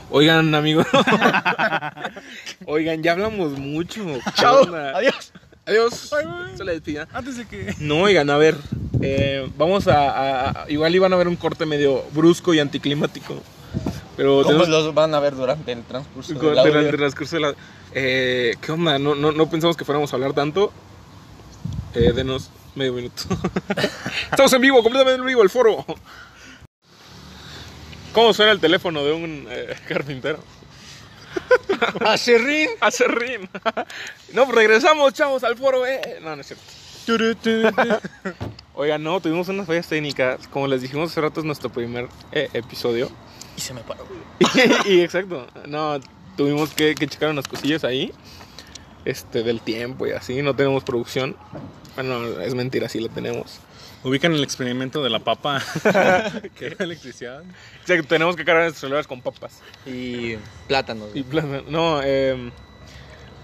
Oigan, 0.09 0.55
amigos. 0.55 0.87
Oigan, 2.65 3.03
ya 3.03 3.11
hablamos 3.11 3.57
mucho. 3.57 4.03
¿Qué 4.05 4.31
Chao. 4.35 4.73
Adiós. 4.95 5.33
Adiós. 5.67 6.13
Ay. 6.13 6.57
Se 6.57 6.63
la 6.63 6.71
despida. 6.71 7.07
Antes 7.13 7.37
de 7.37 7.45
que. 7.47 7.75
No, 7.79 8.01
oigan, 8.03 8.29
a 8.29 8.37
ver. 8.37 8.55
eh, 9.01 9.47
vamos 9.57 9.87
a, 9.87 10.09
a- 10.09 10.49
a- 10.63 10.71
Igual 10.71 10.95
iban 10.95 11.13
a 11.13 11.17
ver 11.17 11.27
un 11.27 11.35
corte 11.35 11.65
medio 11.65 12.03
brusco 12.13 12.53
y 12.53 12.59
anticlimático. 12.59 13.35
Pero 14.15 14.37
¿Cómo 14.43 14.47
tenemos- 14.47 14.69
los 14.69 14.93
van 14.95 15.13
a 15.13 15.19
ver 15.19 15.35
durante 15.35 15.71
el 15.73 15.83
transcurso 15.83 16.33
del 16.33 16.57
audio? 16.57 16.71
durante 16.71 16.89
el 16.91 16.97
transcurso 16.97 17.35
de 17.35 17.41
la. 17.41 17.53
Eh, 17.93 18.55
¿Qué 18.61 18.71
onda? 18.71 18.97
No, 18.97 19.13
no, 19.13 19.31
no 19.31 19.49
pensamos 19.49 19.75
que 19.77 19.85
fuéramos 19.85 20.11
a 20.11 20.15
hablar 20.15 20.33
tanto. 20.33 20.71
Eh, 21.93 22.11
denos 22.15 22.49
medio 22.75 22.93
minuto. 22.93 23.23
Estamos 24.31 24.53
en 24.53 24.61
vivo, 24.61 24.81
completamente 24.81 25.19
en 25.19 25.25
vivo, 25.27 25.43
el 25.43 25.49
foro. 25.49 25.85
¿Cómo 28.13 28.33
suena 28.33 28.51
el 28.51 28.59
teléfono 28.59 29.03
de 29.03 29.11
un 29.13 29.45
eh, 29.49 29.75
carpintero? 29.87 30.39
¡Acerrín! 32.05 32.69
Acerrín. 32.79 33.49
no, 34.33 34.51
regresamos, 34.51 35.13
chavos, 35.13 35.43
al 35.43 35.57
foro, 35.57 35.85
eh. 35.85 36.19
No, 36.21 36.35
no 36.35 36.41
es 36.41 36.47
cierto. 36.47 36.63
Oigan, 38.73 39.01
no, 39.01 39.19
tuvimos 39.21 39.47
unas 39.47 39.65
fallas 39.65 39.87
técnicas. 39.87 40.47
Como 40.49 40.67
les 40.67 40.81
dijimos 40.81 41.11
hace 41.11 41.21
rato, 41.21 41.39
es 41.39 41.45
nuestro 41.45 41.69
primer 41.69 42.09
eh, 42.31 42.49
episodio. 42.53 43.09
Y 43.55 43.61
se 43.61 43.73
me 43.73 43.81
paró. 43.81 44.05
y 44.85 44.99
exacto, 45.01 45.47
no, 45.67 45.99
tuvimos 46.35 46.73
que, 46.73 46.93
que 46.95 47.07
checar 47.07 47.29
unas 47.29 47.47
cosillas 47.47 47.83
ahí. 47.83 48.11
Este, 49.05 49.41
del 49.41 49.61
tiempo 49.61 50.05
y 50.05 50.11
así, 50.11 50.41
no 50.41 50.53
tenemos 50.53 50.83
producción. 50.83 51.37
Bueno, 51.95 52.41
es 52.41 52.53
mentira, 52.55 52.89
sí 52.89 52.99
la 52.99 53.07
tenemos. 53.07 53.61
Ubican 54.03 54.33
el 54.33 54.43
experimento 54.43 55.03
de 55.03 55.09
la 55.09 55.19
papa. 55.19 55.61
que 56.55 56.67
era 56.67 56.85
electricidad. 56.85 57.41
O 57.41 57.87
sea, 57.87 57.97
que 57.97 58.03
tenemos 58.03 58.35
que 58.35 58.45
cargar 58.45 58.63
nuestros 58.63 58.81
celulares 58.81 59.07
con 59.07 59.21
papas. 59.21 59.61
Y 59.85 60.35
plátanos. 60.67 61.09
Y 61.09 61.21
güey. 61.21 61.23
plátano. 61.23 61.63
No, 61.69 62.01
eh, 62.03 62.51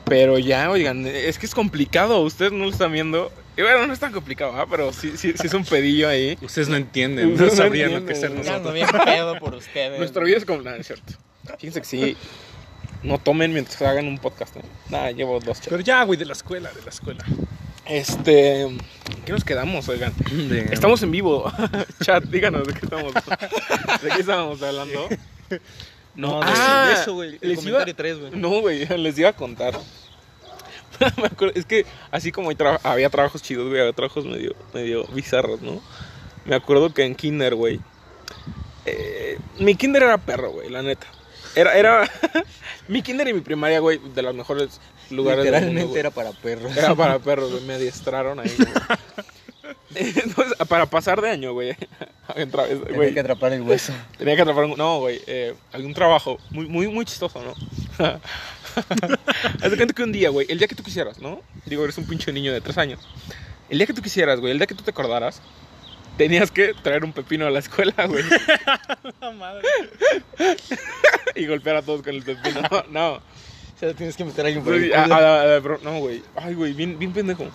pero 0.05 0.37
ya, 0.37 0.69
oigan, 0.69 1.05
es 1.07 1.39
que 1.39 1.45
es 1.45 1.55
complicado. 1.55 2.21
Ustedes 2.21 2.51
no 2.51 2.65
lo 2.65 2.71
están 2.71 2.91
viendo. 2.91 3.31
Y 3.55 3.61
bueno, 3.61 3.85
no 3.87 3.93
es 3.93 3.99
tan 3.99 4.11
complicado, 4.11 4.53
¿ah? 4.55 4.65
pero 4.69 4.91
sí, 4.91 5.11
sí, 5.15 5.33
sí 5.35 5.47
es 5.47 5.53
un 5.53 5.63
pedillo 5.63 6.09
ahí. 6.09 6.37
Ustedes 6.41 6.69
no 6.69 6.75
entienden. 6.75 7.35
No 7.35 7.45
no 7.45 7.49
sabrían 7.51 7.93
lo 7.93 8.05
que 8.05 8.13
es 8.13 8.19
ser 8.19 8.31
nosotros. 8.31 8.73
bien 8.73 8.87
pedo 9.05 9.39
por 9.39 9.53
ustedes. 9.53 9.99
Nuestra 9.99 10.23
vida 10.23 10.37
es 10.37 10.45
como. 10.45 10.61
Nada, 10.61 10.77
es 10.77 10.87
cierto. 10.87 11.13
Fíjense 11.57 11.81
que 11.81 11.87
sí. 11.87 12.17
No 13.03 13.17
tomen 13.17 13.51
mientras 13.53 13.81
hagan 13.81 14.07
un 14.07 14.17
podcast, 14.17 14.55
¿no? 14.55 14.61
Nada, 14.89 15.11
llevo 15.11 15.39
dos 15.39 15.57
chats. 15.57 15.69
Pero 15.69 15.81
ya, 15.81 16.03
güey, 16.03 16.17
de 16.17 16.25
la 16.25 16.33
escuela, 16.33 16.71
de 16.71 16.81
la 16.81 16.89
escuela. 16.89 17.23
Este. 17.85 18.67
¿Qué 19.25 19.31
nos 19.31 19.43
quedamos, 19.43 19.87
oigan? 19.89 20.13
De- 20.49 20.69
Estamos 20.71 21.01
en 21.03 21.11
vivo. 21.11 21.51
Chat, 22.01 22.23
díganos 22.25 22.67
de 22.67 22.73
qué 22.73 22.79
estamos. 22.83 23.13
¿De 23.13 24.09
qué 24.09 24.19
estábamos 24.21 24.61
hablando? 24.61 25.09
No, 26.15 26.39
de, 26.39 26.45
Ah, 26.47 26.95
eso, 27.01 27.13
güey. 27.13 27.37
El 27.41 27.49
les 27.49 27.57
comentario 27.59 27.87
iba- 27.91 27.97
3, 27.97 28.19
güey. 28.19 28.31
No, 28.35 28.61
güey, 28.61 28.85
les 28.85 29.17
iba 29.19 29.29
a 29.29 29.33
contar. 29.33 29.73
Me 31.17 31.25
acuerdo- 31.27 31.53
es 31.55 31.65
que 31.65 31.85
así 32.11 32.31
como 32.31 32.51
había 32.83 33.09
trabajos 33.09 33.41
chidos, 33.41 33.67
güey, 33.67 33.81
había 33.81 33.93
trabajos 33.93 34.25
medio, 34.25 34.55
medio 34.73 35.05
bizarros, 35.07 35.61
¿no? 35.61 35.81
Me 36.45 36.55
acuerdo 36.55 36.93
que 36.93 37.03
en 37.03 37.15
Kinder, 37.15 37.55
güey. 37.55 37.79
eh, 38.85 39.37
mi 39.59 39.75
Kinder 39.75 40.03
era 40.03 40.17
perro, 40.17 40.51
güey, 40.51 40.69
la 40.69 40.81
neta. 40.83 41.07
Era, 41.55 41.77
era. 41.77 42.09
mi 42.87 43.01
Kinder 43.01 43.27
y 43.27 43.33
mi 43.33 43.41
primaria, 43.41 43.79
güey, 43.79 43.99
de 44.13 44.21
los 44.21 44.35
mejores 44.35 44.79
lugares 45.09 45.43
del 45.43 45.53
mundo, 45.53 45.67
Literalmente 45.67 45.89
güey. 45.89 45.99
era 45.99 46.11
para 46.11 46.31
perros. 46.31 46.77
Era 46.77 46.95
para 46.95 47.19
perros, 47.19 47.51
güey. 47.51 47.63
Me 47.63 47.73
adiestraron 47.75 48.39
ahí, 48.39 48.53
güey. 48.57 48.69
Entonces, 49.95 50.55
para 50.67 50.85
pasar 50.87 51.21
de 51.21 51.29
año, 51.29 51.53
güey. 51.53 51.75
Tenía 52.35 53.13
que 53.13 53.19
atrapar 53.19 53.53
el 53.53 53.61
hueso. 53.61 53.93
Tenía 54.17 54.35
que 54.35 54.41
atrapar 54.41 54.65
un... 54.65 54.77
No, 54.77 54.99
güey. 54.99 55.21
Eh, 55.27 55.53
había 55.71 55.87
un 55.87 55.93
trabajo 55.93 56.37
muy, 56.49 56.67
muy, 56.67 56.87
muy 56.87 57.05
chistoso, 57.05 57.41
¿no? 57.43 57.53
Haz 59.61 59.69
de 59.69 59.77
cuenta 59.77 59.93
que 59.93 60.03
un 60.03 60.11
día, 60.11 60.29
güey, 60.29 60.47
el 60.49 60.57
día 60.57 60.67
que 60.67 60.75
tú 60.75 60.83
quisieras, 60.83 61.19
¿no? 61.19 61.41
Digo, 61.65 61.83
eres 61.83 61.97
un 61.97 62.07
pinche 62.07 62.33
niño 62.33 62.51
de 62.51 62.61
tres 62.61 62.77
años. 62.77 62.99
El 63.69 63.77
día 63.77 63.87
que 63.87 63.93
tú 63.93 64.01
quisieras, 64.01 64.39
güey, 64.39 64.51
el 64.51 64.57
día 64.57 64.67
que 64.67 64.75
tú 64.75 64.83
te 64.83 64.91
acordaras, 64.91 65.41
tenías 66.17 66.51
que 66.51 66.73
traer 66.83 67.03
un 67.03 67.13
pepino 67.13 67.45
a 67.45 67.49
la 67.49 67.59
escuela, 67.59 67.93
güey. 68.07 68.23
y 71.35 71.45
golpear 71.45 71.77
a 71.77 71.81
todos 71.81 72.01
con 72.01 72.13
el 72.15 72.23
pepino. 72.23 72.61
No, 72.89 73.13
O 73.13 73.21
sea, 73.79 73.93
tienes 73.93 74.15
que 74.15 74.23
meter 74.25 74.45
a 74.45 74.47
alguien 74.49 74.63
por 74.63 74.73
el 74.75 74.93
a- 74.93 75.03
a- 75.05 75.55
a- 75.55 75.59
bro, 75.59 75.79
no, 75.83 75.99
güey. 75.99 76.21
Ay, 76.35 76.53
güey, 76.53 76.73
bien, 76.73 76.97
bien 76.99 77.11
pendejo. 77.13 77.45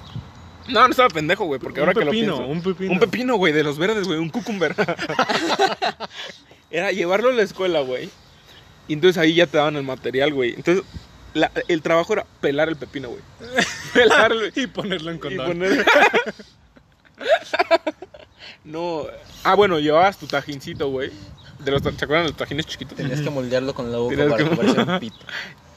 No, 0.69 0.81
no 0.85 0.91
estaba 0.91 1.09
pendejo, 1.09 1.47
güey, 1.47 1.59
porque 1.61 1.81
ahora 1.81 1.93
un 1.93 1.99
que 1.99 2.05
lo 2.05 2.11
pepino, 2.11 2.37
pienso. 2.37 2.53
un 2.53 2.63
pepino. 2.63 2.93
Un 2.93 2.99
pepino, 2.99 3.37
güey, 3.37 3.53
de 3.55 3.63
los 3.65 3.79
verdes, 3.79 4.07
güey, 4.07 4.19
un 4.19 4.29
cucumber. 4.29 4.75
Era 6.71 6.93
llevarlo 6.93 7.31
a 7.31 7.33
la 7.33 7.43
escuela, 7.43 7.81
güey. 7.81 8.11
Y 8.87 8.93
entonces 8.95 9.17
ahí 9.19 9.35
ya 9.35 9.47
te 9.47 9.57
daban 9.57 9.77
el 9.77 9.83
material, 9.85 10.35
güey. 10.35 10.55
Entonces, 10.55 10.85
la- 11.33 11.51
el 11.69 11.81
trabajo 11.81 12.13
era 12.13 12.27
pelar 12.43 12.69
el 12.69 12.77
pepino, 12.77 13.09
güey. 13.09 13.23
Pelarlo. 13.95 14.43
Y 14.55 14.67
ponerlo 14.67 15.11
en 15.11 15.17
y 15.17 15.21
condón. 15.21 15.63
No. 18.65 19.05
Ah, 19.45 19.55
bueno, 19.55 19.79
llevabas 19.79 20.19
tu 20.19 20.27
tajincito, 20.27 20.89
güey. 20.91 21.11
De 21.59 21.73
los, 21.73 21.83
¿Se 21.83 21.89
acuerdan 21.89 22.23
de 22.25 22.29
los 22.31 22.37
tajines 22.37 22.67
chiquitos? 22.67 22.97
Tenías 22.97 23.21
que 23.21 23.31
moldearlo 23.31 23.75
con 23.75 23.91
la 23.91 23.99
boca 23.99 24.15
Tenías 24.15 24.31
para 24.31 24.45
que- 24.45 24.51
que 24.51 24.57
pareciera 24.57 24.95
un 24.95 25.01
pito. 25.01 25.17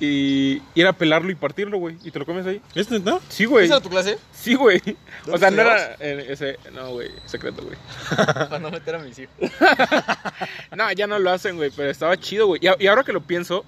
Y, 0.04 0.64
y 0.74 0.82
era 0.82 0.94
pelarlo 0.94 1.30
y 1.30 1.36
partirlo, 1.36 1.78
güey. 1.78 1.96
Y 2.04 2.10
te 2.10 2.18
lo 2.18 2.26
comes 2.26 2.44
ahí. 2.48 2.60
¿Es 2.74 2.90
neta? 2.90 3.20
Sí, 3.30 3.46
güey. 3.46 3.66
¿Esa 3.66 3.76
era 3.76 3.84
tu 3.84 3.90
clase? 3.92 4.18
Sí, 4.34 4.56
güey. 4.56 4.82
O 5.28 5.38
¿Dónde 5.38 5.38
sea, 5.38 5.52
no 5.52 5.62
era 5.62 5.96
eh, 6.00 6.26
ese. 6.30 6.58
No, 6.74 6.90
güey, 6.90 7.12
secreto, 7.28 7.62
güey. 7.62 7.78
Para 8.26 8.58
no 8.58 8.72
meter 8.72 8.96
a 8.96 8.98
mis 9.00 9.20
hijos. 9.20 9.36
No, 10.76 10.92
ya 10.94 11.06
no 11.06 11.20
lo 11.20 11.30
hacen, 11.30 11.56
güey, 11.56 11.70
pero 11.76 11.92
estaba 11.92 12.18
chido, 12.18 12.48
güey. 12.48 12.60
Y, 12.80 12.88
ahora 12.88 13.04
que 13.04 13.14
lo 13.14 13.22
pienso, 13.22 13.64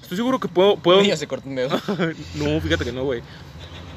estoy 0.00 0.16
seguro 0.16 0.40
que 0.40 0.48
puedo. 0.48 0.76
puedo... 0.78 1.02
Niño 1.02 1.16
se 1.18 1.26
cortó 1.26 1.50
un 1.50 1.56
dedo. 1.56 1.78
no, 2.36 2.60
fíjate 2.62 2.84
que 2.86 2.92
no, 2.92 3.04
güey. 3.04 3.20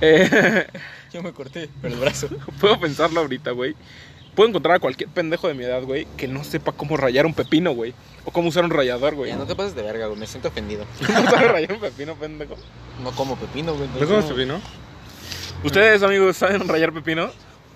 Eh, 0.02 0.68
Yo 1.14 1.24
me 1.24 1.32
corté, 1.32 1.70
pero 1.82 1.94
el 1.94 2.00
brazo. 2.02 2.28
puedo 2.60 2.78
pensarlo 2.82 3.22
ahorita, 3.22 3.52
güey. 3.52 3.76
Puedo 4.38 4.50
encontrar 4.50 4.76
a 4.76 4.80
cualquier 4.80 5.10
pendejo 5.10 5.48
de 5.48 5.56
mi 5.56 5.64
edad, 5.64 5.82
güey, 5.82 6.06
que 6.16 6.28
no 6.28 6.44
sepa 6.44 6.72
cómo 6.72 6.96
rayar 6.96 7.26
un 7.26 7.34
pepino, 7.34 7.72
güey. 7.72 7.96
O 8.24 8.30
cómo 8.30 8.50
usar 8.50 8.64
un 8.64 8.70
rallador, 8.70 9.16
güey. 9.16 9.32
Ya 9.32 9.36
no 9.36 9.48
te 9.48 9.56
pases 9.56 9.74
de 9.74 9.82
verga, 9.82 10.06
güey. 10.06 10.20
Me 10.20 10.28
siento 10.28 10.50
ofendido. 10.50 10.86
¿No 11.02 11.32
sabe 11.32 11.48
rayar 11.48 11.72
un 11.74 11.80
pepino, 11.80 12.14
pendejo? 12.14 12.56
No 13.02 13.12
como 13.14 13.36
pepino, 13.36 13.74
güey. 13.74 13.90
¿No 14.00 14.08
comes 14.08 14.26
no. 14.26 14.36
pepino? 14.36 14.62
¿Ustedes, 15.64 16.04
amigos, 16.04 16.38
saben 16.38 16.68
rayar 16.68 16.94
pepino? 16.94 17.32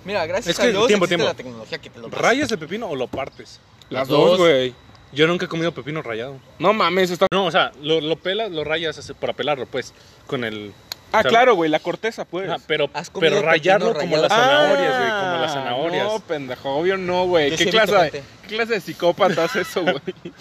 Mira, 0.06 0.24
gracias 0.28 0.50
Es 0.50 0.60
que, 0.60 0.68
a 0.68 0.70
Dios 0.70 0.86
tiempo, 0.86 1.06
existe 1.06 1.18
tiempo. 1.18 1.26
la 1.32 1.34
tecnología 1.34 1.80
que 1.80 1.90
te 1.90 1.98
lo 1.98 2.10
da. 2.10 2.18
¿Rayas 2.20 2.52
el 2.52 2.60
pepino 2.60 2.88
o 2.88 2.96
lo 2.96 3.08
partes? 3.08 3.60
Las 3.90 4.08
dos. 4.08 4.30
dos, 4.30 4.38
güey. 4.38 4.76
Yo 5.14 5.26
nunca 5.26 5.46
he 5.46 5.48
comido 5.48 5.72
pepino 5.72 6.04
rayado. 6.04 6.40
No 6.60 6.74
mames, 6.74 7.10
está. 7.10 7.26
No, 7.34 7.46
o 7.46 7.52
sea, 7.52 7.72
lo, 7.82 8.02
lo 8.02 8.18
pelas, 8.18 8.52
lo 8.52 8.64
rayas 8.64 9.00
así, 9.00 9.14
para 9.16 9.34
pelarlo, 9.34 9.66
pues, 9.66 9.96
con 10.28 10.44
el... 10.44 10.74
Ah, 11.12 11.24
¿sabes? 11.24 11.32
claro, 11.32 11.56
güey, 11.56 11.70
la 11.70 11.80
corteza, 11.80 12.24
pues. 12.24 12.50
Ajá, 12.50 12.58
pero, 12.68 12.90
¿Has 12.94 13.10
comido 13.10 13.36
pero 13.36 13.46
rayarlo 13.46 13.94
como 13.94 14.16
las 14.16 14.30
zanahorias, 14.30 14.98
güey, 14.98 15.10
Ah, 15.12 15.20
como 15.22 15.42
las 15.42 15.54
zanahorias. 15.54 16.06
No, 16.06 16.20
pendejo, 16.22 16.70
obvio 16.70 16.98
no, 16.98 17.26
güey. 17.28 17.50
¿Qué, 17.52 17.58
sí 17.58 17.66
clase 17.66 17.96
de. 17.96 18.12
¿Qué 18.12 18.48
clase 18.48 18.74
de 18.74 18.82
psicópata 18.82 19.44
hace 19.44 19.62
eso, 19.62 19.82
güey? 19.82 20.00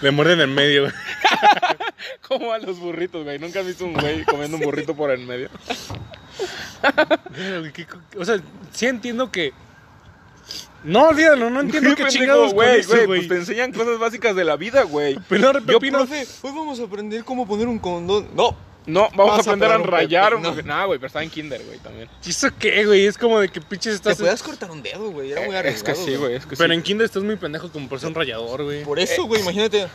Le 0.00 0.10
muerden 0.10 0.40
en 0.40 0.54
medio, 0.54 0.82
güey. 0.82 0.92
¿Cómo 2.26 2.52
a 2.52 2.58
los 2.58 2.78
burritos, 2.78 3.22
güey? 3.22 3.38
¿Nunca 3.38 3.60
has 3.60 3.66
visto 3.66 3.84
un 3.84 3.92
güey 3.92 4.24
comiendo 4.24 4.56
un 4.56 4.62
burrito 4.64 4.96
por 4.96 5.10
en 5.10 5.26
medio? 5.26 5.50
¿qué 7.74 7.86
O 8.16 8.24
sea, 8.24 8.40
sí 8.72 8.86
entiendo 8.86 9.30
que. 9.30 9.52
No, 10.82 11.08
olvídalo, 11.08 11.50
no 11.50 11.60
entiendo 11.60 11.90
qué 11.90 12.04
pendejo, 12.04 12.18
chingados 12.18 12.54
güey, 12.54 12.82
güey. 12.84 13.06
Pues 13.06 13.28
te 13.28 13.36
enseñan 13.36 13.72
cosas 13.72 13.98
básicas 13.98 14.34
de 14.34 14.44
la 14.44 14.56
vida, 14.56 14.82
güey. 14.82 15.18
Pelar 15.28 15.62
Yo. 15.64 15.78
Profe, 15.78 16.26
hoy 16.42 16.52
vamos 16.54 16.80
a 16.80 16.84
aprender 16.84 17.22
cómo 17.22 17.46
poner 17.46 17.68
un 17.68 17.78
condón. 17.78 18.28
No, 18.34 18.56
No, 18.86 19.08
vamos 19.14 19.34
a 19.34 19.36
a 19.36 19.40
aprender 19.40 19.70
a 19.70 19.76
un 19.78 19.84
rayar. 19.84 20.40
No, 20.40 20.54
nah, 20.62 20.84
güey, 20.86 20.98
pero 20.98 21.08
estaba 21.08 21.22
en 21.22 21.30
kinder, 21.30 21.62
güey, 21.64 21.78
también. 21.78 22.08
¿Y 22.24 22.30
eso 22.30 22.48
qué, 22.58 22.84
güey? 22.86 23.06
Es 23.06 23.16
como 23.18 23.38
de 23.38 23.48
que 23.48 23.60
pinches 23.60 23.92
te 24.00 24.10
estás. 24.10 24.18
podías 24.18 24.42
cortar 24.42 24.70
un 24.70 24.82
dedo, 24.82 25.10
güey. 25.10 25.32
Era 25.32 25.42
muy 25.46 25.54
Eh, 25.54 25.58
arriesgado. 25.58 25.92
es 25.98 26.04
que 26.06 26.10
sí, 26.12 26.16
güey, 26.16 26.34
es 26.34 26.46
que 26.46 26.56
Pero 26.56 26.72
sí. 26.72 26.76
en 26.76 26.82
kinder 26.82 27.04
estás 27.04 27.22
muy 27.22 27.36
pendejo 27.36 27.70
como 27.70 27.88
por 27.88 28.00
ser 28.00 28.08
un 28.08 28.14
rayador, 28.14 28.64
güey. 28.64 28.82
Por 28.84 28.98
eso, 28.98 29.24
güey, 29.24 29.42
imagínate. 29.42 29.86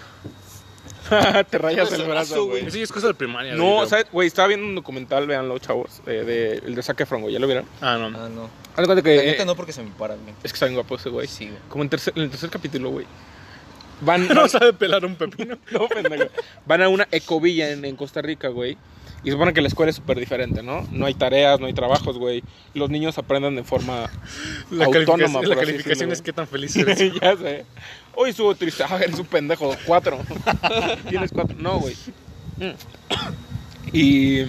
te 1.50 1.58
rayas 1.60 1.92
el 1.92 2.04
brazo, 2.04 2.46
güey. 2.48 2.66
Eso 2.66 2.78
ya 2.78 2.84
es 2.84 2.92
cosa 2.92 3.08
de 3.08 3.14
primaria, 3.14 3.54
No, 3.54 3.76
güey. 3.76 3.90
¿sabes? 3.90 4.06
Güey, 4.12 4.28
estaba 4.28 4.48
viendo 4.48 4.66
un 4.66 4.76
documental, 4.76 5.28
véanlo, 5.28 5.58
chavos, 5.60 6.02
eh, 6.08 6.24
de, 6.26 6.54
el 6.68 6.74
de 6.76 6.82
Zac 6.82 7.00
Efron, 7.02 7.22
güey, 7.22 7.34
¿ya 7.34 7.40
lo 7.40 7.46
vieron? 7.48 7.66
Ah, 7.82 7.98
no. 7.98 8.06
Ah, 8.18 8.28
no. 8.30 8.50
Haz 8.72 8.78
de 8.78 8.86
cuenta 8.86 9.02
que... 9.04 9.16
La 9.16 9.24
eh, 9.24 9.26
neta 9.28 9.46
no 9.46 9.56
porque 9.56 9.72
se 9.72 9.84
me 9.84 9.92
para, 9.92 10.16
güey. 10.16 10.34
Es 10.44 10.52
que 10.52 10.56
está 10.56 10.66
bien 10.66 10.76
guapo 10.76 10.96
ese 10.96 11.10
güey. 11.10 11.28
Sí, 11.28 11.46
güey. 11.48 11.60
Como 11.70 11.84
en, 11.84 11.90
tercer- 11.92 12.14
en 12.16 12.24
el 12.24 12.30
tercer 12.32 12.50
capítulo, 12.50 12.90
güey. 12.90 13.06
Van, 14.02 14.28
No 14.34 14.48
sabe 14.48 14.74
pelar 14.74 15.06
un 15.06 15.16
pepino. 15.16 15.58
no, 15.72 15.88
pendejo. 15.88 16.26
Van 16.66 16.82
a 16.82 16.90
una 16.90 17.08
ecovilla 17.12 17.72
en, 17.72 17.86
en 17.86 17.96
Costa 17.96 18.22
Rica, 18.22 18.50
güey. 18.50 18.78
Y 19.24 19.32
supone 19.32 19.54
que 19.54 19.62
la 19.62 19.68
escuela 19.68 19.90
es 19.90 19.96
súper 19.96 20.20
diferente, 20.20 20.62
¿no? 20.62 20.88
No 20.92 21.08
hay 21.08 21.16
tareas, 21.16 21.60
no 21.60 21.66
hay 21.66 21.74
trabajos, 21.74 22.20
güey. 22.20 22.44
Los 22.76 22.92
niños 22.92 23.18
aprenden 23.18 23.56
de 23.56 23.64
forma 23.64 24.08
La 24.70 24.86
autónoma, 24.86 25.42
calificación, 25.42 25.50
la 25.50 25.56
calificación 25.56 26.12
es 26.12 26.22
qué 26.22 26.32
tan 26.32 26.48
feliz 26.48 26.76
eres. 26.76 27.00
ya 27.22 27.36
sé. 27.36 27.66
Hoy 28.14 28.30
estuvo 28.30 28.54
triste. 28.54 28.84
Ah, 28.88 29.00
eres 29.02 29.18
un 29.18 29.26
pendejo. 29.26 29.76
Cuatro. 29.88 30.20
Tienes 31.10 31.32
cuatro. 31.32 31.56
No, 31.60 31.80
güey. 31.80 31.96
Mm. 32.58 33.94
Y. 33.94 34.46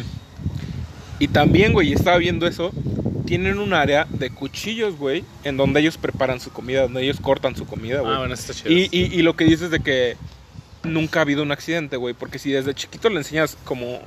Y 1.18 1.28
también, 1.28 1.72
güey, 1.72 1.94
estaba 1.94 2.18
viendo 2.18 2.46
eso. 2.46 2.70
Tienen 3.24 3.58
un 3.58 3.72
área 3.74 4.06
de 4.10 4.30
cuchillos, 4.30 4.96
güey, 4.96 5.24
en 5.44 5.56
donde 5.56 5.80
ellos 5.80 5.96
preparan 5.96 6.40
su 6.40 6.50
comida, 6.50 6.82
donde 6.82 7.02
ellos 7.02 7.18
cortan 7.20 7.56
su 7.56 7.66
comida, 7.66 8.00
güey. 8.00 8.12
Ah, 8.12 8.18
bueno, 8.18 8.34
eso 8.34 8.52
está 8.52 8.54
chido. 8.54 8.70
y, 8.72 8.88
y, 8.92 9.04
y 9.18 9.22
lo 9.22 9.34
que 9.36 9.44
dices 9.44 9.70
de 9.70 9.80
que 9.80 10.16
nunca 10.84 11.20
ha 11.20 11.22
habido 11.22 11.42
un 11.42 11.52
accidente, 11.52 11.96
güey. 11.96 12.14
Porque 12.14 12.38
si 12.38 12.50
desde 12.52 12.74
chiquito 12.74 13.08
le 13.08 13.16
enseñas 13.18 13.56
como 13.64 14.00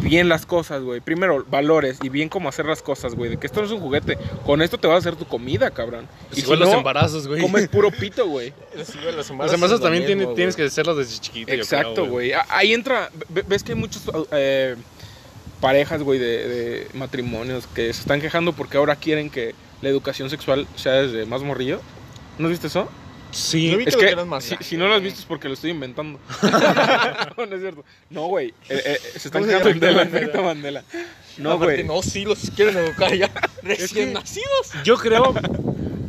bien 0.00 0.28
las 0.30 0.46
cosas, 0.46 0.82
güey. 0.82 1.00
Primero, 1.00 1.44
valores 1.50 1.98
y 2.02 2.08
bien 2.08 2.28
cómo 2.30 2.48
hacer 2.48 2.64
las 2.66 2.80
cosas, 2.80 3.14
güey. 3.14 3.30
De 3.30 3.36
que 3.36 3.46
esto 3.46 3.60
no 3.60 3.66
es 3.66 3.72
un 3.72 3.80
juguete. 3.80 4.16
Con 4.46 4.62
esto 4.62 4.78
te 4.78 4.86
vas 4.86 4.94
a 4.96 4.98
hacer 4.98 5.16
tu 5.16 5.26
comida, 5.26 5.70
cabrón. 5.70 6.06
Pues 6.28 6.38
y 6.38 6.42
igual 6.42 6.58
si 6.58 6.64
los 6.64 6.72
no, 6.72 6.78
embarazos, 6.78 7.28
güey. 7.28 7.42
comes 7.42 7.68
puro 7.68 7.90
pito, 7.90 8.26
güey. 8.26 8.52
Los 8.76 8.94
Los 9.16 9.30
embarazos 9.30 9.80
también 9.80 10.06
tiene- 10.06 10.26
tienes 10.28 10.56
que 10.56 10.62
hacerlos 10.64 10.96
desde 10.96 11.20
chiquito. 11.20 11.52
Exacto, 11.52 12.06
güey. 12.06 12.32
Ah, 12.32 12.46
Ahí 12.48 12.72
entra. 12.72 13.10
ve- 13.28 13.44
¿Ves 13.46 13.62
que 13.62 13.72
hay 13.72 13.78
muchos 13.78 14.02
eh, 14.32 14.76
parejas, 15.60 16.02
güey, 16.02 16.18
de, 16.18 16.48
de 16.48 16.88
matrimonios 16.94 17.66
que 17.68 17.92
se 17.92 18.00
están 18.00 18.20
quejando 18.20 18.52
porque 18.52 18.76
ahora 18.76 18.96
quieren 18.96 19.30
que 19.30 19.54
la 19.82 19.88
educación 19.88 20.30
sexual 20.30 20.66
sea 20.76 20.92
desde 20.92 21.26
más 21.26 21.42
morrillo? 21.42 21.80
¿No 22.38 22.48
viste 22.48 22.66
eso? 22.66 22.88
Sí. 23.32 23.70
Yo 23.72 23.78
vi- 23.78 23.84
Es 23.86 23.96
que 23.96 24.06
que 24.06 24.12
eran 24.12 24.28
más 24.28 24.50
si, 24.60 24.76
no 24.76 24.88
lo 24.88 24.94
has 24.94 25.02
visto 25.02 25.20
es 25.20 25.26
porque 25.26 25.48
lo 25.48 25.54
estoy 25.54 25.70
inventando. 25.70 26.18
no, 27.36 27.46
no 27.46 27.54
es 27.54 27.60
cierto. 27.60 27.84
No, 28.10 28.26
güey. 28.28 28.48
eh, 28.68 28.82
eh, 28.84 28.98
se 29.18 29.28
están 29.28 29.42
¿Cómo 29.42 29.52
se 29.52 29.58
quejando 29.58 29.86
del 29.86 29.98
efecto 30.00 30.42
Mandela. 30.42 30.84
No, 31.38 31.58
güey. 31.58 31.84
No, 31.84 32.02
sí, 32.02 32.24
los 32.24 32.50
quieren 32.54 32.76
educar 32.78 33.12
ya. 33.14 33.30
Recién 33.62 34.08
que- 34.08 34.14
nacidos. 34.14 34.72
Yo 34.84 34.96
creo 34.96 35.34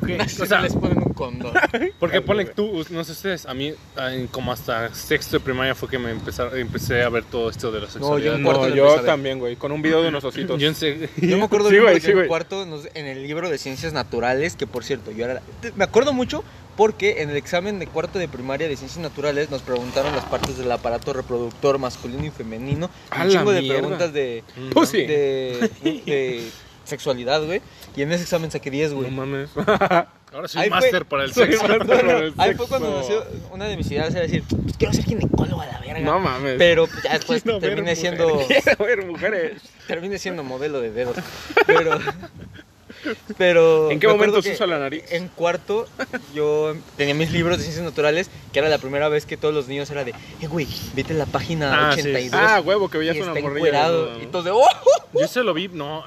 que, 0.05 0.21
o 0.41 0.45
sea, 0.45 0.61
les 0.61 0.73
condón. 1.17 1.53
porque 1.99 2.21
ponle 2.21 2.45
tú, 2.45 2.85
no 2.89 3.03
sé 3.03 3.11
ustedes, 3.11 3.45
a 3.45 3.53
mí 3.53 3.73
como 4.31 4.51
hasta 4.51 4.93
sexto 4.93 5.37
de 5.37 5.39
primaria 5.43 5.75
fue 5.75 5.89
que 5.89 5.99
me 5.99 6.11
empezar, 6.11 6.57
empecé 6.57 7.01
a 7.03 7.09
ver 7.09 7.23
todo 7.25 7.49
esto 7.49 7.71
de 7.71 7.79
la 7.81 7.87
yo 7.87 7.91
sexualidad. 7.91 8.35
en 8.35 8.43
cuarto 8.43 8.69
No, 8.69 8.75
yo 8.75 9.01
también, 9.01 9.39
güey. 9.39 9.55
Con 9.55 9.71
un 9.71 9.81
video 9.81 10.01
de 10.01 10.09
unos 10.09 10.23
ositos. 10.23 10.59
Yo 10.61 10.67
en 10.67 10.75
se- 10.75 11.09
Yo 11.17 11.37
me 11.37 11.43
acuerdo 11.45 11.65
Sí, 11.69 11.71
bien 11.73 11.83
güey, 11.83 11.95
porque 11.95 12.05
sí, 12.05 12.11
en 12.11 12.19
el 12.19 12.27
cuarto, 12.27 12.63
en 12.93 13.05
el 13.05 13.23
libro 13.23 13.49
de 13.49 13.57
ciencias 13.57 13.93
naturales, 13.93 14.55
que 14.55 14.67
por 14.67 14.83
cierto, 14.83 15.11
yo 15.11 15.25
era... 15.25 15.41
Me 15.75 15.83
acuerdo 15.83 16.13
mucho 16.13 16.43
porque 16.75 17.23
en 17.23 17.31
el 17.31 17.37
examen 17.37 17.79
de 17.79 17.87
cuarto 17.87 18.19
de 18.19 18.27
primaria 18.27 18.67
de 18.67 18.77
ciencias 18.77 19.01
naturales 19.01 19.49
nos 19.49 19.63
preguntaron 19.63 20.15
las 20.15 20.25
partes 20.25 20.57
del 20.59 20.71
aparato 20.71 21.11
reproductor 21.11 21.79
masculino 21.79 22.23
y 22.23 22.29
femenino. 22.29 22.89
A 23.09 23.23
un 23.23 23.33
la 23.33 23.39
chingo 23.39 23.51
de 23.51 23.63
preguntas 23.63 24.13
de, 24.13 24.43
Pussy. 24.73 25.05
de, 25.07 25.71
de 26.05 26.51
sexualidad, 26.87 27.43
güey. 27.45 27.61
Y 27.95 28.01
en 28.01 28.11
ese 28.11 28.23
examen 28.23 28.49
saqué 28.51 28.71
10, 28.71 28.91
No 28.91 28.97
güey. 28.97 29.11
mames. 29.11 29.49
Ahora 30.33 30.47
soy 30.49 30.69
máster 30.69 31.05
para 31.05 31.23
el 31.23 31.33
sexo. 31.33 31.61
para 31.65 31.75
el 32.21 32.33
Ahí 32.37 32.53
fue 32.55 32.67
cuando 32.67 32.97
nació 32.99 33.23
una 33.51 33.65
de 33.65 33.77
mis 33.77 33.89
ideas, 33.91 34.11
era 34.13 34.23
decir, 34.23 34.43
pues 34.49 34.75
quiero 34.77 34.93
ser 34.93 35.05
ginecólogo 35.05 35.61
a 35.61 35.65
la 35.67 35.79
verga. 35.79 35.99
No 35.99 36.19
mames. 36.19 36.55
Pero 36.57 36.87
pues, 36.87 37.03
ya 37.03 37.13
después 37.17 37.43
Quiero 37.43 37.59
ver 37.59 37.75
terminé 37.75 37.95
mujeres. 37.95 37.99
siendo... 37.99 38.47
Quiero 38.63 38.85
ver 38.85 39.05
mujeres. 39.05 39.61
Terminé 39.87 40.17
siendo 40.19 40.43
modelo 40.43 40.81
de 40.81 40.91
dedos. 40.91 41.15
Pero. 41.65 41.97
Pero. 43.37 43.91
¿En 43.91 43.99
qué 43.99 44.07
me 44.07 44.13
momento 44.13 44.41
se 44.41 44.53
usa 44.53 44.67
la 44.67 44.79
nariz? 44.79 45.03
En 45.09 45.27
cuarto, 45.27 45.87
yo 46.33 46.75
tenía 46.95 47.13
mis 47.13 47.31
libros 47.31 47.57
de 47.57 47.63
ciencias 47.63 47.85
naturales, 47.85 48.29
que 48.51 48.59
era 48.59 48.69
la 48.69 48.77
primera 48.77 49.09
vez 49.09 49.25
que 49.25 49.37
todos 49.37 49.53
los 49.53 49.67
niños 49.67 49.89
era 49.91 50.03
de, 50.03 50.11
eh, 50.41 50.47
güey, 50.47 50.67
vete 50.95 51.13
a 51.13 51.17
la 51.17 51.25
página 51.25 51.89
Ah, 51.89 51.93
sí. 51.93 52.01
82. 52.01 52.39
Ah, 52.41 52.61
huevo, 52.61 52.89
que 52.89 52.97
veías 52.97 53.17
una 53.17 53.33
morrilla. 53.39 53.87
¿no? 53.89 54.21
Y 54.21 54.27
todos 54.27 54.45
de, 54.45 54.51
¡oh! 54.51 54.65
Yo 55.13 55.27
se 55.27 55.43
lo 55.43 55.53
vi, 55.53 55.67
no, 55.67 56.03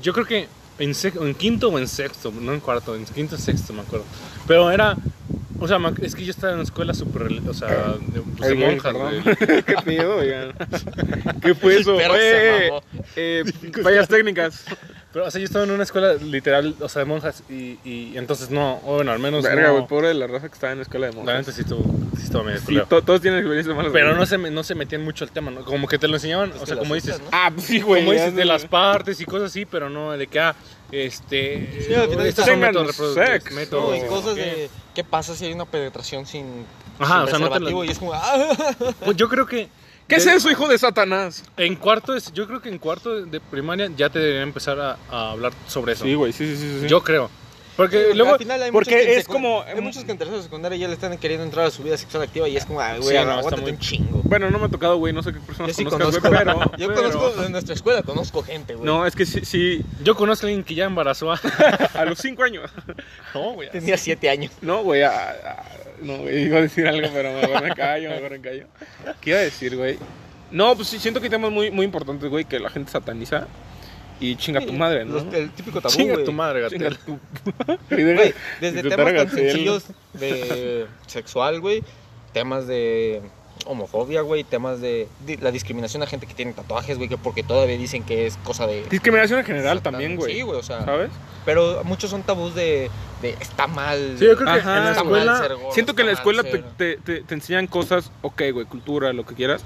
yo 0.00 0.12
creo 0.12 0.26
que 0.26 0.48
en, 0.78 0.92
en 1.20 1.34
quinto 1.34 1.68
o 1.68 1.78
en 1.78 1.88
sexto, 1.88 2.32
no 2.32 2.52
en 2.52 2.60
cuarto, 2.60 2.94
en 2.94 3.04
quinto 3.04 3.36
o 3.36 3.38
sexto 3.38 3.72
me 3.72 3.82
acuerdo. 3.82 4.04
Pero 4.46 4.70
era, 4.70 4.96
o 5.58 5.68
sea, 5.68 5.78
es 6.02 6.14
que 6.14 6.24
yo 6.24 6.30
estaba 6.30 6.52
en 6.52 6.58
una 6.58 6.64
escuela 6.64 6.94
súper, 6.94 7.22
o 7.48 7.54
sea, 7.54 7.94
de, 7.98 8.20
pues, 8.36 8.48
de 8.50 8.54
monjas, 8.54 8.94
güey. 8.94 9.22
¿Qué 9.64 9.74
pedo, 9.84 10.16
oigan? 10.16 10.54
¿Qué 11.42 11.54
fue 11.54 11.78
eso? 11.78 11.96
mamó. 11.96 12.82
eh, 13.16 13.44
fallas 13.82 14.08
técnicas. 14.08 14.64
Pero, 15.16 15.28
o 15.28 15.30
sea, 15.30 15.38
yo 15.38 15.46
estaba 15.46 15.64
en 15.64 15.70
una 15.70 15.82
escuela 15.82 16.12
literal, 16.12 16.74
o 16.78 16.90
sea, 16.90 17.00
de 17.00 17.06
monjas 17.06 17.42
y, 17.48 17.78
y 17.86 18.12
entonces 18.16 18.50
no, 18.50 18.82
o 18.84 18.96
bueno, 18.96 19.12
al 19.12 19.18
menos 19.18 19.42
Verga, 19.44 19.68
no. 19.68 19.72
güey, 19.76 19.86
pobre 19.86 20.08
de 20.08 20.14
la 20.14 20.26
raza 20.26 20.46
que 20.48 20.52
estaba 20.52 20.72
en 20.72 20.78
la 20.80 20.82
escuela 20.82 21.06
de 21.06 21.12
La 21.14 21.18
monjas. 21.20 21.38
neta 21.38 21.52
sí 21.52 21.62
estuvo, 21.62 21.84
sí 22.18 22.24
estuvo 22.24 22.44
medio 22.44 22.58
Sí, 22.58 22.66
culero. 22.66 22.86
to- 22.86 23.00
todos 23.00 23.22
tienen 23.22 23.40
experiencias 23.40 23.74
malas. 23.74 23.92
Pero 23.94 24.08
güey. 24.08 24.18
no 24.18 24.26
se, 24.26 24.36
me- 24.36 24.50
no 24.50 24.62
se 24.62 24.74
metían 24.74 25.02
mucho 25.02 25.24
al 25.24 25.30
tema, 25.30 25.50
¿no? 25.50 25.64
Como 25.64 25.88
que 25.88 25.98
te 25.98 26.06
lo 26.06 26.16
enseñaban, 26.16 26.50
Es 26.54 26.60
o 26.60 26.66
sea, 26.66 26.76
como 26.76 26.94
dices, 26.94 27.18
¿no? 27.18 27.24
Ah, 27.32 27.50
pues 27.54 27.66
sí, 27.66 27.80
güey. 27.80 28.02
como 28.02 28.12
dices, 28.12 28.34
de 28.34 28.44
las 28.44 28.66
partes 28.66 29.18
y 29.18 29.24
cosas 29.24 29.46
así, 29.52 29.64
pero 29.64 29.88
no 29.88 30.12
de 30.12 30.26
que, 30.26 30.38
ah, 30.38 30.54
este... 30.92 31.82
Sí, 31.88 31.94
al 31.94 32.10
final 32.10 32.26
estos 32.26 32.44
son 32.44 32.54
Tengan 32.54 32.68
métodos 32.74 32.86
reproductivos, 32.88 33.28
sex, 33.42 33.52
métodos- 33.54 33.98
No, 33.98 34.04
y 34.04 34.08
cosas 34.08 34.34
¿qué? 34.34 34.40
de, 34.42 34.70
¿qué 34.94 35.02
pasa 35.02 35.34
si 35.34 35.46
hay 35.46 35.54
una 35.54 35.64
penetración 35.64 36.26
sin, 36.26 36.44
Ajá, 36.98 37.14
sin 37.14 37.22
o 37.22 37.26
sea, 37.28 37.38
no 37.38 37.46
te 37.46 37.50
preservativo? 37.60 37.80
lo- 37.82 37.84
Y 37.88 37.90
es 37.90 37.98
como, 37.98 38.12
¡ah! 38.14 38.48
Pues 39.02 39.16
yo 39.16 39.30
creo 39.30 39.46
que... 39.46 39.70
¿Qué 40.08 40.16
es 40.16 40.26
eso, 40.26 40.50
hijo 40.50 40.68
de 40.68 40.78
Satanás? 40.78 41.42
En 41.56 41.74
cuarto, 41.74 42.14
es, 42.14 42.32
yo 42.32 42.46
creo 42.46 42.62
que 42.62 42.68
en 42.68 42.78
cuarto 42.78 43.24
de 43.24 43.40
primaria 43.40 43.90
ya 43.96 44.08
te 44.08 44.18
deberían 44.20 44.44
empezar 44.48 44.78
a, 44.78 44.96
a 45.10 45.32
hablar 45.32 45.52
sobre 45.66 45.94
eso. 45.94 46.04
Sí, 46.04 46.14
güey, 46.14 46.32
sí, 46.32 46.46
sí, 46.46 46.56
sí. 46.62 46.78
sí. 46.82 46.88
Yo 46.88 47.02
creo. 47.02 47.28
Porque 47.76 48.06
Sí, 48.12 48.16
luego... 48.16 48.32
al 48.32 48.38
final 48.38 48.62
hay 48.62 48.70
porque 48.70 48.90
muchos 48.92 49.04
que 49.06 49.12
en 49.12 49.18
es 49.20 49.26
como- 49.26 49.62
Hay 49.62 49.80
muchos 49.82 50.04
que 50.04 50.10
en 50.12 50.16
tercero 50.16 50.38
de 50.38 50.44
secundaria 50.44 50.78
ya 50.78 50.88
le 50.88 50.94
están 50.94 51.18
queriendo 51.18 51.44
entrar 51.44 51.66
a 51.66 51.70
su 51.70 51.82
vida 51.82 51.98
sexual 51.98 52.22
activa 52.22 52.48
y 52.48 52.56
es 52.56 52.64
como, 52.64 52.80
ah, 52.80 52.94
Sí, 52.94 53.02
güey, 53.02 53.14
no, 53.16 53.20
está 53.22 53.34
aguántate 53.34 53.62
muy- 53.62 53.70
un 53.72 53.78
chingo. 53.80 54.20
Bueno, 54.24 54.48
no 54.50 54.58
me 54.58 54.64
ha 54.64 54.68
tocado, 54.70 54.96
güey, 54.96 55.12
no 55.12 55.22
sé 55.22 55.34
qué 55.34 55.40
personas 55.40 55.72
Yo 55.72 55.74
sí 55.76 55.84
conozcas, 55.84 56.22
conozco, 56.22 56.28
güey, 56.30 56.38
pero... 56.38 56.76
yo 56.78 56.88
pero- 56.94 57.12
conozco 57.18 57.42
de 57.42 57.50
nuestra 57.50 57.74
escuela, 57.74 58.02
conozco 58.02 58.42
gente, 58.42 58.74
güey. 58.76 58.86
No, 58.86 59.04
es 59.04 59.14
que 59.14 59.26
sí, 59.26 59.44
sí, 59.44 59.82
Yo 60.02 60.14
conozco 60.16 60.46
a 60.46 60.48
alguien 60.48 60.64
que 60.64 60.74
ya 60.74 60.86
embarazó 60.86 61.32
a... 61.32 61.38
a 61.94 62.04
los 62.06 62.18
cinco 62.18 62.44
años. 62.44 62.70
No, 63.34 63.52
güey. 63.52 63.70
Tenía 63.70 63.98
siete 63.98 64.30
años. 64.30 64.52
No, 64.62 64.82
güey, 64.82 65.02
a- 65.02 65.10
a- 65.10 65.64
no, 66.02 66.30
iba 66.30 66.58
a 66.58 66.62
decir 66.62 66.86
algo, 66.86 67.08
pero 67.12 67.32
mejor 67.32 67.62
me 67.62 67.74
callo, 67.74 68.10
mejor 68.10 68.30
me 68.32 68.40
callo. 68.40 68.66
¿Qué 69.20 69.30
iba 69.30 69.38
a 69.38 69.42
decir, 69.42 69.76
güey? 69.76 69.98
No, 70.50 70.74
pues 70.76 70.88
sí, 70.88 70.98
siento 70.98 71.20
que 71.20 71.26
hay 71.26 71.30
temas 71.30 71.50
muy, 71.50 71.70
muy 71.70 71.84
importantes, 71.84 72.28
güey, 72.30 72.44
que 72.44 72.58
la 72.60 72.70
gente 72.70 72.90
sataniza 72.92 73.46
y 74.20 74.36
chinga 74.36 74.60
tu 74.64 74.72
madre, 74.72 75.04
¿no? 75.04 75.14
Los- 75.14 75.34
el 75.34 75.50
típico 75.50 75.80
tabú, 75.80 75.94
Chinga 75.94 76.22
tu 76.24 76.32
madre, 76.32 76.62
Gatel. 76.62 76.96
tu... 76.98 77.18
Desde 78.60 78.82
temas 78.82 79.14
tan 79.14 79.30
sencillos 79.30 79.84
de 80.14 80.86
sexual, 81.06 81.60
güey, 81.60 81.82
temas 82.32 82.66
de 82.66 83.20
homofobia, 83.64 84.20
güey, 84.20 84.44
temas 84.44 84.80
de, 84.80 85.08
de 85.26 85.38
la 85.38 85.50
discriminación 85.50 86.02
a 86.02 86.06
gente 86.06 86.26
que 86.26 86.34
tiene 86.34 86.52
tatuajes, 86.52 86.96
güey, 86.98 87.08
que 87.08 87.16
porque 87.16 87.42
todavía 87.42 87.76
dicen 87.78 88.02
que 88.04 88.26
es 88.26 88.36
cosa 88.44 88.66
de... 88.66 88.84
Discriminación 88.90 89.38
en 89.40 89.44
general 89.46 89.78
Satan- 89.78 89.92
también, 89.92 90.16
güey. 90.16 90.34
Sí, 90.34 90.42
güey, 90.42 90.58
o 90.58 90.62
sea, 90.62 90.84
¿Sabes? 90.84 91.10
pero 91.44 91.82
muchos 91.84 92.10
son 92.10 92.22
tabús 92.22 92.54
de, 92.54 92.90
de 93.22 93.30
está 93.40 93.66
mal. 93.66 94.16
Sí, 94.18 94.24
yo 94.26 94.36
creo 94.36 94.52
que 94.52 94.60
Ajá, 94.60 94.78
en 94.78 94.84
la 94.84 94.90
está 94.90 95.02
güey. 95.02 95.12
mal 95.12 95.20
escuela... 95.34 95.38
ser 95.48 95.56
gordo, 95.56 95.72
Siento 95.72 95.94
que 95.94 96.02
en 96.02 96.06
la 96.06 96.12
escuela 96.12 96.42
te, 96.42 96.50
ser- 96.50 96.64
te, 96.76 96.96
te, 96.98 97.20
te 97.22 97.34
enseñan 97.34 97.66
cosas, 97.66 98.12
ok, 98.22 98.42
güey, 98.52 98.66
cultura, 98.66 99.12
lo 99.12 99.24
que 99.24 99.34
quieras, 99.34 99.64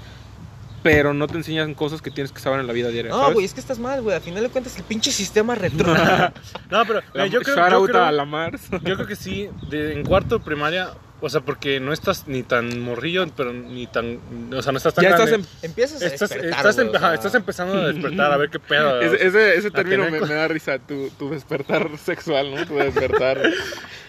pero 0.83 1.13
no 1.13 1.27
te 1.27 1.35
enseñan 1.37 1.75
cosas 1.75 2.01
que 2.01 2.09
tienes 2.09 2.31
que 2.31 2.39
saber 2.39 2.59
en 2.59 2.65
la 2.65 2.73
vida 2.73 2.89
diaria, 2.89 3.11
No, 3.11 3.31
güey, 3.33 3.45
es 3.45 3.53
que 3.53 3.59
estás 3.59 3.77
mal, 3.77 4.01
güey. 4.01 4.15
Al 4.15 4.21
final 4.23 4.41
de 4.41 4.49
cuentas, 4.49 4.75
el 4.77 4.83
pinche 4.83 5.11
sistema 5.11 5.53
retrógrado. 5.53 6.33
No, 6.71 6.83
pero 6.87 7.01
La- 7.13 7.25
mira, 7.25 7.27
yo, 7.27 7.41
creo, 7.41 7.55
yo, 7.55 7.63
out 7.77 7.89
creo, 7.89 8.03
a 8.03 8.11
la 8.11 8.25
Mars. 8.25 8.61
yo 8.71 8.95
creo 8.95 9.05
que 9.05 9.15
sí, 9.15 9.49
de- 9.69 9.93
en 9.93 10.03
cuarto 10.05 10.39
de 10.39 10.43
primaria, 10.45 10.89
o 11.21 11.29
sea, 11.29 11.41
porque 11.41 11.79
no 11.79 11.93
estás 11.93 12.27
ni 12.27 12.41
tan 12.43 12.79
morrillo, 12.81 13.27
pero 13.37 13.53
ni 13.53 13.85
tan... 13.87 14.19
O 14.53 14.61
sea, 14.61 14.71
no 14.71 14.77
estás 14.77 14.95
tan 14.95 15.03
Ya 15.03 15.11
estás 15.11 15.31
en... 15.31 15.45
Empiezas 15.61 16.01
a 16.01 16.05
Estás, 16.07 16.29
despertar, 16.31 16.57
estás, 16.57 16.77
em- 16.79 16.87
o 16.89 16.95
ajá, 16.95 17.07
sea, 17.07 17.13
estás 17.13 17.35
empezando 17.35 17.73
a 17.75 17.87
despertar, 17.87 18.31
a 18.31 18.37
ver 18.37 18.49
qué 18.49 18.59
pedo. 18.59 18.99
Ese, 19.01 19.55
ese, 19.55 19.71
término 19.71 20.09
me, 20.09 20.19
me 20.19 20.33
da 20.33 20.47
risa, 20.47 20.79
tu, 20.79 21.09
tu 21.11 21.29
despertar 21.29 21.89
sexual, 22.03 22.53
¿no? 22.53 22.65
Tu 22.65 22.75
despertar. 22.75 23.39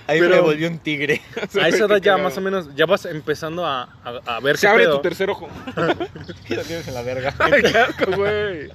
Ahí 0.06 0.18
Pero- 0.20 0.34
me 0.36 0.40
volvió 0.40 0.68
un 0.68 0.78
tigre. 0.78 1.20
A 1.60 1.68
esa 1.68 1.84
edad 1.84 1.98
ya 2.02 2.16
más 2.16 2.36
o 2.36 2.40
menos, 2.40 2.68
ya 2.74 2.86
vas 2.86 3.04
empezando 3.06 3.64
a, 3.64 3.82
a, 4.04 4.36
a 4.36 4.40
ver 4.40 4.56
Se 4.56 4.66
qué 4.66 4.70
abre 4.70 4.84
pedo. 4.84 4.96
tu 4.96 5.02
tercer 5.02 5.30
ojo. 5.30 5.48
Y 6.48 6.54
lo 6.54 6.62
tienes 6.64 6.86
en 6.88 6.94
la 6.94 7.02
verga. 7.02 7.34
Ay, 7.38 7.62
qué 7.62 7.78
asco, 7.78 8.10
güey. 8.16 8.70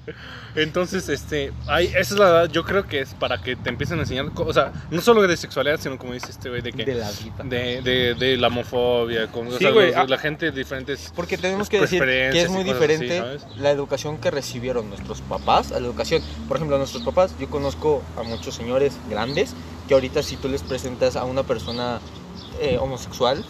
Entonces, 0.55 1.07
este, 1.09 1.51
hay, 1.67 1.86
esa 1.88 1.99
es 1.99 2.11
la 2.13 2.28
edad, 2.30 2.49
yo 2.49 2.63
creo 2.63 2.88
que 2.88 3.01
es 3.01 3.13
para 3.13 3.39
que 3.41 3.55
te 3.55 3.69
empiecen 3.69 3.99
a 3.99 4.01
enseñar, 4.01 4.25
o 4.36 4.53
sea, 4.53 4.71
no 4.89 5.01
solo 5.01 5.21
de 5.28 5.38
sexualidad, 5.38 5.80
sino 5.80 5.97
como 5.99 6.13
dice 6.13 6.32
este 6.32 6.49
güey, 6.49 6.61
de 6.61 6.71
que... 6.73 6.84
De 6.84 6.95
la 6.95 7.11
vida. 7.11 7.43
De, 7.43 7.82
de, 7.84 8.15
de 8.15 8.38
la 8.38 8.47
homofobia, 8.47 9.28
con, 9.28 9.47
o 9.47 9.51
Sí, 9.51 9.57
sea, 9.59 9.69
güey, 9.71 9.88
los- 9.88 9.95
ah. 9.97 10.05
la 10.07 10.17
gente 10.17 10.47
de 10.47 10.51
diferentes... 10.57 11.11
Porque 11.15 11.38
tenemos 11.38 11.69
que 11.69 11.80
decir 11.82 12.01
que 12.03 12.41
es 12.41 12.49
muy 12.49 12.63
diferente 12.63 13.19
así, 13.19 13.45
la 13.59 13.69
educación 13.69 14.17
que 14.17 14.32
recibieron 14.32 14.89
nuestros 14.89 15.21
papás 15.21 15.71
a 15.71 15.80
la 15.80 15.86
educación. 15.86 16.23
Por 16.47 16.57
ejemplo, 16.57 16.75
a 16.75 16.80
nuestros 16.80 17.03
papás, 17.03 17.36
yo 17.39 17.47
conozco 17.49 18.01
a 18.17 18.23
muchos 18.23 18.55
señores 18.55 18.97
grandes 19.11 19.53
que 19.88 19.93
ahorita 19.93 20.21
si 20.23 20.35
tú 20.38 20.49
les 20.49 20.61
presentas 20.63 21.15
a 21.15 21.23
una 21.25 21.43
persona 21.43 21.99
eh, 22.61 22.77
homosexual, 22.79 23.43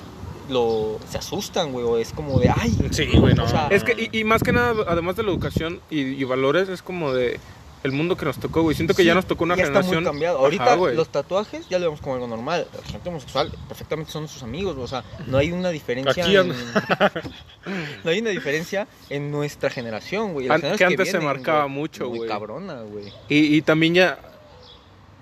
lo, 0.49 0.97
se 1.09 1.17
asustan, 1.17 1.71
güey, 1.73 1.85
o 1.85 1.97
es 1.97 2.11
como 2.13 2.39
de, 2.39 2.49
ay, 2.49 2.73
Sí, 2.91 3.07
güey, 3.17 3.33
no. 3.33 3.43
O 3.45 3.47
sea, 3.49 3.67
Es 3.69 3.83
que, 3.83 4.09
y, 4.11 4.19
y 4.19 4.23
más 4.23 4.41
que 4.43 4.53
nada, 4.53 4.73
además 4.87 5.15
de 5.15 5.23
la 5.23 5.31
educación 5.31 5.81
y, 5.89 6.01
y 6.01 6.23
valores, 6.23 6.69
es 6.69 6.81
como 6.81 7.11
de 7.13 7.39
el 7.83 7.91
mundo 7.91 8.17
que 8.17 8.25
nos 8.25 8.37
tocó, 8.39 8.63
güey. 8.63 8.75
Siento 8.75 8.93
que 8.95 9.03
Sí, 9.03 9.07
ya 9.07 9.13
nos 9.13 9.25
tocó 9.27 9.43
una 9.43 9.55
ya 9.55 9.63
está 9.63 9.75
generación. 9.81 10.03
muy 10.03 10.11
cambiado. 10.11 10.37
Ajá, 10.37 10.45
Ahorita 10.45 10.75
güey. 10.75 10.95
los 10.95 11.09
tatuajes 11.09 11.69
ya 11.69 11.77
lo 11.79 11.85
vemos 11.85 12.01
como 12.01 12.15
algo 12.15 12.27
normal. 12.27 12.67
La 12.75 12.83
gente 12.91 13.07
homosexual 13.09 13.51
perfectamente 13.67 14.11
son 14.11 14.27
sus 14.27 14.41
amigos, 14.43 14.75
o 14.77 14.87
sea, 14.87 15.03
no 15.27 15.37
hay 15.37 15.51
una 15.51 15.69
diferencia. 15.69 16.23
Aquí 16.23 16.35
en... 16.35 16.49
no 18.03 18.09
hay 18.11 18.19
una 18.19 18.29
diferencia 18.31 18.87
en 19.09 19.31
nuestra 19.31 19.69
generación, 19.69 20.33
güey. 20.33 20.49
An- 20.49 20.61
que 20.61 20.83
antes 20.85 21.07
se 21.09 21.17
vienen, 21.17 21.25
marcaba 21.25 21.63
güey, 21.63 21.73
mucho, 21.75 22.09
muy 22.09 22.17
güey. 22.19 22.29
cabrona, 22.29 22.81
güey. 22.81 23.05
Y, 23.29 23.55
y 23.57 23.61
también 23.61 23.93
ya. 23.93 24.19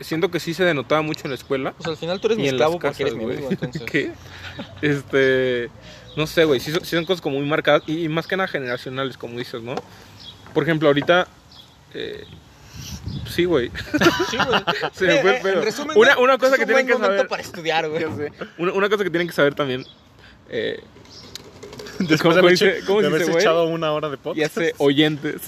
Siento 0.02 0.30
que 0.30 0.40
sí 0.40 0.54
se 0.54 0.64
denotaba 0.66 1.02
mucho 1.02 1.22
en 1.26 1.32
la 1.32 1.36
escuela. 1.36 1.72
Pues 1.78 1.88
al 1.88 1.98
final 1.98 2.20
tú 2.20 2.28
eres 2.28 2.38
mi 2.38 2.46
y 2.46 2.48
en 2.50 2.56
esclavo 2.56 2.74
las 2.74 2.82
porque 2.82 3.04
eres 3.04 3.14
casas, 3.14 3.28
mi 3.28 3.34
amigo, 3.34 3.50
entonces. 3.52 3.82
¿Qué? 3.86 4.12
Este. 4.82 5.70
No 6.18 6.28
sé, 6.28 6.44
güey. 6.46 6.60
Sí, 6.60 6.72
son- 6.72 6.84
sí 6.86 6.96
son 6.96 7.06
cosas 7.06 7.22
como 7.22 7.38
muy 7.40 7.48
marcadas. 7.48 7.84
Y, 7.88 8.04
y 8.04 8.10
más 8.10 8.28
que 8.28 8.36
nada 8.38 8.48
generacionales, 8.48 9.18
como 9.18 9.38
dices, 9.40 9.62
¿no? 9.62 9.76
Por 10.54 10.64
ejemplo, 10.64 10.88
ahorita. 10.90 11.28
eh, 11.94 12.24
sí, 13.30 13.46
güey. 13.46 13.72
Sí, 14.30 14.38
güey. 14.38 14.62
Se 14.94 15.06
me 15.06 15.22
fue 15.22 15.30
el 15.32 15.36
Eh, 15.38 15.40
pedo. 15.44 15.60
En 15.60 15.64
resumen, 15.66 15.98
Una- 15.98 16.18
una 16.18 16.38
cosa 16.38 16.54
es 16.56 16.60
que 16.60 16.66
tienen 16.66 16.88
que 16.88 16.94
saber. 16.98 17.28
para 17.28 17.42
estudiar, 17.42 17.90
güey. 17.90 18.02
Ya 18.02 18.16
sé. 18.16 18.32
Una, 18.58 18.74
una 18.74 18.90
cosa 18.90 19.04
que 19.04 19.10
tienen 19.10 19.28
que 19.28 19.34
saber 19.34 19.56
también. 19.56 19.86
Eh, 20.50 20.82
Después 22.00 22.22
¿Cómo 22.36 22.48
de, 22.48 22.52
dice- 22.52 22.80
cómo 22.86 23.00
de 23.02 23.08
dice, 23.08 23.16
haberse 23.16 23.32
güey? 23.32 23.42
echado 23.44 23.66
una 23.68 23.94
hora 23.94 24.10
de 24.10 24.16
y 24.16 24.18
podcast. 24.18 24.58
hace 24.58 24.74
oyentes. 24.78 25.42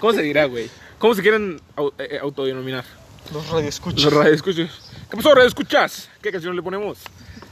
¿Cómo 0.00 0.12
se 0.12 0.22
dirá, 0.22 0.46
güey? 0.46 0.68
¿Cómo 0.98 1.14
se 1.14 1.22
quieren 1.22 1.60
eh, 1.98 2.18
autodenominar? 2.20 2.84
Los 3.32 3.48
radioescuchas. 3.50 4.04
Los 4.04 4.12
radioescuchas. 4.12 4.70
¿Qué 5.10 5.16
pasó, 5.16 5.34
radioescuchas? 5.34 6.08
¿Qué 6.22 6.32
canción 6.32 6.54
le 6.56 6.62
ponemos? 6.62 6.98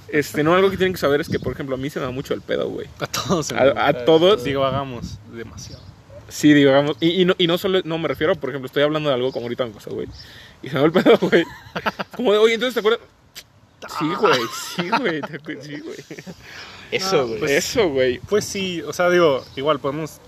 Este, 0.08 0.42
no, 0.44 0.54
algo 0.54 0.70
que 0.70 0.76
tienen 0.76 0.92
que 0.92 0.98
saber 1.00 1.20
es 1.20 1.28
que, 1.28 1.38
por 1.40 1.52
ejemplo, 1.52 1.74
a 1.74 1.78
mí 1.78 1.90
se 1.90 1.98
me 1.98 2.06
da 2.06 2.12
mucho 2.12 2.34
el 2.34 2.40
pedo, 2.40 2.68
güey. 2.68 2.86
A 3.00 3.06
todos. 3.06 3.46
se 3.46 3.56
A, 3.58 3.74
me- 3.74 3.80
a 3.80 4.04
todos, 4.04 4.44
Digo, 4.44 4.64
hagamos 4.64 5.18
demasiado. 5.32 5.82
sí, 6.28 6.52
digamos. 6.52 6.96
Y, 7.00 7.22
y 7.22 7.24
no, 7.24 7.34
y 7.38 7.46
no 7.46 7.58
solo, 7.58 7.80
no 7.84 7.98
me 7.98 8.06
refiero, 8.08 8.34
por 8.36 8.50
ejemplo, 8.50 8.66
estoy 8.66 8.82
hablando 8.82 9.08
de 9.08 9.14
algo 9.14 9.32
como 9.32 9.46
ahorita 9.46 9.64
me 9.66 9.72
pasó, 9.72 9.90
güey. 9.90 10.06
Y 10.62 10.68
se 10.68 10.74
me 10.74 10.80
va 10.80 10.86
el 10.86 10.92
pedo, 10.92 11.18
güey. 11.20 11.44
Como 12.16 12.32
de, 12.32 12.38
oye, 12.38 12.54
entonces, 12.54 12.74
¿te 12.74 12.80
acuerdas? 12.80 13.00
Sí, 13.98 14.06
güey, 14.18 14.40
sí, 14.76 14.88
güey, 14.98 15.20
te 15.20 15.40
acu- 15.42 15.60
sí, 15.60 15.80
güey. 15.80 15.96
Eso, 16.90 17.20
Ah, 17.20 17.24
güey. 17.24 17.38
pues- 17.40 17.50
Eso, 17.50 17.88
güey. 17.88 18.18
Pues 18.20 18.44
sí, 18.44 18.82
o 18.82 18.92
sea, 18.92 19.10
digo, 19.10 19.44
igual 19.56 19.80
podemos 19.80 20.20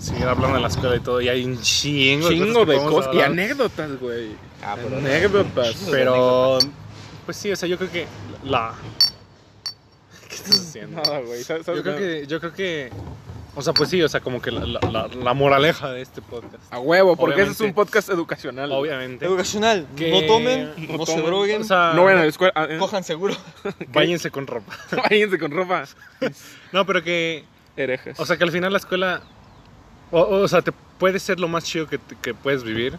seguir 0.00 0.24
hablando 0.24 0.56
de 0.56 0.62
la 0.62 0.68
escuela 0.68 0.96
y 0.96 1.00
todo, 1.00 1.20
y 1.20 1.28
hay 1.28 1.44
un 1.44 1.60
chingo, 1.60 2.28
Chingo 2.28 2.64
de 2.64 2.76
cosas. 2.76 3.14
Y 3.14 3.20
anécdotas, 3.20 4.00
güey. 4.00 4.30
Ah, 4.62 4.76
pero- 4.82 4.96
Anécdotas. 4.98 5.70
Chingo 5.74 5.86
de 5.86 5.98
Pero, 5.98 6.58
pues 7.24 7.36
sí, 7.36 7.50
o 7.52 7.56
sea, 7.56 7.68
yo 7.68 7.76
creo 7.78 7.90
que 7.90 8.06
la... 8.44 8.72
¿Qué 10.28 10.34
estás 10.36 10.60
haciendo? 10.60 11.02
Nada, 11.02 11.20
güey. 11.20 11.42
¿sabes- 11.42 11.66
sabes 11.66 11.78
Yo 11.78 11.82
creo 11.82 11.94
nada? 11.94 12.06
que, 12.06 12.26
yo 12.26 12.40
creo 12.40 12.52
que, 12.54 12.90
o 13.54 13.60
sea, 13.62 13.72
pues 13.74 13.90
sí, 13.90 14.00
o 14.02 14.08
sea, 14.08 14.20
como 14.20 14.40
que 14.40 14.50
la, 14.50 14.64
la, 14.64 14.80
la- 14.90 15.08
la 15.08 15.34
moraleja 15.34 15.90
de 15.90 16.00
este 16.00 16.22
podcast, 16.22 16.72
A 16.72 16.78
huevo, 16.78 17.16
porque 17.16 17.42
ese 17.42 17.50
es 17.52 17.60
Obviamente. 17.60 17.64
un 17.80 17.84
podcast 17.84 18.08
educacional. 18.10 18.72
obviamente, 18.72 19.24
Educacional. 19.26 19.86
Que- 19.96 20.10
No 20.10 20.26
tomen, 20.26 20.72
no 20.88 20.96
no, 20.98 21.06
se 21.06 21.12
tomen. 21.12 21.26
droguen, 21.26 21.60
o 21.62 21.64
sea, 21.64 21.92
No 21.94 22.04
vayan 22.04 22.20
a 22.20 22.22
la 22.22 22.28
escuela. 22.28 22.52
ah, 22.56 22.66
¿eh? 22.68 22.78
cojan 22.78 23.04
seguro. 23.04 23.34
váyanse 23.88 24.30
con 24.30 24.46
ropa. 24.46 24.72
Váyanse 25.10 25.38
con 25.38 25.50
ropa. 25.50 25.84
No, 26.72 26.86
pero 26.86 27.02
que, 27.02 27.44
Herejes. 27.76 28.18
o 28.18 28.24
sea, 28.26 28.36
que 28.38 28.44
al 28.44 28.52
final 28.52 28.72
la 28.72 28.78
escuela, 28.78 29.20
o, 30.10 30.20
o 30.20 30.48
sea, 30.48 30.62
te 30.62 30.72
puede 30.98 31.18
ser 31.18 31.38
lo 31.40 31.48
más 31.48 31.64
chido 31.64 31.86
que, 31.88 31.98
que 32.22 32.32
puedes 32.32 32.62
vivir, 32.64 32.96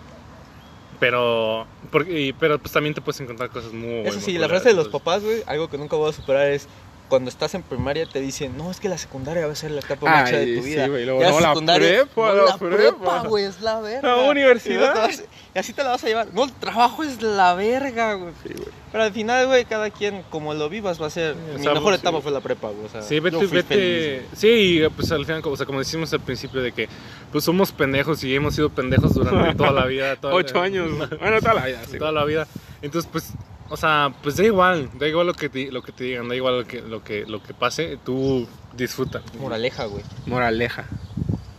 pero, 1.03 1.67
porque, 1.91 2.33
pero 2.39 2.57
pues 2.59 2.71
también 2.71 2.93
te 2.93 3.01
puedes 3.01 3.19
encontrar 3.19 3.49
cosas 3.49 3.73
muy 3.73 4.07
Eso 4.07 4.21
sí, 4.21 4.37
la 4.37 4.47
frase 4.47 4.69
de 4.69 4.75
los 4.75 4.87
papás, 4.87 5.21
güey, 5.21 5.43
algo 5.47 5.69
que 5.69 5.77
nunca 5.77 5.97
voy 5.97 6.09
a 6.09 6.13
superar 6.13 6.47
es 6.47 6.69
cuando 7.09 7.29
estás 7.29 7.53
en 7.53 7.61
primaria 7.61 8.05
te 8.07 8.19
dicen, 8.19 8.57
no, 8.57 8.71
es 8.71 8.79
que 8.79 8.89
la 8.89 8.97
secundaria 8.97 9.45
va 9.45 9.53
a 9.53 9.55
ser 9.55 9.69
la 9.71 9.81
etapa 9.81 10.09
más 10.09 10.29
chida 10.29 10.39
de 10.39 10.45
Ay, 10.45 10.55
tu 10.57 10.63
sí, 10.63 10.69
vida. 10.69 10.87
güey, 10.87 11.05
luego, 11.05 11.21
Ya 11.21 11.29
no, 11.29 11.39
la 11.39 11.53
prepa, 11.53 12.27
no, 12.29 12.33
la 12.35 12.45
la 12.45 12.57
prepa. 12.57 13.19
güey, 13.27 13.45
es 13.45 13.61
la 13.61 13.79
verga. 13.81 14.15
La 14.15 14.29
universidad. 14.31 14.73
Y, 14.73 14.77
luego 14.79 14.93
te 14.93 14.99
vas- 14.99 15.23
y 15.55 15.59
así 15.59 15.73
te 15.73 15.83
la 15.83 15.89
vas 15.91 16.03
a 16.03 16.07
llevar. 16.07 16.27
No, 16.33 16.45
el 16.45 16.51
trabajo 16.53 17.03
es 17.03 17.21
la 17.21 17.53
verga, 17.53 18.13
güey. 18.15 18.33
Sí, 18.41 18.53
güey. 18.55 18.67
Pero 18.91 19.03
al 19.03 19.11
final, 19.11 19.47
güey, 19.47 19.65
cada 19.65 19.89
quien, 19.91 20.23
como 20.29 20.53
lo 20.55 20.69
vivas, 20.69 21.01
va 21.01 21.07
a 21.07 21.09
ser... 21.11 21.35
Mi 21.35 21.65
mejor 21.67 21.93
sí. 21.93 21.99
etapa 21.99 22.21
fue 22.21 22.31
la 22.31 22.41
prepa, 22.41 22.69
güey. 22.69 22.85
O 22.85 22.89
sea, 22.89 23.01
Sí, 23.03 23.19
vete, 23.19 23.37
vete. 23.47 23.63
feliz, 23.63 24.21
sí, 24.35 24.81
y, 24.83 24.89
pues 24.89 25.11
al 25.11 25.25
final, 25.25 25.41
o 25.45 25.55
sea, 25.57 25.65
como 25.67 25.79
decimos 25.79 26.11
al 26.13 26.21
principio, 26.21 26.61
de 26.61 26.71
que 26.71 26.87
pues 27.31 27.43
somos 27.43 27.71
pendejos 27.71 28.23
y 28.23 28.35
hemos 28.35 28.55
sido 28.55 28.69
pendejos 28.69 29.13
durante 29.13 29.55
toda 29.55 29.71
la 29.71 29.85
vida. 29.85 30.15
Toda 30.15 30.33
Ocho 30.35 30.55
la- 30.55 30.63
años. 30.63 30.89
Bueno, 31.19 31.39
toda 31.41 31.53
la 31.55 31.65
vida, 31.65 31.81
sí. 31.89 31.97
toda 31.99 32.11
la 32.11 32.25
vida. 32.25 32.47
Entonces, 32.81 33.09
pues, 33.11 33.31
o 33.74 33.78
sea, 33.78 34.13
pues 34.21 34.38
da 34.38 34.43
igual, 34.45 34.88
da 34.99 35.07
igual 35.07 35.26
lo 35.26 35.34
que 35.34 35.49
te, 35.49 35.71
lo 35.71 35.82
que 35.82 35.91
te 35.91 36.03
digan, 36.03 36.30
da 36.30 36.36
igual 36.36 36.59
lo 36.59 36.67
que, 36.67 36.82
lo 36.82 37.03
que, 37.03 37.26
lo 37.26 37.41
que 37.41 37.55
pase, 37.55 37.97
tú 38.05 38.47
disfruta. 38.78 39.24
Moraleja, 39.39 39.86
güey. 39.86 40.03
Moraleja. 40.28 40.86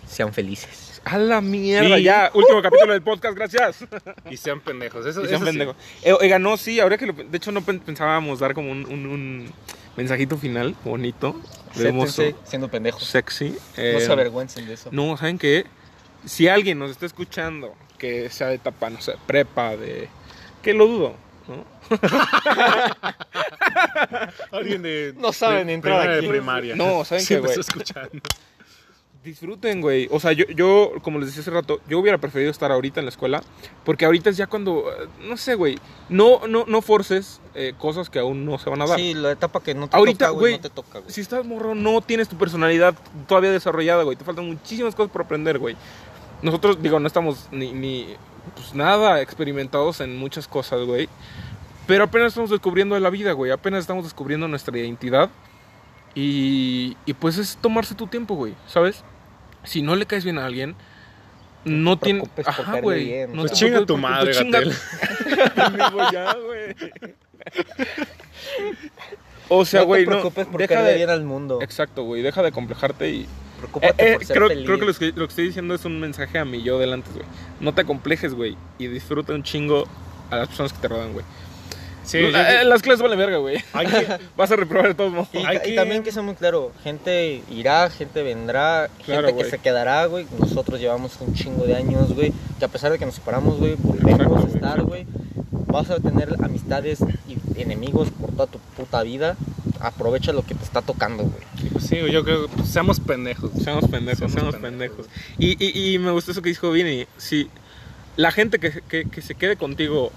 Sean 0.06 0.32
felices. 0.32 1.00
A 1.04 1.18
la 1.18 1.40
mierda. 1.40 1.98
Ya, 1.98 2.30
último 2.32 2.62
capítulo 2.62 2.92
del 2.92 3.02
podcast, 3.02 3.36
gracias. 3.36 3.84
Y 4.30 4.36
sean 4.36 4.60
pendejos. 4.60 5.04
Eso, 5.04 5.22
Y 5.24 5.28
sean 5.28 5.36
eso 5.42 5.44
sí. 5.44 5.50
pendejos. 5.50 5.76
Eh, 6.02 6.12
oiga, 6.12 6.38
no, 6.38 6.56
sí, 6.56 6.78
ahora 6.78 6.96
que 6.98 7.06
lo, 7.06 7.12
de 7.12 7.36
hecho 7.36 7.50
no 7.52 7.62
pen- 7.62 7.80
pensábamos 7.80 8.38
dar 8.38 8.54
como 8.54 8.70
un, 8.70 8.86
un- 8.86 9.06
un 9.06 9.52
mensajito 9.96 10.38
final 10.38 10.76
bonito, 10.84 11.34
hermoso, 11.76 12.22
Acéptense 12.22 12.48
siendo 12.48 12.68
pendejos. 12.68 13.02
sexy. 13.04 13.50
No 13.50 13.56
eh, 13.82 14.00
se 14.00 14.12
avergüencen 14.12 14.66
de 14.66 14.74
eso. 14.74 14.88
No, 14.92 15.16
¿saben 15.16 15.38
qué? 15.38 15.66
Si 16.24 16.46
alguien 16.48 16.78
nos 16.78 16.90
está 16.92 17.06
escuchando, 17.06 17.74
que 17.98 18.30
sea 18.30 18.46
de 18.46 18.54
etapa, 18.54 18.88
no 18.88 19.00
sé, 19.00 19.14
prepa, 19.26 19.76
de... 19.76 20.08
Que 20.62 20.72
lo 20.72 20.86
dudo, 20.86 21.16
¿no? 21.48 21.64
Alguien 24.52 24.82
de. 24.82 25.14
No 25.16 25.32
saben 25.32 25.66
de 25.66 25.74
entrar 25.74 26.00
primera 26.00 26.18
aquí. 26.18 26.26
de 26.26 26.32
primaria. 26.32 26.76
No, 26.76 27.04
¿saben 27.04 27.24
qué, 27.26 27.38
güey? 27.38 27.58
escuchando. 27.58 28.20
Disfruten, 29.24 29.80
güey. 29.80 30.06
O 30.10 30.20
sea, 30.20 30.32
yo, 30.32 30.44
yo, 30.54 30.92
como 31.00 31.18
les 31.18 31.28
decía 31.28 31.40
hace 31.40 31.50
rato, 31.50 31.80
yo 31.88 31.98
hubiera 31.98 32.18
preferido 32.18 32.50
estar 32.50 32.70
ahorita 32.70 33.00
en 33.00 33.06
la 33.06 33.10
escuela, 33.10 33.42
porque 33.82 34.04
ahorita 34.04 34.28
es 34.28 34.36
ya 34.36 34.46
cuando, 34.46 34.84
eh, 34.90 35.08
no 35.26 35.38
sé, 35.38 35.54
güey, 35.54 35.78
no, 36.10 36.46
no, 36.46 36.66
no 36.66 36.82
forces 36.82 37.40
eh, 37.54 37.72
cosas 37.78 38.10
que 38.10 38.18
aún 38.18 38.44
no 38.44 38.58
se 38.58 38.68
van 38.68 38.82
a 38.82 38.86
dar. 38.86 38.98
Sí, 38.98 39.14
la 39.14 39.32
etapa 39.32 39.62
que 39.62 39.74
no 39.74 39.88
te 39.88 39.96
Ahorita, 39.96 40.26
toca, 40.26 40.30
güey, 40.30 40.40
güey, 40.40 40.52
no 40.56 40.60
te 40.60 40.68
toca, 40.68 40.98
güey. 40.98 41.10
Si 41.10 41.22
estás 41.22 41.46
morro, 41.46 41.74
no 41.74 42.02
tienes 42.02 42.28
tu 42.28 42.36
personalidad 42.36 42.94
todavía 43.26 43.50
desarrollada, 43.50 44.02
güey. 44.02 44.14
Te 44.14 44.24
faltan 44.24 44.46
muchísimas 44.46 44.94
cosas 44.94 45.10
por 45.10 45.22
aprender, 45.22 45.58
güey. 45.58 45.74
Nosotros, 46.42 46.82
digo, 46.82 47.00
no 47.00 47.06
estamos 47.06 47.48
ni, 47.50 47.72
ni 47.72 48.16
pues, 48.54 48.74
nada 48.74 49.20
experimentados 49.20 50.00
en 50.00 50.16
muchas 50.16 50.46
cosas, 50.48 50.80
güey. 50.84 51.08
Pero 51.86 52.04
apenas 52.04 52.28
estamos 52.28 52.50
descubriendo 52.50 52.94
de 52.94 53.00
la 53.00 53.10
vida, 53.10 53.32
güey. 53.32 53.50
Apenas 53.50 53.80
estamos 53.80 54.04
descubriendo 54.04 54.48
nuestra 54.48 54.76
identidad. 54.78 55.30
Y, 56.14 56.96
y 57.06 57.12
pues 57.14 57.38
es 57.38 57.56
tomarse 57.60 57.94
tu 57.94 58.06
tiempo, 58.06 58.34
güey, 58.36 58.54
¿sabes? 58.68 59.02
Si 59.64 59.82
no 59.82 59.96
le 59.96 60.06
caes 60.06 60.24
bien 60.24 60.38
a 60.38 60.46
alguien, 60.46 60.76
no, 61.64 61.98
te 61.98 62.04
tiene... 62.04 62.20
preocupes 62.20 62.46
por 62.46 62.64
Ajá, 62.64 62.80
güey. 62.80 63.04
bien, 63.04 63.32
No 63.34 63.42
te 63.42 63.48
Pues 63.48 63.58
chinga 63.58 63.84
tu 63.84 63.96
madre, 63.96 64.32
pues 64.32 64.38
chinga- 64.38 64.62
ya, 66.12 66.34
güey. 66.34 66.76
O 69.48 69.64
sea, 69.66 69.80
no 69.80 69.86
güey, 69.86 70.04
te 70.04 70.10
no. 70.10 70.16
preocupes 70.16 70.46
por 70.46 70.58
deja 70.60 70.82
de... 70.82 70.94
bien 70.94 71.10
al 71.10 71.22
mundo. 71.24 71.58
Exacto, 71.60 72.02
güey. 72.04 72.22
Deja 72.22 72.42
de 72.42 72.50
complejarte 72.52 73.10
y... 73.10 73.28
Preocúpate 73.64 74.02
Eh, 74.04 74.12
eh, 74.12 74.14
por 74.14 74.24
ser 74.24 74.36
creo, 74.36 74.48
feliz. 74.48 74.64
creo 74.66 74.78
que 74.78 74.84
lo, 74.86 74.94
que 74.94 75.06
lo 75.08 75.26
que 75.26 75.30
estoy 75.30 75.46
diciendo 75.46 75.74
es 75.74 75.84
un 75.84 76.00
mensaje 76.00 76.38
a 76.38 76.44
mi 76.44 76.62
yo 76.62 76.78
delante, 76.78 77.10
güey. 77.12 77.24
No 77.60 77.72
te 77.74 77.82
acomplejes, 77.82 78.34
güey. 78.34 78.56
Y 78.78 78.86
disfruta 78.88 79.32
un 79.34 79.42
chingo 79.42 79.86
a 80.30 80.36
las 80.36 80.48
personas 80.48 80.72
que 80.72 80.78
te 80.80 80.88
rodean, 80.88 81.12
güey. 81.12 81.24
Sí, 82.04 82.20
No, 82.20 82.28
yo- 82.30 82.38
eh, 82.38 82.64
las 82.64 82.82
clases 82.82 83.02
valen 83.02 83.18
verga, 83.18 83.38
güey. 83.38 83.56
que- 83.72 84.18
Vas 84.36 84.50
a 84.50 84.56
reprobar 84.56 84.88
de 84.88 84.94
todos 84.94 85.12
modos. 85.12 85.28
Y, 85.32 85.38
Hay 85.38 85.56
y 85.56 85.60
que- 85.70 85.74
también 85.74 86.02
que 86.02 86.12
sea 86.12 86.22
muy 86.22 86.34
claro, 86.34 86.72
gente 86.82 87.42
irá, 87.50 87.88
gente 87.90 88.22
vendrá, 88.22 88.88
Claro, 89.04 89.22
gente 89.22 89.32
güey. 89.32 89.44
que 89.44 89.50
se 89.50 89.58
quedará, 89.58 90.04
güey. 90.06 90.26
Nosotros 90.38 90.80
llevamos 90.80 91.18
un 91.20 91.34
chingo 91.34 91.64
de 91.64 91.76
años, 91.76 92.12
güey, 92.14 92.32
que 92.58 92.64
a 92.64 92.68
pesar 92.68 92.92
de 92.92 92.98
que 92.98 93.06
nos 93.06 93.14
separamos, 93.14 93.58
güey, 93.58 93.72
Exacto, 93.72 93.88
volvemos 93.98 94.44
a 94.44 94.48
estar, 94.48 94.82
güey. 94.82 95.06
Vas 95.66 95.90
a 95.90 95.98
tener 95.98 96.36
amistades 96.42 97.00
y 97.28 97.60
enemigos 97.60 98.08
por 98.10 98.30
toda 98.30 98.46
tu 98.46 98.58
puta 98.76 99.02
vida. 99.02 99.36
Aprovecha 99.80 100.32
lo 100.32 100.42
que 100.44 100.54
te 100.54 100.62
está 100.62 100.82
tocando, 100.82 101.24
güey. 101.24 101.70
Pues 101.72 101.86
sí, 101.86 101.96
yo 102.10 102.22
creo 102.24 102.42
que 102.46 102.56
pues, 102.56 102.68
seamos 102.68 103.00
pendejos. 103.00 103.50
Seamos 103.62 103.88
pendejos, 103.90 104.18
Seamos 104.18 104.32
seamos 104.34 104.56
pendejos. 104.56 105.06
pendejos. 105.08 105.36
Y, 105.38 105.56
y, 105.90 105.94
y 105.94 105.98
me 105.98 106.12
gustó 106.12 106.30
eso 106.30 106.42
que 106.42 106.50
dijo 106.50 106.70
Vini. 106.70 107.06
Si 107.16 107.48
la 108.16 108.30
gente 108.30 108.60
que, 108.60 108.82
que, 108.88 109.06
que 109.10 109.20
se 109.20 109.34
quede 109.34 109.56
contigo 109.56 110.12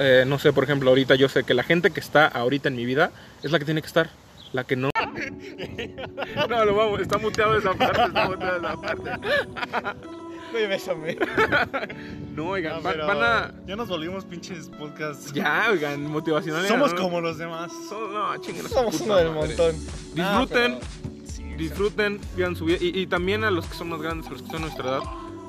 eh, 0.00 0.24
no 0.26 0.38
sé, 0.40 0.52
por 0.52 0.64
ejemplo, 0.64 0.88
ahorita 0.90 1.14
yo 1.14 1.28
sé 1.28 1.44
que 1.44 1.54
la 1.54 1.62
gente 1.62 1.90
que 1.90 2.00
está 2.00 2.26
ahorita 2.26 2.68
en 2.68 2.74
mi 2.76 2.84
vida 2.84 3.12
es 3.42 3.52
la 3.52 3.58
que 3.58 3.64
tiene 3.64 3.80
que 3.82 3.86
estar. 3.86 4.10
La 4.52 4.64
que 4.64 4.74
no. 4.74 4.90
no, 6.48 6.64
lo 6.64 6.74
vamos, 6.74 7.00
está 7.00 7.18
muteado 7.18 7.56
esa 7.56 7.72
parte, 7.74 8.02
está 8.06 8.28
muteado 8.28 8.56
esa 8.58 8.76
parte. 8.80 9.10
Güey, 10.50 10.66
bésame. 10.66 11.16
No, 12.34 12.48
oigan, 12.48 12.76
No, 12.76 12.82
van, 12.82 12.92
pero 12.94 13.06
van 13.06 13.22
a. 13.22 13.54
Ya 13.66 13.76
nos 13.76 13.88
volvimos 13.88 14.24
pinches 14.24 14.68
podcasts. 14.68 15.32
Ya, 15.32 15.68
oigan, 15.70 16.04
motivacionales. 16.10 16.68
Somos 16.68 16.92
¿no? 16.94 17.00
como 17.00 17.20
los 17.20 17.38
demás. 17.38 17.70
Somos- 17.88 18.12
no, 18.12 18.36
chinguen 18.38 18.66
a 18.66 18.68
su 18.68 18.74
Somos 18.74 18.96
puta 18.96 19.04
uno 19.04 19.16
del 19.16 19.30
madre. 19.30 19.46
montón. 19.48 19.76
Disfruten, 20.14 20.78
Ah, 20.82 21.24
Sí, 21.24 21.42
disfruten, 21.56 22.20
vean 22.36 22.56
su 22.56 22.64
vida. 22.64 22.78
Y, 22.80 22.98
y 22.98 23.06
también 23.06 23.44
a 23.44 23.50
los 23.52 23.66
que 23.66 23.74
son 23.76 23.90
más 23.90 24.00
grandes, 24.02 24.26
a 24.26 24.30
los 24.30 24.42
que 24.42 24.48
son 24.48 24.56
de 24.56 24.62
nuestra 24.62 24.88
edad. 24.88 25.00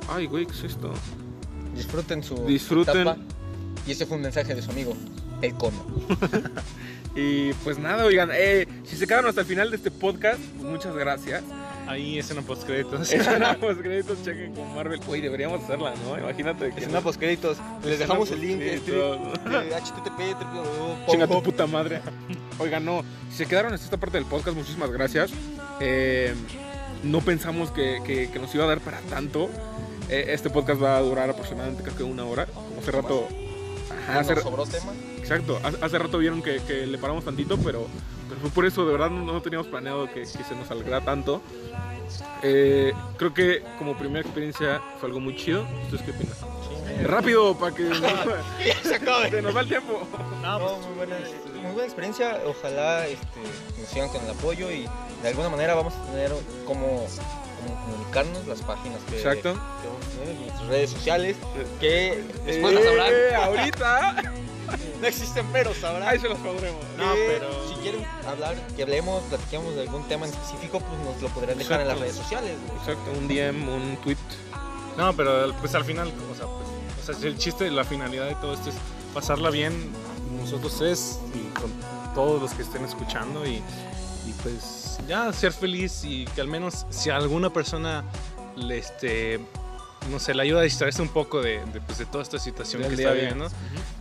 Ay, 0.10 0.28
güey, 0.28 0.46
¿qué 0.46 0.52
es 0.54 0.64
esto? 0.66 0.94
Disfruten 1.76 2.22
su 2.24 2.36
Disfruten. 2.46 3.02
etapa. 3.02 3.18
Y 3.88 3.92
ese 3.92 4.06
fue 4.06 4.18
un 4.18 4.24
mensaje 4.24 4.54
de 4.56 4.62
su 4.62 4.72
amigo, 4.72 4.96
el 5.42 5.54
cono. 5.56 5.86
Y 7.14 7.52
pues 7.66 7.78
nada, 7.78 8.06
oigan, 8.06 8.30
eh, 8.32 8.66
si 8.86 8.96
se 8.96 9.06
quedaron 9.06 9.28
hasta 9.28 9.42
el 9.42 9.48
final 9.48 9.70
de 9.70 9.76
este 9.76 9.92
podcast, 9.92 10.40
pues 10.40 10.64
muchas 10.64 10.96
gracias. 10.96 11.44
Ahí 11.86 12.18
es 12.18 12.32
en 12.32 12.38
los 12.38 12.64
créditos. 12.64 13.12
Esperamos 13.12 13.78
créditos, 13.82 14.24
chequen 14.24 14.54
con 14.56 14.74
Marvel. 14.74 15.02
Güey, 15.06 15.20
deberíamos 15.20 15.62
hacerla, 15.62 15.94
¿no? 16.08 16.18
Imagínate 16.18 16.72
que. 16.72 16.80
Escena 16.80 17.02
postcréditos. 17.02 17.58
Les 17.84 18.00
dejamos 18.00 18.32
el 18.32 18.40
link 18.40 18.62
este, 18.62 18.92
de 18.94 19.12
http 19.76 21.10
Chinga 21.10 21.28
tu 21.28 21.44
puta 21.44 21.68
madre. 21.68 22.00
Oigan, 22.60 22.86
no, 22.86 23.04
si 23.30 23.40
se 23.40 23.46
quedaron 23.46 23.74
hasta 23.74 23.84
esta 23.84 23.98
parte 23.98 24.18
del 24.18 24.26
podcast, 24.26 24.56
muchísimas 24.56 24.90
gracias. 24.90 25.32
Eh, 25.82 26.34
no 27.04 27.20
pensamos 27.20 27.72
que, 27.72 28.00
que- 28.06 28.30
que 28.32 28.40
nos 28.40 28.56
iba 28.56 28.64
a 28.64 28.68
dar 28.68 28.80
para 28.80 29.00
tanto. 29.02 29.50
Eh, 30.08 30.28
este 30.30 30.50
podcast 30.50 30.82
va 30.82 30.96
a 30.96 31.02
durar 31.02 31.30
aproximadamente 31.30 31.84
creo 31.84 31.98
que 31.98 32.04
una 32.04 32.24
hora. 32.24 32.46
Como 32.46 32.80
hace 32.80 32.92
rato. 32.92 33.28
Ajá, 34.12 34.20
hace, 34.22 34.36
Nos 34.36 34.44
sobró 34.44 34.66
tema. 34.66 34.94
exacto, 35.18 35.60
hace, 35.64 35.78
hace 35.82 36.00
rato 36.00 36.18
vieron 36.18 36.42
que, 36.42 36.62
que 36.64 36.86
le 36.86 36.98
paramos 36.98 37.26
tantito, 37.26 37.58
pero, 37.58 37.88
pero 38.30 38.42
fue 38.42 38.50
por 38.50 38.66
eso, 38.66 38.86
de 38.86 38.92
verdad 38.92 39.10
no, 39.10 39.24
no 39.24 39.42
teníamos 39.42 39.68
planeado 39.68 40.08
que, 40.08 40.22
que 40.22 40.26
se 40.26 40.56
nos 40.56 40.68
salga 40.68 41.02
tanto. 41.02 41.42
Eh, 42.44 42.94
creo 43.18 43.34
que 43.34 43.64
como 43.78 43.98
primera 43.98 44.22
experiencia 44.22 44.82
fue 45.00 45.08
algo 45.08 45.20
muy 45.20 45.36
chido. 45.36 45.66
¿Ustedes 45.84 46.02
qué 46.04 46.12
opinan? 46.12 46.36
Rápido, 47.04 47.58
para 47.58 47.74
que 47.76 47.90
se 48.84 48.96
acabe. 48.96 49.30
se 49.30 49.42
nos 49.42 49.56
va 49.56 49.62
el 49.62 49.68
tiempo. 49.68 50.02
No, 50.42 50.60
muy, 50.60 50.96
buena, 50.96 51.16
muy 51.62 51.72
buena 51.72 51.84
experiencia. 51.84 52.42
Ojalá 52.46 53.08
este, 53.08 53.40
nos 53.80 53.90
sigan 53.90 54.10
con 54.10 54.24
el 54.24 54.32
apoyo 54.32 54.70
y 54.72 54.88
de 55.22 55.30
alguna 55.30 55.50
manera 55.50 55.74
vamos 55.76 55.94
a 55.94 56.06
tener 56.12 56.32
cómo, 56.66 57.06
cómo 57.64 57.86
comunicarnos 57.86 58.48
las 58.48 58.62
páginas 58.62 59.00
que, 59.10 59.18
Exacto. 59.18 59.54
que 59.54 59.88
vamos 59.88 60.06
a 60.06 60.20
tener, 60.20 60.36
nuestras 60.42 60.68
redes 60.68 60.90
sociales. 60.90 61.38
Que 61.80 62.24
después 62.46 62.74
las 62.74 62.84
sabrán. 62.84 63.08
Eh, 63.12 63.36
ahorita. 63.36 64.34
No 65.02 65.08
existen, 65.08 65.46
pero 65.52 65.74
sabrán. 65.74 66.08
Ahí 66.08 66.20
se 66.20 66.30
los 66.30 66.38
podremos. 66.38 66.80
No, 66.96 67.14
que 67.16 67.28
pero- 67.40 67.68
Si 67.68 67.74
quieren 67.82 68.06
hablar, 68.26 68.56
que 68.76 68.84
hablemos, 68.84 69.22
platiquemos 69.24 69.74
de 69.76 69.82
algún 69.82 70.08
tema 70.08 70.28
en 70.28 70.32
específico, 70.32 70.80
pues 70.80 71.02
nos 71.04 71.22
lo 71.22 71.28
podrán 71.30 71.58
dejar 71.58 71.82
en 71.82 71.88
las 71.88 72.00
redes 72.00 72.16
sociales. 72.16 72.56
güey. 72.68 72.80
Exacto, 72.80 73.12
un 73.20 73.28
DM, 73.28 73.68
un 73.68 73.98
tweet. 73.98 74.16
No, 74.98 75.12
pero 75.14 75.52
pues 75.60 75.74
al 75.76 75.84
final, 75.84 76.14
o 76.32 76.36
sea, 76.36 76.46
pues, 76.46 77.10
o 77.10 77.20
sea, 77.20 77.28
el 77.28 77.38
chiste, 77.38 77.70
la 77.72 77.84
finalidad 77.84 78.28
de 78.28 78.36
todo 78.36 78.54
esto 78.54 78.70
es 78.70 78.76
pasarla 79.14 79.50
bien 79.50 79.92
nosotros 80.40 80.76
tres 80.78 81.20
y 81.34 81.50
con 81.60 81.72
todos 82.14 82.40
los 82.42 82.52
que 82.54 82.62
estén 82.62 82.86
escuchando 82.86 83.46
y, 83.46 83.56
y, 83.56 84.34
pues 84.44 84.81
ya 85.08 85.32
ser 85.34 85.54
feliz 85.54 86.04
y 86.04 86.26
que 86.26 86.42
al 86.42 86.48
menos 86.48 86.86
si 86.90 87.10
a 87.10 87.16
alguna 87.18 87.50
persona 87.52 88.04
le 88.56 88.78
este 88.78 89.40
no 90.10 90.18
sé, 90.20 90.34
le 90.34 90.42
ayuda 90.42 90.62
a 90.62 90.64
distraerse 90.64 91.00
un 91.04 91.10
poco 91.10 91.44
de, 91.44 91.64
de, 91.68 91.80
pues, 91.80 92.00
de 92.00 92.08
toda 92.08 92.24
esta 92.24 92.40
situación 92.40 92.82
Del 92.82 92.96
que 92.96 92.96
está 93.04 93.10
a 93.12 93.14
día. 93.14 93.22
viviendo, 93.30 93.48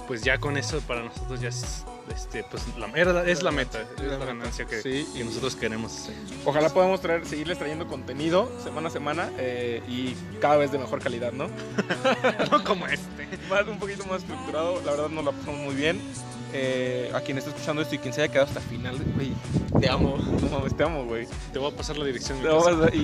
pues 0.09 0.23
ya 0.23 0.39
con 0.39 0.57
eso 0.57 0.81
para 0.81 1.03
nosotros 1.03 1.43
ya 1.43 1.51
es, 1.51 1.85
este, 2.17 2.43
pues, 2.45 2.63
la, 2.79 2.87
era- 2.99 3.23
es 3.29 3.43
la 3.43 3.51
meta, 3.51 3.83
es 3.99 4.05
la 4.05 4.17
ganancia 4.17 4.65
que, 4.65 4.81
Sí, 4.81 5.07
que 5.15 5.23
nosotros 5.25 5.57
queremos. 5.57 6.09
Ojalá 6.47 6.71
podamos 6.71 7.03
traer, 7.03 7.27
seguirles 7.27 7.59
trayendo 7.59 7.87
contenido 7.87 8.51
semana 8.65 8.89
a 8.89 8.91
semana 8.91 9.31
eh, 9.37 9.83
y 9.91 10.15
cada 10.41 10.57
vez 10.57 10.73
de 10.73 10.79
mejor 10.79 11.03
calidad, 11.03 11.33
¿no? 11.33 11.49
no 12.51 12.65
como 12.65 12.87
este. 12.87 13.29
Más, 13.51 13.67
un 13.69 13.79
poquito 13.79 14.07
más 14.07 14.23
estructurado. 14.23 14.81
La 14.87 14.93
verdad 14.93 15.11
nos 15.11 15.23
la 15.23 15.33
pasamos 15.33 15.61
muy 15.61 15.75
bien. 15.75 16.01
Eh, 16.53 17.13
a 17.15 17.21
quien 17.21 17.39
esté 17.39 17.51
escuchando 17.51 17.81
esto 17.83 17.95
y 17.95 17.99
quien 17.99 18.13
se 18.13 18.23
haya 18.23 18.33
quedado 18.33 18.49
hasta 18.49 18.59
el 18.61 18.67
final, 18.67 18.97
güey, 19.15 19.33
Te 19.81 19.89
amo. 19.89 20.17
no 20.19 20.49
mames, 20.49 20.77
te 20.77 20.83
amo, 20.83 21.05
güey. 21.05 21.27
Te 21.53 21.59
voy 21.59 21.73
a 21.73 21.77
pasar 21.77 21.97
la 21.97 22.05
dirección 22.05 22.43
de 22.43 22.49
casa. 22.49 22.95
y, 22.95 22.99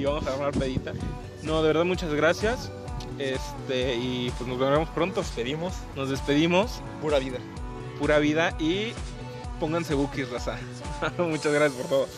y 0.00 0.04
vamos 0.04 0.26
a 0.26 0.32
armar 0.32 0.52
pedita. 0.52 0.92
No, 1.42 1.62
de 1.62 1.68
verdad, 1.68 1.84
muchas 1.84 2.12
gracias. 2.12 2.70
Este, 3.18 3.94
y 3.96 4.32
pues 4.38 4.48
nos 4.48 4.58
veremos 4.58 4.88
pronto. 4.90 5.22
Pedimos 5.36 5.74
Nos 5.94 6.08
despedimos. 6.10 6.80
pura 7.00 7.18
vida. 7.18 7.38
Pura 7.98 8.18
vida 8.18 8.56
y 8.58 8.92
pónganse 9.60 9.94
bookies, 9.94 10.30
raza. 10.30 10.58
muchas 11.18 11.52
gracias 11.52 11.80
por 11.80 11.88
todo. 11.88 12.08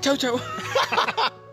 Chau, 0.00 0.16
chau. 0.16 0.40